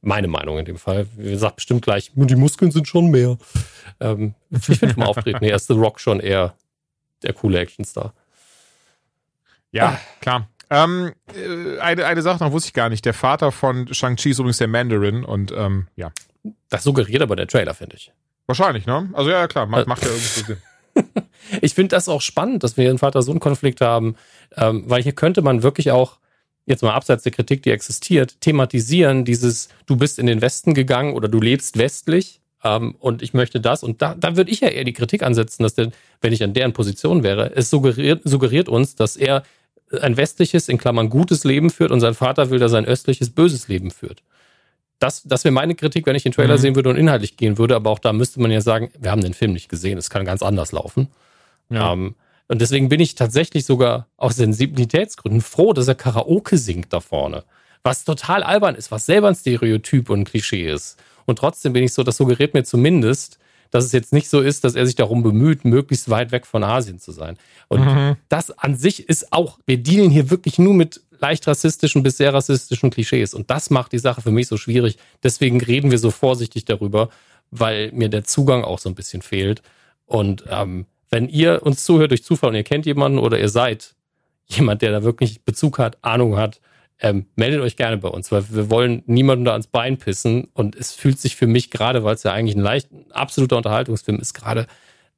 Meine 0.00 0.28
Meinung 0.28 0.58
in 0.58 0.66
dem 0.66 0.76
Fall. 0.76 1.06
Wie 1.16 1.30
gesagt, 1.30 1.56
bestimmt 1.56 1.82
gleich, 1.82 2.12
die 2.14 2.36
Muskeln 2.36 2.70
sind 2.70 2.86
schon 2.86 3.10
mehr. 3.10 3.38
Ähm, 4.00 4.34
ich 4.50 4.78
finde 4.78 4.94
vom 4.94 5.02
Auftreten 5.04 5.44
her 5.44 5.56
ist 5.56 5.66
The 5.68 5.72
Rock 5.74 5.98
schon 5.98 6.20
eher 6.20 6.54
der 7.22 7.32
coole 7.32 7.58
Actionstar. 7.58 8.12
Ja, 9.72 9.98
klar. 10.20 10.48
Ähm, 10.70 11.12
äh, 11.34 11.78
eine, 11.80 12.06
eine 12.06 12.22
Sache 12.22 12.42
noch 12.44 12.52
wusste 12.52 12.68
ich 12.68 12.74
gar 12.74 12.88
nicht. 12.88 13.04
Der 13.04 13.14
Vater 13.14 13.50
von 13.52 13.92
Shang-Chi 13.92 14.30
ist 14.30 14.38
übrigens 14.38 14.58
der 14.58 14.68
Mandarin 14.68 15.24
und 15.24 15.52
ähm, 15.56 15.88
ja. 15.96 16.12
Das 16.68 16.84
suggeriert 16.84 17.22
aber 17.22 17.36
der 17.36 17.46
Trailer, 17.46 17.74
finde 17.74 17.96
ich. 17.96 18.12
Wahrscheinlich, 18.46 18.86
ne? 18.86 19.08
Also 19.12 19.30
ja, 19.30 19.46
klar, 19.46 19.66
macht, 19.66 19.86
Äh, 19.86 19.88
macht 19.88 20.02
ja 20.02 20.08
irgendwie 20.08 20.26
Sinn. 20.42 20.56
Ich 21.60 21.74
finde 21.74 21.94
das 21.94 22.08
auch 22.08 22.22
spannend, 22.22 22.62
dass 22.62 22.76
wir 22.76 22.82
hier 22.82 22.90
einen 22.90 22.98
Vater-Sohn-Konflikt 22.98 23.80
haben, 23.80 24.16
ähm, 24.56 24.84
weil 24.86 25.02
hier 25.02 25.12
könnte 25.12 25.42
man 25.42 25.62
wirklich 25.62 25.90
auch, 25.90 26.18
jetzt 26.66 26.82
mal 26.82 26.94
abseits 26.94 27.22
der 27.22 27.32
Kritik, 27.32 27.62
die 27.62 27.70
existiert, 27.70 28.40
thematisieren, 28.40 29.24
dieses, 29.24 29.68
du 29.86 29.96
bist 29.96 30.18
in 30.18 30.26
den 30.26 30.40
Westen 30.40 30.72
gegangen 30.72 31.14
oder 31.14 31.28
du 31.28 31.40
lebst 31.40 31.76
westlich 31.76 32.40
ähm, 32.64 32.94
und 32.98 33.22
ich 33.22 33.34
möchte 33.34 33.60
das. 33.60 33.82
Und 33.82 34.00
da, 34.00 34.14
da 34.14 34.36
würde 34.36 34.50
ich 34.50 34.60
ja 34.60 34.68
eher 34.68 34.84
die 34.84 34.94
Kritik 34.94 35.22
ansetzen, 35.22 35.62
dass 35.62 35.74
der, 35.74 35.90
wenn 36.22 36.32
ich 36.32 36.42
an 36.42 36.54
deren 36.54 36.72
Position 36.72 37.22
wäre, 37.22 37.54
es 37.54 37.68
suggeriert, 37.68 38.22
suggeriert 38.24 38.68
uns, 38.68 38.94
dass 38.96 39.16
er 39.16 39.42
ein 40.00 40.16
westliches, 40.16 40.68
in 40.68 40.78
Klammern 40.78 41.10
gutes 41.10 41.44
Leben 41.44 41.70
führt 41.70 41.90
und 41.90 42.00
sein 42.00 42.14
Vater 42.14 42.50
will, 42.50 42.58
dass 42.58 42.72
er 42.72 42.78
ein 42.78 42.86
östliches, 42.86 43.30
böses 43.30 43.68
Leben 43.68 43.90
führt. 43.90 44.22
Das, 44.98 45.22
das 45.24 45.44
wäre 45.44 45.52
meine 45.52 45.74
Kritik, 45.74 46.06
wenn 46.06 46.16
ich 46.16 46.22
den 46.22 46.32
Trailer 46.32 46.54
Mhm. 46.54 46.60
sehen 46.60 46.74
würde 46.76 46.88
und 46.90 46.96
inhaltlich 46.96 47.36
gehen 47.36 47.58
würde, 47.58 47.74
aber 47.76 47.90
auch 47.90 47.98
da 47.98 48.12
müsste 48.12 48.40
man 48.40 48.50
ja 48.50 48.60
sagen, 48.60 48.90
wir 48.98 49.10
haben 49.10 49.20
den 49.20 49.34
Film 49.34 49.52
nicht 49.52 49.68
gesehen, 49.68 49.98
es 49.98 50.08
kann 50.10 50.24
ganz 50.24 50.42
anders 50.42 50.72
laufen. 50.72 51.08
Ja. 51.68 51.92
Ähm, 51.92 52.14
und 52.48 52.60
deswegen 52.60 52.88
bin 52.88 53.00
ich 53.00 53.14
tatsächlich 53.14 53.64
sogar 53.64 54.06
aus 54.16 54.36
Sensibilitätsgründen 54.36 55.40
froh, 55.40 55.72
dass 55.72 55.88
er 55.88 55.94
Karaoke 55.94 56.58
singt 56.58 56.92
da 56.92 57.00
vorne. 57.00 57.44
Was 57.82 58.04
total 58.04 58.42
albern 58.42 58.74
ist, 58.76 58.90
was 58.90 59.06
selber 59.06 59.28
ein 59.28 59.34
Stereotyp 59.34 60.10
und 60.10 60.20
ein 60.20 60.24
Klischee 60.24 60.70
ist. 60.70 60.98
Und 61.26 61.38
trotzdem 61.38 61.72
bin 61.72 61.82
ich 61.82 61.92
so, 61.92 62.02
das 62.02 62.16
suggeriert 62.18 62.54
mir 62.54 62.64
zumindest, 62.64 63.38
dass 63.70 63.84
es 63.84 63.92
jetzt 63.92 64.12
nicht 64.12 64.28
so 64.28 64.40
ist, 64.40 64.62
dass 64.62 64.74
er 64.74 64.86
sich 64.86 64.94
darum 64.94 65.22
bemüht, 65.22 65.64
möglichst 65.64 66.08
weit 66.08 66.32
weg 66.32 66.46
von 66.46 66.62
Asien 66.62 66.98
zu 67.00 67.12
sein. 67.12 67.36
Und 67.68 67.84
Mhm. 67.84 68.16
das 68.28 68.50
an 68.56 68.76
sich 68.76 69.08
ist 69.08 69.32
auch, 69.32 69.58
wir 69.66 69.78
dealen 69.78 70.10
hier 70.10 70.30
wirklich 70.30 70.58
nur 70.58 70.74
mit 70.74 71.00
leicht 71.24 71.46
rassistischen 71.46 72.02
bis 72.02 72.18
sehr 72.18 72.34
rassistischen 72.34 72.90
Klischees. 72.90 73.32
Und 73.32 73.48
das 73.48 73.70
macht 73.70 73.92
die 73.92 73.98
Sache 73.98 74.20
für 74.20 74.30
mich 74.30 74.46
so 74.46 74.58
schwierig. 74.58 74.98
Deswegen 75.22 75.58
reden 75.58 75.90
wir 75.90 75.98
so 75.98 76.10
vorsichtig 76.10 76.66
darüber, 76.66 77.08
weil 77.50 77.92
mir 77.92 78.10
der 78.10 78.24
Zugang 78.24 78.62
auch 78.62 78.78
so 78.78 78.90
ein 78.90 78.94
bisschen 78.94 79.22
fehlt. 79.22 79.62
Und 80.04 80.44
ähm, 80.50 80.84
wenn 81.08 81.30
ihr 81.30 81.62
uns 81.62 81.82
zuhört 81.84 82.10
durch 82.10 82.24
Zufall 82.24 82.50
und 82.50 82.56
ihr 82.56 82.62
kennt 82.62 82.84
jemanden 82.84 83.18
oder 83.18 83.38
ihr 83.38 83.48
seid 83.48 83.94
jemand, 84.46 84.82
der 84.82 84.92
da 84.92 85.02
wirklich 85.02 85.42
Bezug 85.44 85.78
hat, 85.78 85.96
Ahnung 86.02 86.36
hat, 86.36 86.60
ähm, 87.00 87.24
meldet 87.36 87.62
euch 87.62 87.76
gerne 87.76 87.96
bei 87.96 88.08
uns, 88.08 88.30
weil 88.30 88.44
wir 88.50 88.68
wollen 88.68 89.02
niemandem 89.06 89.46
da 89.46 89.52
ans 89.52 89.66
Bein 89.66 89.96
pissen. 89.96 90.48
Und 90.52 90.76
es 90.76 90.92
fühlt 90.92 91.18
sich 91.18 91.36
für 91.36 91.46
mich 91.46 91.70
gerade, 91.70 92.04
weil 92.04 92.16
es 92.16 92.22
ja 92.22 92.32
eigentlich 92.32 92.54
ein 92.54 92.60
leicht, 92.62 92.92
ein 92.92 93.10
absoluter 93.12 93.56
Unterhaltungsfilm 93.56 94.20
ist, 94.20 94.34
gerade 94.34 94.66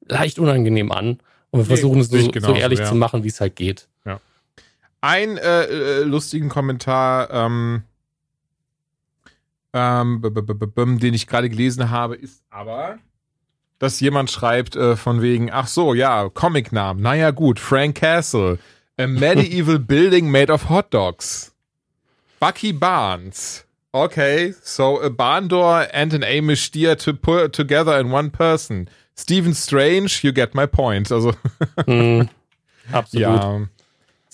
leicht 0.07 0.39
unangenehm 0.39 0.93
an. 0.93 1.19
Und 1.49 1.59
wir 1.59 1.63
Nee, 1.63 1.65
versuchen 1.65 1.99
es 1.99 2.09
so, 2.09 2.15
ich 2.15 2.31
so 2.41 2.53
ehrlich 2.53 2.79
ja. 2.79 2.85
zu 2.85 2.95
machen, 2.95 3.25
wie 3.25 3.27
es 3.27 3.41
halt 3.41 3.57
geht. 3.57 3.89
Ein 4.05 4.19
äh, 5.37 5.63
äh, 5.65 6.03
lustigen 6.03 6.49
Kommentar, 6.49 7.29
ähm, 7.31 7.83
ähm, 9.73 10.21
den 10.99 11.13
ich 11.13 11.27
gerade 11.27 11.49
gelesen 11.49 11.89
habe, 11.89 12.15
ist 12.15 12.43
aber, 12.49 12.97
dass 13.79 13.99
jemand 13.99 14.31
schreibt 14.31 14.75
äh, 14.75 14.95
von 14.95 15.21
wegen, 15.21 15.51
ach 15.51 15.67
so, 15.67 15.93
ja, 15.93 16.29
Comicnamen. 16.29 17.01
Naja 17.03 17.31
gut, 17.31 17.59
Frank 17.59 17.95
Castle. 17.95 18.57
A 18.97 19.05
medieval 19.05 19.77
building 19.93 20.31
made 20.31 20.51
of 20.51 20.69
hot 20.69 20.91
dogs. 20.93 21.53
Bucky 22.39 22.71
Barnes. 22.71 23.65
Okay, 23.91 24.53
so 24.63 25.01
a 25.01 25.09
barn 25.09 25.47
door 25.47 25.87
and 25.93 26.13
an 26.13 26.23
Amish 26.23 26.65
steer 26.65 26.95
to 26.97 27.13
put 27.13 27.53
together 27.53 27.99
in 27.99 28.11
one 28.11 28.29
person. 28.31 28.89
Stephen 29.15 29.53
Strange, 29.53 30.23
you 30.23 30.31
get 30.31 30.53
my 30.53 30.65
point. 30.67 31.11
Also 31.11 31.33
Hm, 31.85 32.29
absolut. 32.91 33.41
ja. 33.41 33.61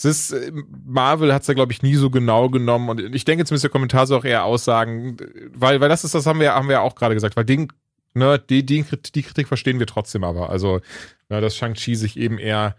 Es 0.04 0.32
ist, 0.32 0.32
äh, 0.32 0.51
Marvel 0.86 1.34
hat 1.34 1.43
es 1.43 1.47
ja, 1.47 1.54
glaube 1.54 1.72
ich, 1.72 1.82
nie 1.82 1.95
so 1.95 2.10
genau 2.10 2.49
genommen 2.49 2.89
und 2.89 3.16
ich 3.16 3.26
denke 3.26 3.45
zumindest 3.45 3.64
der 3.64 3.72
Kommentar 3.72 4.08
soll 4.08 4.20
auch 4.20 4.26
eher 4.26 4.43
aussagen, 4.43 5.18
weil, 5.54 5.82
weil 5.82 5.89
das 5.89 6.04
ist, 6.04 6.16
das 6.16 6.26
haben 6.26 6.39
wir, 6.39 6.54
haben 6.54 6.68
wir 6.68 6.74
ja 6.74 6.82
auch 6.82 6.95
gerade 6.95 7.14
gesagt, 7.14 7.36
weil 7.36 7.45
den, 7.45 7.68
ne, 8.14 8.39
die, 8.39 8.66
die, 8.66 8.86
die 9.16 9.24
Kritik 9.24 9.47
verstehen 9.47 9.80
wir 9.80 9.88
trotzdem 9.88 10.24
aber. 10.24 10.49
Also, 10.49 10.82
ne, 11.30 11.41
dass 11.41 11.56
Shang-Chi 11.56 11.95
sich 11.95 12.18
eben 12.18 12.38
eher 12.38 12.76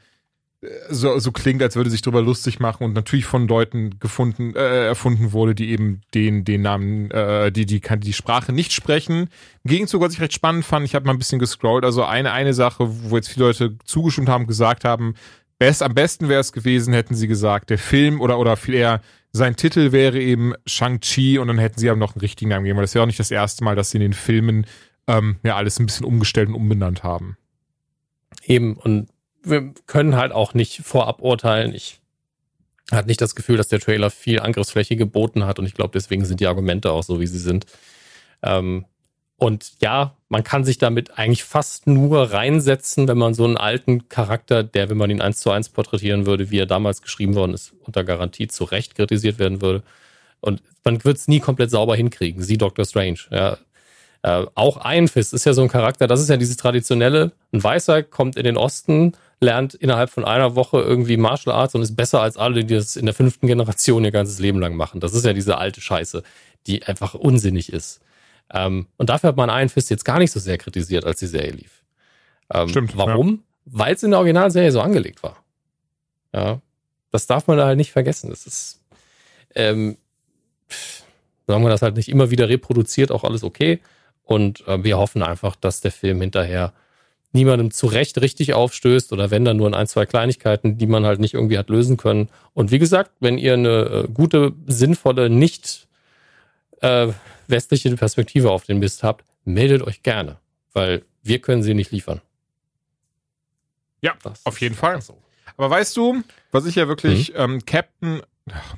äh, 0.61 0.68
so, 0.91 1.18
so 1.18 1.33
klingt, 1.33 1.62
als 1.62 1.77
würde 1.77 1.91
sich 1.91 2.03
drüber 2.03 2.22
lustig 2.22 2.61
machen 2.61 2.85
und 2.85 2.93
natürlich 2.93 3.25
von 3.25 3.49
Leuten 3.49 3.99
gefunden, 3.99 4.55
äh, 4.55 4.87
erfunden 4.87 5.33
wurde, 5.33 5.55
die 5.55 5.70
eben 5.70 6.01
den, 6.14 6.45
den 6.45 6.62
Namen, 6.62 7.11
äh, 7.11 7.51
die, 7.53 7.66
die 7.66 7.81
kann 7.81 8.01
die 8.01 8.12
Sprache 8.12 8.53
nicht 8.53 8.72
sprechen. 8.72 9.29
Im 9.64 9.70
Gegenzug, 9.70 10.01
was 10.03 10.14
ich 10.14 10.20
recht 10.20 10.35
spannend 10.35 10.64
fand, 10.64 10.85
ich 10.85 10.95
habe 10.95 11.07
mal 11.07 11.12
ein 11.12 11.18
bisschen 11.18 11.39
gescrollt, 11.39 11.85
also 11.85 12.05
eine, 12.05 12.33
eine 12.33 12.55
Sache, 12.55 12.87
wo 13.11 13.16
jetzt 13.16 13.29
viele 13.29 13.47
Leute 13.47 13.77
zugestimmt 13.85 14.29
haben, 14.29 14.47
gesagt 14.47 14.85
haben, 14.85 15.14
best, 15.59 15.83
am 15.83 15.95
besten 15.95 16.29
wäre 16.29 16.41
es 16.41 16.53
gewesen, 16.53 16.95
hätten 16.95 17.15
sie 17.15 17.29
gesagt, 17.29 17.71
der 17.71 17.79
Film 17.79 18.21
oder, 18.21 18.39
oder 18.39 18.57
viel 18.57 18.75
eher 18.75 19.01
sein 19.33 19.57
Titel 19.57 19.91
wäre 19.91 20.21
eben 20.21 20.55
Shang-Chi 20.65 21.39
und 21.39 21.49
dann 21.49 21.59
hätten 21.59 21.81
sie 21.81 21.91
aber 21.91 21.99
noch 21.99 22.15
einen 22.15 22.21
richtigen 22.21 22.51
Namen 22.51 22.65
gegeben, 22.65 22.77
weil 22.77 22.85
das 22.85 22.95
wäre 22.95 23.03
auch 23.03 23.09
nicht 23.09 23.19
das 23.19 23.33
erste 23.33 23.65
Mal, 23.65 23.75
dass 23.75 23.91
sie 23.91 23.99
in 23.99 24.03
den 24.03 24.13
Filmen 24.13 24.65
ähm, 25.09 25.39
ja 25.43 25.57
alles 25.57 25.81
ein 25.81 25.87
bisschen 25.87 26.07
umgestellt 26.07 26.49
und 26.49 26.55
umbenannt 26.55 27.03
haben. 27.03 27.37
Eben, 28.45 28.77
und 28.77 29.09
wir 29.43 29.75
können 29.87 30.15
halt 30.15 30.33
auch 30.33 30.55
nicht 30.55 30.83
vorab 30.85 31.21
urteilen. 31.21 31.75
Ich 31.75 32.01
hatte 32.93 33.09
nicht 33.09 33.21
das 33.21 33.35
Gefühl, 33.35 33.57
dass 33.57 33.69
der 33.69 33.81
Trailer 33.81 34.11
viel 34.11 34.39
Angriffsfläche 34.39 34.97
geboten 34.97 35.45
hat 35.45 35.59
und 35.59 35.67
ich 35.67 35.75
glaube, 35.75 35.91
deswegen 35.93 36.25
sind 36.25 36.39
die 36.39 36.47
Argumente 36.47 36.93
auch 36.93 37.03
so, 37.03 37.21
wie 37.21 37.27
sie 37.27 37.39
sind. 37.39 37.67
Ähm, 38.43 38.85
und 39.37 39.72
ja, 39.80 40.16
man 40.28 40.45
kann 40.45 40.64
sich 40.64 40.78
damit 40.78 41.18
eigentlich 41.18 41.45
fast 41.45 41.87
nur 41.87 42.32
reinsetzen, 42.32 43.09
wenn 43.09 43.18
man 43.18 43.35
so 43.35 43.45
einen 43.45 43.57
alten 43.57 44.09
Charakter, 44.09 44.62
der, 44.62 44.89
wenn 44.91 44.97
man 44.97 45.11
ihn 45.11 45.20
eins 45.20 45.41
zu 45.41 45.51
eins 45.51 45.68
porträtieren 45.68 46.26
würde, 46.26 46.51
wie 46.51 46.59
er 46.59 46.66
damals 46.66 47.03
geschrieben 47.03 47.35
worden 47.35 47.55
ist, 47.55 47.72
unter 47.85 48.05
Garantie 48.05 48.47
zu 48.47 48.64
Recht 48.64 48.95
kritisiert 48.95 49.39
werden 49.39 49.61
würde. 49.61 49.82
Und 50.41 50.62
man 50.85 51.03
wird 51.05 51.16
es 51.16 51.28
nie 51.28 51.41
komplett 51.41 51.70
sauber 51.70 51.97
hinkriegen. 51.97 52.43
Sie 52.43 52.59
Doctor 52.59 52.85
Strange. 52.85 53.20
Ja. 53.30 53.59
Äh, 54.22 54.47
auch 54.55 54.80
Iron 54.85 55.09
Fist 55.09 55.35
ist 55.35 55.45
ja 55.45 55.53
so 55.53 55.62
ein 55.62 55.68
Charakter, 55.68 56.07
das 56.07 56.20
ist 56.20 56.30
ja 56.30 56.37
dieses 56.37 56.57
traditionelle, 56.57 57.32
ein 57.53 57.62
Weißer 57.62 58.03
kommt 58.03 58.37
in 58.37 58.45
den 58.45 58.57
Osten, 58.57 59.12
lernt 59.41 59.74
innerhalb 59.74 60.11
von 60.11 60.24
einer 60.24 60.55
Woche 60.55 60.80
irgendwie 60.80 61.16
Martial 61.16 61.55
Arts 61.55 61.74
und 61.74 61.82
ist 61.82 61.97
besser 61.97 62.22
als 62.22 62.37
alle, 62.37 62.64
die 62.64 62.74
das 62.74 62.97
in 62.97 63.05
der 63.05 63.14
fünften 63.14 63.47
Generation 63.47 64.05
ihr 64.05 64.12
ganzes 64.12 64.39
Leben 64.39 64.61
lang 64.61 64.76
machen. 64.76 65.01
Das 65.01 65.12
ist 65.12 65.24
ja 65.26 65.32
diese 65.32 65.59
alte 65.59 65.80
Scheiße, 65.80 66.22
die 66.66 66.85
einfach 66.85 67.14
unsinnig 67.14 67.72
ist. 67.72 68.01
Ähm, 68.53 68.87
und 68.97 69.11
dafür 69.11 69.29
hat 69.29 69.37
man 69.37 69.49
Iron 69.49 69.69
Fist 69.69 69.91
jetzt 69.91 70.05
gar 70.05 70.19
nicht 70.19 70.31
so 70.31 70.41
sehr 70.41 70.59
kritisiert, 70.59 71.05
als 71.05 71.21
die 71.21 71.27
Serie 71.27 71.53
lief. 71.53 71.83
Ähm, 72.53 72.69
Stimmt, 72.69 72.97
Warum? 72.97 73.31
Ja. 73.31 73.39
Weil 73.67 73.95
es 73.95 74.03
in 74.03 74.11
der 74.11 74.19
Originalserie 74.19 74.71
so 74.71 74.81
angelegt 74.81 75.23
war. 75.23 75.43
Ja. 76.33 76.61
Das 77.11 77.27
darf 77.27 77.47
man 77.47 77.57
da 77.57 77.67
halt 77.67 77.79
nicht 77.79 77.93
vergessen. 77.93 78.31
Das 78.31 78.47
ist, 78.47 78.81
ähm, 79.55 79.97
sagen 81.47 81.63
wir 81.63 81.71
das 81.71 81.83
halt 81.83 81.97
nicht 81.97 82.09
immer 82.09 82.31
wieder 82.31 82.49
reproduziert, 82.49 83.13
auch 83.13 83.25
alles 83.25 83.45
okay. 83.45 83.81
Und 84.25 84.67
äh, 84.67 84.83
wir 84.83 84.99
hoffen 84.99 85.23
einfach, 85.23 85.57
dass 85.57 85.81
der 85.81 85.93
Film 85.93 86.21
hinterher 86.21 86.73
niemandem 87.33 87.71
zu 87.71 87.87
Recht 87.87 88.21
richtig 88.21 88.55
aufstößt 88.55 89.13
oder 89.13 89.31
wenn 89.31 89.45
dann 89.45 89.57
nur 89.57 89.67
in 89.67 89.75
ein, 89.75 89.89
zwei 89.89 90.07
Kleinigkeiten, 90.07 90.79
die 90.79 90.87
man 90.87 91.05
halt 91.05 91.21
nicht 91.21 91.35
irgendwie 91.35 91.59
hat 91.59 91.69
lösen 91.69 91.97
können. 91.97 92.29
Und 92.55 92.71
wie 92.71 92.79
gesagt, 92.79 93.11
wenn 93.21 93.39
ihr 93.39 93.55
eine 93.55 94.05
äh, 94.05 94.09
gute, 94.13 94.53
sinnvolle, 94.67 95.29
nicht 95.29 95.89
äh, 96.85 97.12
westliche 97.49 97.95
Perspektive 97.97 98.51
auf 98.51 98.64
den 98.64 98.78
Mist 98.78 99.03
habt, 99.03 99.24
meldet 99.45 99.82
euch 99.82 100.03
gerne, 100.03 100.39
weil 100.72 101.03
wir 101.22 101.41
können 101.41 101.62
sie 101.62 101.74
nicht 101.74 101.91
liefern. 101.91 102.20
Ja, 104.01 104.14
das 104.22 104.45
auf 104.45 104.61
jeden 104.61 104.74
Fall. 104.74 105.01
So. 105.01 105.16
Aber 105.57 105.70
weißt 105.70 105.97
du, 105.97 106.22
was 106.53 106.66
ich 106.66 106.74
ja 106.74 106.89
wirklich 106.89 107.30
mhm. 107.30 107.39
ähm, 107.39 107.66
Captain, 107.66 108.22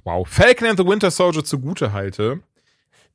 wow, 0.04 0.26
Falcon 0.28 0.68
and 0.68 0.78
the 0.78 0.86
Winter 0.86 1.11
Soldier 1.11 1.44
zugute 1.44 1.92
halte, 1.92 2.40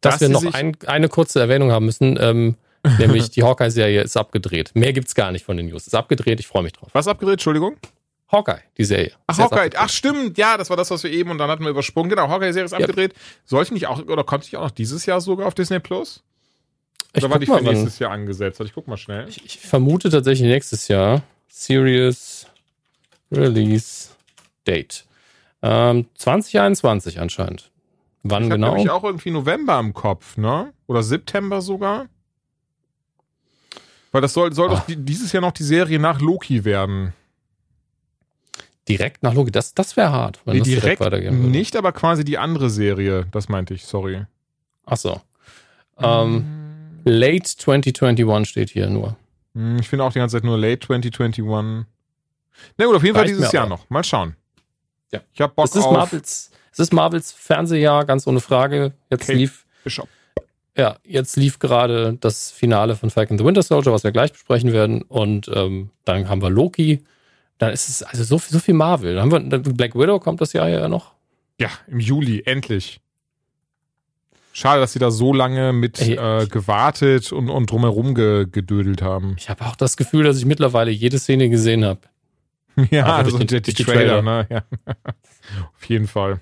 dass, 0.02 0.20
dass 0.20 0.22
wir 0.22 0.30
noch 0.30 0.54
ein, 0.54 0.76
eine 0.88 1.08
kurze 1.08 1.40
Erwähnung 1.40 1.72
haben 1.72 1.86
müssen. 1.86 2.18
Ähm, 2.20 2.56
nämlich 2.98 3.30
die 3.30 3.44
Hawkeye-Serie 3.44 4.02
ist 4.02 4.18
abgedreht. 4.18 4.72
Mehr 4.74 4.92
gibt's 4.92 5.14
gar 5.14 5.32
nicht 5.32 5.46
von 5.46 5.56
den 5.56 5.68
News. 5.68 5.86
Ist 5.86 5.94
abgedreht, 5.94 6.40
ich 6.40 6.48
freue 6.48 6.64
mich 6.64 6.74
drauf. 6.74 6.90
Was 6.94 7.08
abgedreht, 7.08 7.34
Entschuldigung? 7.34 7.78
Hawkeye, 8.32 8.62
die 8.78 8.86
Serie. 8.86 9.12
Ach, 9.28 9.38
Hawkeye, 9.38 9.72
ach 9.76 9.90
stimmt, 9.90 10.38
ja, 10.38 10.58
das 10.58 10.70
war 10.70 10.78
das, 10.78 10.90
was 10.90 11.04
wir 11.04 11.12
eben 11.12 11.32
und 11.32 11.38
dann 11.38 11.50
hatten 11.50 11.64
wir 11.64 11.70
übersprungen. 11.70 12.10
Genau, 12.10 12.30
Hawkeye-Serie 12.30 12.66
ist 12.66 12.74
abgedreht. 12.74 13.12
Yep. 13.12 13.20
Sollte 13.46 13.74
nicht 13.74 13.88
auch, 13.88 14.00
oder 14.06 14.24
kommt 14.24 14.46
ich 14.46 14.56
auch 14.56 14.64
noch 14.64 14.72
dieses 14.72 15.06
Jahr 15.06 15.20
sogar 15.20 15.48
auf 15.48 15.54
Disney 15.54 15.80
Plus? 15.80 16.24
Oder 17.14 17.26
ich 17.26 17.30
war 17.30 17.40
die 17.40 17.46
für 17.46 17.62
nächstes 17.62 18.00
Jahr 18.00 18.12
angesetzt? 18.12 18.62
Ich 18.62 18.74
guck 18.74 18.88
mal 18.88 18.98
schnell. 18.98 19.28
Ich, 19.28 19.44
ich 19.46 19.60
vermute 19.60 20.10
tatsächlich 20.10 20.48
nächstes 20.48 20.88
Jahr. 20.88 21.24
Serious 21.50 22.48
Release 23.32 24.10
Date. 24.66 25.06
Ähm, 25.62 26.06
2021 26.16 27.20
anscheinend. 27.20 27.70
Wann 28.24 28.44
ich 28.44 28.50
genau? 28.50 28.78
Ich 28.78 28.90
auch 28.90 29.04
irgendwie 29.04 29.32
November 29.32 29.80
im 29.80 29.94
Kopf, 29.94 30.38
ne? 30.38 30.74
Oder 30.88 31.04
September 31.04 31.62
sogar. 31.62 32.08
Weil 34.12 34.22
das 34.22 34.34
soll, 34.34 34.54
soll 34.54 34.70
doch 34.70 34.84
dieses 34.88 35.32
Jahr 35.32 35.42
noch 35.42 35.54
die 35.54 35.64
Serie 35.64 36.00
nach 36.00 36.20
Loki 36.22 36.66
werden. 36.66 37.14
Direkt 38.88 39.24
nach 39.24 39.34
Loki, 39.34 39.52
das, 39.52 39.74
das 39.74 39.96
wäre 39.96 40.12
hart, 40.12 40.42
wenn 40.46 40.54
nee, 40.54 40.60
das 40.60 40.68
direkt, 40.68 40.84
direkt 40.84 41.02
weitergehen 41.02 41.38
würde. 41.38 41.50
Nicht, 41.50 41.76
aber 41.76 41.92
quasi 41.92 42.26
die 42.26 42.38
andere 42.38 42.70
Serie, 42.70 43.28
das 43.32 43.48
meinte 43.48 43.74
ich, 43.74 43.86
sorry. 43.86 44.26
Ach 44.86 44.98
so. 44.98 45.22
Ähm. 46.00 46.46
Late 47.04 47.44
2021 47.44 48.50
steht 48.50 48.70
hier 48.70 48.90
nur. 48.90 49.16
Hm, 49.54 49.80
ich 49.80 49.90
finde 49.90 50.06
auch 50.06 50.14
die 50.14 50.20
ganze 50.20 50.38
Zeit 50.38 50.44
nur 50.44 50.58
Late 50.58 50.86
2021. 50.88 51.86
Na 52.78 52.86
gut, 52.86 52.96
auf 52.96 53.04
jeden 53.04 53.16
Fall 53.16 53.26
dieses 53.26 53.52
Jahr 53.52 53.68
noch. 53.68 53.90
Mal 53.90 54.04
schauen. 54.04 54.36
Ja. 55.12 55.22
Ich 55.34 55.42
hab 55.42 55.56
Bock 55.56 55.66
es 55.66 55.76
ist 55.76 55.84
auf. 55.84 55.94
Marvels, 55.94 56.52
es 56.72 56.80
ist 56.80 56.94
Marvels 56.94 57.32
Fernsehjahr, 57.32 58.06
ganz 58.06 58.28
ohne 58.28 58.40
Frage. 58.40 58.94
Jetzt 59.10 59.28
Kate 59.28 59.38
lief. 59.38 59.66
Bishop. 59.84 60.08
Ja, 60.78 60.98
jetzt 61.04 61.36
lief 61.36 61.60
gerade 61.60 62.18
das 62.20 62.50
Finale 62.52 62.96
von 62.96 63.10
Falcon 63.10 63.38
the 63.38 63.44
Winter 63.44 63.62
Soldier, 63.62 63.92
was 63.92 64.04
wir 64.04 64.12
gleich 64.12 64.32
besprechen 64.32 64.72
werden. 64.72 65.02
Und 65.02 65.50
ähm, 65.54 65.90
dann 66.06 66.30
haben 66.30 66.42
wir 66.42 66.50
Loki. 66.50 67.04
Dann 67.62 67.74
ist 67.74 67.90
es 67.90 68.02
also 68.02 68.24
so, 68.24 68.40
so 68.40 68.58
viel 68.58 68.74
Marvel. 68.74 69.14
Dann 69.14 69.32
haben 69.32 69.52
wir 69.52 69.60
Black 69.60 69.94
Widow 69.94 70.20
kommt 70.20 70.42
das 70.42 70.52
Jahr 70.52 70.68
ja 70.68 70.88
noch. 70.88 71.14
Ja, 71.60 71.70
im 71.86 72.00
Juli, 72.00 72.42
endlich. 72.44 73.02
Schade, 74.52 74.82
dass 74.82 74.94
sie 74.94 75.00
da 75.00 75.12
so 75.12 75.32
lange 75.32 75.72
mit 75.72 76.02
Ey, 76.02 76.16
äh, 76.16 76.48
gewartet 76.48 77.32
und, 77.32 77.52
und 77.52 77.70
drumherum 77.70 78.16
ge, 78.16 78.48
gedödelt 78.52 79.04
haben. 79.04 79.36
Ich 79.38 79.48
habe 79.48 79.64
auch 79.66 79.76
das 79.76 79.96
Gefühl, 79.96 80.24
dass 80.24 80.40
ich 80.40 80.46
mittlerweile 80.46 80.90
jede 80.90 81.20
Szene 81.20 81.50
gesehen 81.50 81.86
habe. 81.86 82.02
Ja, 82.90 83.18
also 83.18 83.38
den, 83.38 83.46
die, 83.46 83.62
die, 83.62 83.84
Trailer, 83.84 84.22
Trailer, 84.22 84.22
ne? 84.24 84.48
Ja. 84.50 84.64
Auf 85.78 85.86
jeden 85.86 86.08
Fall. 86.08 86.40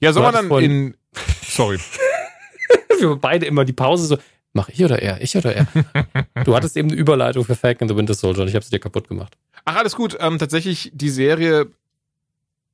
Ja, 0.00 0.12
soll 0.12 0.24
man 0.24 0.34
dann 0.34 0.62
in. 0.62 0.96
Sorry. 1.42 1.78
Wir 3.00 3.16
beide 3.16 3.46
immer 3.46 3.64
die 3.64 3.72
Pause 3.72 4.06
so. 4.06 4.18
Mach 4.56 4.70
ich 4.70 4.82
oder 4.82 5.02
er? 5.02 5.20
Ich 5.20 5.36
oder 5.36 5.54
er? 5.54 5.66
du 6.44 6.56
hattest 6.56 6.78
eben 6.78 6.88
eine 6.88 6.96
Überleitung 6.98 7.44
für 7.44 7.54
Falcon 7.54 7.88
the 7.88 7.94
Winter 7.94 8.14
Soldier 8.14 8.40
und 8.40 8.48
ich 8.48 8.54
habe 8.54 8.64
sie 8.64 8.70
dir 8.70 8.78
kaputt 8.78 9.06
gemacht. 9.06 9.36
Ach, 9.66 9.76
alles 9.76 9.94
gut. 9.94 10.16
Ähm, 10.18 10.38
tatsächlich, 10.38 10.90
die 10.94 11.10
Serie 11.10 11.66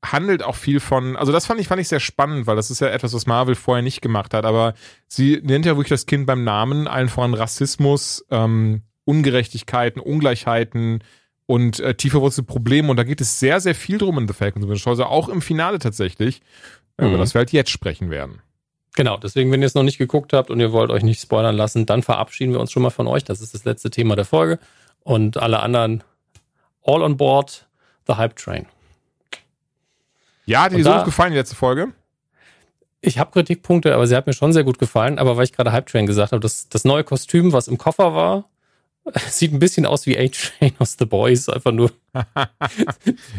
handelt 0.01 0.45
auch 0.45 0.55
viel 0.55 0.79
von, 0.79 1.17
also 1.17 1.33
das 1.33 1.47
fand 1.47 1.61
ich, 1.61 1.67
fand 1.67 1.81
ich 1.81 1.89
sehr 1.89 1.99
spannend, 1.99 2.47
weil 2.47 2.55
das 2.55 2.71
ist 2.71 2.81
ja 2.81 2.87
etwas, 2.87 3.15
was 3.15 3.27
Marvel 3.27 3.57
vorher 3.57 3.83
nicht 3.83 4.01
gemacht 4.01 4.33
hat, 4.33 4.45
aber 4.45 4.75
sie 5.09 5.41
nennt 5.43 5.67
ja 5.67 5.73
wirklich 5.73 5.89
das 5.89 6.07
Kind 6.07 6.25
beim 6.25 6.45
Namen, 6.45 6.87
allen 6.87 7.09
voran 7.09 7.35
Rassismus, 7.35 8.25
ähm, 8.31 8.83
Ungerechtigkeiten, 9.05 10.01
Ungleichheiten 10.01 11.03
und 11.47 11.81
äh, 11.81 11.97
tiefer 11.97 12.21
wurzelte 12.21 12.47
Probleme 12.47 12.91
und 12.91 12.97
da 12.97 13.03
geht 13.03 13.21
es 13.21 13.41
sehr, 13.41 13.61
sehr 13.61 13.75
viel 13.75 13.99
drum 13.99 14.19
in 14.19 14.29
The 14.29 14.35
Falcon 14.35 14.63
Winter 14.63 14.77
Soldier, 14.77 15.09
auch 15.09 15.29
im 15.29 15.43
Finale 15.43 15.81
tatsächlich, 15.81 16.43
mhm. 16.97 17.09
über 17.09 17.19
das 17.19 17.35
wir 17.35 17.41
halt 17.41 17.51
jetzt 17.51 17.71
sprechen 17.71 18.11
werden. 18.11 18.41
Genau, 18.95 19.17
deswegen, 19.17 19.51
wenn 19.51 19.63
ihr 19.63 19.67
es 19.67 19.75
noch 19.75 19.83
nicht 19.83 19.99
geguckt 19.99 20.33
habt 20.33 20.51
und 20.51 20.61
ihr 20.61 20.73
wollt 20.73 20.91
euch 20.91 21.03
nicht 21.03 21.21
spoilern 21.21 21.57
lassen, 21.57 21.87
dann 21.87 22.03
verabschieden 22.03 22.53
wir 22.53 22.61
uns 22.61 22.71
schon 22.73 22.83
mal 22.83 22.91
von 22.91 23.07
euch. 23.07 23.25
Das 23.25 23.41
ist 23.41 23.55
das 23.55 23.65
letzte 23.65 23.91
Thema 23.91 24.17
der 24.17 24.27
Folge. 24.27 24.59
Und 25.03 25.39
alle 25.39 25.61
anderen, 25.61 26.05
all 26.85 27.03
on 27.03 27.17
board, 27.17 27.67
the 28.07 28.15
Hype 28.15 28.37
Train. 28.37 28.67
Ja, 30.45 30.65
hat 30.65 30.73
dir 30.73 30.85
so 30.85 30.93
gut 30.93 31.05
gefallen, 31.05 31.33
die 31.33 31.39
letzte 31.39 31.57
Folge? 31.57 31.93
Ich 33.01 33.19
habe 33.19 33.31
Kritikpunkte, 33.31 33.95
aber 33.95 34.07
sie 34.07 34.15
hat 34.15 34.27
mir 34.27 34.33
schon 34.33 34.53
sehr 34.53 34.65
gut 34.65 34.79
gefallen. 34.79 35.19
Aber 35.19 35.37
weil 35.37 35.45
ich 35.45 35.53
gerade 35.53 35.73
Hype 35.73 35.87
Train 35.87 36.07
gesagt 36.07 36.33
habe, 36.33 36.41
das, 36.41 36.69
das 36.69 36.85
neue 36.85 37.03
Kostüm, 37.03 37.53
was 37.53 37.69
im 37.69 37.79
Koffer 37.79 38.15
war, 38.15 38.45
sieht 39.29 39.53
ein 39.53 39.59
bisschen 39.59 39.87
aus 39.87 40.07
wie 40.07 40.19
A-Train 40.19 40.73
aus 40.79 40.97
The 40.99 41.07
Boys, 41.07 41.49
einfach 41.49 41.73
nur. 41.73 41.91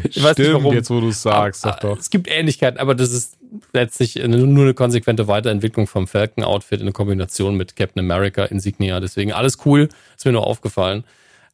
ich 0.04 0.22
weiß 0.22 0.32
Stimmt, 0.32 0.38
nicht 0.38 0.52
warum. 0.52 0.74
jetzt 0.74 0.90
wo 0.90 1.00
du 1.00 1.08
es 1.08 1.22
sagst, 1.22 1.62
sag 1.62 1.80
doch. 1.80 1.98
Es 1.98 2.10
gibt 2.10 2.28
Ähnlichkeiten, 2.30 2.78
aber 2.78 2.94
das 2.94 3.12
ist 3.12 3.38
letztlich 3.72 4.16
nur 4.16 4.64
eine 4.64 4.74
konsequente 4.74 5.26
Weiterentwicklung 5.28 5.86
vom 5.86 6.06
Falcon-Outfit 6.06 6.80
in 6.80 6.92
Kombination 6.92 7.56
mit 7.56 7.76
Captain 7.76 8.00
America 8.00 8.44
Insignia. 8.44 9.00
Deswegen 9.00 9.32
alles 9.32 9.58
cool, 9.64 9.88
ist 10.16 10.26
mir 10.26 10.32
nur 10.32 10.46
aufgefallen. 10.46 11.04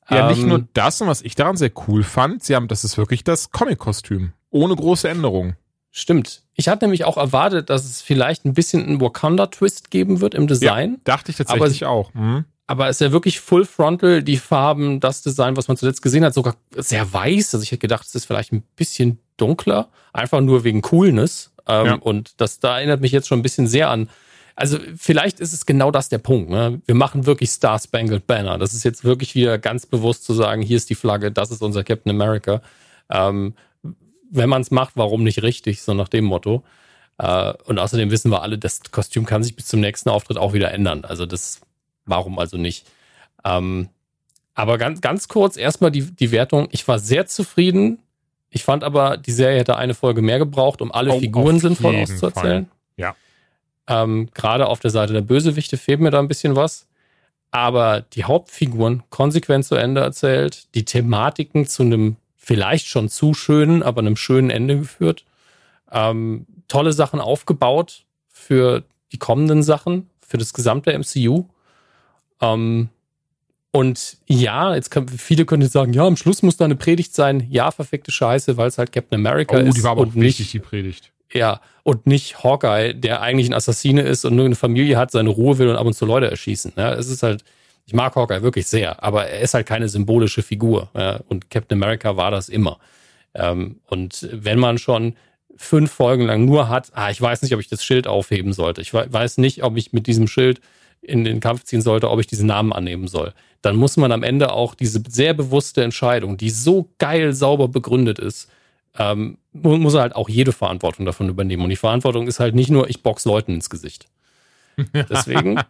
Ja, 0.09 0.29
nicht 0.29 0.43
nur 0.43 0.59
ähm, 0.59 0.69
das, 0.75 1.01
und 1.01 1.07
was 1.07 1.23
ich 1.23 1.37
daran 1.37 1.57
sehr 1.57 1.71
cool 1.87 2.03
fand, 2.03 2.43
sie 2.43 2.57
haben, 2.57 2.67
das 2.67 2.83
ist 2.83 2.99
wirklich 2.99 3.23
das 3.23 3.53
Comic-Kostüm. 3.53 4.33
Ohne 4.51 4.75
große 4.75 5.09
Änderungen. 5.09 5.57
Stimmt. 5.93 6.43
Ich 6.55 6.69
hatte 6.69 6.85
nämlich 6.85 7.05
auch 7.05 7.17
erwartet, 7.17 7.71
dass 7.71 7.85
es 7.85 8.03
vielleicht 8.03 8.45
ein 8.45 8.55
bisschen 8.55 8.85
einen 8.85 9.01
Wakanda-Twist 9.01 9.91
geben 9.91 10.21
wird 10.21 10.35
im 10.35 10.49
Design. 10.49 10.93
Ja, 10.93 10.99
dachte 11.05 11.31
ich 11.31 11.37
tatsächlich 11.37 11.85
aber, 11.85 11.93
auch. 11.93 12.15
Mhm. 12.15 12.45
Aber 12.71 12.89
es 12.89 12.97
ist 12.97 13.01
ja 13.01 13.13
wirklich 13.13 13.41
Full 13.41 13.65
Frontal, 13.65 14.23
die 14.23 14.37
Farben, 14.37 15.01
das 15.01 15.23
Design, 15.23 15.57
was 15.57 15.67
man 15.67 15.77
zuletzt 15.77 16.03
gesehen 16.03 16.25
hat, 16.25 16.35
sogar 16.35 16.55
sehr 16.77 17.13
weiß. 17.13 17.55
Also 17.55 17.65
ich 17.65 17.73
hätte 17.73 17.81
gedacht, 17.81 18.07
es 18.07 18.15
ist 18.15 18.27
vielleicht 18.27 18.53
ein 18.53 18.63
bisschen 18.77 19.19
dunkler, 19.37 19.89
einfach 20.13 20.41
nur 20.41 20.63
wegen 20.63 20.81
Coolness. 20.81 21.51
Ähm, 21.67 21.87
ja. 21.87 21.95
Und 21.95 22.41
das 22.41 22.61
da 22.61 22.79
erinnert 22.79 23.01
mich 23.01 23.13
jetzt 23.13 23.27
schon 23.27 23.41
ein 23.41 23.43
bisschen 23.43 23.67
sehr 23.67 23.91
an 23.91 24.09
also 24.61 24.79
vielleicht 24.95 25.41
ist 25.41 25.55
es 25.55 25.65
genau 25.65 25.91
das 25.91 26.11
der 26.11 26.19
Punkt. 26.19 26.51
Ne? 26.51 26.83
Wir 26.85 26.95
machen 26.95 27.25
wirklich 27.25 27.51
Star 27.51 27.79
Spangled 27.79 28.27
Banner. 28.27 28.59
Das 28.59 28.75
ist 28.75 28.85
jetzt 28.85 29.05
wirklich 29.05 29.35
wieder 29.35 29.57
ganz 29.57 29.87
bewusst 29.87 30.25
zu 30.25 30.35
sagen, 30.35 30.61
hier 30.61 30.77
ist 30.77 30.91
die 30.91 30.95
Flagge, 30.95 31.33
das 31.33 31.51
ist 31.51 31.63
unser 31.63 31.83
Captain 31.83 32.11
America. 32.11 32.61
Ähm, 33.09 33.55
wenn 34.31 34.51
man 34.51 34.61
es 34.61 34.71
macht, 34.71 34.97
warum 34.97 35.25
nicht 35.25 35.43
richtig, 35.43 35.81
so 35.81 35.95
nach 35.95 36.09
dem 36.09 36.27
Motto. 36.27 36.63
Äh, 37.17 37.55
und 37.65 37.79
außerdem 37.79 38.11
wissen 38.11 38.31
wir 38.31 38.43
alle, 38.43 38.59
das 38.59 38.83
Kostüm 38.91 39.25
kann 39.25 39.43
sich 39.43 39.57
bis 39.57 39.67
zum 39.67 39.81
nächsten 39.81 40.11
Auftritt 40.11 40.37
auch 40.37 40.53
wieder 40.53 40.73
ändern. 40.73 41.07
Also 41.07 41.25
das, 41.25 41.63
warum 42.11 42.39
also 42.39 42.57
nicht? 42.57 42.87
Ähm, 43.45 43.89
aber 44.55 44.77
ganz, 44.77 45.01
ganz 45.01 45.29
kurz 45.29 45.57
erstmal 45.57 45.91
die, 45.91 46.03
die 46.03 46.33
Wertung. 46.33 46.69
Ich 46.71 46.87
war 46.87 46.99
sehr 46.99 47.27
zufrieden. 47.27 47.99
Ich 48.51 48.65
fand 48.65 48.85
aber, 48.85 49.17
die 49.17 49.33
Serie 49.33 49.61
hätte 49.61 49.77
eine 49.77 49.95
Folge 49.95 50.23
mehr 50.23 50.39
gebraucht, 50.39 50.83
um 50.83 50.93
alle 50.93 51.15
oh, 51.15 51.21
Figuren 51.21 51.61
sinnvoll 51.61 51.97
auszuerzählen. 51.97 52.67
Fall. 52.67 52.77
Ja. 52.97 53.15
Ähm, 53.87 54.29
Gerade 54.35 54.67
auf 54.67 54.81
der 54.81 54.91
Seite 54.91 55.13
der 55.13 55.23
Bösewichte 55.23 55.79
fehlt 55.79 56.01
mir 56.01 56.11
da 56.11 56.19
ein 56.19 56.29
bisschen 56.29 56.57
was. 56.57 56.87
Aber 57.53 58.03
die 58.03 58.25
Hauptfiguren 58.25 59.03
konsequent 59.11 59.65
zu 59.65 59.75
Ende 59.75 60.03
erzählt, 60.03 60.75
die 60.75 60.85
Thematiken 60.85 61.67
zu 61.67 61.83
einem 61.83 62.17
vielleicht 62.37 62.87
schon 62.87 63.09
zu 63.09 63.35
schönen, 63.35 63.83
aber 63.83 64.01
einem 64.01 64.17
schönen 64.17 64.51
Ende 64.51 64.79
geführt. 64.79 65.25
Ähm, 65.91 66.47
tolle 66.69 66.93
Sachen 66.93 67.21
aufgebaut 67.21 68.05
für 68.29 68.85
die 69.13 69.19
kommenden 69.19 69.63
Sachen, 69.63 70.09
für 70.21 70.39
das 70.39 70.53
gesamte 70.53 70.97
MCU. 70.97 71.47
Ähm, 72.41 72.89
und 73.73 74.17
ja, 74.27 74.75
jetzt 74.75 74.91
kann, 74.91 75.09
viele 75.09 75.45
können 75.45 75.63
jetzt 75.63 75.73
sagen, 75.73 75.93
ja, 75.93 76.05
am 76.05 76.17
Schluss 76.17 76.43
muss 76.43 76.57
da 76.57 76.65
eine 76.65 76.77
Predigt 76.77 77.15
sein. 77.15 77.47
Ja, 77.49 77.71
verfickte 77.71 78.11
Scheiße, 78.11 78.57
weil 78.57 78.69
es 78.69 78.79
halt 78.79 78.93
Captain 78.93 79.21
America 79.21 79.57
oh, 79.57 79.61
ist. 79.61 79.69
Oh, 79.69 79.73
die 79.75 79.83
war 79.85 79.91
aber 79.93 80.01
und 80.01 80.11
auch 80.11 80.15
nicht, 80.15 80.39
wichtig, 80.39 80.51
die 80.51 80.59
Predigt. 80.59 81.13
Ja, 81.33 81.61
und 81.85 82.07
nicht 82.07 82.43
Hawkeye, 82.43 82.95
der 82.95 83.23
eigentlich 83.23 83.49
ein 83.49 83.55
Assassine 83.55 84.03
ist 84.03 84.25
und 84.25 84.35
nur 84.35 84.47
eine 84.47 84.57
Familie 84.57 84.99
hat, 84.99 85.13
seine 85.13 85.31
Ruhe 85.31 85.59
will 85.59 85.69
und 85.69 85.77
ab 85.77 85.87
und 85.87 85.95
zu 85.95 86.05
Leute 86.05 86.29
erschießen. 86.29 86.73
Ja, 86.77 86.95
es 86.95 87.09
ist 87.09 87.23
halt, 87.23 87.45
Ich 87.87 87.95
mag 87.95 88.15
Hawkeye 88.17 88.43
wirklich 88.43 88.67
sehr, 88.67 89.03
aber 89.03 89.27
er 89.27 89.41
ist 89.41 89.55
halt 89.55 89.67
keine 89.67 89.89
symbolische 89.89 90.43
Figur. 90.43 90.91
Ja, 90.97 91.21
und 91.29 91.51
Captain 91.51 91.81
America 91.81 92.17
war 92.17 92.33
das 92.33 92.49
immer. 92.49 92.79
Ähm, 93.35 93.81
und 93.87 94.29
wenn 94.33 94.59
man 94.59 94.79
schon 94.79 95.15
fünf 95.57 95.93
Folgen 95.93 96.25
lang 96.25 96.45
nur 96.45 96.69
hat, 96.69 96.91
ah, 96.95 97.11
ich 97.11 97.21
weiß 97.21 97.43
nicht, 97.43 97.55
ob 97.55 97.61
ich 97.61 97.69
das 97.69 97.85
Schild 97.85 98.07
aufheben 98.07 98.53
sollte. 98.53 98.81
Ich 98.81 98.95
weiß 98.95 99.39
nicht, 99.39 99.63
ob 99.63 99.77
ich 99.77 99.93
mit 99.93 100.07
diesem 100.07 100.27
Schild 100.27 100.61
in 101.03 101.25
den 101.25 101.41
Kampf 101.41 101.65
ziehen 101.65 101.83
sollte, 101.83 102.11
ob 102.11 102.21
ich 102.21 102.27
diesen 102.27 102.47
Namen 102.47 102.73
annehmen 102.73 103.09
soll. 103.09 103.33
Dann 103.63 103.77
muss 103.77 103.97
man 103.97 104.13
am 104.13 104.23
Ende 104.23 104.53
auch 104.53 104.75
diese 104.75 105.03
sehr 105.09 105.35
bewusste 105.35 105.83
Entscheidung, 105.83 106.37
die 106.37 106.51
so 106.51 106.89
geil 106.99 107.33
sauber 107.33 107.69
begründet 107.69 108.19
ist, 108.19 108.51
ähm, 108.99 109.39
muss 109.53 109.95
er 109.95 110.03
halt 110.03 110.17
auch 110.17 110.29
jede 110.29 110.53
Verantwortung 110.53 111.07
davon 111.07 111.29
übernehmen. 111.29 111.63
Und 111.63 111.71
die 111.71 111.77
Verantwortung 111.77 112.27
ist 112.27 112.41
halt 112.41 112.55
nicht 112.55 112.71
nur, 112.71 112.89
ich 112.89 113.03
box 113.03 113.25
Leuten 113.25 113.55
ins 113.55 113.71
Gesicht. 113.71 114.07
Deswegen. 114.95 115.57
ja, 115.57 115.65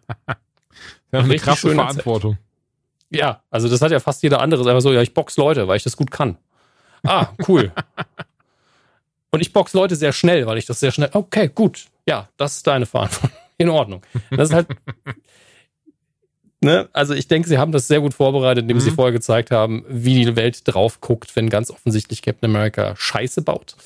eine 1.12 1.36
krasse 1.36 1.74
Verantwortung. 1.74 2.34
Zeit. 2.34 3.20
Ja, 3.20 3.42
also 3.50 3.68
das 3.68 3.82
hat 3.82 3.90
ja 3.90 4.00
fast 4.00 4.22
jeder 4.22 4.40
andere. 4.40 4.62
Einfach 4.68 4.80
so, 4.80 4.92
ja, 4.92 5.02
ich 5.02 5.14
box 5.14 5.36
Leute, 5.36 5.66
weil 5.66 5.76
ich 5.76 5.82
das 5.82 5.96
gut 5.96 6.10
kann. 6.10 6.38
Ah, 7.02 7.28
cool. 7.48 7.72
Und 9.32 9.40
ich 9.40 9.52
box 9.52 9.74
Leute 9.74 9.96
sehr 9.96 10.12
schnell, 10.12 10.46
weil 10.46 10.58
ich 10.58 10.66
das 10.66 10.80
sehr 10.80 10.92
schnell. 10.92 11.10
Okay, 11.12 11.50
gut. 11.52 11.86
Ja, 12.06 12.28
das 12.36 12.56
ist 12.56 12.66
deine 12.66 12.86
Verantwortung. 12.86 13.30
In 13.60 13.68
Ordnung. 13.68 14.00
Das 14.30 14.48
ist 14.48 14.54
halt. 14.54 14.68
ne? 16.62 16.88
Also 16.94 17.12
ich 17.12 17.28
denke, 17.28 17.46
sie 17.46 17.58
haben 17.58 17.72
das 17.72 17.88
sehr 17.88 18.00
gut 18.00 18.14
vorbereitet, 18.14 18.62
indem 18.62 18.78
mhm. 18.78 18.80
sie 18.80 18.90
vorher 18.90 19.12
gezeigt 19.12 19.50
haben, 19.50 19.84
wie 19.86 20.24
die 20.24 20.34
Welt 20.34 20.62
drauf 20.64 21.02
guckt, 21.02 21.36
wenn 21.36 21.50
ganz 21.50 21.70
offensichtlich 21.70 22.22
Captain 22.22 22.48
America 22.48 22.94
Scheiße 22.96 23.42
baut. 23.42 23.76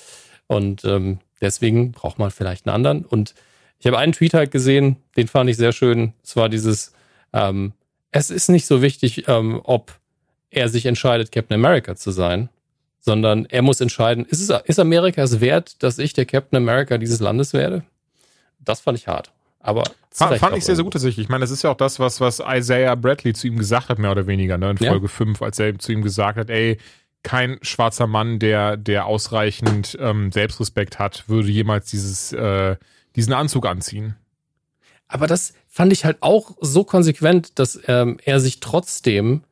Und 0.46 0.84
ähm, 0.84 1.18
deswegen 1.40 1.90
braucht 1.90 2.20
man 2.20 2.30
vielleicht 2.30 2.68
einen 2.68 2.74
anderen. 2.76 3.04
Und 3.04 3.34
ich 3.80 3.86
habe 3.86 3.98
einen 3.98 4.12
Tweet 4.12 4.32
halt 4.32 4.52
gesehen, 4.52 4.96
den 5.16 5.26
fand 5.26 5.50
ich 5.50 5.56
sehr 5.56 5.72
schön. 5.72 6.12
Es 6.22 6.36
war 6.36 6.48
dieses, 6.48 6.92
ähm, 7.32 7.72
es 8.12 8.30
ist 8.30 8.48
nicht 8.48 8.66
so 8.66 8.80
wichtig, 8.80 9.26
ähm, 9.26 9.60
ob 9.64 9.98
er 10.50 10.68
sich 10.68 10.86
entscheidet, 10.86 11.32
Captain 11.32 11.56
America 11.56 11.96
zu 11.96 12.12
sein, 12.12 12.48
sondern 13.00 13.44
er 13.46 13.62
muss 13.62 13.80
entscheiden, 13.80 14.24
ist, 14.24 14.40
es, 14.40 14.50
ist 14.66 14.78
Amerika 14.78 15.20
es 15.20 15.40
wert, 15.40 15.82
dass 15.82 15.98
ich 15.98 16.12
der 16.12 16.26
Captain 16.26 16.58
America 16.58 16.96
dieses 16.96 17.18
Landes 17.18 17.52
werde? 17.54 17.82
Das 18.60 18.80
fand 18.80 18.96
ich 18.96 19.08
hart. 19.08 19.32
Aber 19.64 19.82
fand, 20.10 20.36
fand 20.36 20.56
ich 20.58 20.64
sehr, 20.64 20.76
sehr 20.76 20.84
gut 20.84 20.92
tatsächlich. 20.92 21.24
Ich 21.24 21.30
meine, 21.30 21.40
das 21.40 21.50
ist 21.50 21.62
ja 21.62 21.70
auch 21.70 21.76
das, 21.76 21.98
was, 21.98 22.20
was 22.20 22.42
Isaiah 22.46 22.94
Bradley 22.96 23.32
zu 23.32 23.46
ihm 23.46 23.56
gesagt 23.56 23.88
hat, 23.88 23.98
mehr 23.98 24.10
oder 24.10 24.26
weniger, 24.26 24.58
ne, 24.58 24.72
in 24.72 24.76
Folge 24.76 25.06
ja. 25.06 25.08
5, 25.08 25.40
als 25.40 25.58
er 25.58 25.78
zu 25.78 25.90
ihm 25.90 26.02
gesagt 26.02 26.38
hat, 26.38 26.50
ey, 26.50 26.76
kein 27.22 27.58
schwarzer 27.62 28.06
Mann, 28.06 28.38
der, 28.38 28.76
der 28.76 29.06
ausreichend 29.06 29.96
ähm, 29.98 30.30
Selbstrespekt 30.30 30.98
hat, 30.98 31.30
würde 31.30 31.48
jemals 31.48 31.86
dieses, 31.86 32.34
äh, 32.34 32.76
diesen 33.16 33.32
Anzug 33.32 33.64
anziehen. 33.64 34.16
Aber 35.08 35.26
das 35.26 35.54
fand 35.66 35.94
ich 35.94 36.04
halt 36.04 36.18
auch 36.20 36.50
so 36.60 36.84
konsequent, 36.84 37.58
dass 37.58 37.80
ähm, 37.86 38.18
er 38.22 38.40
sich 38.40 38.60
trotzdem 38.60 39.44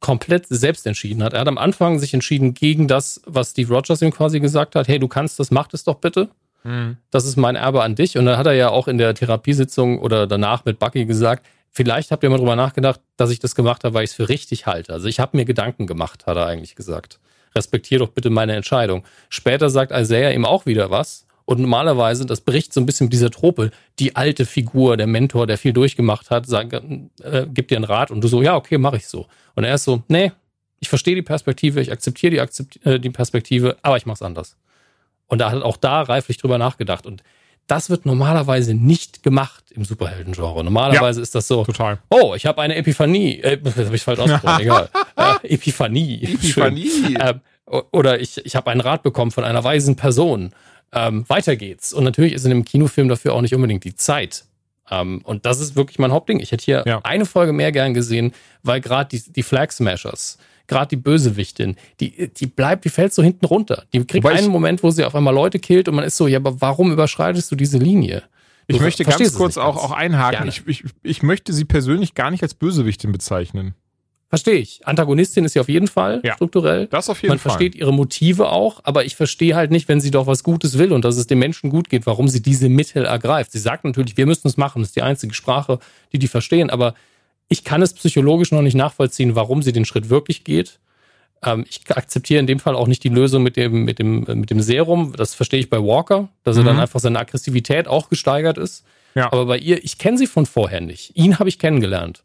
komplett 0.00 0.46
selbst 0.48 0.86
entschieden 0.86 1.22
hat. 1.22 1.34
Er 1.34 1.40
hat 1.40 1.48
am 1.48 1.58
Anfang 1.58 1.98
sich 1.98 2.14
entschieden 2.14 2.54
gegen 2.54 2.88
das, 2.88 3.20
was 3.26 3.50
Steve 3.50 3.74
Rogers 3.74 4.00
ihm 4.00 4.12
quasi 4.12 4.40
gesagt 4.40 4.76
hat. 4.76 4.88
Hey, 4.88 4.98
du 4.98 5.08
kannst 5.08 5.38
das, 5.38 5.50
mach 5.50 5.68
das 5.68 5.84
doch 5.84 5.96
bitte. 5.96 6.30
Mhm. 6.64 6.96
Das 7.10 7.24
ist 7.24 7.36
mein 7.36 7.56
Erbe 7.56 7.82
an 7.82 7.94
dich. 7.94 8.16
Und 8.18 8.26
dann 8.26 8.38
hat 8.38 8.46
er 8.46 8.52
ja 8.52 8.70
auch 8.70 8.88
in 8.88 8.98
der 8.98 9.14
Therapiesitzung 9.14 9.98
oder 10.00 10.26
danach 10.26 10.64
mit 10.64 10.78
Bucky 10.78 11.04
gesagt, 11.04 11.46
vielleicht 11.70 12.10
habt 12.10 12.22
ihr 12.22 12.30
mal 12.30 12.38
drüber 12.38 12.56
nachgedacht, 12.56 13.00
dass 13.16 13.30
ich 13.30 13.38
das 13.38 13.54
gemacht 13.54 13.84
habe, 13.84 13.94
weil 13.94 14.04
ich 14.04 14.10
es 14.10 14.16
für 14.16 14.28
richtig 14.28 14.66
halte. 14.66 14.92
Also 14.92 15.08
ich 15.08 15.20
habe 15.20 15.36
mir 15.36 15.44
Gedanken 15.44 15.86
gemacht, 15.86 16.26
hat 16.26 16.36
er 16.36 16.46
eigentlich 16.46 16.76
gesagt. 16.76 17.20
Respektier 17.54 17.98
doch 17.98 18.10
bitte 18.10 18.30
meine 18.30 18.54
Entscheidung. 18.54 19.04
Später 19.28 19.70
sagt 19.70 19.92
Isaiah 19.92 20.32
ihm 20.32 20.44
auch 20.44 20.66
wieder 20.66 20.90
was. 20.90 21.26
Und 21.44 21.60
normalerweise, 21.60 22.26
das 22.26 22.42
bricht 22.42 22.74
so 22.74 22.80
ein 22.80 22.84
bisschen 22.84 23.06
mit 23.06 23.14
dieser 23.14 23.30
Trope, 23.30 23.70
die 23.98 24.16
alte 24.16 24.44
Figur, 24.44 24.98
der 24.98 25.06
Mentor, 25.06 25.46
der 25.46 25.56
viel 25.56 25.72
durchgemacht 25.72 26.30
hat, 26.30 26.44
sagt, 26.44 26.74
äh, 26.74 27.46
gibt 27.46 27.70
dir 27.70 27.76
einen 27.76 27.84
Rat 27.84 28.10
und 28.10 28.22
du 28.22 28.28
so, 28.28 28.42
ja, 28.42 28.54
okay, 28.54 28.76
mache 28.76 28.98
ich 28.98 29.06
so. 29.06 29.26
Und 29.54 29.64
er 29.64 29.74
ist 29.74 29.84
so, 29.84 30.02
nee, 30.08 30.32
ich 30.78 30.90
verstehe 30.90 31.14
die 31.14 31.22
Perspektive, 31.22 31.80
ich 31.80 31.90
akzeptiere 31.90 32.32
die, 32.32 32.40
Akzept 32.40 32.84
äh, 32.84 33.00
die 33.00 33.08
Perspektive, 33.08 33.78
aber 33.80 33.96
ich 33.96 34.04
mache 34.04 34.16
es 34.16 34.22
anders. 34.22 34.56
Und 35.28 35.40
er 35.40 35.52
hat 35.52 35.62
auch 35.62 35.76
da 35.76 36.02
reiflich 36.02 36.38
drüber 36.38 36.58
nachgedacht. 36.58 37.06
Und 37.06 37.22
das 37.66 37.90
wird 37.90 38.06
normalerweise 38.06 38.74
nicht 38.74 39.22
gemacht 39.22 39.64
im 39.70 39.84
Superhelden-Genre. 39.84 40.64
Normalerweise 40.64 41.20
ja, 41.20 41.22
ist 41.22 41.34
das 41.34 41.46
so, 41.46 41.64
total. 41.64 41.98
oh, 42.08 42.34
ich 42.34 42.46
habe 42.46 42.62
eine 42.62 42.76
Epiphanie, 42.76 43.40
äh, 43.40 43.58
das 43.60 43.76
habe 43.76 43.94
ich 43.94 44.02
falsch 44.02 44.18
ausgesprochen, 44.18 44.60
egal. 44.62 44.88
Äh, 45.16 45.54
Epiphanie. 45.54 46.22
Epiphanie. 46.22 46.90
Ähm, 47.20 47.40
oder 47.66 48.18
ich, 48.20 48.44
ich 48.44 48.56
habe 48.56 48.70
einen 48.70 48.80
Rat 48.80 49.02
bekommen 49.02 49.30
von 49.30 49.44
einer 49.44 49.62
weisen 49.62 49.96
Person 49.96 50.54
ähm, 50.92 51.28
weiter 51.28 51.56
geht's. 51.56 51.92
Und 51.92 52.04
natürlich 52.04 52.32
ist 52.32 52.44
in 52.44 52.52
einem 52.52 52.64
Kinofilm 52.64 53.08
dafür 53.08 53.34
auch 53.34 53.42
nicht 53.42 53.54
unbedingt 53.54 53.84
die 53.84 53.94
Zeit. 53.94 54.44
Ähm, 54.90 55.20
und 55.24 55.44
das 55.44 55.60
ist 55.60 55.76
wirklich 55.76 55.98
mein 55.98 56.12
Hauptding. 56.12 56.40
Ich 56.40 56.52
hätte 56.52 56.64
hier 56.64 56.84
ja. 56.86 57.00
eine 57.04 57.26
Folge 57.26 57.52
mehr 57.52 57.72
gern 57.72 57.94
gesehen, 57.94 58.32
weil 58.62 58.80
gerade 58.80 59.10
die, 59.10 59.32
die 59.32 59.42
Flag 59.42 59.70
Smashers, 59.70 60.38
gerade 60.68 60.90
die 60.90 60.96
Bösewichtin, 60.96 61.76
die, 61.98 62.28
die 62.28 62.46
bleibt, 62.46 62.84
die 62.84 62.90
fällt 62.90 63.12
so 63.12 63.22
hinten 63.22 63.46
runter. 63.46 63.84
Die 63.92 64.04
kriegt 64.04 64.24
Wobei 64.24 64.36
einen 64.36 64.48
Moment, 64.48 64.82
wo 64.82 64.90
sie 64.90 65.04
auf 65.04 65.14
einmal 65.14 65.34
Leute 65.34 65.58
killt 65.58 65.88
und 65.88 65.96
man 65.96 66.04
ist 66.04 66.16
so, 66.16 66.28
ja, 66.28 66.38
aber 66.38 66.60
warum 66.60 66.92
überschreitest 66.92 67.50
du 67.50 67.56
diese 67.56 67.78
Linie? 67.78 68.22
Du 68.68 68.76
ich 68.76 68.82
möchte 68.82 69.04
ganz 69.04 69.34
kurz 69.34 69.56
auch, 69.56 69.76
auch 69.76 69.92
einhaken. 69.92 70.46
Ich, 70.46 70.66
ich, 70.66 70.84
ich 71.02 71.22
möchte 71.22 71.54
sie 71.54 71.64
persönlich 71.64 72.14
gar 72.14 72.30
nicht 72.30 72.42
als 72.42 72.52
Bösewichtin 72.52 73.10
bezeichnen. 73.12 73.74
Verstehe 74.28 74.56
ich. 74.56 74.86
Antagonistin 74.86 75.46
ist 75.46 75.54
sie 75.54 75.60
auf 75.60 75.70
jeden 75.70 75.88
Fall 75.88 76.20
ja, 76.22 76.34
strukturell. 76.34 76.86
Das 76.88 77.08
auf 77.08 77.22
jeden 77.22 77.30
Man 77.30 77.38
Fall. 77.38 77.48
Man 77.48 77.58
versteht 77.58 77.74
ihre 77.74 77.94
Motive 77.94 78.50
auch, 78.50 78.80
aber 78.84 79.06
ich 79.06 79.16
verstehe 79.16 79.56
halt 79.56 79.70
nicht, 79.70 79.88
wenn 79.88 80.02
sie 80.02 80.10
doch 80.10 80.26
was 80.26 80.42
Gutes 80.42 80.76
will 80.76 80.92
und 80.92 81.06
dass 81.06 81.16
es 81.16 81.26
den 81.26 81.38
Menschen 81.38 81.70
gut 81.70 81.88
geht, 81.88 82.04
warum 82.04 82.28
sie 82.28 82.42
diese 82.42 82.68
Mittel 82.68 83.06
ergreift. 83.06 83.52
Sie 83.52 83.58
sagt 83.58 83.84
natürlich, 83.84 84.18
wir 84.18 84.26
müssen 84.26 84.46
es 84.46 84.58
machen, 84.58 84.82
das 84.82 84.90
ist 84.90 84.96
die 84.96 85.02
einzige 85.02 85.32
Sprache, 85.32 85.78
die 86.12 86.18
die 86.18 86.28
verstehen, 86.28 86.68
aber 86.68 86.92
ich 87.48 87.64
kann 87.64 87.82
es 87.82 87.94
psychologisch 87.94 88.52
noch 88.52 88.62
nicht 88.62 88.74
nachvollziehen, 88.74 89.34
warum 89.34 89.62
sie 89.62 89.72
den 89.72 89.84
Schritt 89.84 90.10
wirklich 90.10 90.44
geht. 90.44 90.78
Ähm, 91.42 91.64
ich 91.68 91.80
akzeptiere 91.90 92.40
in 92.40 92.46
dem 92.46 92.60
Fall 92.60 92.74
auch 92.74 92.86
nicht 92.86 93.04
die 93.04 93.08
Lösung 93.08 93.42
mit 93.42 93.56
dem, 93.56 93.84
mit 93.84 93.98
dem, 93.98 94.24
mit 94.24 94.50
dem 94.50 94.60
Serum. 94.60 95.14
Das 95.16 95.34
verstehe 95.34 95.60
ich 95.60 95.70
bei 95.70 95.78
Walker, 95.78 96.28
dass 96.44 96.56
mhm. 96.56 96.62
er 96.62 96.64
dann 96.64 96.76
mhm. 96.76 96.82
einfach 96.82 97.00
seine 97.00 97.18
Aggressivität 97.18 97.88
auch 97.88 98.08
gesteigert 98.08 98.58
ist. 98.58 98.84
Ja. 99.14 99.32
Aber 99.32 99.46
bei 99.46 99.58
ihr, 99.58 99.82
ich 99.82 99.98
kenne 99.98 100.18
sie 100.18 100.26
von 100.26 100.46
vorher 100.46 100.80
nicht. 100.80 101.16
Ihn 101.16 101.38
habe 101.38 101.48
ich 101.48 101.58
kennengelernt. 101.58 102.22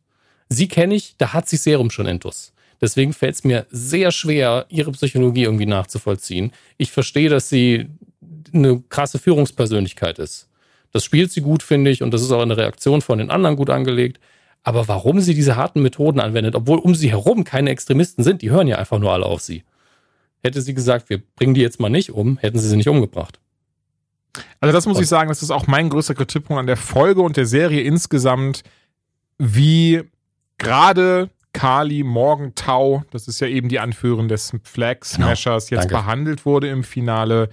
Sie 0.50 0.68
kenne 0.68 0.95
ich, 0.95 1.16
da 1.18 1.34
hat 1.34 1.48
sich 1.48 1.62
Serum 1.62 1.90
schon 1.90 2.06
intus. 2.06 2.54
Deswegen 2.82 3.14
fällt 3.14 3.36
es 3.36 3.44
mir 3.44 3.66
sehr 3.72 4.12
schwer, 4.12 4.66
ihre 4.68 4.91
Psychologie 4.91 5.44
irgendwie 5.44 5.66
nachzuvollziehen. 5.66 6.52
Ich 6.78 6.91
verstehe, 6.91 7.30
dass 7.30 7.48
sie 7.48 7.88
eine 8.54 8.84
krasse 8.90 9.20
Führungspersönlichkeit 9.20 10.20
ist. 10.20 10.50
Das 10.91 11.04
spielt 11.04 11.32
sie 11.32 11.41
gut, 11.41 11.64
finde 11.64 11.90
ich, 11.90 12.04
und 12.04 12.12
das 12.12 12.22
ist 12.22 12.32
auch 12.32 12.41
eine 12.41 12.58
Reaktion 12.58 13.02
von 13.02 13.18
den 13.18 13.32
anderen 13.32 13.56
gut 13.56 13.70
angelegt. 13.70 14.20
Aber 14.64 14.88
warum 14.88 15.19
sie 15.19 15.34
diese 15.34 15.57
harten 15.57 15.81
Methoden 15.81 16.19
anwendet, 16.19 16.56
obwohl 16.56 16.80
um 16.80 16.95
sie 16.95 17.11
herum 17.11 17.44
keine 17.44 17.69
Extremisten 17.69 18.23
sind, 18.23 18.41
die 18.41 18.49
hören 18.49 18.68
ja 18.68 18.77
einfach 18.77 18.98
nur 18.98 19.11
alle 19.11 19.26
auf 19.26 19.41
sie. 19.41 19.64
Hätte 20.41 20.61
sie 20.61 20.73
gesagt, 20.73 21.10
wir 21.10 21.22
bringen 21.35 21.53
die 21.53 21.61
jetzt 21.61 21.80
mal 21.80 21.90
nicht 21.90 22.11
um, 22.11 22.38
hätten 22.38 22.60
sie 22.60 22.69
sie 22.69 22.77
nicht 22.77 22.90
umgebracht. 22.90 23.40
Also 24.60 24.73
das 24.73 24.85
muss 24.85 24.98
und 24.98 25.03
ich 25.03 25.10
sagen, 25.10 25.30
das 25.30 25.44
ist 25.44 25.52
auch 25.52 25.68
mein 25.68 25.90
größter 25.90 26.15
Kritikpunkt 26.15 26.60
an 26.60 26.68
der 26.68 26.77
Folge 26.77 27.22
und 27.22 27.38
der 27.38 27.45
Serie 27.45 27.81
insgesamt, 27.81 28.64
wie 29.38 30.02
gerade 30.57 31.30
Kali 31.53 32.03
Morgentau, 32.03 33.03
das 33.11 33.27
ist 33.27 33.40
ja 33.40 33.48
eben 33.48 33.69
die 33.69 33.80
Anführerin 33.80 34.27
des 34.27 34.53
Flag 34.64 35.03
Smashers, 35.03 35.68
genau. 35.68 35.81
jetzt 35.81 35.91
Danke. 35.91 36.03
behandelt 36.03 36.45
wurde 36.45 36.69
im 36.69 36.84
Finale. 36.84 37.49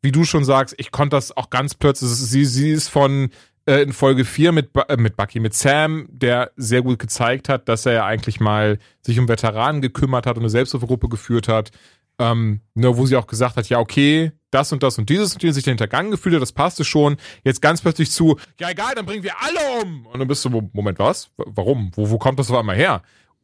Wie 0.00 0.12
du 0.12 0.24
schon 0.24 0.44
sagst, 0.44 0.74
ich 0.78 0.90
konnte 0.90 1.16
das 1.16 1.36
auch 1.36 1.50
ganz 1.50 1.74
plötzlich, 1.74 2.10
sie, 2.10 2.46
sie 2.46 2.70
ist 2.70 2.88
von 2.88 3.30
äh, 3.70 3.82
in 3.82 3.92
Folge 3.92 4.24
4 4.24 4.50
mit, 4.50 4.70
äh, 4.88 4.96
mit 4.96 5.16
Bucky, 5.16 5.38
mit 5.38 5.54
Sam, 5.54 6.08
der 6.10 6.50
sehr 6.56 6.82
gut 6.82 6.98
gezeigt 6.98 7.48
hat, 7.48 7.68
dass 7.68 7.86
er 7.86 7.92
ja 7.92 8.04
eigentlich 8.04 8.40
mal 8.40 8.78
sich 9.00 9.18
um 9.18 9.28
Veteranen 9.28 9.80
gekümmert 9.80 10.26
hat 10.26 10.36
und 10.36 10.42
eine 10.42 10.50
Selbsthilfegruppe 10.50 11.08
geführt 11.08 11.46
hat, 11.46 11.70
ähm, 12.18 12.62
ne, 12.74 12.96
wo 12.96 13.06
sie 13.06 13.16
auch 13.16 13.28
gesagt 13.28 13.56
hat, 13.56 13.68
ja, 13.68 13.78
okay, 13.78 14.32
das 14.50 14.72
und 14.72 14.82
das 14.82 14.98
und 14.98 15.08
dieses 15.08 15.34
und 15.34 15.42
dieses 15.42 15.54
sich 15.56 15.64
hintergangen 15.64 16.10
gefühlt 16.10 16.34
hat, 16.34 16.42
das 16.42 16.52
passte 16.52 16.84
schon. 16.84 17.16
Jetzt 17.44 17.62
ganz 17.62 17.80
plötzlich 17.80 18.10
zu, 18.10 18.38
ja 18.58 18.70
egal, 18.70 18.94
dann 18.96 19.06
bringen 19.06 19.22
wir 19.22 19.34
alle 19.40 19.82
um. 19.82 20.06
Und 20.06 20.18
dann 20.18 20.26
bist 20.26 20.44
du, 20.44 20.68
Moment, 20.72 20.98
was? 20.98 21.30
Warum? 21.36 21.92
Wo, 21.94 22.10
wo 22.10 22.18
kommt 22.18 22.40
das 22.40 22.50
auf 22.50 22.58
einmal 22.58 22.76
her? 22.76 23.02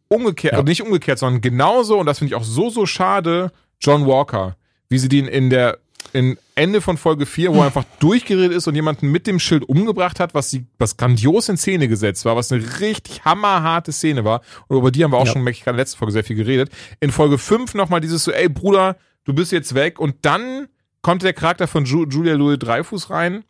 Umgekehrt, 0.09 0.55
ja. 0.55 0.63
nicht 0.65 0.83
umgekehrt, 0.83 1.21
sondern 1.21 1.41
genauso, 1.41 1.99
und 1.99 2.07
das 2.07 2.19
finde 2.19 2.33
ich 2.33 2.35
auch 2.35 2.45
so, 2.45 2.69
so 2.69 2.85
schade, 2.85 3.53
John 3.81 4.07
Walker, 4.07 4.57
wie 4.89 4.99
sie 4.99 5.09
den 5.09 5.27
in 5.29 5.51
der 5.51 5.79
in 6.13 6.39
Ende 6.55 6.81
von 6.81 6.97
Folge 6.97 7.27
4, 7.27 7.53
wo 7.55 7.61
er 7.61 7.67
einfach 7.67 7.85
durchgeredet 7.99 8.57
ist 8.57 8.67
und 8.67 8.75
jemanden 8.75 9.09
mit 9.09 9.27
dem 9.27 9.39
Schild 9.39 9.65
umgebracht 9.65 10.21
hat, 10.21 10.35
was, 10.35 10.51
sie, 10.51 10.67
was 10.79 10.97
grandios 10.97 11.49
in 11.49 11.57
Szene 11.57 11.89
gesetzt 11.89 12.25
war, 12.25 12.37
was 12.37 12.51
eine 12.51 12.81
richtig 12.81 13.25
hammerharte 13.25 13.93
Szene 13.93 14.25
war. 14.25 14.41
Und 14.69 14.79
über 14.79 14.91
die 14.91 15.05
haben 15.05 15.13
wir 15.13 15.19
auch 15.19 15.27
ja. 15.27 15.33
schon, 15.33 15.43
merke 15.43 15.59
ich 15.59 15.65
gerade, 15.65 15.77
letzte 15.77 15.99
Folge 15.99 16.13
sehr 16.13 16.25
viel 16.25 16.37
geredet. 16.37 16.71
In 17.01 17.13
Folge 17.13 17.39
5 17.39 17.75
nochmal 17.75 18.01
dieses 18.01 18.25
so, 18.25 18.33
ey 18.33 18.49
Bruder, 18.49 18.97
du 19.25 19.35
bist 19.35 19.53
jetzt 19.53 19.75
weg. 19.75 19.99
Und 19.99 20.17
dann 20.23 20.69
konnte 21.03 21.25
der 21.25 21.35
Charakter 21.35 21.67
von 21.67 21.85
Ju 21.85 22.07
Julia 22.07 22.35
Louis 22.35 22.59
Dreifuß 22.59 23.11
rein. 23.11 23.45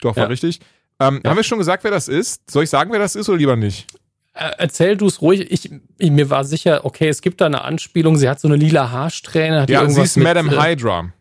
Doch, 0.00 0.16
war 0.16 0.24
ja. 0.24 0.28
richtig. 0.28 0.60
Ähm, 1.00 1.20
ja. 1.24 1.30
Haben 1.30 1.36
wir 1.36 1.44
schon 1.44 1.58
gesagt, 1.58 1.84
wer 1.84 1.90
das 1.90 2.08
ist? 2.08 2.50
Soll 2.50 2.64
ich 2.64 2.70
sagen, 2.70 2.92
wer 2.92 2.98
das 2.98 3.16
ist 3.16 3.28
oder 3.28 3.38
lieber 3.38 3.56
nicht? 3.56 3.86
Äh, 4.34 4.50
erzähl 4.58 4.96
du 4.96 5.06
es 5.06 5.22
ruhig. 5.22 5.50
Ich, 5.50 5.70
ich, 5.98 6.10
mir 6.10 6.28
war 6.30 6.44
sicher, 6.44 6.84
okay, 6.84 7.08
es 7.08 7.22
gibt 7.22 7.40
da 7.40 7.46
eine 7.46 7.62
Anspielung. 7.62 8.16
Sie 8.16 8.28
hat 8.28 8.40
so 8.40 8.48
eine 8.48 8.56
lila 8.56 8.90
Haarsträhne. 8.90 9.62
Hat 9.62 9.70
ja, 9.70 9.88
sie 9.88 10.02
ist 10.02 10.16
mit, 10.16 10.24
Madame 10.24 10.52
äh, 10.52 10.60
Hydra. 10.60 11.12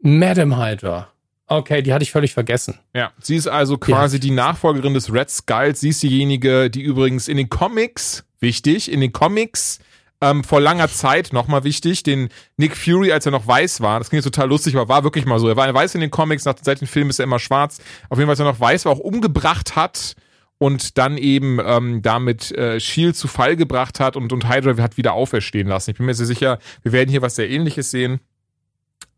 Madame 0.00 0.56
Hydra. 0.56 1.08
Okay, 1.46 1.82
die 1.82 1.94
hatte 1.94 2.02
ich 2.02 2.12
völlig 2.12 2.34
vergessen. 2.34 2.78
Ja, 2.94 3.10
sie 3.20 3.36
ist 3.36 3.46
also 3.46 3.78
quasi 3.78 4.16
ja. 4.16 4.20
die 4.20 4.30
Nachfolgerin 4.30 4.92
des 4.92 5.12
Red 5.12 5.30
Skulls. 5.30 5.80
Sie 5.80 5.88
ist 5.88 6.02
diejenige, 6.02 6.68
die 6.68 6.82
übrigens 6.82 7.26
in 7.26 7.38
den 7.38 7.48
Comics 7.48 8.24
wichtig. 8.38 8.92
In 8.92 9.00
den 9.00 9.12
Comics 9.12 9.78
ähm, 10.20 10.44
vor 10.44 10.60
langer 10.60 10.88
Zeit, 10.88 11.32
nochmal 11.32 11.64
wichtig, 11.64 12.02
den 12.02 12.28
Nick 12.56 12.76
Fury, 12.76 13.12
als 13.12 13.24
er 13.24 13.32
noch 13.32 13.46
weiß 13.46 13.80
war, 13.80 13.98
das 13.98 14.10
klingt 14.10 14.24
jetzt 14.24 14.34
total 14.34 14.48
lustig, 14.48 14.74
aber 14.74 14.88
war 14.88 15.04
wirklich 15.04 15.24
mal 15.26 15.38
so. 15.38 15.48
Er 15.48 15.56
war 15.56 15.72
weiß 15.72 15.94
in 15.94 16.00
den 16.00 16.10
Comics, 16.10 16.44
nach, 16.44 16.56
seit 16.60 16.80
dem 16.80 16.88
Film 16.88 17.08
ist 17.08 17.18
er 17.18 17.24
immer 17.24 17.38
schwarz. 17.38 17.78
Auf 18.10 18.18
jeden 18.18 18.26
Fall, 18.26 18.32
als 18.32 18.40
er 18.40 18.46
noch 18.46 18.60
weiß 18.60 18.84
war, 18.84 18.92
auch 18.92 18.98
umgebracht 18.98 19.76
hat 19.76 20.16
und 20.58 20.98
dann 20.98 21.16
eben 21.16 21.60
ähm, 21.64 22.02
damit 22.02 22.50
äh, 22.52 22.80
Shield 22.80 23.16
zu 23.16 23.28
Fall 23.28 23.56
gebracht 23.56 24.00
hat 24.00 24.16
und, 24.16 24.32
und 24.32 24.48
Hydra 24.52 24.82
hat 24.82 24.96
wieder 24.96 25.12
auferstehen 25.12 25.68
lassen. 25.68 25.92
Ich 25.92 25.96
bin 25.96 26.06
mir 26.06 26.14
sehr 26.14 26.26
sicher, 26.26 26.58
wir 26.82 26.92
werden 26.92 27.10
hier 27.10 27.22
was 27.22 27.36
sehr 27.36 27.48
ähnliches 27.48 27.90
sehen. 27.90 28.20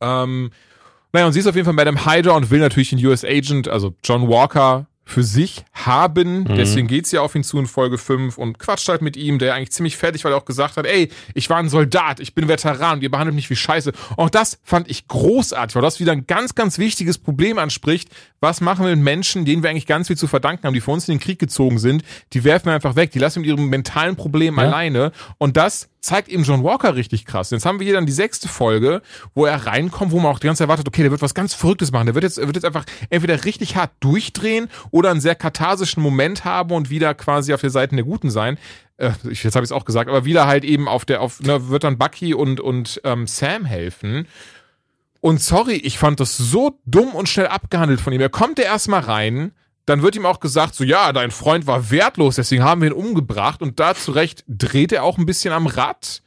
Ähm, 0.01 0.51
naja, 1.13 1.27
und 1.27 1.33
sie 1.33 1.41
ist 1.41 1.47
auf 1.47 1.55
jeden 1.57 1.65
Fall 1.65 1.75
Madame 1.75 2.05
Hydra 2.05 2.37
und 2.37 2.51
will 2.51 2.61
natürlich 2.61 2.91
den 2.91 3.05
US 3.07 3.25
Agent, 3.25 3.69
also 3.69 3.95
John 4.05 4.29
Walker, 4.29 4.87
für 5.05 5.23
sich 5.25 5.65
haben. 5.73 6.45
Mhm. 6.45 6.57
Deswegen 6.57 6.87
geht 6.87 7.07
sie 7.07 7.19
auf 7.19 7.35
ihn 7.35 7.43
zu 7.43 7.59
in 7.59 7.67
Folge 7.67 7.99
5 7.99 8.39
und 8.39 8.59
quatscht 8.59 8.89
halt 8.89 9.03
mit 9.03 9.17
ihm, 9.17 9.39
der 9.39 9.55
eigentlich 9.55 9.73
ziemlich 9.73 9.97
fertig, 9.97 10.25
weil 10.25 10.33
er 10.33 10.39
auch 10.39 10.45
gesagt 10.45 10.77
hat, 10.77 10.87
ey, 10.87 11.11
ich 11.35 11.51
war 11.51 11.59
ein 11.59 11.69
Soldat, 11.69 12.21
ich 12.21 12.35
bin 12.35 12.49
Veteran 12.49 12.99
und 12.99 13.03
ihr 13.03 13.11
behandelt 13.11 13.35
mich 13.35 13.51
wie 13.51 13.57
Scheiße. 13.57 13.93
Auch 14.17 14.31
das 14.31 14.59
fand 14.63 14.89
ich 14.89 15.09
großartig, 15.09 15.75
weil 15.75 15.83
das 15.83 16.01
wieder 16.01 16.13
ein 16.13 16.27
ganz, 16.27 16.55
ganz 16.55 16.79
wichtiges 16.79 17.19
Problem 17.19 17.59
anspricht. 17.59 18.09
Was 18.41 18.61
machen 18.61 18.87
wir 18.87 18.95
mit 18.95 19.05
Menschen, 19.05 19.45
denen 19.45 19.63
wir 19.63 19.71
eigentlich 19.71 19.87
ganz 19.87 20.07
viel 20.07 20.17
zu 20.17 20.29
verdanken 20.29 20.65
haben, 20.65 20.75
die 20.75 20.81
vor 20.81 20.95
uns 20.95 21.09
in 21.09 21.15
den 21.17 21.21
Krieg 21.21 21.39
gezogen 21.39 21.79
sind? 21.79 22.05
Die 22.33 22.45
werfen 22.45 22.67
wir 22.67 22.75
einfach 22.75 22.97
weg, 22.97 23.11
die 23.11 23.19
lassen 23.19 23.41
mit 23.41 23.49
ihrem 23.49 23.69
mentalen 23.69 24.17
Problem 24.17 24.57
ja. 24.57 24.65
alleine. 24.65 25.13
Und 25.39 25.57
das 25.57 25.89
zeigt 26.01 26.29
eben 26.29 26.45
John 26.45 26.65
Walker 26.65 26.97
richtig 26.97 27.25
krass. 27.25 27.51
Jetzt 27.51 27.67
haben 27.67 27.79
wir 27.79 27.85
hier 27.85 27.95
dann 27.95 28.07
die 28.07 28.13
sechste 28.13 28.49
Folge, 28.49 29.03
wo 29.35 29.45
er 29.45 29.67
reinkommt, 29.67 30.13
wo 30.13 30.19
man 30.19 30.33
auch 30.33 30.39
die 30.39 30.47
ganze 30.47 30.61
Zeit 30.61 30.67
erwartet, 30.67 30.89
okay, 30.89 31.03
der 31.03 31.11
wird 31.11 31.23
was 31.23 31.35
ganz 31.35 31.55
Verrücktes 31.55 31.93
machen. 31.93 32.07
Der 32.07 32.15
wird 32.15 32.25
jetzt, 32.25 32.39
er 32.39 32.47
wird 32.47 32.57
jetzt 32.57 32.65
einfach 32.65 32.85
entweder 33.11 33.45
richtig 33.45 33.77
hart 33.77 33.91
durchdrehen 34.01 34.69
oder 34.91 35.00
einen 35.09 35.23
sehr 35.23 35.35
katharsischen 35.35 36.03
Moment 36.03 36.45
haben 36.45 36.73
und 36.73 36.91
wieder 36.91 37.15
quasi 37.15 37.55
auf 37.55 37.63
der 37.63 37.71
Seite 37.71 37.97
der 37.97 38.05
Guten 38.05 38.31
sein. 38.31 38.59
Äh, 38.99 39.13
jetzt 39.23 39.57
habe 39.57 39.65
ich 39.65 39.71
es 39.71 39.73
auch 39.73 39.87
gesagt, 39.87 40.11
aber 40.11 40.27
wieder 40.27 40.47
halt 40.47 40.65
eben 40.65 40.87
auf 40.89 41.07
der, 41.07 41.23
auf, 41.23 41.41
ne, 41.41 41.71
wird 41.71 41.85
dann 41.85 41.97
Bucky 41.97 42.35
und, 42.35 42.61
und 42.61 43.01
ähm, 43.05 43.27
Sam 43.27 43.65
helfen. 43.65 44.27
Und 45.21 45.41
sorry, 45.41 45.77
ich 45.77 45.99
fand 45.99 46.21
das 46.21 46.37
so 46.37 46.79
dumm 46.85 47.15
und 47.15 47.29
schnell 47.29 47.49
abgehandelt 47.49 48.01
von 48.01 48.13
ihm. 48.13 48.21
Er 48.21 48.29
kommt 48.29 48.59
ja 48.59 48.67
erstmal 48.67 49.01
rein, 49.01 49.53
dann 49.87 50.03
wird 50.03 50.17
ihm 50.17 50.27
auch 50.27 50.41
gesagt, 50.41 50.75
so 50.75 50.85
ja, 50.85 51.13
dein 51.13 51.31
Freund 51.31 51.67
war 51.67 51.91
wertlos, 51.91 52.37
deswegen 52.37 52.63
haben 52.63 52.83
wir 52.83 52.91
ihn 52.91 52.95
umgebracht 52.95 53.63
und 53.63 53.81
da 53.81 53.95
zurecht 53.95 54.45
dreht 54.47 54.93
er 54.93 55.03
auch 55.03 55.19
ein 55.19 55.27
bisschen 55.27 55.53
am 55.53 55.67
Rad. 55.67 56.23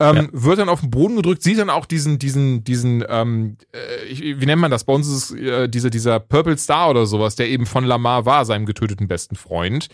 Ähm, 0.00 0.16
ja. 0.16 0.28
wird 0.30 0.58
dann 0.60 0.68
auf 0.68 0.80
den 0.80 0.90
Boden 0.90 1.16
gedrückt, 1.16 1.42
sieht 1.42 1.58
dann 1.58 1.70
auch 1.70 1.84
diesen, 1.84 2.20
diesen, 2.20 2.62
diesen, 2.62 3.04
ähm, 3.08 3.56
äh, 3.72 4.38
wie 4.38 4.46
nennt 4.46 4.60
man 4.60 4.70
das? 4.70 4.84
Bei 4.84 4.92
uns 4.92 5.08
ist 5.08 5.30
es 5.30 5.36
äh, 5.36 5.68
dieser, 5.68 5.90
dieser 5.90 6.20
Purple 6.20 6.56
Star 6.56 6.90
oder 6.90 7.04
sowas, 7.04 7.34
der 7.34 7.48
eben 7.48 7.66
von 7.66 7.84
Lamar 7.84 8.24
war, 8.24 8.44
seinem 8.44 8.64
getöteten 8.64 9.08
besten 9.08 9.34
Freund. 9.34 9.88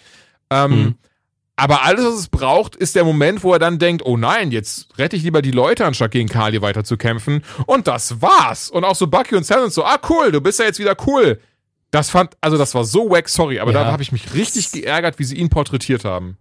Ähm, 0.50 0.70
mhm. 0.70 0.94
Aber 1.56 1.84
alles, 1.84 2.04
was 2.04 2.14
es 2.14 2.28
braucht, 2.28 2.74
ist 2.74 2.96
der 2.96 3.04
Moment, 3.04 3.44
wo 3.44 3.52
er 3.52 3.58
dann 3.58 3.78
denkt, 3.78 4.04
oh 4.04 4.16
nein, 4.16 4.50
jetzt 4.50 4.98
rette 4.98 5.16
ich 5.16 5.22
lieber 5.22 5.40
die 5.40 5.52
Leute, 5.52 5.86
anstatt 5.86 6.10
gegen 6.10 6.28
Kali 6.28 6.60
weiter 6.60 6.82
zu 6.82 6.96
kämpfen. 6.96 7.44
Und 7.66 7.86
das 7.86 8.20
war's. 8.20 8.68
Und 8.70 8.84
auch 8.84 8.96
so 8.96 9.06
Bucky 9.06 9.36
und 9.36 9.46
Sam 9.46 9.70
so, 9.70 9.84
ah 9.84 9.98
cool, 10.08 10.32
du 10.32 10.40
bist 10.40 10.58
ja 10.58 10.66
jetzt 10.66 10.80
wieder 10.80 10.96
cool. 11.06 11.40
Das 11.92 12.10
fand, 12.10 12.36
also 12.40 12.58
das 12.58 12.74
war 12.74 12.84
so 12.84 13.08
wack, 13.08 13.28
sorry, 13.28 13.60
aber 13.60 13.72
ja. 13.72 13.84
da 13.84 13.92
habe 13.92 14.02
ich 14.02 14.10
mich 14.10 14.34
richtig 14.34 14.72
geärgert, 14.72 15.20
wie 15.20 15.24
sie 15.24 15.36
ihn 15.36 15.48
porträtiert 15.48 16.04
haben. 16.04 16.38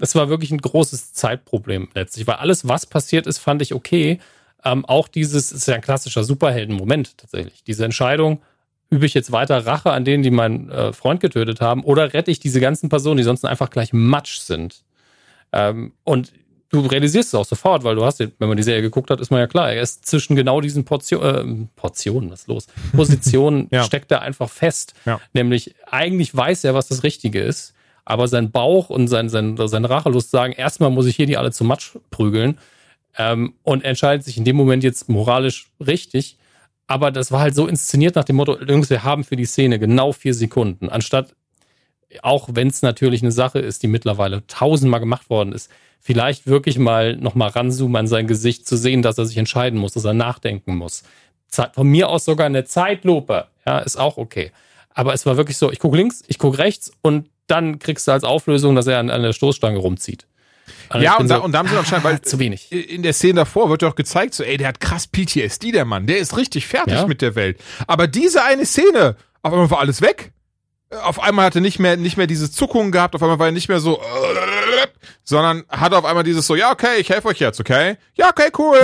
Es 0.00 0.14
war 0.14 0.28
wirklich 0.28 0.50
ein 0.50 0.58
großes 0.58 1.12
Zeitproblem 1.12 1.88
letztlich, 1.94 2.26
weil 2.26 2.36
alles, 2.36 2.68
was 2.68 2.86
passiert 2.86 3.26
ist, 3.26 3.38
fand 3.38 3.62
ich 3.62 3.74
okay. 3.74 4.20
Ähm, 4.64 4.84
auch 4.84 5.08
dieses 5.08 5.52
ist 5.52 5.68
ja 5.68 5.74
ein 5.74 5.80
klassischer 5.80 6.24
Superhelden-Moment 6.24 7.18
tatsächlich. 7.18 7.64
Diese 7.64 7.84
Entscheidung, 7.84 8.42
übe 8.90 9.06
ich 9.06 9.14
jetzt 9.14 9.32
weiter 9.32 9.66
Rache 9.66 9.90
an 9.92 10.04
denen, 10.04 10.22
die 10.22 10.30
meinen 10.30 10.70
äh, 10.70 10.92
Freund 10.92 11.20
getötet 11.20 11.60
haben, 11.60 11.82
oder 11.82 12.14
rette 12.14 12.30
ich 12.30 12.40
diese 12.40 12.60
ganzen 12.60 12.88
Personen, 12.88 13.16
die 13.16 13.22
sonst 13.22 13.44
einfach 13.44 13.70
gleich 13.70 13.92
Matsch 13.92 14.38
sind? 14.38 14.84
Ähm, 15.52 15.92
und 16.04 16.32
du 16.70 16.80
realisierst 16.80 17.28
es 17.28 17.34
auch 17.34 17.44
sofort, 17.44 17.84
weil 17.84 17.96
du 17.96 18.04
hast, 18.04 18.20
wenn 18.20 18.48
man 18.48 18.56
die 18.56 18.62
Serie 18.62 18.82
geguckt 18.82 19.10
hat, 19.10 19.20
ist 19.20 19.30
man 19.30 19.40
ja 19.40 19.46
klar, 19.46 19.72
er 19.72 19.82
ist 19.82 20.06
zwischen 20.06 20.36
genau 20.36 20.60
diesen 20.60 20.84
Portion, 20.84 21.22
äh, 21.22 21.66
Portionen, 21.76 22.30
was 22.30 22.40
ist 22.40 22.48
los? 22.48 22.66
Positionen 22.92 23.68
ja. 23.70 23.84
steckt 23.84 24.10
er 24.12 24.22
einfach 24.22 24.50
fest. 24.50 24.94
Ja. 25.04 25.20
Nämlich, 25.32 25.74
eigentlich 25.90 26.36
weiß 26.36 26.64
er, 26.64 26.74
was 26.74 26.88
das 26.88 27.02
Richtige 27.02 27.40
ist, 27.40 27.74
aber 28.06 28.28
sein 28.28 28.52
Bauch 28.52 28.88
und 28.88 29.08
sein, 29.08 29.28
sein, 29.28 29.56
seine 29.58 29.90
Rachelust 29.90 30.30
sagen, 30.30 30.52
erstmal 30.52 30.90
muss 30.90 31.06
ich 31.06 31.16
hier 31.16 31.26
die 31.26 31.36
alle 31.36 31.52
zu 31.52 31.64
Matsch 31.64 31.98
prügeln 32.10 32.58
ähm, 33.18 33.54
und 33.64 33.84
entscheidet 33.84 34.24
sich 34.24 34.38
in 34.38 34.44
dem 34.44 34.56
Moment 34.56 34.84
jetzt 34.84 35.08
moralisch 35.10 35.66
richtig. 35.84 36.38
Aber 36.86 37.10
das 37.10 37.32
war 37.32 37.40
halt 37.40 37.56
so 37.56 37.66
inszeniert 37.66 38.14
nach 38.14 38.24
dem 38.24 38.36
Motto, 38.36 38.62
Jungs, 38.62 38.88
wir 38.90 39.02
haben 39.02 39.24
für 39.24 39.34
die 39.34 39.44
Szene 39.44 39.80
genau 39.80 40.12
vier 40.12 40.34
Sekunden, 40.34 40.88
anstatt 40.88 41.34
auch 42.22 42.48
wenn 42.52 42.68
es 42.68 42.82
natürlich 42.82 43.22
eine 43.22 43.32
Sache 43.32 43.58
ist, 43.58 43.82
die 43.82 43.88
mittlerweile 43.88 44.46
tausendmal 44.46 45.00
gemacht 45.00 45.28
worden 45.28 45.52
ist, 45.52 45.68
vielleicht 46.00 46.46
wirklich 46.46 46.78
mal 46.78 47.16
nochmal 47.16 47.48
ranzoomen 47.48 47.96
an 47.96 48.06
sein 48.06 48.28
Gesicht, 48.28 48.68
zu 48.68 48.76
sehen, 48.76 49.02
dass 49.02 49.18
er 49.18 49.26
sich 49.26 49.36
entscheiden 49.36 49.80
muss, 49.80 49.94
dass 49.94 50.04
er 50.04 50.14
nachdenken 50.14 50.76
muss. 50.76 51.02
Von 51.72 51.88
mir 51.88 52.08
aus 52.08 52.24
sogar 52.24 52.46
eine 52.46 52.64
Zeitlupe, 52.64 53.48
ja, 53.66 53.80
ist 53.80 53.96
auch 53.96 54.16
okay. 54.16 54.52
Aber 54.90 55.12
es 55.12 55.26
war 55.26 55.36
wirklich 55.36 55.56
so, 55.56 55.72
ich 55.72 55.80
gucke 55.80 55.96
links, 55.96 56.22
ich 56.28 56.38
gucke 56.38 56.58
rechts 56.58 56.92
und 57.02 57.28
dann 57.46 57.78
kriegst 57.78 58.06
du 58.08 58.12
als 58.12 58.24
Auflösung, 58.24 58.74
dass 58.74 58.86
er 58.86 58.98
an, 58.98 59.10
an 59.10 59.22
der 59.22 59.32
Stoßstange 59.32 59.78
rumzieht. 59.78 60.26
Also 60.88 61.04
ja, 61.04 61.16
und 61.16 61.28
da, 61.28 61.36
so, 61.36 61.44
und 61.44 61.52
da 61.52 61.58
haben 61.58 61.68
sie 61.68 61.76
anscheinend, 61.78 62.04
weil 62.04 62.20
zu 62.20 62.38
wenig. 62.38 62.72
In 62.72 63.02
der 63.02 63.12
Szene 63.12 63.34
davor 63.34 63.70
wird 63.70 63.82
ja 63.82 63.88
auch 63.88 63.94
gezeigt, 63.94 64.34
so, 64.34 64.42
ey, 64.42 64.56
der 64.56 64.68
hat 64.68 64.80
krass 64.80 65.06
PTSD, 65.06 65.72
der 65.72 65.84
Mann, 65.84 66.06
der 66.06 66.18
ist 66.18 66.36
richtig 66.36 66.66
fertig 66.66 66.94
ja. 66.94 67.06
mit 67.06 67.22
der 67.22 67.34
Welt. 67.34 67.58
Aber 67.86 68.06
diese 68.06 68.42
eine 68.42 68.66
Szene, 68.66 69.16
auf 69.42 69.52
einmal 69.52 69.70
war 69.70 69.80
alles 69.80 70.00
weg 70.00 70.32
auf 70.90 71.20
einmal 71.20 71.46
hat 71.46 71.54
er 71.54 71.60
nicht 71.60 71.78
mehr, 71.78 71.96
nicht 71.96 72.16
mehr 72.16 72.26
diese 72.26 72.50
Zuckungen 72.50 72.92
gehabt, 72.92 73.14
auf 73.14 73.22
einmal 73.22 73.38
war 73.38 73.46
er 73.46 73.52
nicht 73.52 73.68
mehr 73.68 73.80
so, 73.80 74.00
sondern 75.24 75.64
hat 75.68 75.92
auf 75.92 76.04
einmal 76.04 76.24
dieses 76.24 76.46
so, 76.46 76.54
ja, 76.54 76.70
okay, 76.70 76.98
ich 76.98 77.10
helfe 77.10 77.28
euch 77.28 77.40
jetzt, 77.40 77.60
okay? 77.60 77.96
Ja, 78.14 78.30
okay, 78.30 78.50
cool. 78.58 78.78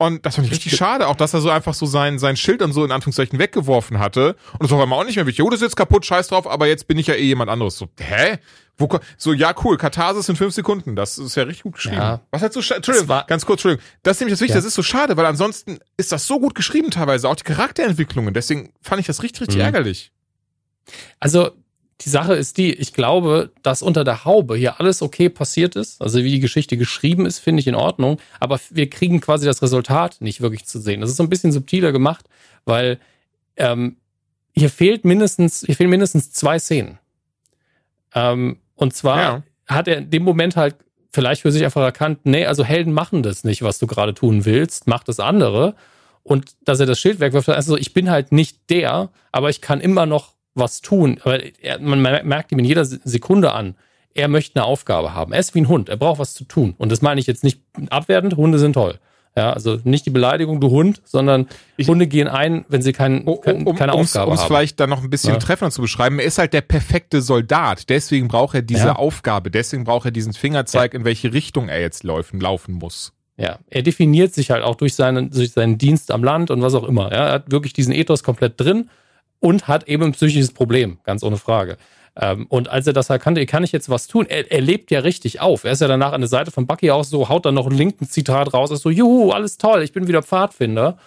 Und 0.00 0.24
das 0.24 0.36
fand 0.36 0.46
ich 0.46 0.52
richtig 0.54 0.74
schade, 0.76 1.08
auch 1.08 1.14
dass 1.14 1.34
er 1.34 1.42
so 1.42 1.50
einfach 1.50 1.74
so 1.74 1.84
sein, 1.84 2.18
sein 2.18 2.34
Schild 2.34 2.62
und 2.62 2.72
so 2.72 2.86
in 2.86 2.90
Anführungszeichen 2.90 3.38
weggeworfen 3.38 3.98
hatte. 3.98 4.34
Und 4.54 4.62
das 4.62 4.70
war 4.70 4.82
einmal 4.82 4.98
auch 4.98 5.04
nicht 5.04 5.16
mehr 5.16 5.26
wichtig. 5.26 5.44
Oh, 5.44 5.50
das 5.50 5.58
ist 5.58 5.66
jetzt 5.66 5.76
kaputt, 5.76 6.06
scheiß 6.06 6.28
drauf, 6.28 6.46
aber 6.46 6.66
jetzt 6.68 6.88
bin 6.88 6.96
ich 6.96 7.08
ja 7.08 7.16
eh 7.16 7.24
jemand 7.24 7.50
anderes. 7.50 7.76
So, 7.76 7.86
hä? 7.98 8.38
Wo, 8.78 8.88
so, 9.18 9.34
ja, 9.34 9.54
cool, 9.62 9.76
Katharsis 9.76 10.26
in 10.30 10.36
fünf 10.36 10.54
Sekunden. 10.54 10.96
Das 10.96 11.18
ist 11.18 11.34
ja 11.34 11.42
richtig 11.42 11.64
gut 11.64 11.74
geschrieben. 11.74 11.98
Ja. 11.98 12.22
Was 12.30 12.40
halt 12.40 12.54
so 12.54 12.60
Entschuldigung, 12.60 13.08
ganz 13.26 13.44
kurz, 13.44 13.58
Entschuldigung. 13.58 13.84
Das 14.02 14.16
ist 14.16 14.20
nämlich 14.20 14.32
das 14.32 14.40
Wichtige, 14.40 14.56
ja. 14.56 14.62
das 14.62 14.68
ist 14.68 14.74
so 14.74 14.82
schade, 14.82 15.18
weil 15.18 15.26
ansonsten 15.26 15.80
ist 15.98 16.12
das 16.12 16.26
so 16.26 16.40
gut 16.40 16.54
geschrieben 16.54 16.90
teilweise, 16.90 17.28
auch 17.28 17.36
die 17.36 17.44
Charakterentwicklungen. 17.44 18.32
Deswegen 18.32 18.72
fand 18.80 19.00
ich 19.00 19.06
das 19.06 19.22
richtig, 19.22 19.42
richtig 19.42 19.56
mhm. 19.56 19.64
ärgerlich. 19.64 20.12
Also 21.18 21.50
die 22.00 22.08
Sache 22.08 22.34
ist 22.34 22.56
die, 22.56 22.72
ich 22.72 22.92
glaube, 22.94 23.50
dass 23.62 23.82
unter 23.82 24.04
der 24.04 24.24
Haube 24.24 24.56
hier 24.56 24.80
alles 24.80 25.02
okay 25.02 25.28
passiert 25.28 25.76
ist. 25.76 26.00
Also 26.00 26.22
wie 26.24 26.30
die 26.30 26.40
Geschichte 26.40 26.76
geschrieben 26.76 27.26
ist, 27.26 27.38
finde 27.38 27.60
ich 27.60 27.66
in 27.66 27.74
Ordnung. 27.74 28.18
Aber 28.38 28.58
wir 28.70 28.88
kriegen 28.88 29.20
quasi 29.20 29.44
das 29.44 29.60
Resultat 29.60 30.20
nicht 30.20 30.40
wirklich 30.40 30.64
zu 30.64 30.78
sehen. 30.78 31.02
Das 31.02 31.10
ist 31.10 31.16
so 31.16 31.22
ein 31.22 31.28
bisschen 31.28 31.52
subtiler 31.52 31.92
gemacht, 31.92 32.24
weil 32.64 32.98
ähm, 33.56 33.96
hier 34.54 34.70
fehlt 34.70 35.04
mindestens, 35.04 35.62
hier 35.66 35.76
fehlen 35.76 35.90
mindestens 35.90 36.32
zwei 36.32 36.58
Szenen. 36.58 36.98
Ähm, 38.14 38.58
und 38.76 38.94
zwar 38.94 39.18
ja. 39.18 39.42
hat 39.66 39.86
er 39.86 39.98
in 39.98 40.10
dem 40.10 40.22
Moment 40.22 40.56
halt 40.56 40.76
vielleicht 41.12 41.42
für 41.42 41.52
sich 41.52 41.64
einfach 41.64 41.82
erkannt, 41.82 42.20
nee, 42.24 42.46
also 42.46 42.64
Helden 42.64 42.92
machen 42.92 43.22
das 43.22 43.44
nicht, 43.44 43.62
was 43.62 43.78
du 43.78 43.86
gerade 43.86 44.14
tun 44.14 44.44
willst, 44.44 44.86
mach 44.86 45.04
das 45.04 45.20
andere. 45.20 45.74
Und 46.22 46.52
dass 46.64 46.80
er 46.80 46.86
das 46.86 46.98
Schild 46.98 47.20
wegwirft, 47.20 47.48
also 47.48 47.76
ich 47.76 47.92
bin 47.92 48.10
halt 48.10 48.32
nicht 48.32 48.70
der, 48.70 49.10
aber 49.32 49.50
ich 49.50 49.60
kann 49.60 49.80
immer 49.80 50.06
noch 50.06 50.34
was 50.60 50.80
tun. 50.80 51.18
Aber 51.24 51.40
er, 51.60 51.80
man 51.80 52.00
merkt 52.00 52.52
ihm 52.52 52.60
in 52.60 52.64
jeder 52.64 52.84
Sekunde 52.84 53.52
an, 53.52 53.74
er 54.14 54.28
möchte 54.28 54.56
eine 54.56 54.64
Aufgabe 54.64 55.14
haben. 55.14 55.32
Er 55.32 55.40
ist 55.40 55.54
wie 55.54 55.60
ein 55.60 55.68
Hund, 55.68 55.88
er 55.88 55.96
braucht 55.96 56.18
was 56.18 56.34
zu 56.34 56.44
tun. 56.44 56.74
Und 56.78 56.92
das 56.92 57.02
meine 57.02 57.20
ich 57.20 57.26
jetzt 57.26 57.42
nicht 57.42 57.60
abwertend, 57.90 58.36
Hunde 58.36 58.58
sind 58.58 58.74
toll. 58.74 58.98
Ja, 59.36 59.52
also 59.52 59.78
nicht 59.84 60.06
die 60.06 60.10
Beleidigung, 60.10 60.60
du 60.60 60.70
Hund, 60.70 61.00
sondern 61.04 61.46
ich, 61.76 61.86
Hunde 61.86 62.08
gehen 62.08 62.26
ein, 62.26 62.64
wenn 62.68 62.82
sie 62.82 62.92
kein, 62.92 63.24
kein, 63.40 63.64
um, 63.64 63.76
keine 63.76 63.92
Aufgabe 63.92 64.00
um's 64.00 64.14
haben. 64.16 64.28
Um 64.28 64.34
es 64.34 64.42
vielleicht 64.42 64.80
dann 64.80 64.90
noch 64.90 65.04
ein 65.04 65.08
bisschen 65.08 65.34
ja. 65.34 65.38
treffender 65.38 65.70
zu 65.70 65.80
beschreiben, 65.80 66.18
er 66.18 66.24
ist 66.24 66.38
halt 66.38 66.52
der 66.52 66.62
perfekte 66.62 67.22
Soldat. 67.22 67.88
Deswegen 67.88 68.26
braucht 68.26 68.56
er 68.56 68.62
diese 68.62 68.86
ja. 68.86 68.96
Aufgabe, 68.96 69.52
deswegen 69.52 69.84
braucht 69.84 70.06
er 70.06 70.10
diesen 70.10 70.32
Fingerzeig, 70.32 70.94
ja. 70.94 70.98
in 70.98 71.04
welche 71.04 71.32
Richtung 71.32 71.68
er 71.68 71.80
jetzt 71.80 72.02
laufen, 72.02 72.40
laufen 72.40 72.74
muss. 72.74 73.12
Ja, 73.36 73.58
er 73.70 73.82
definiert 73.82 74.34
sich 74.34 74.50
halt 74.50 74.64
auch 74.64 74.74
durch 74.74 74.94
seinen, 74.94 75.30
durch 75.30 75.52
seinen 75.52 75.78
Dienst 75.78 76.10
am 76.10 76.24
Land 76.24 76.50
und 76.50 76.60
was 76.60 76.74
auch 76.74 76.84
immer. 76.84 77.12
Ja, 77.12 77.28
er 77.28 77.32
hat 77.32 77.52
wirklich 77.52 77.72
diesen 77.72 77.94
Ethos 77.94 78.24
komplett 78.24 78.60
drin 78.60 78.90
und 79.40 79.68
hat 79.68 79.88
eben 79.88 80.04
ein 80.04 80.12
psychisches 80.12 80.52
Problem, 80.52 80.98
ganz 81.04 81.22
ohne 81.22 81.36
Frage. 81.36 81.76
Ähm, 82.16 82.46
und 82.48 82.68
als 82.68 82.86
er 82.86 82.92
das 82.92 83.10
erkannte, 83.10 83.44
kann 83.46 83.64
ich 83.64 83.72
jetzt 83.72 83.88
was 83.88 84.06
tun? 84.06 84.26
Er, 84.28 84.50
er, 84.50 84.60
lebt 84.60 84.90
ja 84.90 85.00
richtig 85.00 85.40
auf. 85.40 85.64
Er 85.64 85.72
ist 85.72 85.80
ja 85.80 85.88
danach 85.88 86.12
an 86.12 86.20
der 86.20 86.28
Seite 86.28 86.50
von 86.50 86.66
Bucky 86.66 86.90
auch 86.90 87.04
so, 87.04 87.28
haut 87.28 87.46
dann 87.46 87.54
noch 87.54 87.66
ein 87.66 87.76
linken 87.76 88.08
Zitat 88.08 88.52
raus, 88.52 88.70
ist 88.70 88.82
so, 88.82 88.90
juhu, 88.90 89.30
alles 89.30 89.58
toll, 89.58 89.82
ich 89.82 89.92
bin 89.92 90.08
wieder 90.08 90.22
Pfadfinder. 90.22 90.98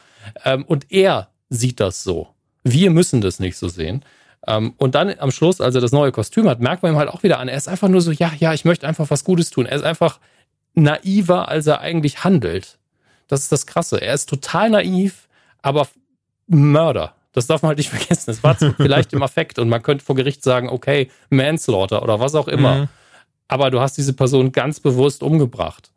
Ähm, 0.45 0.63
und 0.65 0.91
er 0.91 1.29
sieht 1.49 1.79
das 1.79 2.03
so. 2.03 2.29
Wir 2.63 2.89
müssen 2.89 3.21
das 3.21 3.39
nicht 3.39 3.57
so 3.57 3.67
sehen. 3.67 4.03
Ähm, 4.47 4.73
und 4.77 4.95
dann 4.95 5.13
am 5.19 5.31
Schluss, 5.31 5.61
als 5.61 5.75
er 5.75 5.81
das 5.81 5.91
neue 5.91 6.11
Kostüm 6.11 6.49
hat, 6.49 6.59
merkt 6.59 6.83
man 6.83 6.93
ihm 6.93 6.97
halt 6.97 7.09
auch 7.09 7.23
wieder 7.23 7.39
an, 7.39 7.47
er 7.47 7.57
ist 7.57 7.67
einfach 7.67 7.89
nur 7.89 8.01
so, 8.01 8.11
ja, 8.11 8.31
ja, 8.39 8.53
ich 8.53 8.65
möchte 8.65 8.87
einfach 8.87 9.09
was 9.09 9.23
Gutes 9.23 9.49
tun. 9.49 9.65
Er 9.65 9.75
ist 9.75 9.83
einfach 9.83 10.19
naiver, 10.73 11.49
als 11.49 11.67
er 11.67 11.81
eigentlich 11.81 12.23
handelt. 12.23 12.79
Das 13.27 13.41
ist 13.41 13.51
das 13.51 13.65
Krasse. 13.65 14.01
Er 14.01 14.13
ist 14.13 14.27
total 14.29 14.69
naiv, 14.69 15.27
aber 15.61 15.87
Mörder. 16.47 17.15
Das 17.33 17.47
darf 17.47 17.61
man 17.61 17.69
halt 17.69 17.79
nicht 17.79 17.89
vergessen. 17.95 18.31
Es 18.31 18.43
war 18.43 18.55
vielleicht 18.55 19.11
im 19.13 19.21
Affekt 19.21 19.59
und 19.59 19.69
man 19.69 19.81
könnte 19.81 20.05
vor 20.05 20.15
Gericht 20.15 20.43
sagen, 20.43 20.69
okay, 20.69 21.09
Manslaughter 21.29 22.01
oder 22.01 22.19
was 22.19 22.35
auch 22.35 22.47
immer. 22.47 22.75
Mhm. 22.75 22.87
aber 23.47 23.69
du 23.69 23.81
hast 23.81 23.97
diese 23.97 24.13
Person 24.13 24.51
ganz 24.51 24.79
bewusst 24.79 25.21
umgebracht. 25.21 25.91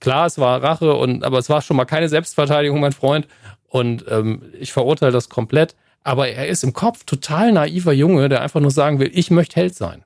Klar, 0.00 0.26
es 0.26 0.38
war 0.38 0.62
Rache 0.62 0.94
und 0.94 1.24
aber 1.24 1.38
es 1.38 1.48
war 1.48 1.62
schon 1.62 1.76
mal 1.76 1.84
keine 1.84 2.08
Selbstverteidigung, 2.08 2.80
mein 2.80 2.92
Freund. 2.92 3.28
Und 3.68 4.04
ähm, 4.08 4.42
ich 4.58 4.72
verurteile 4.72 5.12
das 5.12 5.28
komplett. 5.28 5.76
Aber 6.02 6.28
er 6.28 6.48
ist 6.48 6.64
im 6.64 6.72
Kopf 6.72 7.04
total 7.04 7.52
naiver 7.52 7.92
Junge, 7.92 8.28
der 8.28 8.40
einfach 8.40 8.60
nur 8.60 8.70
sagen 8.70 8.98
will, 8.98 9.10
ich 9.12 9.30
möchte 9.30 9.56
Held 9.56 9.74
sein. 9.74 10.04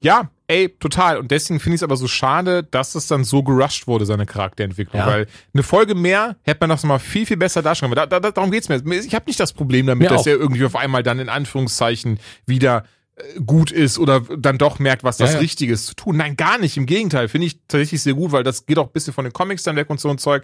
Ja, 0.00 0.30
ey, 0.50 0.68
total. 0.80 1.18
Und 1.18 1.30
deswegen 1.30 1.60
finde 1.60 1.76
ich 1.76 1.78
es 1.78 1.82
aber 1.84 1.96
so 1.96 2.08
schade, 2.08 2.64
dass 2.64 2.96
es 2.96 3.06
dann 3.06 3.22
so 3.22 3.44
gerusht 3.44 3.86
wurde, 3.86 4.04
seine 4.04 4.26
Charakterentwicklung. 4.26 5.00
Ja. 5.00 5.06
Weil 5.06 5.26
eine 5.54 5.62
Folge 5.62 5.94
mehr 5.94 6.36
hätte 6.42 6.58
man 6.60 6.70
das 6.70 6.82
mal 6.82 6.98
viel, 6.98 7.24
viel 7.24 7.36
besser 7.36 7.62
darstellen 7.62 7.92
können. 7.92 8.10
Da, 8.10 8.18
da, 8.18 8.30
darum 8.32 8.50
geht's 8.50 8.68
mir. 8.68 8.82
Ich 8.84 9.14
habe 9.14 9.26
nicht 9.26 9.38
das 9.38 9.52
Problem 9.52 9.86
damit, 9.86 10.02
mir 10.02 10.08
dass 10.08 10.22
auch. 10.22 10.26
er 10.26 10.34
irgendwie 10.34 10.64
auf 10.64 10.74
einmal 10.74 11.04
dann 11.04 11.20
in 11.20 11.28
Anführungszeichen 11.28 12.18
wieder 12.46 12.84
äh, 13.14 13.40
gut 13.40 13.70
ist 13.70 13.98
oder 13.98 14.20
dann 14.20 14.58
doch 14.58 14.80
merkt, 14.80 15.04
was 15.04 15.18
das 15.18 15.30
ja, 15.30 15.34
ja. 15.36 15.40
Richtige 15.40 15.72
ist 15.72 15.86
zu 15.86 15.94
tun. 15.94 16.16
Nein, 16.16 16.36
gar 16.36 16.58
nicht. 16.58 16.76
Im 16.76 16.86
Gegenteil, 16.86 17.28
finde 17.28 17.46
ich 17.46 17.60
tatsächlich 17.68 18.02
sehr 18.02 18.14
gut, 18.14 18.32
weil 18.32 18.42
das 18.42 18.66
geht 18.66 18.78
auch 18.78 18.88
ein 18.88 18.92
bisschen 18.92 19.12
von 19.12 19.24
den 19.24 19.32
Comics 19.32 19.62
dann 19.62 19.76
weg 19.76 19.88
und 19.88 20.00
so 20.00 20.10
ein 20.10 20.18
Zeug. 20.18 20.42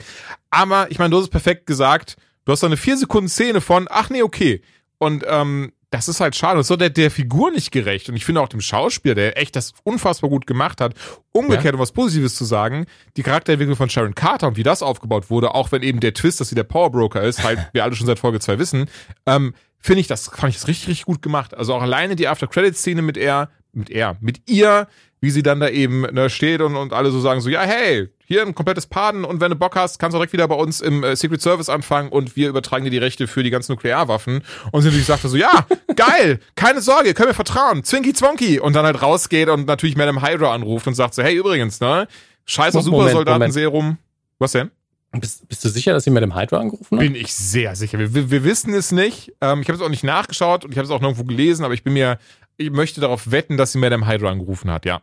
Aber 0.51 0.89
ich 0.91 1.01
meine, 1.01 1.11
du 1.11 1.17
hast 1.17 1.25
es 1.25 1.31
perfekt 1.31 1.67
gesagt. 1.67 2.17
Du 2.45 2.53
hast 2.53 2.63
da 2.63 2.69
eine 2.69 2.77
vier 2.77 2.97
Sekunden 2.97 3.29
Szene 3.29 3.61
von, 3.61 3.89
ach 3.91 4.09
nee, 4.09 4.23
okay. 4.23 4.63
Und 4.99 5.25
ähm, 5.29 5.73
das 5.97 6.09
ist 6.09 6.21
halt 6.21 6.37
schade. 6.37 6.61
Ist 6.61 6.67
so 6.67 6.77
der, 6.77 6.91
der 6.91 7.11
Figur 7.11 7.51
nicht 7.51 7.73
gerecht. 7.73 8.09
Und 8.09 8.17
ich 8.17 8.25
finde 8.25 8.41
auch 8.43 8.49
dem 8.49 8.61
Schauspieler, 8.61 9.15
der 9.15 9.39
echt 9.39 9.57
das 9.57 9.73
unfassbar 9.83 10.29
gut 10.29 10.47
gemacht 10.47 10.81
hat, 10.81 10.95
umgekehrt, 11.33 11.65
ja. 11.65 11.73
um 11.73 11.81
was 11.81 11.93
Positives 11.93 12.35
zu 12.35 12.45
sagen, 12.45 12.87
die 13.17 13.23
Charakterentwicklung 13.23 13.77
von 13.77 13.89
Sharon 13.89 14.15
Carter 14.15 14.49
und 14.49 14.57
wie 14.57 14.63
das 14.63 14.83
aufgebaut 14.83 15.31
wurde, 15.31 15.55
auch 15.55 15.73
wenn 15.73 15.83
eben 15.83 16.01
der 16.01 16.15
Twist, 16.15 16.41
dass 16.41 16.51
sie 16.51 16.55
der 16.55 16.65
Powerbroker 16.65 17.23
ist, 17.23 17.43
halt 17.43 17.59
wir 17.73 17.83
alle 17.83 17.97
schon 17.97 18.07
seit 18.07 18.19
Folge 18.19 18.41
2 18.41 18.59
wissen, 18.59 18.91
ähm, 19.27 19.55
finde 19.79 20.01
ich 20.01 20.07
das, 20.07 20.29
fand 20.29 20.51
ich 20.51 20.57
das 20.57 20.69
richtig, 20.69 20.89
richtig 20.89 21.07
gut 21.07 21.23
gemacht. 21.23 21.55
Also 21.55 21.75
auch 21.75 21.83
alleine 21.83 22.15
die 22.15 22.29
After-Credit-Szene 22.29 23.01
mit 23.01 23.17
er, 23.17 23.51
mit 23.73 23.91
er, 23.91 24.17
mit 24.21 24.49
ihr, 24.51 24.89
wie 25.21 25.31
sie 25.31 25.43
dann 25.43 25.61
da 25.61 25.69
eben 25.69 26.03
ne, 26.03 26.29
steht 26.29 26.61
und, 26.61 26.77
und 26.77 26.93
alle 26.93 27.11
so 27.11 27.21
sagen 27.21 27.41
so, 27.41 27.49
ja, 27.49 27.63
hey, 27.63 28.09
hier 28.27 28.43
ein 28.43 28.55
komplettes 28.55 28.87
Paden 28.87 29.25
und 29.25 29.41
wenn 29.41 29.51
du 29.51 29.57
Bock 29.57 29.77
hast, 29.77 29.99
kannst 29.99 30.15
du 30.15 30.19
direkt 30.19 30.33
wieder 30.33 30.49
bei 30.49 30.57
uns 30.57 30.81
im 30.81 31.05
äh, 31.05 31.15
Secret 31.15 31.41
Service 31.41 31.69
anfangen 31.69 32.11
und 32.11 32.37
wir 32.37 32.49
übertragen 32.49 32.85
dir 32.85 32.91
die 32.91 32.99
Rechte 32.99 33.29
für 33.29 33.43
die 33.43 33.51
ganzen 33.51 33.73
Nuklearwaffen. 33.73 34.43
Und 34.73 34.83
sie 34.83 34.89
natürlich 34.89 35.07
sagte 35.07 35.29
so, 35.29 35.37
ja, 35.37 35.67
geil, 35.97 36.41
keine 36.57 36.81
Sorge, 36.81 37.15
können 37.15 37.29
wir 37.29 37.35
vertrauen, 37.35 37.85
Zwinky 37.85 38.13
Zwonky. 38.13 38.59
Und 38.59 38.75
dann 38.75 38.85
halt 38.85 39.01
rausgeht 39.01 39.49
und 39.49 39.67
natürlich 39.67 39.97
Madame 39.97 40.21
Hydra 40.23 40.53
anruft 40.53 40.87
und 40.89 40.95
sagt 40.95 41.15
so, 41.15 41.23
hey, 41.23 41.37
übrigens, 41.37 41.81
ne, 41.81 42.09
scheiße 42.47 42.83
Supersoldatenserum. 42.83 43.99
Was 44.39 44.53
denn? 44.53 44.71
Bist, 45.13 45.49
bist, 45.49 45.65
du 45.65 45.69
sicher, 45.69 45.93
dass 45.93 46.05
sie 46.05 46.11
Madame 46.11 46.35
Hydra 46.35 46.59
angerufen 46.59 46.99
hat? 46.99 47.05
Bin 47.05 47.15
ich 47.15 47.33
sehr 47.33 47.75
sicher. 47.77 47.99
Wir, 47.99 48.13
wir, 48.13 48.31
wir 48.31 48.45
wissen 48.45 48.75
es 48.75 48.93
nicht. 48.93 49.33
Ähm, 49.41 49.63
ich 49.63 49.69
habe 49.69 49.77
es 49.77 49.83
auch 49.83 49.89
nicht 49.89 50.05
nachgeschaut 50.05 50.65
und 50.65 50.73
ich 50.73 50.79
habe 50.79 50.85
es 50.85 50.91
auch 50.91 51.01
nirgendwo 51.01 51.25
gelesen, 51.25 51.65
aber 51.65 51.75
ich 51.75 51.85
bin 51.85 51.93
mir, 51.93 52.19
ich 52.57 52.71
möchte 52.71 53.01
darauf 53.01 53.31
wetten, 53.31 53.57
dass 53.57 53.73
sie 53.73 53.79
Madame 53.79 54.07
Hydra 54.07 54.31
angerufen 54.31 54.71
hat, 54.71 54.85
ja. 54.85 55.01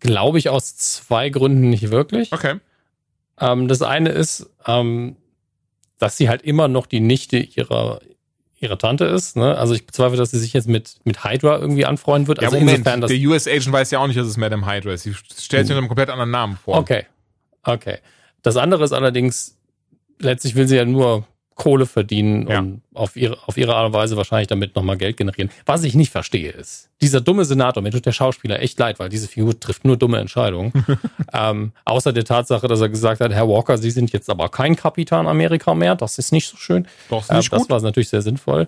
Glaube 0.00 0.38
ich 0.38 0.48
aus 0.48 0.76
zwei 0.76 1.28
Gründen 1.30 1.70
nicht 1.70 1.90
wirklich. 1.90 2.32
Okay. 2.32 2.56
Ähm, 3.38 3.68
das 3.68 3.82
eine 3.82 4.10
ist, 4.10 4.50
ähm, 4.66 5.16
dass 5.98 6.16
sie 6.16 6.28
halt 6.28 6.42
immer 6.42 6.68
noch 6.68 6.86
die 6.86 7.00
Nichte 7.00 7.38
ihrer, 7.38 8.00
ihrer 8.58 8.78
Tante 8.78 9.04
ist. 9.04 9.36
Ne? 9.36 9.56
Also 9.56 9.74
ich 9.74 9.86
bezweifle, 9.86 10.16
dass 10.16 10.30
sie 10.30 10.38
sich 10.38 10.52
jetzt 10.52 10.68
mit, 10.68 10.96
mit 11.04 11.24
Hydra 11.24 11.58
irgendwie 11.58 11.86
anfreunden 11.86 12.28
wird. 12.28 12.40
Ja, 12.40 12.48
also 12.48 12.58
Moment, 12.58 12.78
insofern, 12.78 13.00
der 13.00 13.28
US-Agent 13.28 13.72
weiß 13.72 13.90
ja 13.90 13.98
auch 13.98 14.06
nicht, 14.06 14.18
dass 14.18 14.26
es 14.26 14.36
Madame 14.36 14.66
Hydra 14.66 14.92
ist. 14.92 15.02
Sie 15.02 15.14
stellt 15.14 15.66
sich 15.66 15.74
unter 15.74 15.78
einem 15.78 15.88
komplett 15.88 16.10
anderen 16.10 16.30
Namen 16.30 16.56
vor. 16.56 16.76
Okay, 16.76 17.06
okay. 17.62 17.98
Das 18.42 18.56
andere 18.56 18.84
ist 18.84 18.92
allerdings, 18.92 19.58
letztlich 20.18 20.54
will 20.54 20.66
sie 20.66 20.76
ja 20.76 20.84
nur 20.84 21.26
Kohle 21.60 21.84
verdienen 21.84 22.48
ja. 22.48 22.60
und 22.60 22.80
auf 22.94 23.16
ihre, 23.16 23.36
auf 23.46 23.58
ihre 23.58 23.74
Art 23.76 23.88
und 23.88 23.92
Weise 23.92 24.16
wahrscheinlich 24.16 24.48
damit 24.48 24.74
nochmal 24.76 24.96
Geld 24.96 25.18
generieren. 25.18 25.50
Was 25.66 25.84
ich 25.84 25.94
nicht 25.94 26.10
verstehe 26.10 26.50
ist, 26.50 26.88
dieser 27.02 27.20
dumme 27.20 27.44
Senator, 27.44 27.82
mir 27.82 27.90
tut 27.90 28.06
der 28.06 28.12
Schauspieler 28.12 28.60
echt 28.60 28.78
leid, 28.78 28.98
weil 28.98 29.10
diese 29.10 29.28
Figur 29.28 29.60
trifft 29.60 29.84
nur 29.84 29.98
dumme 29.98 30.20
Entscheidungen. 30.20 30.72
ähm, 31.34 31.72
außer 31.84 32.14
der 32.14 32.24
Tatsache, 32.24 32.66
dass 32.66 32.80
er 32.80 32.88
gesagt 32.88 33.20
hat, 33.20 33.30
Herr 33.32 33.46
Walker, 33.46 33.76
Sie 33.76 33.90
sind 33.90 34.10
jetzt 34.10 34.30
aber 34.30 34.48
kein 34.48 34.74
Kapitan 34.74 35.26
Amerika 35.26 35.74
mehr, 35.74 35.96
das 35.96 36.16
ist 36.18 36.32
nicht 36.32 36.48
so 36.48 36.56
schön. 36.56 36.88
Doch, 37.10 37.28
äh, 37.28 37.42
das 37.42 37.68
war 37.68 37.82
natürlich 37.82 38.08
sehr 38.08 38.22
sinnvoll. 38.22 38.66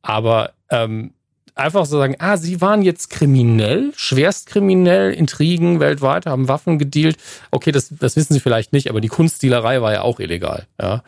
Aber 0.00 0.52
ähm, 0.70 1.12
einfach 1.54 1.84
so 1.84 1.98
sagen, 1.98 2.16
ah, 2.20 2.38
Sie 2.38 2.62
waren 2.62 2.80
jetzt 2.80 3.10
kriminell, 3.10 3.92
schwerstkriminell, 3.96 5.12
Intrigen 5.12 5.78
weltweit, 5.78 6.24
haben 6.24 6.48
Waffen 6.48 6.78
gedealt. 6.78 7.18
Okay, 7.50 7.70
das, 7.70 7.90
das 7.90 8.16
wissen 8.16 8.32
Sie 8.32 8.40
vielleicht 8.40 8.72
nicht, 8.72 8.88
aber 8.88 9.02
die 9.02 9.08
Kunstdealerei 9.08 9.82
war 9.82 9.92
ja 9.92 10.00
auch 10.00 10.20
illegal. 10.20 10.66
Ja. 10.80 11.02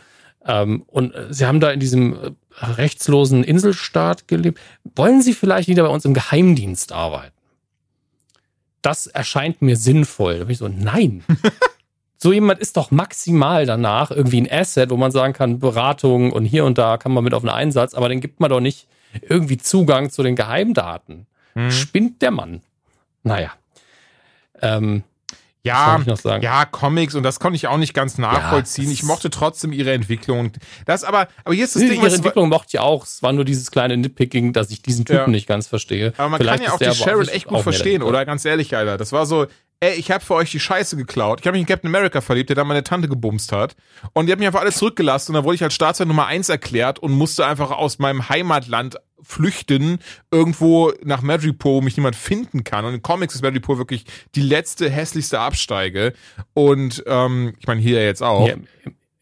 Ähm, 0.47 0.83
und 0.87 1.15
Sie 1.31 1.47
haben 1.47 1.61
da 1.61 1.71
in 1.71 1.81
diesem 1.81 2.15
äh, 2.15 2.31
rechtslosen 2.61 3.45
Inselstaat 3.45 4.29
gelebt. 4.29 4.61
Wollen 4.97 5.23
Sie 5.23 5.35
vielleicht 5.35 5.69
wieder 5.69 5.85
bei 5.85 5.89
uns 5.89 6.05
im 6.05 6.15
Geheimdienst 6.15 6.93
arbeiten? 6.93 7.37
Das 8.83 9.07
erscheint 9.07 9.63
mir 9.63 9.77
sinnvoll. 9.77 10.39
Da 10.39 10.45
bin 10.45 10.53
ich 10.53 10.59
so, 10.59 10.69
nein. 10.69 11.23
so 12.17 12.33
jemand 12.33 12.61
ist 12.61 12.77
doch 12.77 12.91
maximal 12.91 13.67
danach 13.67 14.11
irgendwie 14.11 14.41
ein 14.41 14.51
Asset, 14.51 14.91
wo 14.91 14.97
man 14.97 15.13
sagen 15.13 15.33
kann, 15.33 15.61
Beratung 15.61 16.33
und 16.33 16.45
hier 16.45 16.65
und 16.65 16.79
da 16.79 16.97
kann 16.97 17.13
man 17.13 17.23
mit 17.23 17.35
auf 17.35 17.43
einen 17.43 17.55
Einsatz, 17.55 17.95
aber 17.95 18.09
dann 18.09 18.21
gibt 18.21 18.41
man 18.41 18.51
doch 18.51 18.61
nicht 18.61 18.89
irgendwie 19.21 19.59
Zugang 19.59 20.11
zu 20.11 20.23
den 20.23 20.37
Geheimdaten. 20.37 21.27
Hm. 21.55 21.71
Spinnt 21.71 22.23
der 22.23 22.31
Mann. 22.31 22.63
Naja. 23.23 23.53
Ähm, 24.61 25.05
ja, 25.65 26.01
ja, 26.41 26.65
Comics 26.65 27.15
und 27.15 27.23
das 27.23 27.39
konnte 27.39 27.55
ich 27.55 27.69
auch 27.69 27.77
nicht 27.77 27.95
ganz 27.95 28.19
nachvollziehen. 28.19 28.87
Ja, 28.87 28.93
ich 28.93 29.05
mochte 29.05 29.31
trotzdem 29.31 29.73
ihre 29.73 29.93
Entwicklung. 29.93 30.51
Das 30.87 31.05
aber, 31.05 31.29
aber 31.45 31.55
hier 31.55 31.65
ist 31.65 31.77
das 31.77 31.83
Ding. 31.83 32.03
Ihre 32.03 32.13
Entwicklung 32.13 32.49
mochte 32.49 32.69
ich 32.71 32.81
auch. 32.81 33.05
Es 33.05 33.23
war 33.23 33.33
nur 33.33 33.45
dieses 33.45 33.71
kleine 33.71 33.97
Nitpicking, 33.97 34.53
dass 34.53 34.71
ich 34.73 34.83
diesen 34.83 35.05
Typen 35.05 35.21
ja. 35.21 35.27
nicht 35.29 35.47
ganz 35.47 35.69
verstehe. 35.69 36.15
Aber 36.17 36.31
man 36.31 36.41
Vielleicht 36.41 36.65
kann 36.65 36.67
ja 36.67 36.73
auch 36.73 36.79
die 36.79 37.01
Sharon 37.01 37.29
echt 37.29 37.47
gut 37.47 37.61
verstehen, 37.61 38.03
oder? 38.03 38.25
Ganz 38.25 38.45
ehrlich, 38.45 38.75
Alter. 38.75 38.99
Das 38.99 39.13
war 39.13 39.25
so, 39.25 39.47
ey, 39.79 39.95
ich 39.95 40.11
habe 40.11 40.25
für 40.25 40.35
euch 40.35 40.51
die 40.51 40.61
Scheiße 40.61 40.97
geklaut. 40.97 41.41
Ich 41.41 41.47
habe 41.47 41.57
mich 41.57 41.63
in 41.63 41.67
Captain 41.67 41.89
America 41.89 42.21
verliebt, 42.21 42.49
der 42.49 42.57
da 42.57 42.65
meine 42.65 42.83
Tante 42.83 43.09
gebumst 43.09 43.53
hat. 43.53 43.77
Und 44.13 44.27
die 44.27 44.33
hat 44.33 44.39
mich 44.39 44.47
einfach 44.47 44.61
alles 44.61 44.77
zurückgelassen 44.77 45.33
und 45.33 45.35
dann 45.37 45.45
wurde 45.45 45.57
ich 45.57 45.63
als 45.63 45.75
Staatsfeind 45.75 46.09
Nummer 46.09 46.27
eins 46.27 46.49
erklärt 46.49 46.99
und 47.01 47.13
musste 47.13 47.47
einfach 47.47 47.71
aus 47.71 47.99
meinem 47.99 48.29
Heimatland 48.29 48.97
flüchten, 49.23 49.99
irgendwo 50.31 50.93
nach 51.05 51.23
Madripoor, 51.23 51.75
wo 51.75 51.81
mich 51.81 51.97
niemand 51.97 52.17
finden 52.17 52.65
kann. 52.65 52.85
Und 52.85 52.95
in 52.95 53.03
Comics 53.03 53.35
ist 53.35 53.43
Madripoor 53.43 53.79
wirklich 53.79 54.05
die 54.35 54.43
letzte, 54.43 54.91
hässlichste 54.91 55.41
Absteige. 55.41 56.13
Und 56.55 57.03
ähm, 57.07 57.55
ich 57.59 57.67
meine, 57.67 57.81
hier 57.81 58.05
jetzt 58.05 58.23
auch. 58.23 58.49
Ja, 58.49 58.55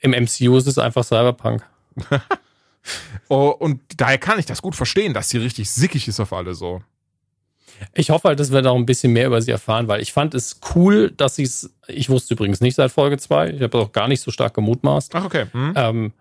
Im 0.01 0.11
MCU 0.13 0.57
ist 0.57 0.67
es 0.67 0.79
einfach 0.79 1.05
Cyberpunk. 1.05 1.63
oh, 3.29 3.49
und 3.49 3.81
daher 3.97 4.19
kann 4.19 4.39
ich 4.39 4.47
das 4.47 4.63
gut 4.63 4.75
verstehen, 4.75 5.13
dass 5.13 5.29
sie 5.29 5.39
richtig 5.39 5.71
sickig 5.71 6.09
ist 6.09 6.21
auf 6.21 6.33
alle 6.33 6.55
so. 6.55 6.83
Ich 7.95 8.11
hoffe 8.11 8.29
halt, 8.29 8.41
dass 8.41 8.53
wir 8.53 8.63
noch 8.63 8.77
ein 8.77 8.87
bisschen 8.87 9.13
mehr 9.13 9.27
über 9.27 9.41
sie 9.41 9.51
erfahren, 9.51 9.89
weil 9.89 10.03
ich 10.03 10.13
fand 10.13 10.35
es 10.35 10.61
cool, 10.75 11.11
dass 11.17 11.37
sie 11.37 11.45
es, 11.45 11.73
ich 11.89 12.11
wusste 12.11 12.35
übrigens 12.35 12.61
nicht 12.61 12.75
seit 12.75 12.91
Folge 12.91 13.17
2, 13.17 13.51
ich 13.51 13.63
habe 13.63 13.79
auch 13.79 13.93
gar 13.93 14.09
nicht 14.09 14.21
so 14.21 14.31
stark 14.31 14.55
gemutmaßt. 14.55 15.15
Ach, 15.15 15.25
okay. 15.25 15.47
Hm. 15.53 15.73
Ähm, 15.77 16.13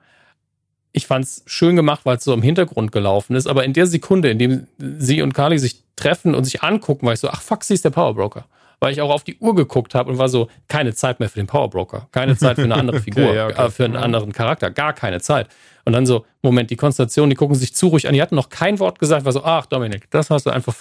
ich 0.92 1.08
fand 1.08 1.26
es 1.26 1.44
schön 1.46 1.76
gemacht, 1.76 2.02
weil 2.04 2.18
es 2.18 2.24
so 2.24 2.34
im 2.34 2.42
Hintergrund 2.42 2.92
gelaufen 2.92 3.36
ist, 3.36 3.48
aber 3.48 3.64
in 3.64 3.74
der 3.74 3.88
Sekunde, 3.88 4.30
in 4.32 4.40
dem 4.40 4.68
sie 4.78 5.22
und 5.22 5.34
Carly 5.34 5.60
sich 5.60 5.84
treffen 5.96 6.34
und 6.34 6.46
sich 6.46 6.64
angucken, 6.64 7.06
war 7.06 7.14
ich 7.14 7.20
so, 7.20 7.30
ach 7.30 7.42
fuck, 7.42 7.64
sie 7.64 7.74
ist 7.74 7.86
der 7.86 7.92
Powerbroker. 7.92 8.46
Weil 8.80 8.94
ich 8.94 9.02
auch 9.02 9.10
auf 9.10 9.26
die 9.26 9.38
Uhr 9.40 9.56
geguckt 9.56 9.94
habe 9.94 10.10
und 10.10 10.18
war 10.18 10.30
so, 10.30 10.48
keine 10.70 10.94
Zeit 10.96 11.20
mehr 11.20 11.30
für 11.30 11.40
den 11.40 11.48
Powerbroker, 11.48 12.08
keine 12.12 12.38
Zeit 12.38 12.56
für 12.56 12.64
eine 12.64 12.76
andere 12.76 13.00
Figur, 13.02 13.26
okay, 13.26 13.36
ja, 13.36 13.48
okay. 13.48 13.66
Äh, 13.66 13.70
für 13.70 13.86
einen 13.86 13.98
anderen 13.98 14.32
Charakter, 14.32 14.72
gar 14.72 14.94
keine 14.94 15.20
Zeit. 15.20 15.50
Und 15.86 15.94
dann 15.94 16.06
so, 16.06 16.26
Moment, 16.42 16.70
die 16.70 16.76
Konstellation, 16.76 17.30
die 17.30 17.36
gucken 17.36 17.56
sich 17.56 17.76
zu 17.76 17.88
ruhig 17.88 18.08
an, 18.08 18.14
die 18.14 18.22
hatten 18.22 18.36
noch 18.36 18.50
kein 18.50 18.80
Wort 18.80 19.00
gesagt, 19.00 19.26
war 19.26 19.32
so, 19.34 19.44
ach 19.44 19.66
Dominik, 19.66 20.10
das 20.12 20.30
hast 20.30 20.46
du 20.46 20.50
einfach 20.50 20.76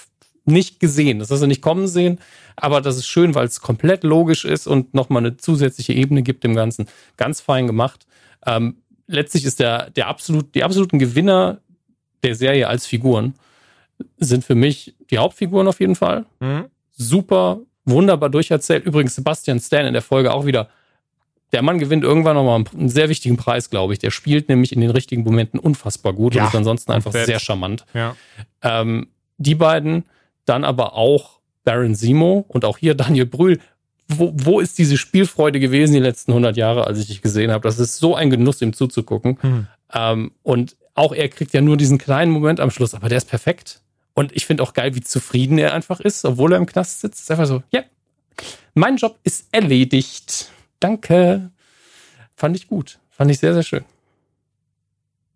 nicht 0.45 0.79
gesehen. 0.79 1.19
Das 1.19 1.29
hast 1.29 1.41
du 1.41 1.47
nicht 1.47 1.61
kommen 1.61 1.87
sehen, 1.87 2.19
aber 2.55 2.81
das 2.81 2.97
ist 2.97 3.07
schön, 3.07 3.35
weil 3.35 3.45
es 3.45 3.61
komplett 3.61 4.03
logisch 4.03 4.45
ist 4.45 4.67
und 4.67 4.93
nochmal 4.93 5.23
eine 5.25 5.37
zusätzliche 5.37 5.93
Ebene 5.93 6.23
gibt 6.23 6.43
dem 6.43 6.55
Ganzen. 6.55 6.87
Ganz 7.17 7.41
fein 7.41 7.67
gemacht. 7.67 8.05
Ähm, 8.45 8.77
letztlich 9.09 9.43
ist 9.45 9.59
der, 9.59 9.89
der 9.89 10.07
absolut, 10.07 10.55
die 10.55 10.63
absoluten 10.63 10.99
Gewinner 10.99 11.59
der 12.23 12.35
Serie 12.35 12.67
als 12.67 12.85
Figuren 12.85 13.33
sind 14.17 14.45
für 14.45 14.55
mich 14.55 14.95
die 15.09 15.17
Hauptfiguren 15.17 15.67
auf 15.67 15.79
jeden 15.79 15.95
Fall. 15.95 16.25
Mhm. 16.39 16.65
Super, 16.91 17.59
wunderbar 17.85 18.29
durcherzählt. 18.29 18.85
Übrigens 18.85 19.15
Sebastian 19.15 19.59
Stan 19.59 19.85
in 19.85 19.93
der 19.93 20.01
Folge 20.01 20.33
auch 20.33 20.45
wieder. 20.45 20.69
Der 21.51 21.63
Mann 21.63 21.79
gewinnt 21.79 22.03
irgendwann 22.03 22.35
nochmal 22.35 22.63
einen 22.77 22.89
sehr 22.89 23.09
wichtigen 23.09 23.35
Preis, 23.35 23.69
glaube 23.69 23.93
ich. 23.93 23.99
Der 23.99 24.11
spielt 24.11 24.49
nämlich 24.49 24.71
in 24.71 24.81
den 24.81 24.91
richtigen 24.91 25.23
Momenten 25.23 25.59
unfassbar 25.59 26.13
gut 26.13 26.35
ja, 26.35 26.43
und 26.43 26.49
ist 26.49 26.55
ansonsten 26.55 26.91
einfach 26.91 27.11
sehr 27.11 27.39
charmant. 27.39 27.85
Ja. 27.93 28.15
Ähm, 28.61 29.07
die 29.37 29.55
beiden 29.55 30.05
dann 30.45 30.63
aber 30.63 30.93
auch 30.93 31.39
Baron 31.63 31.95
Simo 31.95 32.45
und 32.47 32.65
auch 32.65 32.77
hier 32.77 32.93
Daniel 32.93 33.25
Brühl. 33.25 33.59
Wo, 34.11 34.33
wo 34.35 34.59
ist 34.59 34.77
diese 34.77 34.97
Spielfreude 34.97 35.59
gewesen 35.59 35.93
die 35.93 35.99
letzten 35.99 36.31
100 36.31 36.57
Jahre, 36.57 36.87
als 36.87 36.99
ich 36.99 37.07
dich 37.07 37.21
gesehen 37.21 37.51
habe? 37.51 37.67
Das 37.67 37.77
ist 37.77 37.97
so 37.97 38.15
ein 38.15 38.29
Genuss, 38.29 38.61
ihm 38.61 38.73
zuzugucken. 38.73 39.37
Hm. 39.41 39.67
Ähm, 39.93 40.31
und 40.43 40.75
auch 40.95 41.13
er 41.13 41.29
kriegt 41.29 41.53
ja 41.53 41.61
nur 41.61 41.77
diesen 41.77 41.97
kleinen 41.97 42.31
Moment 42.31 42.59
am 42.59 42.71
Schluss, 42.71 42.93
aber 42.93 43.07
der 43.07 43.19
ist 43.19 43.29
perfekt. 43.29 43.81
Und 44.13 44.35
ich 44.35 44.45
finde 44.45 44.63
auch 44.63 44.73
geil, 44.73 44.95
wie 44.95 45.01
zufrieden 45.01 45.57
er 45.57 45.73
einfach 45.73 45.99
ist, 45.99 46.25
obwohl 46.25 46.53
er 46.53 46.57
im 46.57 46.65
Knast 46.65 47.01
sitzt. 47.01 47.21
Ist 47.21 47.31
einfach 47.31 47.45
so, 47.45 47.63
ja, 47.71 47.83
mein 48.73 48.97
Job 48.97 49.17
ist 49.23 49.47
erledigt. 49.51 50.49
Danke. 50.79 51.51
Fand 52.35 52.55
ich 52.55 52.67
gut. 52.67 52.99
Fand 53.11 53.31
ich 53.31 53.39
sehr, 53.39 53.53
sehr 53.53 53.63
schön. 53.63 53.85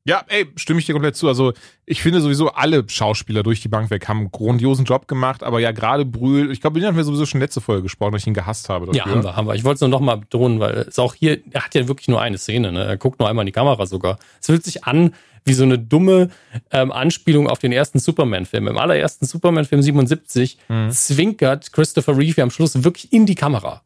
Ja, 0.05 0.21
ey, 0.27 0.47
stimme 0.57 0.81
ich 0.81 0.85
dir 0.85 0.91
komplett 0.91 1.15
zu. 1.15 1.29
Also 1.29 1.53
ich 1.85 2.01
finde 2.01 2.19
sowieso 2.19 2.49
alle 2.49 2.83
Schauspieler 2.87 3.41
durch 3.41 3.61
die 3.61 3.69
Bank 3.69 3.89
weg 3.89 4.07
haben 4.09 4.19
einen 4.19 4.31
grandiosen 4.31 4.83
Job 4.83 5.07
gemacht, 5.07 5.43
aber 5.43 5.61
ja 5.61 5.71
gerade 5.71 6.03
Brühl, 6.03 6.51
ich 6.51 6.59
glaube, 6.59 6.79
den 6.79 6.87
haben 6.87 6.97
wir 6.97 7.05
sowieso 7.05 7.25
schon 7.25 7.39
letzte 7.39 7.61
Folge 7.61 7.83
gesprochen, 7.83 8.11
weil 8.11 8.19
ich 8.19 8.27
ihn 8.27 8.33
gehasst 8.33 8.67
habe. 8.67 8.87
Dafür. 8.87 8.97
Ja, 8.97 9.05
haben 9.05 9.23
wir, 9.23 9.35
haben 9.35 9.47
wir. 9.47 9.55
Ich 9.55 9.63
wollte 9.63 9.75
es 9.75 9.81
nur 9.81 9.89
nochmal 9.89 10.17
betonen, 10.17 10.59
weil 10.59 10.73
es 10.73 10.99
auch 10.99 11.13
hier, 11.13 11.39
er 11.51 11.63
hat 11.63 11.73
ja 11.73 11.87
wirklich 11.87 12.09
nur 12.09 12.21
eine 12.21 12.37
Szene, 12.37 12.73
ne? 12.73 12.83
Er 12.83 12.97
guckt 12.97 13.19
nur 13.19 13.29
einmal 13.29 13.43
in 13.43 13.47
die 13.47 13.53
Kamera 13.53 13.85
sogar. 13.85 14.19
Es 14.41 14.47
fühlt 14.47 14.65
sich 14.65 14.83
an 14.83 15.13
wie 15.45 15.53
so 15.53 15.63
eine 15.63 15.79
dumme 15.79 16.29
ähm, 16.71 16.91
Anspielung 16.91 17.49
auf 17.49 17.59
den 17.59 17.71
ersten 17.71 17.99
Superman-Film. 17.99 18.67
Im 18.67 18.77
allerersten 18.77 19.25
Superman-Film 19.25 19.81
77 19.81 20.57
mhm. 20.67 20.91
zwinkert 20.91 21.71
Christopher 21.71 22.17
Reeve 22.17 22.41
am 22.43 22.51
Schluss 22.51 22.83
wirklich 22.83 23.11
in 23.13 23.25
die 23.25 23.35
Kamera. 23.35 23.81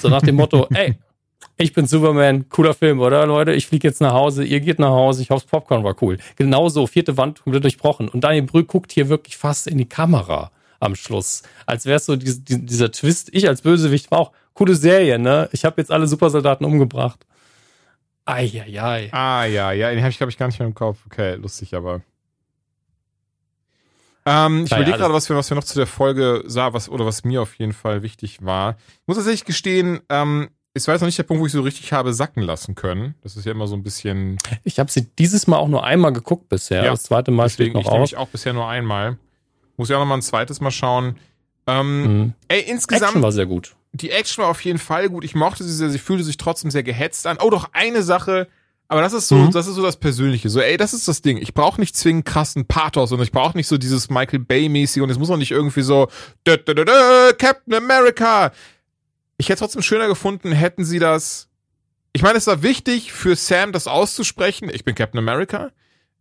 So 0.00 0.08
nach 0.08 0.22
dem 0.22 0.36
Motto, 0.36 0.66
ey, 0.74 0.96
ich 1.58 1.72
bin 1.72 1.86
Superman, 1.86 2.48
cooler 2.48 2.74
Film, 2.74 3.00
oder 3.00 3.26
Leute? 3.26 3.52
Ich 3.52 3.66
fliege 3.66 3.88
jetzt 3.88 4.00
nach 4.00 4.12
Hause, 4.12 4.44
ihr 4.44 4.60
geht 4.60 4.78
nach 4.78 4.90
Hause, 4.90 5.22
ich 5.22 5.30
hoffe, 5.30 5.46
Popcorn 5.48 5.84
war 5.84 5.96
cool. 6.02 6.18
Genauso, 6.36 6.86
vierte 6.86 7.16
Wand 7.16 7.42
komplett 7.42 7.64
durchbrochen. 7.64 8.08
Und 8.08 8.22
Daniel 8.22 8.42
Brühl 8.42 8.64
guckt 8.64 8.92
hier 8.92 9.08
wirklich 9.08 9.36
fast 9.36 9.66
in 9.66 9.78
die 9.78 9.88
Kamera 9.88 10.50
am 10.80 10.94
Schluss. 10.94 11.42
Als 11.64 11.86
wäre 11.86 11.96
es 11.96 12.06
so 12.06 12.16
die, 12.16 12.44
die, 12.44 12.66
dieser 12.66 12.92
Twist. 12.92 13.30
Ich 13.32 13.48
als 13.48 13.62
Bösewicht 13.62 14.10
war 14.10 14.18
auch 14.18 14.32
coole 14.52 14.74
Serie, 14.74 15.18
ne? 15.18 15.48
Ich 15.52 15.64
habe 15.64 15.80
jetzt 15.80 15.90
alle 15.90 16.06
Supersoldaten 16.06 16.66
umgebracht. 16.66 17.26
Eieiei. 18.26 19.08
Ah, 19.12 19.44
ja, 19.44 19.72
ja, 19.72 19.90
den 19.90 20.00
habe 20.00 20.10
ich, 20.10 20.18
glaube 20.18 20.30
ich, 20.30 20.36
gar 20.36 20.48
nicht 20.48 20.58
mehr 20.58 20.68
im 20.68 20.74
Kopf. 20.74 20.98
Okay, 21.06 21.36
lustig, 21.36 21.74
aber. 21.74 22.02
Ähm, 24.26 24.64
ich 24.64 24.72
überlege 24.72 24.98
gerade, 24.98 25.14
was 25.14 25.28
wir, 25.28 25.36
was 25.36 25.48
wir 25.50 25.54
noch 25.54 25.64
zu 25.64 25.78
der 25.78 25.86
Folge 25.86 26.42
sah, 26.46 26.72
was, 26.72 26.88
oder 26.88 27.06
was 27.06 27.22
mir 27.22 27.40
auf 27.40 27.54
jeden 27.54 27.72
Fall 27.72 28.02
wichtig 28.02 28.44
war. 28.44 28.76
Ich 29.02 29.06
muss 29.06 29.16
tatsächlich 29.16 29.44
gestehen, 29.44 30.00
ähm, 30.08 30.48
es 30.76 30.86
war 30.86 30.94
jetzt 30.94 31.00
noch 31.00 31.08
nicht 31.08 31.16
der 31.16 31.22
Punkt, 31.22 31.40
wo 31.40 31.46
ich 31.46 31.52
so 31.52 31.62
richtig 31.62 31.92
habe 31.92 32.12
sacken 32.12 32.42
lassen 32.42 32.74
können. 32.74 33.14
Das 33.22 33.36
ist 33.36 33.46
ja 33.46 33.52
immer 33.52 33.66
so 33.66 33.74
ein 33.74 33.82
bisschen. 33.82 34.36
Ich 34.62 34.78
habe 34.78 34.90
sie 34.90 35.06
dieses 35.18 35.46
Mal 35.46 35.56
auch 35.56 35.68
nur 35.68 35.84
einmal 35.84 36.12
geguckt 36.12 36.50
bisher. 36.50 36.84
Ja, 36.84 36.90
das 36.90 37.04
zweite 37.04 37.30
Mal 37.30 37.44
deswegen, 37.44 37.70
steht 37.70 37.84
noch 37.84 37.92
ich 37.92 37.98
aus. 37.98 38.12
Ich 38.12 38.16
auch 38.18 38.28
bisher 38.28 38.52
nur 38.52 38.68
einmal. 38.68 39.16
Muss 39.78 39.88
ja 39.88 39.96
auch 39.96 40.00
noch 40.00 40.06
mal 40.06 40.16
ein 40.16 40.22
zweites 40.22 40.60
Mal 40.60 40.70
schauen. 40.70 41.16
Ähm, 41.66 42.02
mhm. 42.02 42.32
Ey, 42.48 42.60
insgesamt. 42.60 43.10
Action 43.10 43.22
war 43.22 43.32
sehr 43.32 43.46
gut. 43.46 43.74
Die 43.92 44.10
Action 44.10 44.42
war 44.42 44.50
auf 44.50 44.60
jeden 44.60 44.78
Fall 44.78 45.08
gut. 45.08 45.24
Ich 45.24 45.34
mochte 45.34 45.64
sie 45.64 45.72
sehr. 45.72 45.88
Sie 45.88 45.98
fühlte 45.98 46.24
sich 46.24 46.36
trotzdem 46.36 46.70
sehr 46.70 46.82
gehetzt 46.82 47.26
an. 47.26 47.38
Oh, 47.42 47.48
doch 47.48 47.70
eine 47.72 48.02
Sache. 48.02 48.46
Aber 48.88 49.00
das 49.00 49.14
ist 49.14 49.26
so, 49.26 49.36
mhm. 49.36 49.50
das 49.50 49.66
ist 49.66 49.74
so 49.74 49.82
das 49.82 49.96
Persönliche. 49.96 50.48
So, 50.48 50.60
ey, 50.60 50.76
das 50.76 50.94
ist 50.94 51.08
das 51.08 51.22
Ding. 51.22 51.38
Ich 51.38 51.54
brauche 51.54 51.80
nicht 51.80 51.96
zwingend 51.96 52.24
krassen 52.24 52.66
Pathos 52.66 53.10
und 53.10 53.20
ich 53.20 53.32
brauche 53.32 53.56
nicht 53.56 53.66
so 53.66 53.78
dieses 53.78 54.10
Michael 54.10 54.40
Bay-mäßige 54.40 55.02
und 55.02 55.10
es 55.10 55.18
muss 55.18 55.30
auch 55.30 55.38
nicht 55.38 55.50
irgendwie 55.50 55.82
so 55.82 56.08
dö, 56.46 56.56
dö, 56.56 56.74
dö, 56.74 56.84
Captain 57.36 57.74
America 57.74 58.52
ich 59.38 59.48
hätte 59.48 59.60
trotzdem 59.60 59.82
schöner 59.82 60.08
gefunden, 60.08 60.52
hätten 60.52 60.84
sie 60.84 60.98
das. 60.98 61.48
Ich 62.12 62.22
meine, 62.22 62.38
es 62.38 62.46
war 62.46 62.62
wichtig 62.62 63.12
für 63.12 63.36
Sam, 63.36 63.72
das 63.72 63.86
auszusprechen. 63.86 64.70
Ich 64.72 64.84
bin 64.84 64.94
Captain 64.94 65.18
America. 65.18 65.70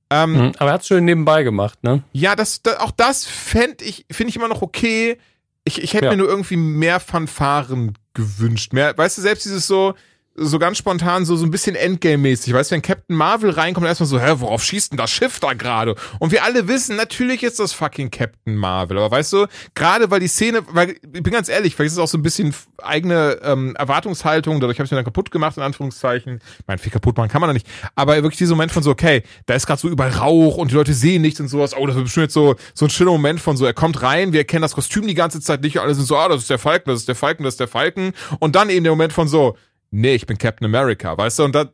Ähm, 0.09 0.33
mhm, 0.33 0.51
aber 0.57 0.69
er 0.69 0.73
hat 0.73 0.81
es 0.81 0.87
schön 0.87 1.05
nebenbei 1.05 1.43
gemacht, 1.43 1.83
ne? 1.83 2.03
Ja, 2.11 2.35
das, 2.35 2.61
das 2.61 2.79
auch 2.79 2.91
das 2.91 3.25
fände 3.25 3.83
ich, 3.83 4.05
finde 4.11 4.29
ich 4.29 4.35
immer 4.35 4.47
noch 4.47 4.61
okay. 4.61 5.17
Ich, 5.63 5.81
ich 5.81 5.93
hätte 5.93 6.05
ja. 6.05 6.11
mir 6.11 6.17
nur 6.17 6.27
irgendwie 6.27 6.57
mehr 6.57 6.99
Fanfaren 6.99 7.97
gewünscht. 8.13 8.73
Mehr, 8.73 8.95
weißt 8.95 9.17
du, 9.17 9.21
selbst 9.21 9.45
dieses 9.45 9.65
so, 9.65 9.95
so 10.37 10.59
ganz 10.59 10.77
spontan 10.77 11.23
so, 11.23 11.35
so 11.37 11.45
ein 11.45 11.51
bisschen 11.51 11.75
Endgame-mäßig. 11.75 12.53
Weißt 12.53 12.71
du, 12.71 12.75
wenn 12.75 12.81
Captain 12.81 13.15
Marvel 13.15 13.51
reinkommt, 13.51 13.87
erstmal 13.87 14.07
so, 14.07 14.19
hä, 14.19 14.33
worauf 14.37 14.63
schießt 14.63 14.91
denn 14.91 14.97
das 14.97 15.09
Schiff 15.09 15.39
da 15.39 15.53
gerade? 15.53 15.95
Und 16.19 16.31
wir 16.31 16.43
alle 16.43 16.67
wissen, 16.67 16.97
natürlich 16.97 17.41
ist 17.43 17.59
das 17.59 17.71
fucking 17.71 18.11
Captain 18.11 18.55
Marvel. 18.55 18.97
Aber 18.97 19.11
weißt 19.11 19.31
du, 19.33 19.47
gerade 19.75 20.11
weil 20.11 20.19
die 20.19 20.27
Szene, 20.27 20.61
weil, 20.67 20.91
ich 20.91 21.23
bin 21.23 21.31
ganz 21.31 21.47
ehrlich, 21.47 21.75
vielleicht 21.75 21.87
ist 21.87 21.93
es 21.93 21.99
auch 21.99 22.07
so 22.07 22.17
ein 22.17 22.21
bisschen 22.21 22.53
eigene 22.81 23.39
ähm, 23.43 23.75
Erwartungshaltung, 23.77 24.59
dadurch 24.59 24.77
habe 24.77 24.85
ich 24.85 24.91
mir 24.91 24.97
dann 24.97 25.05
kaputt 25.05 25.31
gemacht, 25.31 25.55
in 25.55 25.63
Anführungszeichen. 25.63 26.41
Ich 26.59 26.67
meine, 26.67 26.79
viel 26.79 26.91
kaputt 26.91 27.15
machen 27.17 27.29
kann 27.29 27.39
man 27.39 27.49
da 27.49 27.53
nicht. 27.53 27.67
Aber 27.95 28.15
wirklich 28.15 28.37
dieser 28.37 28.55
Moment 28.55 28.73
von 28.73 28.83
so, 28.83 28.91
okay, 28.91 29.23
da 29.45 29.53
ist 29.53 29.65
gerade 29.67 29.79
so 29.79 29.87
überall 29.87 30.11
Rauch 30.11 30.57
und 30.57 30.71
die 30.71 30.75
Leute 30.75 30.93
sehen 30.93 31.21
nichts 31.21 31.39
und 31.39 31.47
sowas. 31.47 31.75
Oh, 31.77 31.87
das 31.87 31.95
wird 31.95 32.05
bestimmt 32.05 32.25
jetzt 32.25 32.33
so, 32.33 32.55
so 32.73 32.85
ein 32.85 32.89
schöner 32.89 33.11
Moment 33.11 33.39
von 33.39 33.55
so, 33.55 33.65
er 33.65 33.73
kommt 33.73 34.01
rein, 34.01 34.33
wir 34.33 34.41
erkennen 34.41 34.63
das 34.63 34.73
Kostüm 34.73 35.07
die 35.07 35.13
ganze 35.13 35.39
Zeit 35.39 35.61
nicht, 35.61 35.79
alle 35.79 35.95
sind 35.95 36.05
so, 36.05 36.17
ah, 36.17 36.27
das 36.27 36.41
ist 36.41 36.49
der 36.49 36.59
Falken, 36.59 36.89
das 36.89 36.99
ist 36.99 37.07
der 37.07 37.15
Falken, 37.15 37.43
das 37.43 37.53
ist 37.53 37.59
der 37.59 37.69
Falken. 37.69 38.11
Und 38.39 38.55
dann 38.55 38.69
eben 38.69 38.83
der 38.83 38.91
Moment 38.91 39.13
von 39.13 39.29
so, 39.29 39.55
nee, 39.95 40.15
ich 40.15 40.25
bin 40.25 40.37
Captain 40.37 40.65
America, 40.65 41.17
weißt 41.17 41.39
du? 41.39 41.43
Und 41.45 41.55
da 41.55 41.69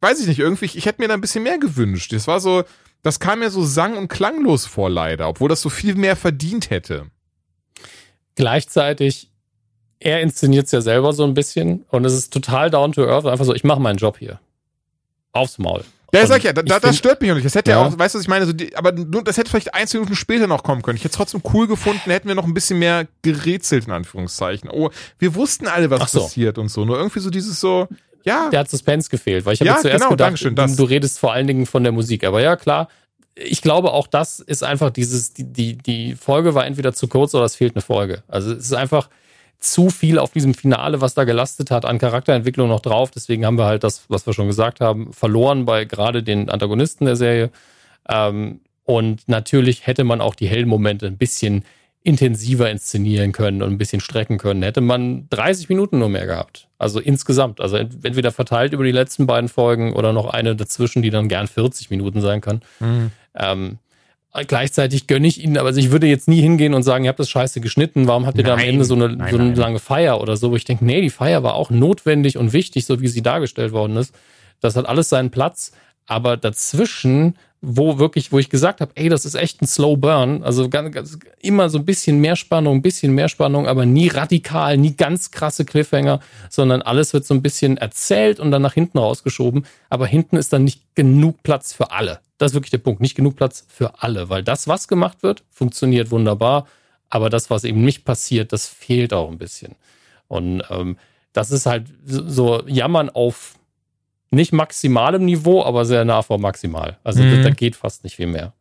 weiß 0.00 0.20
ich 0.20 0.26
nicht, 0.26 0.38
irgendwie, 0.38 0.66
ich, 0.66 0.86
hätte 0.86 1.00
mir 1.02 1.08
da 1.08 1.14
ein 1.14 1.20
bisschen 1.20 1.42
mehr 1.42 1.58
gewünscht. 1.58 2.12
Das 2.12 2.26
war 2.26 2.40
so, 2.40 2.64
das 3.02 3.20
kam 3.20 3.40
mir 3.40 3.50
so 3.50 3.64
sang- 3.64 3.96
und 3.96 4.08
klanglos 4.08 4.66
vor, 4.66 4.90
leider, 4.90 5.28
obwohl 5.28 5.48
das 5.48 5.60
so 5.60 5.70
viel 5.70 5.94
mehr 5.94 6.16
verdient 6.16 6.70
hätte. 6.70 7.06
Gleichzeitig, 8.34 9.30
er 9.98 10.20
inszeniert 10.20 10.66
es 10.66 10.72
ja 10.72 10.80
selber 10.80 11.12
so 11.12 11.24
ein 11.24 11.34
bisschen 11.34 11.84
und 11.88 12.04
es 12.04 12.14
ist 12.14 12.32
total 12.32 12.70
down 12.70 12.92
to 12.92 13.06
earth, 13.06 13.26
einfach 13.26 13.44
so, 13.44 13.54
ich 13.54 13.64
mache 13.64 13.80
meinen 13.80 13.96
Job 13.96 14.18
hier. 14.18 14.40
Aufs 15.32 15.58
Maul. 15.58 15.84
Ja, 16.14 16.26
sag 16.26 16.38
ich 16.38 16.44
ja, 16.44 16.52
da, 16.52 16.62
da, 16.62 16.80
das 16.80 16.96
stört 16.96 17.20
mich 17.20 17.30
auch 17.30 17.34
nicht. 17.34 17.46
Das 17.46 17.54
hätte 17.54 17.72
ja, 17.72 17.84
auch, 17.84 17.98
weißt 17.98 18.14
du, 18.14 18.18
was 18.18 18.24
ich 18.24 18.28
meine? 18.28 18.46
So 18.46 18.52
die, 18.52 18.76
aber 18.76 18.92
nur, 18.92 19.24
das 19.24 19.36
hätte 19.36 19.50
vielleicht 19.50 19.74
ein, 19.74 19.86
zwei 19.86 19.98
Minuten 19.98 20.16
später 20.16 20.46
noch 20.46 20.62
kommen 20.62 20.82
können. 20.82 20.96
Ich 20.96 21.04
hätte 21.04 21.12
es 21.12 21.16
trotzdem 21.16 21.42
cool 21.52 21.66
gefunden, 21.66 22.10
hätten 22.10 22.28
wir 22.28 22.34
noch 22.34 22.44
ein 22.44 22.54
bisschen 22.54 22.78
mehr 22.78 23.06
gerätselt, 23.22 23.86
in 23.86 23.92
Anführungszeichen. 23.92 24.70
Oh, 24.70 24.90
wir 25.18 25.34
wussten 25.34 25.66
alle, 25.66 25.90
was 25.90 26.12
so. 26.12 26.20
passiert 26.20 26.58
und 26.58 26.68
so. 26.68 26.84
Nur 26.84 26.96
irgendwie 26.96 27.20
so 27.20 27.30
dieses 27.30 27.60
so, 27.60 27.88
ja. 28.24 28.48
Der 28.50 28.60
hat 28.60 28.70
Suspense 28.70 29.10
gefehlt, 29.10 29.44
weil 29.44 29.54
ich 29.54 29.60
habe 29.60 29.68
ja, 29.68 29.78
zuerst 29.78 29.98
genau, 29.98 30.10
gedacht, 30.10 30.28
Dankeschön, 30.28 30.54
du, 30.54 30.76
du 30.76 30.84
redest 30.84 31.18
vor 31.18 31.32
allen 31.32 31.46
Dingen 31.46 31.66
von 31.66 31.82
der 31.82 31.92
Musik. 31.92 32.24
Aber 32.24 32.40
ja, 32.40 32.56
klar, 32.56 32.88
ich 33.34 33.60
glaube 33.62 33.92
auch 33.92 34.06
das 34.06 34.40
ist 34.40 34.62
einfach 34.62 34.90
dieses, 34.90 35.34
die, 35.34 35.44
die, 35.44 35.76
die 35.76 36.14
Folge 36.14 36.54
war 36.54 36.66
entweder 36.66 36.94
zu 36.94 37.08
kurz 37.08 37.34
oder 37.34 37.44
es 37.44 37.56
fehlt 37.56 37.74
eine 37.74 37.82
Folge. 37.82 38.22
Also 38.28 38.52
es 38.52 38.66
ist 38.66 38.72
einfach, 38.72 39.08
zu 39.64 39.90
viel 39.90 40.18
auf 40.18 40.32
diesem 40.32 40.54
Finale, 40.54 41.00
was 41.00 41.14
da 41.14 41.24
gelastet 41.24 41.70
hat, 41.70 41.84
an 41.84 41.98
Charakterentwicklung 41.98 42.68
noch 42.68 42.80
drauf. 42.80 43.10
Deswegen 43.10 43.46
haben 43.46 43.58
wir 43.58 43.64
halt 43.64 43.84
das, 43.84 44.04
was 44.08 44.26
wir 44.26 44.32
schon 44.32 44.46
gesagt 44.46 44.80
haben, 44.80 45.12
verloren 45.12 45.64
bei 45.64 45.84
gerade 45.84 46.22
den 46.22 46.50
Antagonisten 46.50 47.06
der 47.06 47.16
Serie. 47.16 47.50
Ähm, 48.08 48.60
und 48.84 49.28
natürlich 49.28 49.86
hätte 49.86 50.04
man 50.04 50.20
auch 50.20 50.34
die 50.34 50.46
Hellmomente 50.46 51.06
ein 51.06 51.16
bisschen 51.16 51.64
intensiver 52.02 52.70
inszenieren 52.70 53.32
können 53.32 53.62
und 53.62 53.70
ein 53.70 53.78
bisschen 53.78 54.00
strecken 54.00 54.36
können. 54.36 54.62
Hätte 54.62 54.82
man 54.82 55.26
30 55.30 55.70
Minuten 55.70 55.98
nur 55.98 56.10
mehr 56.10 56.26
gehabt. 56.26 56.68
Also 56.76 57.00
insgesamt. 57.00 57.62
Also 57.62 57.78
entweder 57.78 58.30
verteilt 58.30 58.74
über 58.74 58.84
die 58.84 58.92
letzten 58.92 59.26
beiden 59.26 59.48
Folgen 59.48 59.94
oder 59.94 60.12
noch 60.12 60.26
eine 60.26 60.54
dazwischen, 60.54 61.00
die 61.00 61.08
dann 61.08 61.28
gern 61.28 61.46
40 61.46 61.88
Minuten 61.88 62.20
sein 62.20 62.42
kann. 62.42 62.60
Mhm. 62.78 63.10
Ähm, 63.34 63.78
Gleichzeitig 64.48 65.06
gönne 65.06 65.28
ich 65.28 65.42
ihnen, 65.42 65.58
aber 65.58 65.70
ich 65.70 65.92
würde 65.92 66.08
jetzt 66.08 66.26
nie 66.26 66.40
hingehen 66.40 66.74
und 66.74 66.82
sagen, 66.82 67.04
ihr 67.04 67.08
habt 67.08 67.20
das 67.20 67.30
scheiße 67.30 67.60
geschnitten, 67.60 68.08
warum 68.08 68.26
habt 68.26 68.36
ihr 68.36 68.42
nein, 68.42 68.56
da 68.56 68.62
am 68.62 68.68
Ende 68.68 68.84
so 68.84 68.94
eine, 68.94 69.10
nein, 69.10 69.30
so 69.30 69.38
eine 69.38 69.54
lange 69.54 69.78
Feier 69.78 70.20
oder 70.20 70.36
so? 70.36 70.50
Wo 70.50 70.56
ich 70.56 70.64
denke, 70.64 70.84
nee, 70.84 71.00
die 71.00 71.10
Feier 71.10 71.44
war 71.44 71.54
auch 71.54 71.70
notwendig 71.70 72.36
und 72.36 72.52
wichtig, 72.52 72.84
so 72.84 73.00
wie 73.00 73.06
sie 73.06 73.22
dargestellt 73.22 73.72
worden 73.72 73.96
ist. 73.96 74.12
Das 74.60 74.74
hat 74.74 74.86
alles 74.86 75.08
seinen 75.08 75.30
Platz, 75.30 75.70
aber 76.06 76.36
dazwischen 76.36 77.36
wo 77.66 77.98
wirklich, 77.98 78.30
wo 78.32 78.38
ich 78.38 78.50
gesagt 78.50 78.80
habe, 78.80 78.92
ey, 78.94 79.08
das 79.08 79.24
ist 79.24 79.34
echt 79.34 79.62
ein 79.62 79.66
Slow 79.66 79.96
Burn. 79.96 80.42
Also 80.42 80.68
ganz, 80.68 80.94
ganz, 80.94 81.18
immer 81.40 81.70
so 81.70 81.78
ein 81.78 81.84
bisschen 81.84 82.20
mehr 82.20 82.36
Spannung, 82.36 82.76
ein 82.76 82.82
bisschen 82.82 83.14
mehr 83.14 83.28
Spannung, 83.28 83.66
aber 83.66 83.86
nie 83.86 84.08
radikal, 84.08 84.76
nie 84.76 84.94
ganz 84.94 85.30
krasse 85.30 85.64
Cliffhanger, 85.64 86.20
sondern 86.50 86.82
alles 86.82 87.12
wird 87.12 87.24
so 87.24 87.34
ein 87.34 87.42
bisschen 87.42 87.76
erzählt 87.76 88.38
und 88.40 88.50
dann 88.50 88.62
nach 88.62 88.74
hinten 88.74 88.98
rausgeschoben. 88.98 89.66
Aber 89.88 90.06
hinten 90.06 90.36
ist 90.36 90.52
dann 90.52 90.64
nicht 90.64 90.82
genug 90.94 91.42
Platz 91.42 91.72
für 91.72 91.90
alle. 91.90 92.20
Das 92.38 92.50
ist 92.50 92.54
wirklich 92.54 92.70
der 92.70 92.78
Punkt. 92.78 93.00
Nicht 93.00 93.14
genug 93.14 93.36
Platz 93.36 93.64
für 93.68 94.02
alle, 94.02 94.28
weil 94.28 94.42
das, 94.42 94.66
was 94.66 94.88
gemacht 94.88 95.22
wird, 95.22 95.44
funktioniert 95.50 96.10
wunderbar. 96.10 96.66
Aber 97.08 97.30
das, 97.30 97.50
was 97.50 97.64
eben 97.64 97.84
nicht 97.84 98.04
passiert, 98.04 98.52
das 98.52 98.66
fehlt 98.66 99.12
auch 99.12 99.30
ein 99.30 99.38
bisschen. 99.38 99.76
Und 100.26 100.62
ähm, 100.70 100.96
das 101.32 101.50
ist 101.50 101.66
halt 101.66 101.86
so 102.06 102.66
Jammern 102.66 103.10
auf 103.10 103.54
nicht 104.30 104.52
maximalem 104.52 105.24
Niveau, 105.24 105.62
aber 105.62 105.84
sehr 105.84 106.04
nah 106.04 106.22
vor 106.22 106.38
maximal. 106.38 106.98
Also 107.04 107.22
mhm. 107.22 107.36
da, 107.36 107.48
da, 107.48 107.50
geht 107.50 107.76
fast 107.76 108.04
nicht 108.04 108.16
viel 108.16 108.26
mehr. 108.26 108.52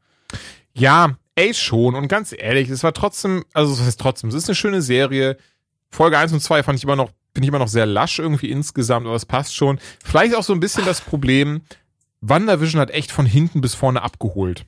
Ja, 0.74 1.18
ey 1.36 1.54
schon. 1.54 1.96
Und 1.96 2.08
ganz 2.08 2.34
ehrlich, 2.38 2.70
es 2.70 2.84
war 2.84 2.94
trotzdem, 2.94 3.44
also 3.54 3.76
das 3.76 3.86
heißt 3.86 4.00
trotzdem, 4.00 4.30
es 4.30 4.36
ist 4.36 4.50
eine 4.50 4.56
schöne 4.56 4.82
Serie. 4.82 5.38
Folge 5.90 6.18
1 6.18 6.34
und 6.34 6.42
2 6.42 6.64
fand 6.64 6.78
ich 6.78 6.84
immer 6.84 6.96
noch, 6.96 7.12
bin 7.34 7.44
ich 7.44 7.50
immer 7.50 7.60
noch 7.60 7.68
sehr 7.68 7.86
lasch 7.86 8.20
irgendwie 8.20 8.50
insgesamt, 8.50 9.06
aber 9.06 9.16
es 9.16 9.26
passt 9.26 9.56
schon. 9.56 9.80
Vielleicht 10.04 10.36
auch 10.36 10.44
so 10.44 10.54
ein 10.54 10.60
bisschen 10.60 10.86
das 10.86 11.02
Problem, 11.02 11.62
WandaVision 12.28 12.80
hat 12.82 12.92
echt 12.92 13.12
von 13.12 13.26
hinten 13.26 13.62
bis 13.62 13.76
vorne 13.76 14.02
abgeholt. 14.02 14.66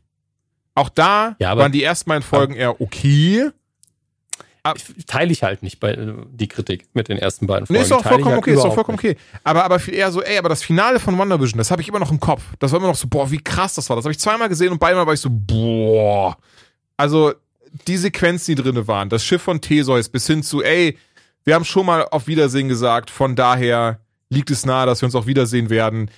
Auch 0.76 0.90
da 0.90 1.36
ja, 1.40 1.57
waren 1.57 1.72
die 1.72 1.84
ersten 1.84 2.10
beiden 2.10 2.23
Folgen 2.23 2.53
eher 2.53 2.82
okay 2.82 3.52
teile 5.06 5.32
ich 5.32 5.44
halt 5.44 5.61
nicht 5.61 5.80
bei 5.80 5.95
die 5.95 6.48
Kritik 6.48 6.88
mit 6.94 7.07
den 7.07 7.18
ersten 7.18 7.45
beiden 7.45 7.68
Folgen. 7.68 7.80
Nee, 7.80 7.86
ist 7.86 7.91
auch 7.91 8.02
vollkommen 8.02 8.32
halt 8.32 8.40
okay, 8.40 8.53
ist 8.53 8.60
auch 8.60 8.73
vollkommen 8.73 8.98
nicht. 9.02 9.18
okay. 9.18 9.40
Aber, 9.44 9.64
aber 9.64 9.80
viel 9.80 9.94
eher 9.94 10.11
so, 10.11 10.23
ey, 10.23 10.38
aber 10.38 10.49
das 10.49 10.64
Finale 10.64 10.99
von 10.99 11.18
WandaVision, 11.18 11.57
das 11.57 11.69
habe 11.69 11.82
ich 11.82 11.88
immer 11.88 11.99
noch 11.99 12.11
im 12.11 12.19
Kopf. 12.19 12.41
Das 12.60 12.72
war 12.72 12.80
immer 12.80 12.88
noch 12.88 12.95
so, 12.95 13.07
boah, 13.07 13.30
wie 13.30 13.38
krass 13.38 13.76
das 13.76 13.90
war. 13.90 13.95
Das 13.95 14.06
habe 14.06 14.11
ich 14.11 14.19
zweimal 14.19 14.49
gesehen 14.49 14.72
und 14.72 14.80
beide 14.80 14.95
Mal 14.95 15.06
war 15.06 15.14
ich 15.14 15.19
so, 15.19 15.30
boah. 15.32 16.38
Also, 16.98 17.34
die 17.88 17.98
Sequenz, 17.98 18.45
die 18.45 18.56
drinne 18.56 18.88
waren, 18.88 19.10
das 19.10 19.23
Schiff 19.23 19.41
von 19.41 19.61
Theseus 19.61 20.10
bis 20.10 20.26
hin 20.26 20.41
zu, 20.41 20.64
ey, 20.64 20.98
wir 21.44 21.53
haben 21.53 21.65
schon 21.65 21.86
mal 21.86 22.07
auf 22.10 22.26
Wiedersehen 22.27 22.68
gesagt, 22.68 23.11
von 23.11 23.36
daher 23.36 23.99
liegt 24.30 24.49
es 24.49 24.65
nahe, 24.65 24.88
dass 24.88 25.02
wir 25.02 25.06
uns 25.06 25.15
auch 25.15 25.27
wiedersehen 25.27 25.69
werden. 25.69 26.10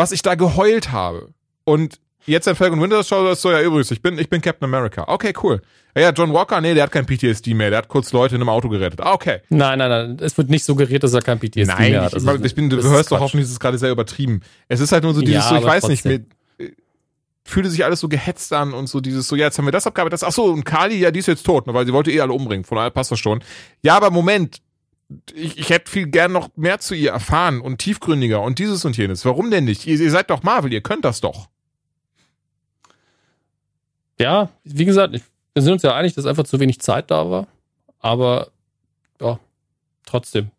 Was 0.00 0.12
ich 0.12 0.22
da 0.22 0.34
geheult 0.34 0.92
habe. 0.92 1.28
Und 1.64 2.00
jetzt 2.24 2.48
ein 2.48 2.56
Falcon 2.56 2.80
Winter 2.80 3.02
Soldier 3.02 3.32
ist 3.32 3.42
so, 3.42 3.50
ja, 3.50 3.60
übrigens, 3.60 3.90
ich 3.90 4.00
bin, 4.00 4.18
ich 4.18 4.30
bin 4.30 4.40
Captain 4.40 4.64
America. 4.64 5.04
Okay, 5.06 5.34
cool. 5.42 5.60
Ja, 5.94 6.10
John 6.10 6.32
Walker, 6.32 6.60
nee, 6.62 6.72
der 6.72 6.84
hat 6.84 6.90
kein 6.92 7.04
PTSD 7.04 7.52
mehr. 7.52 7.68
Der 7.68 7.78
hat 7.78 7.88
kurz 7.88 8.12
Leute 8.12 8.36
in 8.36 8.40
einem 8.40 8.48
Auto 8.48 8.70
gerettet. 8.70 9.00
Ah, 9.02 9.12
okay. 9.12 9.40
Nein, 9.50 9.78
nein, 9.78 9.90
nein. 9.90 10.16
Es 10.20 10.38
wird 10.38 10.48
nicht 10.48 10.64
suggeriert, 10.64 11.02
dass 11.02 11.12
er 11.12 11.20
kein 11.20 11.38
PTSD 11.38 11.66
nein, 11.66 11.90
mehr 11.90 12.02
hat. 12.02 12.14
Also, 12.14 12.34
ich, 12.42 12.54
bin, 12.54 12.70
du 12.70 12.82
hörst 12.82 13.12
doch 13.12 13.20
hoffentlich, 13.20 13.44
das 13.44 13.52
ist 13.52 13.60
gerade 13.60 13.76
sehr 13.76 13.90
übertrieben. 13.90 14.40
Es 14.68 14.80
ist 14.80 14.90
halt 14.90 15.04
nur 15.04 15.12
so 15.12 15.20
dieses, 15.20 15.44
ja, 15.44 15.48
so, 15.50 15.56
ich 15.56 15.64
weiß 15.64 15.82
trotzdem. 15.82 16.12
nicht, 16.12 16.24
fühlte 17.44 17.68
sich 17.68 17.84
alles 17.84 18.00
so 18.00 18.08
gehetzt 18.08 18.52
an 18.52 18.72
und 18.72 18.86
so 18.86 19.00
dieses 19.00 19.28
so, 19.28 19.36
ja, 19.36 19.46
jetzt 19.46 19.58
haben 19.58 19.66
wir 19.66 19.72
das 19.72 19.86
abgearbeitet, 19.86 20.14
das, 20.14 20.24
ach 20.24 20.32
so, 20.32 20.44
und 20.44 20.64
Kali, 20.64 20.96
ja, 20.98 21.10
die 21.10 21.18
ist 21.18 21.26
jetzt 21.26 21.44
tot, 21.44 21.66
ne, 21.66 21.74
weil 21.74 21.84
sie 21.84 21.92
wollte 21.92 22.10
eh 22.10 22.20
alle 22.20 22.32
umbringen, 22.32 22.64
von 22.64 22.76
daher 22.76 22.90
passt 22.90 23.10
das 23.10 23.18
schon. 23.18 23.42
Ja, 23.82 23.96
aber 23.96 24.10
Moment, 24.10 24.58
ich, 25.34 25.58
ich 25.58 25.70
hätte 25.70 25.90
viel 25.90 26.06
gern 26.06 26.32
noch 26.32 26.50
mehr 26.56 26.78
zu 26.78 26.94
ihr 26.94 27.10
erfahren 27.10 27.60
und 27.60 27.78
tiefgründiger 27.78 28.40
und 28.42 28.58
dieses 28.58 28.84
und 28.84 28.96
jenes. 28.96 29.24
Warum 29.24 29.50
denn 29.50 29.64
nicht? 29.64 29.86
Ihr, 29.86 30.00
ihr 30.00 30.10
seid 30.10 30.30
doch 30.30 30.42
Marvel, 30.42 30.72
ihr 30.72 30.82
könnt 30.82 31.04
das 31.04 31.20
doch. 31.20 31.48
Ja, 34.18 34.50
wie 34.64 34.84
gesagt, 34.84 35.12
wir 35.12 35.62
sind 35.62 35.72
uns 35.72 35.82
ja 35.82 35.94
einig, 35.94 36.14
dass 36.14 36.26
einfach 36.26 36.44
zu 36.44 36.60
wenig 36.60 36.80
Zeit 36.80 37.10
da 37.10 37.30
war. 37.30 37.48
Aber 37.98 38.50
ja, 39.20 39.38
trotzdem. 40.06 40.50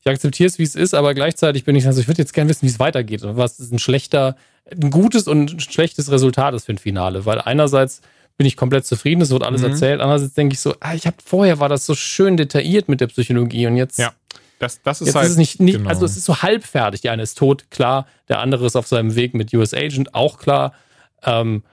Ich 0.00 0.06
akzeptiere 0.06 0.46
es, 0.46 0.58
wie 0.58 0.62
es 0.62 0.74
ist, 0.74 0.94
aber 0.94 1.12
gleichzeitig 1.12 1.64
bin 1.64 1.76
ich, 1.76 1.86
also 1.86 2.00
ich 2.00 2.08
würde 2.08 2.22
jetzt 2.22 2.32
gerne 2.32 2.48
wissen, 2.48 2.62
wie 2.62 2.70
es 2.70 2.78
weitergeht. 2.78 3.20
Was 3.22 3.58
ein 3.58 3.78
schlechter, 3.78 4.36
ein 4.70 4.90
gutes 4.90 5.28
und 5.28 5.52
ein 5.52 5.60
schlechtes 5.60 6.10
Resultat 6.10 6.54
ist 6.54 6.66
für 6.66 6.72
ein 6.72 6.78
Finale. 6.78 7.26
Weil 7.26 7.40
einerseits 7.40 8.00
bin 8.40 8.46
ich 8.46 8.56
komplett 8.56 8.86
zufrieden, 8.86 9.20
es 9.20 9.28
wird 9.28 9.42
alles 9.42 9.60
mhm. 9.60 9.72
erzählt. 9.72 10.00
Andererseits 10.00 10.32
denke 10.32 10.54
ich 10.54 10.60
so, 10.60 10.74
ah, 10.80 10.94
ich 10.94 11.06
habe 11.06 11.18
vorher 11.22 11.60
war 11.60 11.68
das 11.68 11.84
so 11.84 11.94
schön 11.94 12.38
detailliert 12.38 12.88
mit 12.88 13.02
der 13.02 13.08
Psychologie 13.08 13.66
und 13.66 13.76
jetzt. 13.76 13.98
Ja. 13.98 14.14
Das, 14.58 14.80
das 14.80 15.02
ist 15.02 15.08
jetzt 15.08 15.16
halt. 15.16 15.26
Ist 15.26 15.32
es 15.32 15.36
nicht, 15.36 15.60
nicht, 15.60 15.76
genau. 15.76 15.90
Also 15.90 16.06
es 16.06 16.16
ist 16.16 16.24
so 16.24 16.40
halbfertig. 16.40 17.02
Der 17.02 17.12
eine 17.12 17.22
ist 17.22 17.36
tot, 17.36 17.70
klar. 17.70 18.06
Der 18.30 18.38
andere 18.38 18.64
ist 18.64 18.76
auf 18.76 18.86
seinem 18.86 19.14
Weg 19.14 19.34
mit 19.34 19.52
US 19.52 19.74
Agent, 19.74 20.14
auch 20.14 20.38
klar. 20.38 20.72
Ähm, 21.22 21.64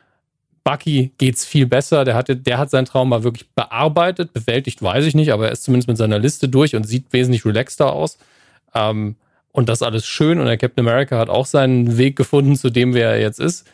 Bucky 0.65 1.13
geht's 1.17 1.45
viel 1.45 1.67
besser. 1.67 2.03
Der, 2.03 2.15
hatte, 2.15 2.35
der 2.35 2.57
hat 2.57 2.69
sein 2.69 2.83
Trauma 2.83 3.23
wirklich 3.23 3.47
bearbeitet, 3.51 4.33
bewältigt, 4.33 4.81
weiß 4.81 5.05
ich 5.05 5.15
nicht, 5.15 5.31
aber 5.31 5.45
er 5.45 5.53
ist 5.53 5.63
zumindest 5.63 5.87
mit 5.87 5.95
seiner 5.95 6.19
Liste 6.19 6.49
durch 6.49 6.75
und 6.75 6.83
sieht 6.83 7.13
wesentlich 7.13 7.45
relaxter 7.45 7.93
aus. 7.93 8.17
Ähm, 8.75 9.15
und 9.53 9.69
das 9.69 9.81
alles 9.81 10.05
schön. 10.05 10.37
Und 10.37 10.47
der 10.47 10.57
Captain 10.57 10.85
America 10.85 11.17
hat 11.17 11.29
auch 11.29 11.45
seinen 11.45 11.97
Weg 11.97 12.17
gefunden, 12.17 12.57
zu 12.57 12.69
dem, 12.69 12.93
wer 12.93 13.11
er 13.11 13.21
jetzt 13.21 13.39
ist. 13.39 13.65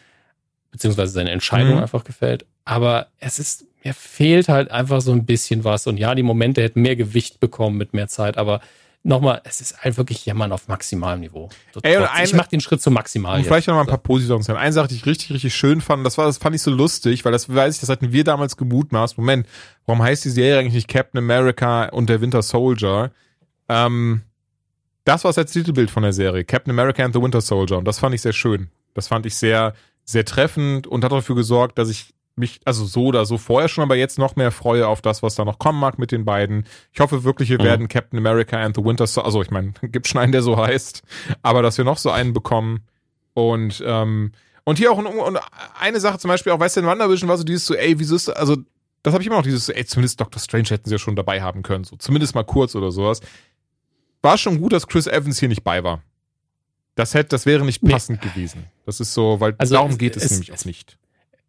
Beziehungsweise 0.74 1.14
seine 1.14 1.32
Entscheidung 1.32 1.76
mhm. 1.76 1.84
einfach 1.84 2.04
gefällt. 2.04 2.46
Aber 2.66 3.08
es 3.20 3.40
ist, 3.40 3.66
mir 3.86 3.94
fehlt 3.94 4.50
halt 4.50 4.72
einfach 4.72 5.00
so 5.00 5.12
ein 5.12 5.26
bisschen 5.26 5.64
was. 5.64 5.88
Und 5.88 5.98
ja, 5.98 6.16
die 6.16 6.24
Momente 6.24 6.62
hätten 6.62 6.82
mehr 6.82 6.96
Gewicht 6.96 7.40
bekommen 7.40 7.78
mit 7.78 7.94
mehr 7.94 8.10
Zeit, 8.10 8.38
aber 8.38 8.60
nochmal, 9.04 9.42
es 9.44 9.62
ist 9.62 9.84
halt 9.84 9.98
wirklich 9.98 10.26
Jammern 10.26 10.52
auf 10.52 10.68
maximalem 10.68 11.20
Niveau. 11.20 11.50
Ey, 11.84 11.98
und 11.98 12.06
eine, 12.06 12.26
ich 12.26 12.34
mach 12.34 12.48
den 12.48 12.60
Schritt 12.60 12.82
zu 12.82 12.90
maximal. 12.90 13.38
Und 13.38 13.46
vielleicht 13.46 13.68
noch 13.68 13.76
mal 13.76 13.82
ein 13.82 13.88
paar 13.88 14.00
Positionen 14.00 14.42
sein. 14.42 14.56
Eine 14.56 14.74
Sache, 14.74 14.88
die 14.88 14.96
ich 14.96 15.06
richtig, 15.06 15.32
richtig 15.32 15.54
schön 15.54 15.80
fand, 15.80 16.06
das 16.06 16.18
war, 16.18 16.26
das 16.26 16.40
fand 16.40 16.56
ich 16.56 16.62
so 16.64 16.72
lustig, 16.72 17.24
weil 17.24 17.32
das 17.32 17.54
weiß 17.54 17.76
ich, 17.76 17.82
das 17.82 17.90
hatten 17.90 18.12
wir 18.12 18.24
damals 18.24 18.58
gemutmaßt. 18.58 19.18
Moment, 19.18 19.46
warum 19.86 20.02
heißt 20.02 20.26
die 20.26 20.30
Serie 20.30 20.58
eigentlich 20.58 20.74
nicht 20.74 20.88
Captain 20.88 21.20
America 21.20 21.86
und 21.90 22.10
der 22.10 22.20
Winter 22.22 22.42
Soldier? 22.42 23.12
Ähm, 23.70 24.22
das 25.06 25.24
war 25.24 25.34
das 25.34 25.52
Titelbild 25.52 25.92
von 25.92 26.04
der 26.04 26.14
Serie, 26.14 26.46
Captain 26.46 26.72
America 26.72 27.04
and 27.04 27.14
the 27.14 27.22
Winter 27.22 27.42
Soldier. 27.42 27.78
Und 27.78 27.86
das 27.86 28.00
fand 28.00 28.16
ich 28.16 28.22
sehr 28.22 28.34
schön. 28.34 28.70
Das 28.94 29.08
fand 29.08 29.26
ich 29.26 29.36
sehr, 29.36 29.74
sehr 30.06 30.26
treffend 30.26 30.88
und 30.88 31.04
hat 31.04 31.12
dafür 31.12 31.36
gesorgt, 31.36 31.78
dass 31.78 31.90
ich 31.90 32.14
mich, 32.36 32.62
also 32.66 32.86
so 32.86 33.06
oder 33.06 33.26
so 33.26 33.38
vorher 33.38 33.70
schon, 33.70 33.84
aber 33.84 33.96
jetzt 33.96 34.18
noch 34.18 34.36
mehr 34.36 34.52
freue 34.52 34.88
auf 34.88 35.02
das, 35.02 35.22
was 35.22 35.36
da 35.36 35.46
noch 35.46 35.60
kommen 35.60 35.80
mag 35.80 36.00
mit 36.00 36.12
den 36.12 36.26
beiden. 36.26 36.66
Ich 36.92 37.00
hoffe 37.00 37.24
wirklich, 37.24 37.50
wir 37.50 37.60
mhm. 37.60 37.64
werden 37.64 37.88
Captain 37.88 38.18
America 38.18 38.58
and 38.58 38.76
the 38.76 38.84
Winter 38.84 39.06
Soldier, 39.06 39.26
also 39.26 39.42
ich 39.42 39.52
meine, 39.52 39.74
gibt 39.84 40.08
schon 40.08 40.22
einen, 40.22 40.32
der 40.32 40.42
so 40.42 40.58
heißt, 40.58 41.04
aber 41.42 41.62
dass 41.62 41.78
wir 41.78 41.86
noch 41.86 41.98
so 41.98 42.10
einen 42.10 42.34
bekommen. 42.34 42.82
Und, 43.34 43.84
ähm, 43.86 44.32
und 44.64 44.78
hier 44.78 44.92
auch 44.92 44.98
und 44.98 45.40
eine 45.80 46.00
Sache 46.00 46.20
zum 46.20 46.30
Beispiel, 46.30 46.52
auch 46.52 46.60
weißt 46.60 46.78
du, 46.78 46.82
in 46.82 46.88
WandaVision 46.88 47.30
war 47.30 47.38
so 47.38 47.44
dieses 47.44 47.66
so, 47.66 47.76
ey, 47.76 48.00
wieso 48.00 48.16
ist, 48.16 48.30
also, 48.30 48.58
das 49.04 49.14
habe 49.14 49.22
ich 49.22 49.28
immer 49.28 49.38
noch 49.38 49.44
dieses, 49.44 49.70
ey, 49.70 49.86
zumindest 49.86 50.20
Doctor 50.20 50.40
Strange 50.40 50.70
hätten 50.70 50.88
sie 50.88 50.96
ja 50.96 51.00
schon 51.00 51.16
dabei 51.16 51.42
haben 51.42 51.62
können, 51.62 51.84
so, 51.84 51.96
zumindest 51.98 52.36
mal 52.36 52.44
kurz 52.44 52.76
oder 52.76 52.92
sowas. 52.92 53.20
War 54.22 54.38
schon 54.38 54.62
gut, 54.62 54.72
dass 54.72 54.88
Chris 54.88 55.06
Evans 55.06 55.40
hier 55.40 55.50
nicht 55.50 55.64
bei 55.64 55.84
war. 55.84 56.02
Das 56.96 57.14
hätte, 57.14 57.30
das 57.30 57.46
wäre 57.46 57.66
nicht 57.66 57.82
passend 57.82 58.24
nee. 58.24 58.30
gewesen. 58.30 58.66
Das 58.86 59.00
ist 59.00 59.14
so, 59.14 59.40
weil 59.40 59.56
also 59.58 59.76
darum 59.76 59.92
es, 59.92 59.98
geht 59.98 60.16
es, 60.16 60.26
es 60.26 60.32
nämlich 60.32 60.54
auch 60.54 60.66
nicht 60.66 60.98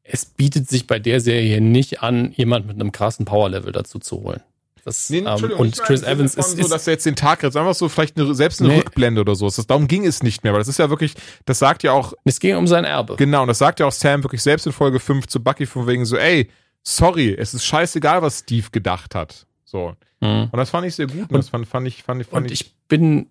es 0.05 0.27
bietet 0.27 0.69
sich 0.69 0.87
bei 0.87 0.99
der 0.99 1.21
Serie 1.21 1.61
nicht 1.61 2.03
an, 2.03 2.31
jemand 2.33 2.67
mit 2.67 2.77
einem 2.77 2.93
krassen 2.93 3.25
Powerlevel 3.25 3.73
dazu 3.73 3.99
zu 3.99 4.23
holen. 4.23 4.41
Das, 4.85 5.09
nee, 5.09 5.21
ähm, 5.21 5.53
und 5.57 5.79
Chris 5.79 6.03
Evans 6.03 6.35
ist, 6.35 6.59
so, 6.59 6.69
dass 6.69 6.87
er 6.87 6.93
jetzt 6.93 7.07
den 7.07 7.17
Tag 7.17 7.43
jetzt 7.43 7.57
einfach 7.57 7.75
so 7.75 7.89
vielleicht 7.89 8.19
eine, 8.19 8.35
selbst 8.35 8.61
eine 8.61 8.69
nee. 8.69 8.77
Rückblende 8.81 9.23
oder 9.23 9.35
so. 9.35 9.47
Das, 9.47 9.67
darum 9.67 9.89
ging 9.89 10.05
es 10.05 10.23
nicht 10.23 10.45
mehr, 10.45 10.53
weil 10.53 10.61
das 10.61 10.69
ist 10.69 10.79
ja 10.79 10.91
wirklich, 10.91 11.15
das 11.47 11.59
sagt 11.59 11.83
ja 11.85 11.93
auch. 11.93 12.13
Es 12.25 12.39
ging 12.39 12.55
um 12.57 12.67
sein 12.67 12.85
Erbe. 12.85 13.17
Genau, 13.17 13.41
und 13.41 13.49
das 13.49 13.57
sagt 13.57 13.81
ja 13.81 13.87
auch 13.87 13.93
Sam 13.93 14.23
wirklich 14.23 14.43
selbst 14.43 14.67
in 14.67 14.73
Folge 14.73 15.01
5 15.01 15.27
zu 15.27 15.43
Bucky 15.43 15.65
von 15.65 15.87
wegen 15.87 16.05
so, 16.05 16.19
ey, 16.19 16.51
sorry, 16.83 17.35
es 17.35 17.55
ist 17.55 17.65
scheißegal, 17.65 18.21
was 18.21 18.41
Steve 18.41 18.67
gedacht 18.73 19.15
hat. 19.15 19.47
So. 19.65 19.95
Mhm. 20.21 20.51
Und 20.53 20.57
das 20.59 20.69
fand 20.69 20.87
ich 20.87 20.95
sehr 20.95 21.07
gut. 21.07 21.17
Und, 21.17 21.31
und 21.31 21.37
das 21.39 21.49
fand, 21.49 21.67
fand 21.67 21.89
ich, 21.89 22.03
fand, 22.03 22.27
fand 22.27 22.45
und 22.45 22.53
ich, 22.53 22.61
ich 22.61 22.75
bin 22.87 23.31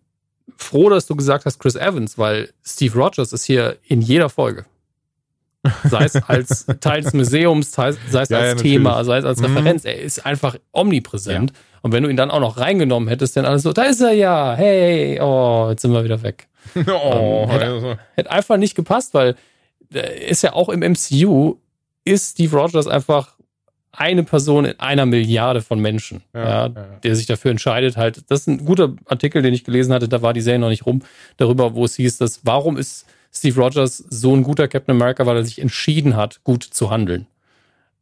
froh, 0.58 0.90
dass 0.90 1.06
du 1.06 1.16
gesagt 1.16 1.46
hast, 1.46 1.60
Chris 1.60 1.76
Evans, 1.76 2.18
weil 2.18 2.50
Steve 2.64 2.98
Rogers 2.98 3.34
ist 3.34 3.46
hier 3.46 3.78
in 3.88 4.02
jeder 4.02 4.30
Folge. 4.30 4.66
Sei 5.90 6.06
es 6.06 6.16
als 6.28 6.66
Teil 6.82 7.02
des 7.02 7.14
Museums, 7.14 7.72
sei 7.72 7.90
es 7.90 8.16
als 8.16 8.30
ja, 8.30 8.56
Thema, 8.56 9.04
sei 9.04 9.20
es 9.20 9.26
als 9.26 9.40
mhm. 9.40 9.46
Referenz. 9.46 9.86
Er 9.86 10.00
ist 10.00 10.26
einfach 10.26 10.58
omnipräsent. 10.72 11.52
Ja. 11.52 11.58
Und 11.82 11.92
wenn 11.92 12.04
du 12.04 12.10
ihn 12.10 12.18
dann 12.18 12.32
auch 12.32 12.40
noch 12.40 12.58
reingenommen 12.58 13.10
hättest, 13.10 13.36
dann 13.36 13.46
alles 13.46 13.64
so, 13.64 13.74
da 13.74 13.84
ist 13.84 14.02
er 14.02 14.14
ja, 14.14 14.54
hey, 14.56 15.20
oh, 15.22 15.68
jetzt 15.70 15.82
sind 15.82 15.94
wir 15.94 16.04
wieder 16.04 16.22
weg. 16.24 16.48
oh, 16.76 17.44
ähm, 17.44 17.50
hätte, 17.50 17.66
also. 17.66 17.96
hätte, 18.16 18.32
einfach 18.32 18.58
nicht 18.58 18.76
gepasst, 18.76 19.14
weil 19.14 19.36
äh, 19.94 20.30
ist 20.30 20.44
ja 20.44 20.54
auch 20.54 20.70
im 20.70 20.80
MCU, 20.80 21.58
ist 22.06 22.32
Steve 22.32 22.56
Rogers 22.58 22.88
einfach 22.88 23.36
eine 23.96 24.24
Person 24.24 24.66
in 24.66 24.80
einer 24.80 25.06
Milliarde 25.06 25.62
von 25.62 25.80
Menschen, 25.80 26.22
ja, 26.34 26.70
der 26.70 27.16
sich 27.16 27.28
dafür 27.28 27.52
entscheidet, 27.52 27.96
halt, 27.96 28.24
das 28.30 28.42
ist 28.42 28.48
ein 28.48 28.66
guter 28.66 28.96
Artikel, 29.06 29.42
den 29.42 29.54
ich 29.54 29.64
gelesen 29.64 29.94
hatte, 29.94 30.10
da 30.10 30.22
war 30.22 30.34
die 30.34 30.42
Serie 30.42 30.60
noch 30.60 30.70
nicht 30.70 30.86
rum, 30.86 31.04
darüber, 31.38 31.76
wo 31.76 31.86
es 31.86 31.96
hieß, 31.96 32.18
dass 32.18 32.42
warum 32.44 32.78
ist 32.78 33.06
Steve 33.32 33.60
Rogers 33.60 33.98
so 33.98 34.36
ein 34.36 34.44
guter 34.44 34.68
Captain 34.68 34.96
America, 34.96 35.26
weil 35.26 35.38
er 35.38 35.46
sich 35.46 35.60
entschieden 35.60 36.16
hat, 36.16 36.44
gut 36.44 36.64
zu 36.64 36.90
handeln. 36.90 37.28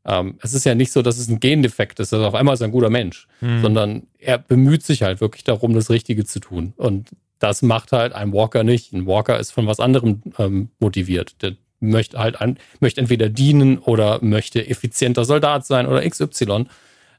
Ähm, 0.06 0.36
es 0.42 0.54
ist 0.54 0.66
ja 0.66 0.76
nicht 0.76 0.92
so, 0.92 1.02
dass 1.02 1.18
es 1.18 1.28
ein 1.28 1.40
Gendefekt 1.40 2.00
ist, 2.00 2.14
also 2.14 2.26
auf 2.26 2.36
einmal 2.36 2.54
ist 2.54 2.62
er 2.62 2.68
ein 2.68 2.72
guter 2.72 2.90
Mensch, 2.90 3.28
mhm. 3.42 3.62
sondern 3.62 4.04
er 4.18 4.38
bemüht 4.38 4.84
sich 4.84 5.04
halt 5.04 5.22
wirklich 5.22 5.44
darum, 5.44 5.74
das 5.74 5.90
Richtige 5.90 6.26
zu 6.26 6.40
tun. 6.40 6.74
Und 6.78 7.10
das 7.40 7.62
macht 7.62 7.92
halt 7.92 8.14
ein 8.14 8.34
Walker 8.34 8.64
nicht. 8.64 8.94
Ein 8.94 9.08
Walker 9.08 9.40
ist 9.40 9.52
von 9.52 9.68
was 9.68 9.80
anderem 9.80 10.22
ähm, 10.38 10.70
motiviert. 10.80 11.42
Der 11.42 11.56
möchte 11.82 12.18
halt 12.18 12.40
ein, 12.40 12.58
möchte 12.80 13.02
entweder 13.02 13.30
dienen 13.30 13.80
oder 13.80 14.20
möchte 14.24 14.66
effizienter 14.66 15.26
Soldat 15.26 15.66
sein 15.66 15.88
oder 15.88 16.08
XY. 16.08 16.66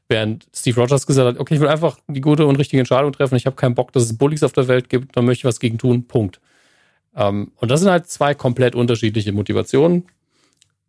Während 0.07 0.47
Steve 0.53 0.79
Rogers 0.81 1.07
gesagt 1.07 1.27
hat, 1.27 1.39
okay, 1.39 1.55
ich 1.55 1.61
will 1.61 1.67
einfach 1.67 1.97
die 2.07 2.21
gute 2.21 2.45
und 2.45 2.57
richtige 2.57 2.79
Entscheidung 2.79 3.13
treffen. 3.13 3.35
Ich 3.35 3.45
habe 3.45 3.55
keinen 3.55 3.75
Bock, 3.75 3.91
dass 3.93 4.03
es 4.03 4.17
Bullies 4.17 4.43
auf 4.43 4.53
der 4.53 4.67
Welt 4.67 4.89
gibt. 4.89 5.15
Da 5.15 5.21
möchte 5.21 5.41
ich 5.41 5.45
was 5.45 5.59
gegen 5.59 5.77
tun. 5.77 6.07
Punkt. 6.07 6.39
Ähm, 7.15 7.51
und 7.57 7.71
das 7.71 7.81
sind 7.81 7.89
halt 7.89 8.07
zwei 8.07 8.33
komplett 8.33 8.75
unterschiedliche 8.75 9.31
Motivationen. 9.31 10.05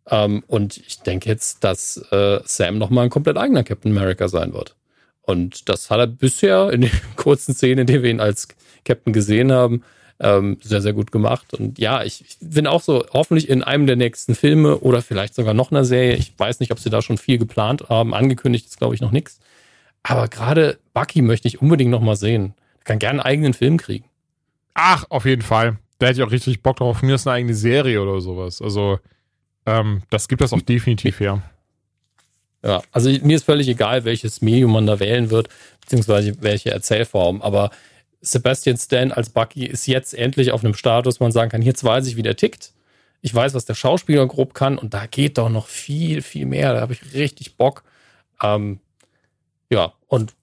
Ähm, 0.09 0.43
und 0.47 0.77
ich 0.77 0.99
denke 0.99 1.29
jetzt, 1.29 1.63
dass 1.63 1.97
äh, 2.11 2.39
Sam 2.45 2.77
nochmal 2.77 3.05
ein 3.05 3.09
komplett 3.09 3.37
eigener 3.37 3.63
Captain 3.63 3.91
America 3.91 4.27
sein 4.27 4.53
wird. 4.53 4.75
Und 5.21 5.69
das 5.69 5.89
hat 5.89 5.99
er 5.99 6.07
bisher 6.07 6.71
in 6.71 6.81
den 6.81 6.91
kurzen 7.15 7.53
Szenen, 7.55 7.79
in 7.79 7.87
denen 7.87 8.03
wir 8.03 8.11
ihn 8.11 8.19
als 8.19 8.47
Captain 8.83 9.13
gesehen 9.13 9.51
haben, 9.51 9.83
ähm, 10.19 10.57
sehr, 10.61 10.81
sehr 10.81 10.93
gut 10.93 11.11
gemacht. 11.11 11.53
Und 11.53 11.77
ja, 11.79 12.03
ich, 12.03 12.21
ich 12.21 12.37
bin 12.39 12.67
auch 12.67 12.81
so, 12.81 13.05
hoffentlich 13.11 13.49
in 13.49 13.63
einem 13.63 13.87
der 13.87 13.95
nächsten 13.95 14.35
Filme 14.35 14.77
oder 14.77 15.01
vielleicht 15.01 15.35
sogar 15.35 15.53
noch 15.53 15.71
einer 15.71 15.85
Serie. 15.85 16.15
Ich 16.15 16.33
weiß 16.37 16.59
nicht, 16.59 16.71
ob 16.71 16.79
sie 16.79 16.89
da 16.89 17.01
schon 17.01 17.17
viel 17.17 17.37
geplant 17.37 17.89
haben. 17.89 18.13
Angekündigt 18.13 18.67
ist, 18.67 18.77
glaube 18.77 18.95
ich, 18.95 19.01
noch 19.01 19.11
nichts. 19.11 19.39
Aber 20.03 20.27
gerade 20.27 20.77
Bucky 20.93 21.21
möchte 21.21 21.47
ich 21.47 21.61
unbedingt 21.61 21.91
nochmal 21.91 22.15
sehen. 22.15 22.53
Er 22.79 22.83
kann 22.85 22.99
gerne 22.99 23.21
einen 23.21 23.27
eigenen 23.27 23.53
Film 23.53 23.77
kriegen. 23.77 24.05
Ach, 24.73 25.05
auf 25.09 25.25
jeden 25.25 25.41
Fall 25.41 25.77
da 25.99 26.07
hätte 26.07 26.19
ich 26.19 26.27
auch 26.27 26.31
richtig 26.31 26.61
Bock 26.61 26.77
drauf. 26.77 27.01
Mir 27.01 27.15
ist 27.15 27.27
eine 27.27 27.35
eigene 27.35 27.53
Serie 27.53 28.01
oder 28.01 28.19
sowas. 28.21 28.61
Also, 28.61 28.99
ähm, 29.65 30.03
das 30.09 30.27
gibt 30.27 30.41
das 30.41 30.53
auch 30.53 30.61
definitiv 30.61 31.19
her. 31.19 31.41
Ja, 32.63 32.81
also 32.91 33.09
mir 33.09 33.35
ist 33.35 33.45
völlig 33.45 33.67
egal, 33.67 34.05
welches 34.05 34.41
Medium 34.41 34.71
man 34.73 34.87
da 34.87 34.99
wählen 34.99 35.29
wird, 35.29 35.49
beziehungsweise 35.81 36.41
welche 36.41 36.71
Erzählform. 36.71 37.41
Aber 37.41 37.69
Sebastian 38.25 38.77
Stan 38.77 39.11
als 39.11 39.29
Bucky 39.29 39.65
ist 39.65 39.87
jetzt 39.87 40.13
endlich 40.13 40.51
auf 40.51 40.63
einem 40.63 40.73
Status, 40.73 41.19
man 41.19 41.31
sagen 41.31 41.51
kann, 41.51 41.61
jetzt 41.61 41.83
weiß 41.83 42.07
ich, 42.07 42.15
wie 42.15 42.23
der 42.23 42.35
tickt. 42.35 42.73
Ich 43.21 43.33
weiß, 43.33 43.53
was 43.53 43.65
der 43.65 43.73
Schauspieler 43.75 44.25
grob 44.27 44.53
kann 44.53 44.77
und 44.77 44.93
da 44.93 45.05
geht 45.07 45.37
doch 45.37 45.49
noch 45.49 45.67
viel, 45.67 46.21
viel 46.21 46.45
mehr. 46.45 46.73
Da 46.73 46.81
habe 46.81 46.93
ich 46.93 47.13
richtig 47.13 47.57
Bock. 47.57 47.83
Ähm, 48.41 48.79
ja, 49.69 49.93
und 50.07 50.33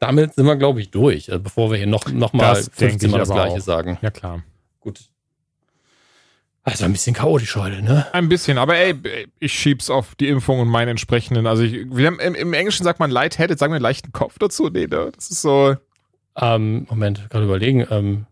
damit 0.00 0.34
sind 0.34 0.46
wir, 0.46 0.56
glaube 0.56 0.80
ich, 0.80 0.90
durch, 0.90 1.30
also 1.30 1.42
bevor 1.42 1.70
wir 1.70 1.78
hier 1.78 1.86
noch, 1.86 2.08
noch 2.08 2.32
mal 2.32 2.54
das 2.54 2.70
15 2.72 3.10
Mal 3.10 3.18
das 3.18 3.30
Gleiche 3.30 3.54
auch. 3.54 3.60
sagen. 3.60 3.98
Ja, 4.02 4.10
klar. 4.10 4.42
Gut. 4.80 5.00
Also 6.64 6.84
ein 6.84 6.92
bisschen 6.92 7.14
chaotisch 7.14 7.56
heute, 7.56 7.82
ne? 7.82 8.06
Ein 8.12 8.28
bisschen, 8.28 8.58
aber 8.58 8.76
ey, 8.76 8.94
ich 9.40 9.52
schieb's 9.52 9.90
auf 9.90 10.14
die 10.14 10.28
Impfung 10.28 10.60
und 10.60 10.68
meinen 10.68 10.88
entsprechenden. 10.88 11.46
Also 11.46 11.64
ich, 11.64 11.86
wir 11.90 12.06
haben, 12.06 12.20
im, 12.20 12.34
im 12.34 12.52
Englischen 12.52 12.84
sagt 12.84 13.00
man 13.00 13.10
lightheaded, 13.10 13.58
sagen 13.58 13.72
wir 13.72 13.76
einen 13.76 13.82
leichten 13.82 14.12
Kopf 14.12 14.38
dazu. 14.38 14.68
Nee, 14.68 14.86
ne? 14.86 15.10
Das 15.14 15.30
ist 15.30 15.42
so. 15.42 15.76
Ähm, 16.36 16.86
Moment, 16.88 17.28
gerade 17.30 17.44
überlegen. 17.44 17.86
Ähm, 17.90 18.26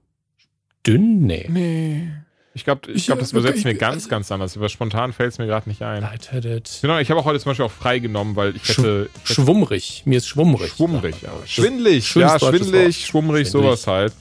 dünn? 0.86 1.22
Nee. 1.27 1.47
Nee. 1.48 2.09
Ich 2.52 2.64
glaube, 2.64 2.90
ich 2.90 3.06
glaub, 3.06 3.20
das 3.20 3.31
übersetzt 3.31 3.64
mir 3.64 3.74
ganz, 3.74 4.09
ganz 4.09 4.32
anders. 4.32 4.56
Aber 4.56 4.68
spontan 4.68 5.12
fällt 5.12 5.32
es 5.32 5.39
mir 5.39 5.47
gerade 5.47 5.68
nicht 5.68 5.82
ein. 5.82 6.02
Lightheaded. 6.02 6.78
Genau, 6.82 6.98
ich 6.98 7.09
habe 7.10 7.20
auch 7.20 7.24
heute 7.24 7.39
zum 7.39 7.51
Beispiel 7.51 7.64
auch 7.64 7.70
frei 7.70 8.01
genommen, 8.01 8.35
weil 8.35 8.56
ich 8.56 8.68
hätte. 8.68 9.09
Sch 9.24 9.35
schwummrig. 9.35 10.02
Mir 10.05 10.18
ist 10.18 10.27
schwummrig. 10.27 10.72
Schwummrig, 10.72 11.22
ja. 11.22 11.31
Schwindlig, 11.47 12.12
ja, 12.16 12.39
schwindlig, 12.39 13.06
schwummrig, 13.06 13.48
sowas 13.48 13.86
halt. 13.86 14.12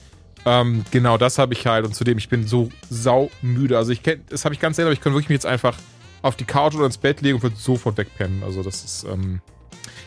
Ähm, 0.46 0.84
genau, 0.90 1.18
das 1.18 1.38
habe 1.38 1.52
ich 1.54 1.66
halt 1.66 1.84
und 1.84 1.94
zudem, 1.94 2.18
ich 2.18 2.28
bin 2.28 2.46
so 2.46 2.70
saumüde. 2.88 3.76
Also 3.76 3.92
ich 3.92 4.02
kenne, 4.02 4.22
das 4.28 4.44
habe 4.44 4.54
ich 4.54 4.60
ganz 4.60 4.76
selber, 4.76 4.92
ich 4.92 5.00
kann 5.00 5.12
wirklich 5.12 5.28
mich 5.28 5.36
jetzt 5.36 5.46
einfach 5.46 5.76
auf 6.22 6.36
die 6.36 6.44
Couch 6.44 6.74
oder 6.74 6.86
ins 6.86 6.98
Bett 6.98 7.20
legen 7.20 7.36
und 7.36 7.42
würde 7.42 7.56
sofort 7.56 7.98
wegpennen. 7.98 8.42
Also 8.42 8.62
das 8.62 8.84
ist, 8.84 9.04
ähm 9.04 9.40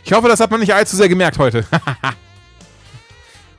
ich 0.06 0.12
hoffe, 0.14 0.28
das 0.28 0.40
hat 0.40 0.50
man 0.50 0.60
nicht 0.60 0.74
allzu 0.74 0.96
sehr 0.96 1.10
gemerkt 1.10 1.38
heute. 1.38 1.66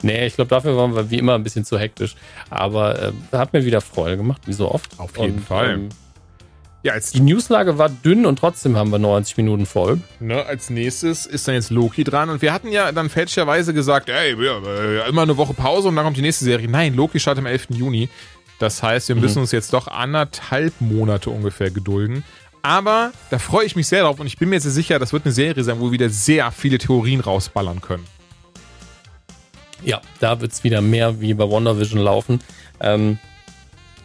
Nee, 0.04 0.26
ich 0.26 0.34
glaube, 0.34 0.50
dafür 0.50 0.76
waren 0.76 0.94
wir 0.94 1.10
wie 1.10 1.18
immer 1.18 1.34
ein 1.34 1.42
bisschen 1.42 1.64
zu 1.64 1.78
hektisch. 1.78 2.14
Aber 2.50 3.02
äh, 3.02 3.12
hat 3.32 3.54
mir 3.54 3.64
wieder 3.64 3.80
Freude 3.80 4.18
gemacht, 4.18 4.42
wie 4.46 4.52
so 4.52 4.70
oft. 4.70 4.98
Auf 4.98 5.16
jeden 5.16 5.40
Fall. 5.40 5.74
Ähm, 5.74 5.88
ja, 6.82 6.92
als, 6.92 7.12
die 7.12 7.20
Newslage 7.20 7.78
war 7.78 7.88
dünn 7.88 8.26
und 8.26 8.38
trotzdem 8.38 8.76
haben 8.76 8.90
wir 8.90 8.98
90 8.98 9.38
Minuten 9.38 9.64
voll. 9.64 10.00
ne, 10.20 10.44
als 10.44 10.68
nächstes 10.68 11.24
ist 11.24 11.48
dann 11.48 11.54
jetzt 11.54 11.70
Loki 11.70 12.04
dran. 12.04 12.28
Und 12.28 12.42
wir 12.42 12.52
hatten 12.52 12.70
ja 12.70 12.92
dann 12.92 13.08
fälschlicherweise 13.08 13.72
gesagt, 13.72 14.10
ey, 14.10 14.38
wir, 14.38 14.62
äh, 14.66 15.08
immer 15.08 15.22
eine 15.22 15.38
Woche 15.38 15.54
Pause 15.54 15.88
und 15.88 15.96
dann 15.96 16.04
kommt 16.04 16.18
die 16.18 16.22
nächste 16.22 16.44
Serie. 16.44 16.68
Nein, 16.68 16.94
Loki 16.94 17.18
startet 17.18 17.40
am 17.40 17.46
11. 17.46 17.68
Juni. 17.70 18.10
Das 18.58 18.82
heißt, 18.82 19.08
wir 19.08 19.16
müssen 19.16 19.38
uns 19.38 19.52
jetzt 19.52 19.72
doch 19.72 19.88
anderthalb 19.88 20.78
Monate 20.80 21.30
ungefähr 21.30 21.70
gedulden. 21.70 22.22
Aber 22.60 23.12
da 23.30 23.38
freue 23.38 23.64
ich 23.64 23.76
mich 23.76 23.86
sehr 23.88 24.02
drauf 24.02 24.20
und 24.20 24.26
ich 24.26 24.38
bin 24.38 24.48
mir 24.48 24.60
sehr 24.60 24.70
sicher, 24.70 24.98
das 24.98 25.12
wird 25.12 25.24
eine 25.24 25.32
Serie 25.32 25.64
sein, 25.64 25.80
wo 25.80 25.86
wir 25.86 25.92
wieder 25.92 26.08
sehr 26.08 26.50
viele 26.50 26.78
Theorien 26.78 27.20
rausballern 27.20 27.80
können. 27.80 28.06
Ja, 29.84 30.00
da 30.20 30.40
wird 30.40 30.52
es 30.52 30.64
wieder 30.64 30.80
mehr 30.80 31.20
wie 31.20 31.34
bei 31.34 31.48
WandaVision 31.48 32.00
laufen. 32.00 32.40
Ähm, 32.80 33.18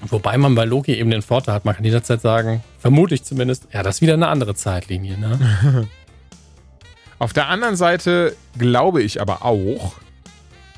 wobei 0.01 0.37
man 0.37 0.55
bei 0.55 0.65
Loki 0.65 0.93
eben 0.93 1.11
den 1.11 1.21
Vorteil 1.21 1.55
hat, 1.55 1.65
man 1.65 1.75
kann 1.75 1.85
jederzeit 1.85 2.21
sagen, 2.21 2.63
vermute 2.79 3.15
ich 3.15 3.23
zumindest, 3.23 3.67
ja, 3.73 3.83
das 3.83 3.97
ist 3.97 4.01
wieder 4.01 4.13
eine 4.13 4.27
andere 4.27 4.55
Zeitlinie. 4.55 5.17
Ne? 5.17 5.87
Auf 7.19 7.33
der 7.33 7.49
anderen 7.49 7.75
Seite 7.75 8.35
glaube 8.57 9.01
ich 9.01 9.21
aber 9.21 9.43
auch, 9.43 9.93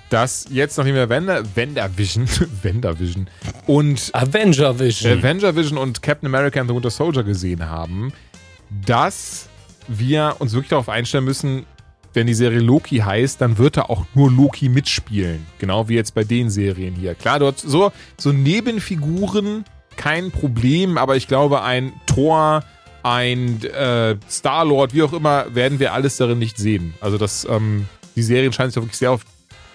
dass 0.10 0.48
jetzt, 0.49 0.78
nachdem 0.78 0.95
wir 0.95 1.07
Wender, 1.07 1.44
Wendervision, 1.56 2.28
Wendervision 2.64 3.28
und 3.65 4.10
Avenger 4.14 4.78
Vision. 4.78 5.19
Avenger 5.19 5.56
Vision 5.56 5.78
und 5.78 6.02
Captain 6.02 6.28
America 6.28 6.60
and 6.60 6.69
the 6.69 6.76
Winter 6.76 6.90
Soldier 6.90 7.23
gesehen 7.23 7.68
haben, 7.69 8.11
dass 8.86 9.48
wir 9.88 10.36
uns 10.40 10.53
wirklich 10.53 10.69
darauf 10.69 10.90
einstellen 10.90 11.23
müssen, 11.23 11.65
wenn 12.14 12.28
die 12.28 12.34
Serie 12.34 12.60
Loki 12.60 12.98
heißt, 12.98 13.40
dann 13.42 13.58
wird 13.58 13.78
da 13.78 13.84
auch 13.84 14.06
nur 14.14 14.32
Loki 14.32 14.70
mitspielen. 14.70 15.46
Genau 15.60 15.88
wie 15.88 15.96
jetzt 15.96 16.14
bei 16.14 16.24
den 16.24 16.50
Serien 16.50 16.96
hier. 16.96 17.16
Klar, 17.16 17.40
dort 17.40 17.60
so, 17.60 17.92
so 18.18 18.32
Nebenfiguren 18.32 19.66
kein 19.96 20.32
Problem, 20.32 20.98
aber 20.98 21.16
ich 21.16 21.28
glaube, 21.28 21.62
ein 21.62 21.94
Thor, 22.06 22.64
ein 23.04 23.64
äh, 23.64 24.16
Star-Lord, 24.30 24.94
wie 24.94 25.04
auch 25.04 25.14
immer, 25.14 25.54
werden 25.54 25.80
wir 25.80 25.94
alles 25.94 26.18
darin 26.18 26.40
nicht 26.40 26.58
sehen. 26.58 26.94
Also 27.02 27.18
das, 27.18 27.46
ähm, 27.50 27.88
die 28.16 28.24
Serien 28.24 28.54
scheinen 28.54 28.72
sich 28.72 28.82
wirklich 28.82 28.98
sehr 28.98 29.12
auf 29.12 29.22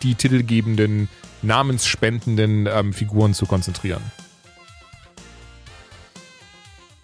die 0.02 0.14
titelgebenden, 0.14 1.08
namensspendenden 1.42 2.68
ähm, 2.70 2.92
Figuren 2.92 3.34
zu 3.34 3.46
konzentrieren. 3.46 4.02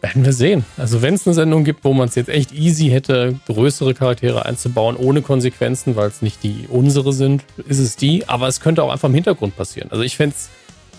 Werden 0.02 0.24
wir 0.24 0.32
sehen. 0.32 0.64
Also 0.76 1.00
wenn 1.00 1.14
es 1.14 1.26
eine 1.28 1.34
Sendung 1.34 1.62
gibt, 1.62 1.84
wo 1.84 1.92
man 1.92 2.08
es 2.08 2.16
jetzt 2.16 2.28
echt 2.28 2.50
easy 2.52 2.88
hätte, 2.88 3.38
größere 3.46 3.94
Charaktere 3.94 4.44
einzubauen, 4.44 4.96
ohne 4.96 5.22
Konsequenzen, 5.22 5.94
weil 5.94 6.08
es 6.08 6.22
nicht 6.22 6.42
die 6.42 6.66
unsere 6.68 7.12
sind, 7.12 7.44
ist 7.68 7.78
es 7.78 7.94
die. 7.94 8.28
Aber 8.28 8.48
es 8.48 8.60
könnte 8.60 8.82
auch 8.82 8.90
einfach 8.90 9.08
im 9.08 9.14
Hintergrund 9.14 9.56
passieren. 9.56 9.92
Also 9.92 10.02
ich 10.02 10.16
fände 10.16 10.34
es 10.36 10.50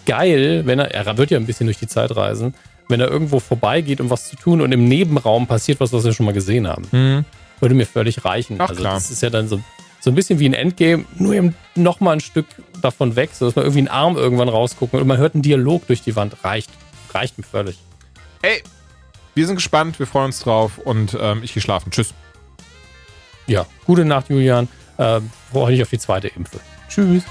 geil, 0.06 0.62
wenn 0.66 0.80
er, 0.80 0.94
er 0.94 1.18
wird 1.18 1.32
ja 1.32 1.38
ein 1.38 1.46
bisschen 1.46 1.68
durch 1.68 1.80
die 1.80 1.88
Zeit 1.88 2.16
reisen, 2.16 2.54
wenn 2.88 3.02
er 3.02 3.10
irgendwo 3.10 3.42
vorbeigeht, 3.42 4.00
um 4.00 4.10
was 4.10 4.30
zu 4.30 4.38
tun 4.38 4.62
und 4.62 4.72
im 4.72 4.86
Nebenraum 4.86 5.48
passiert 5.48 5.82
was, 5.82 5.92
was 5.92 6.06
wir 6.06 6.14
schon 6.14 6.26
mal 6.26 6.32
gesehen 6.32 6.66
haben. 6.66 6.88
Mhm. 6.92 7.26
Würde 7.60 7.76
mir 7.76 7.86
völlig 7.86 8.24
reichen. 8.24 8.56
Ach, 8.60 8.70
also 8.70 8.82
klar. 8.82 8.94
das 8.94 9.12
ist 9.12 9.22
ja 9.22 9.30
dann 9.30 9.50
so, 9.50 9.60
so 10.00 10.12
ein 10.12 10.16
bisschen 10.16 10.40
wie 10.40 10.46
ein 10.46 10.54
Endgame, 10.54 11.04
nur 11.18 11.34
eben 11.34 11.56
noch 11.76 12.00
mal 12.00 12.12
ein 12.12 12.20
Stück 12.22 12.46
davon 12.82 13.18
weg, 13.18 13.32
sodass 13.34 13.58
man 13.58 13.66
irgendwie 13.66 13.80
einen 13.80 13.88
Arm 13.90 14.16
irgendwann 14.16 14.48
rausguckt 14.48 14.94
und 14.94 15.06
man 15.06 15.18
hört 15.18 15.34
einen 15.34 15.42
Dialog 15.42 15.88
durch 15.88 16.02
die 16.02 16.16
Wand. 16.16 16.38
Reicht. 16.44 16.70
Reicht 17.14 17.38
mir 17.38 17.44
völlig. 17.44 17.78
Ey, 18.42 18.64
wir 19.36 19.46
sind 19.46 19.56
gespannt, 19.56 20.00
wir 20.00 20.08
freuen 20.08 20.28
uns 20.28 20.40
drauf 20.40 20.78
und 20.78 21.18
ähm, 21.20 21.42
ich 21.44 21.54
gehe 21.54 21.62
schlafen. 21.62 21.92
Tschüss. 21.92 22.14
Ja, 23.48 23.66
gute 23.86 24.06
Nacht, 24.06 24.30
Julian. 24.30 24.68
Äh, 24.98 25.22
freue 25.52 25.72
dich 25.72 25.82
auf 25.82 25.90
die 25.90 26.00
zweite 26.00 26.28
Impfe. 26.30 26.60
Tschüss. 26.88 27.24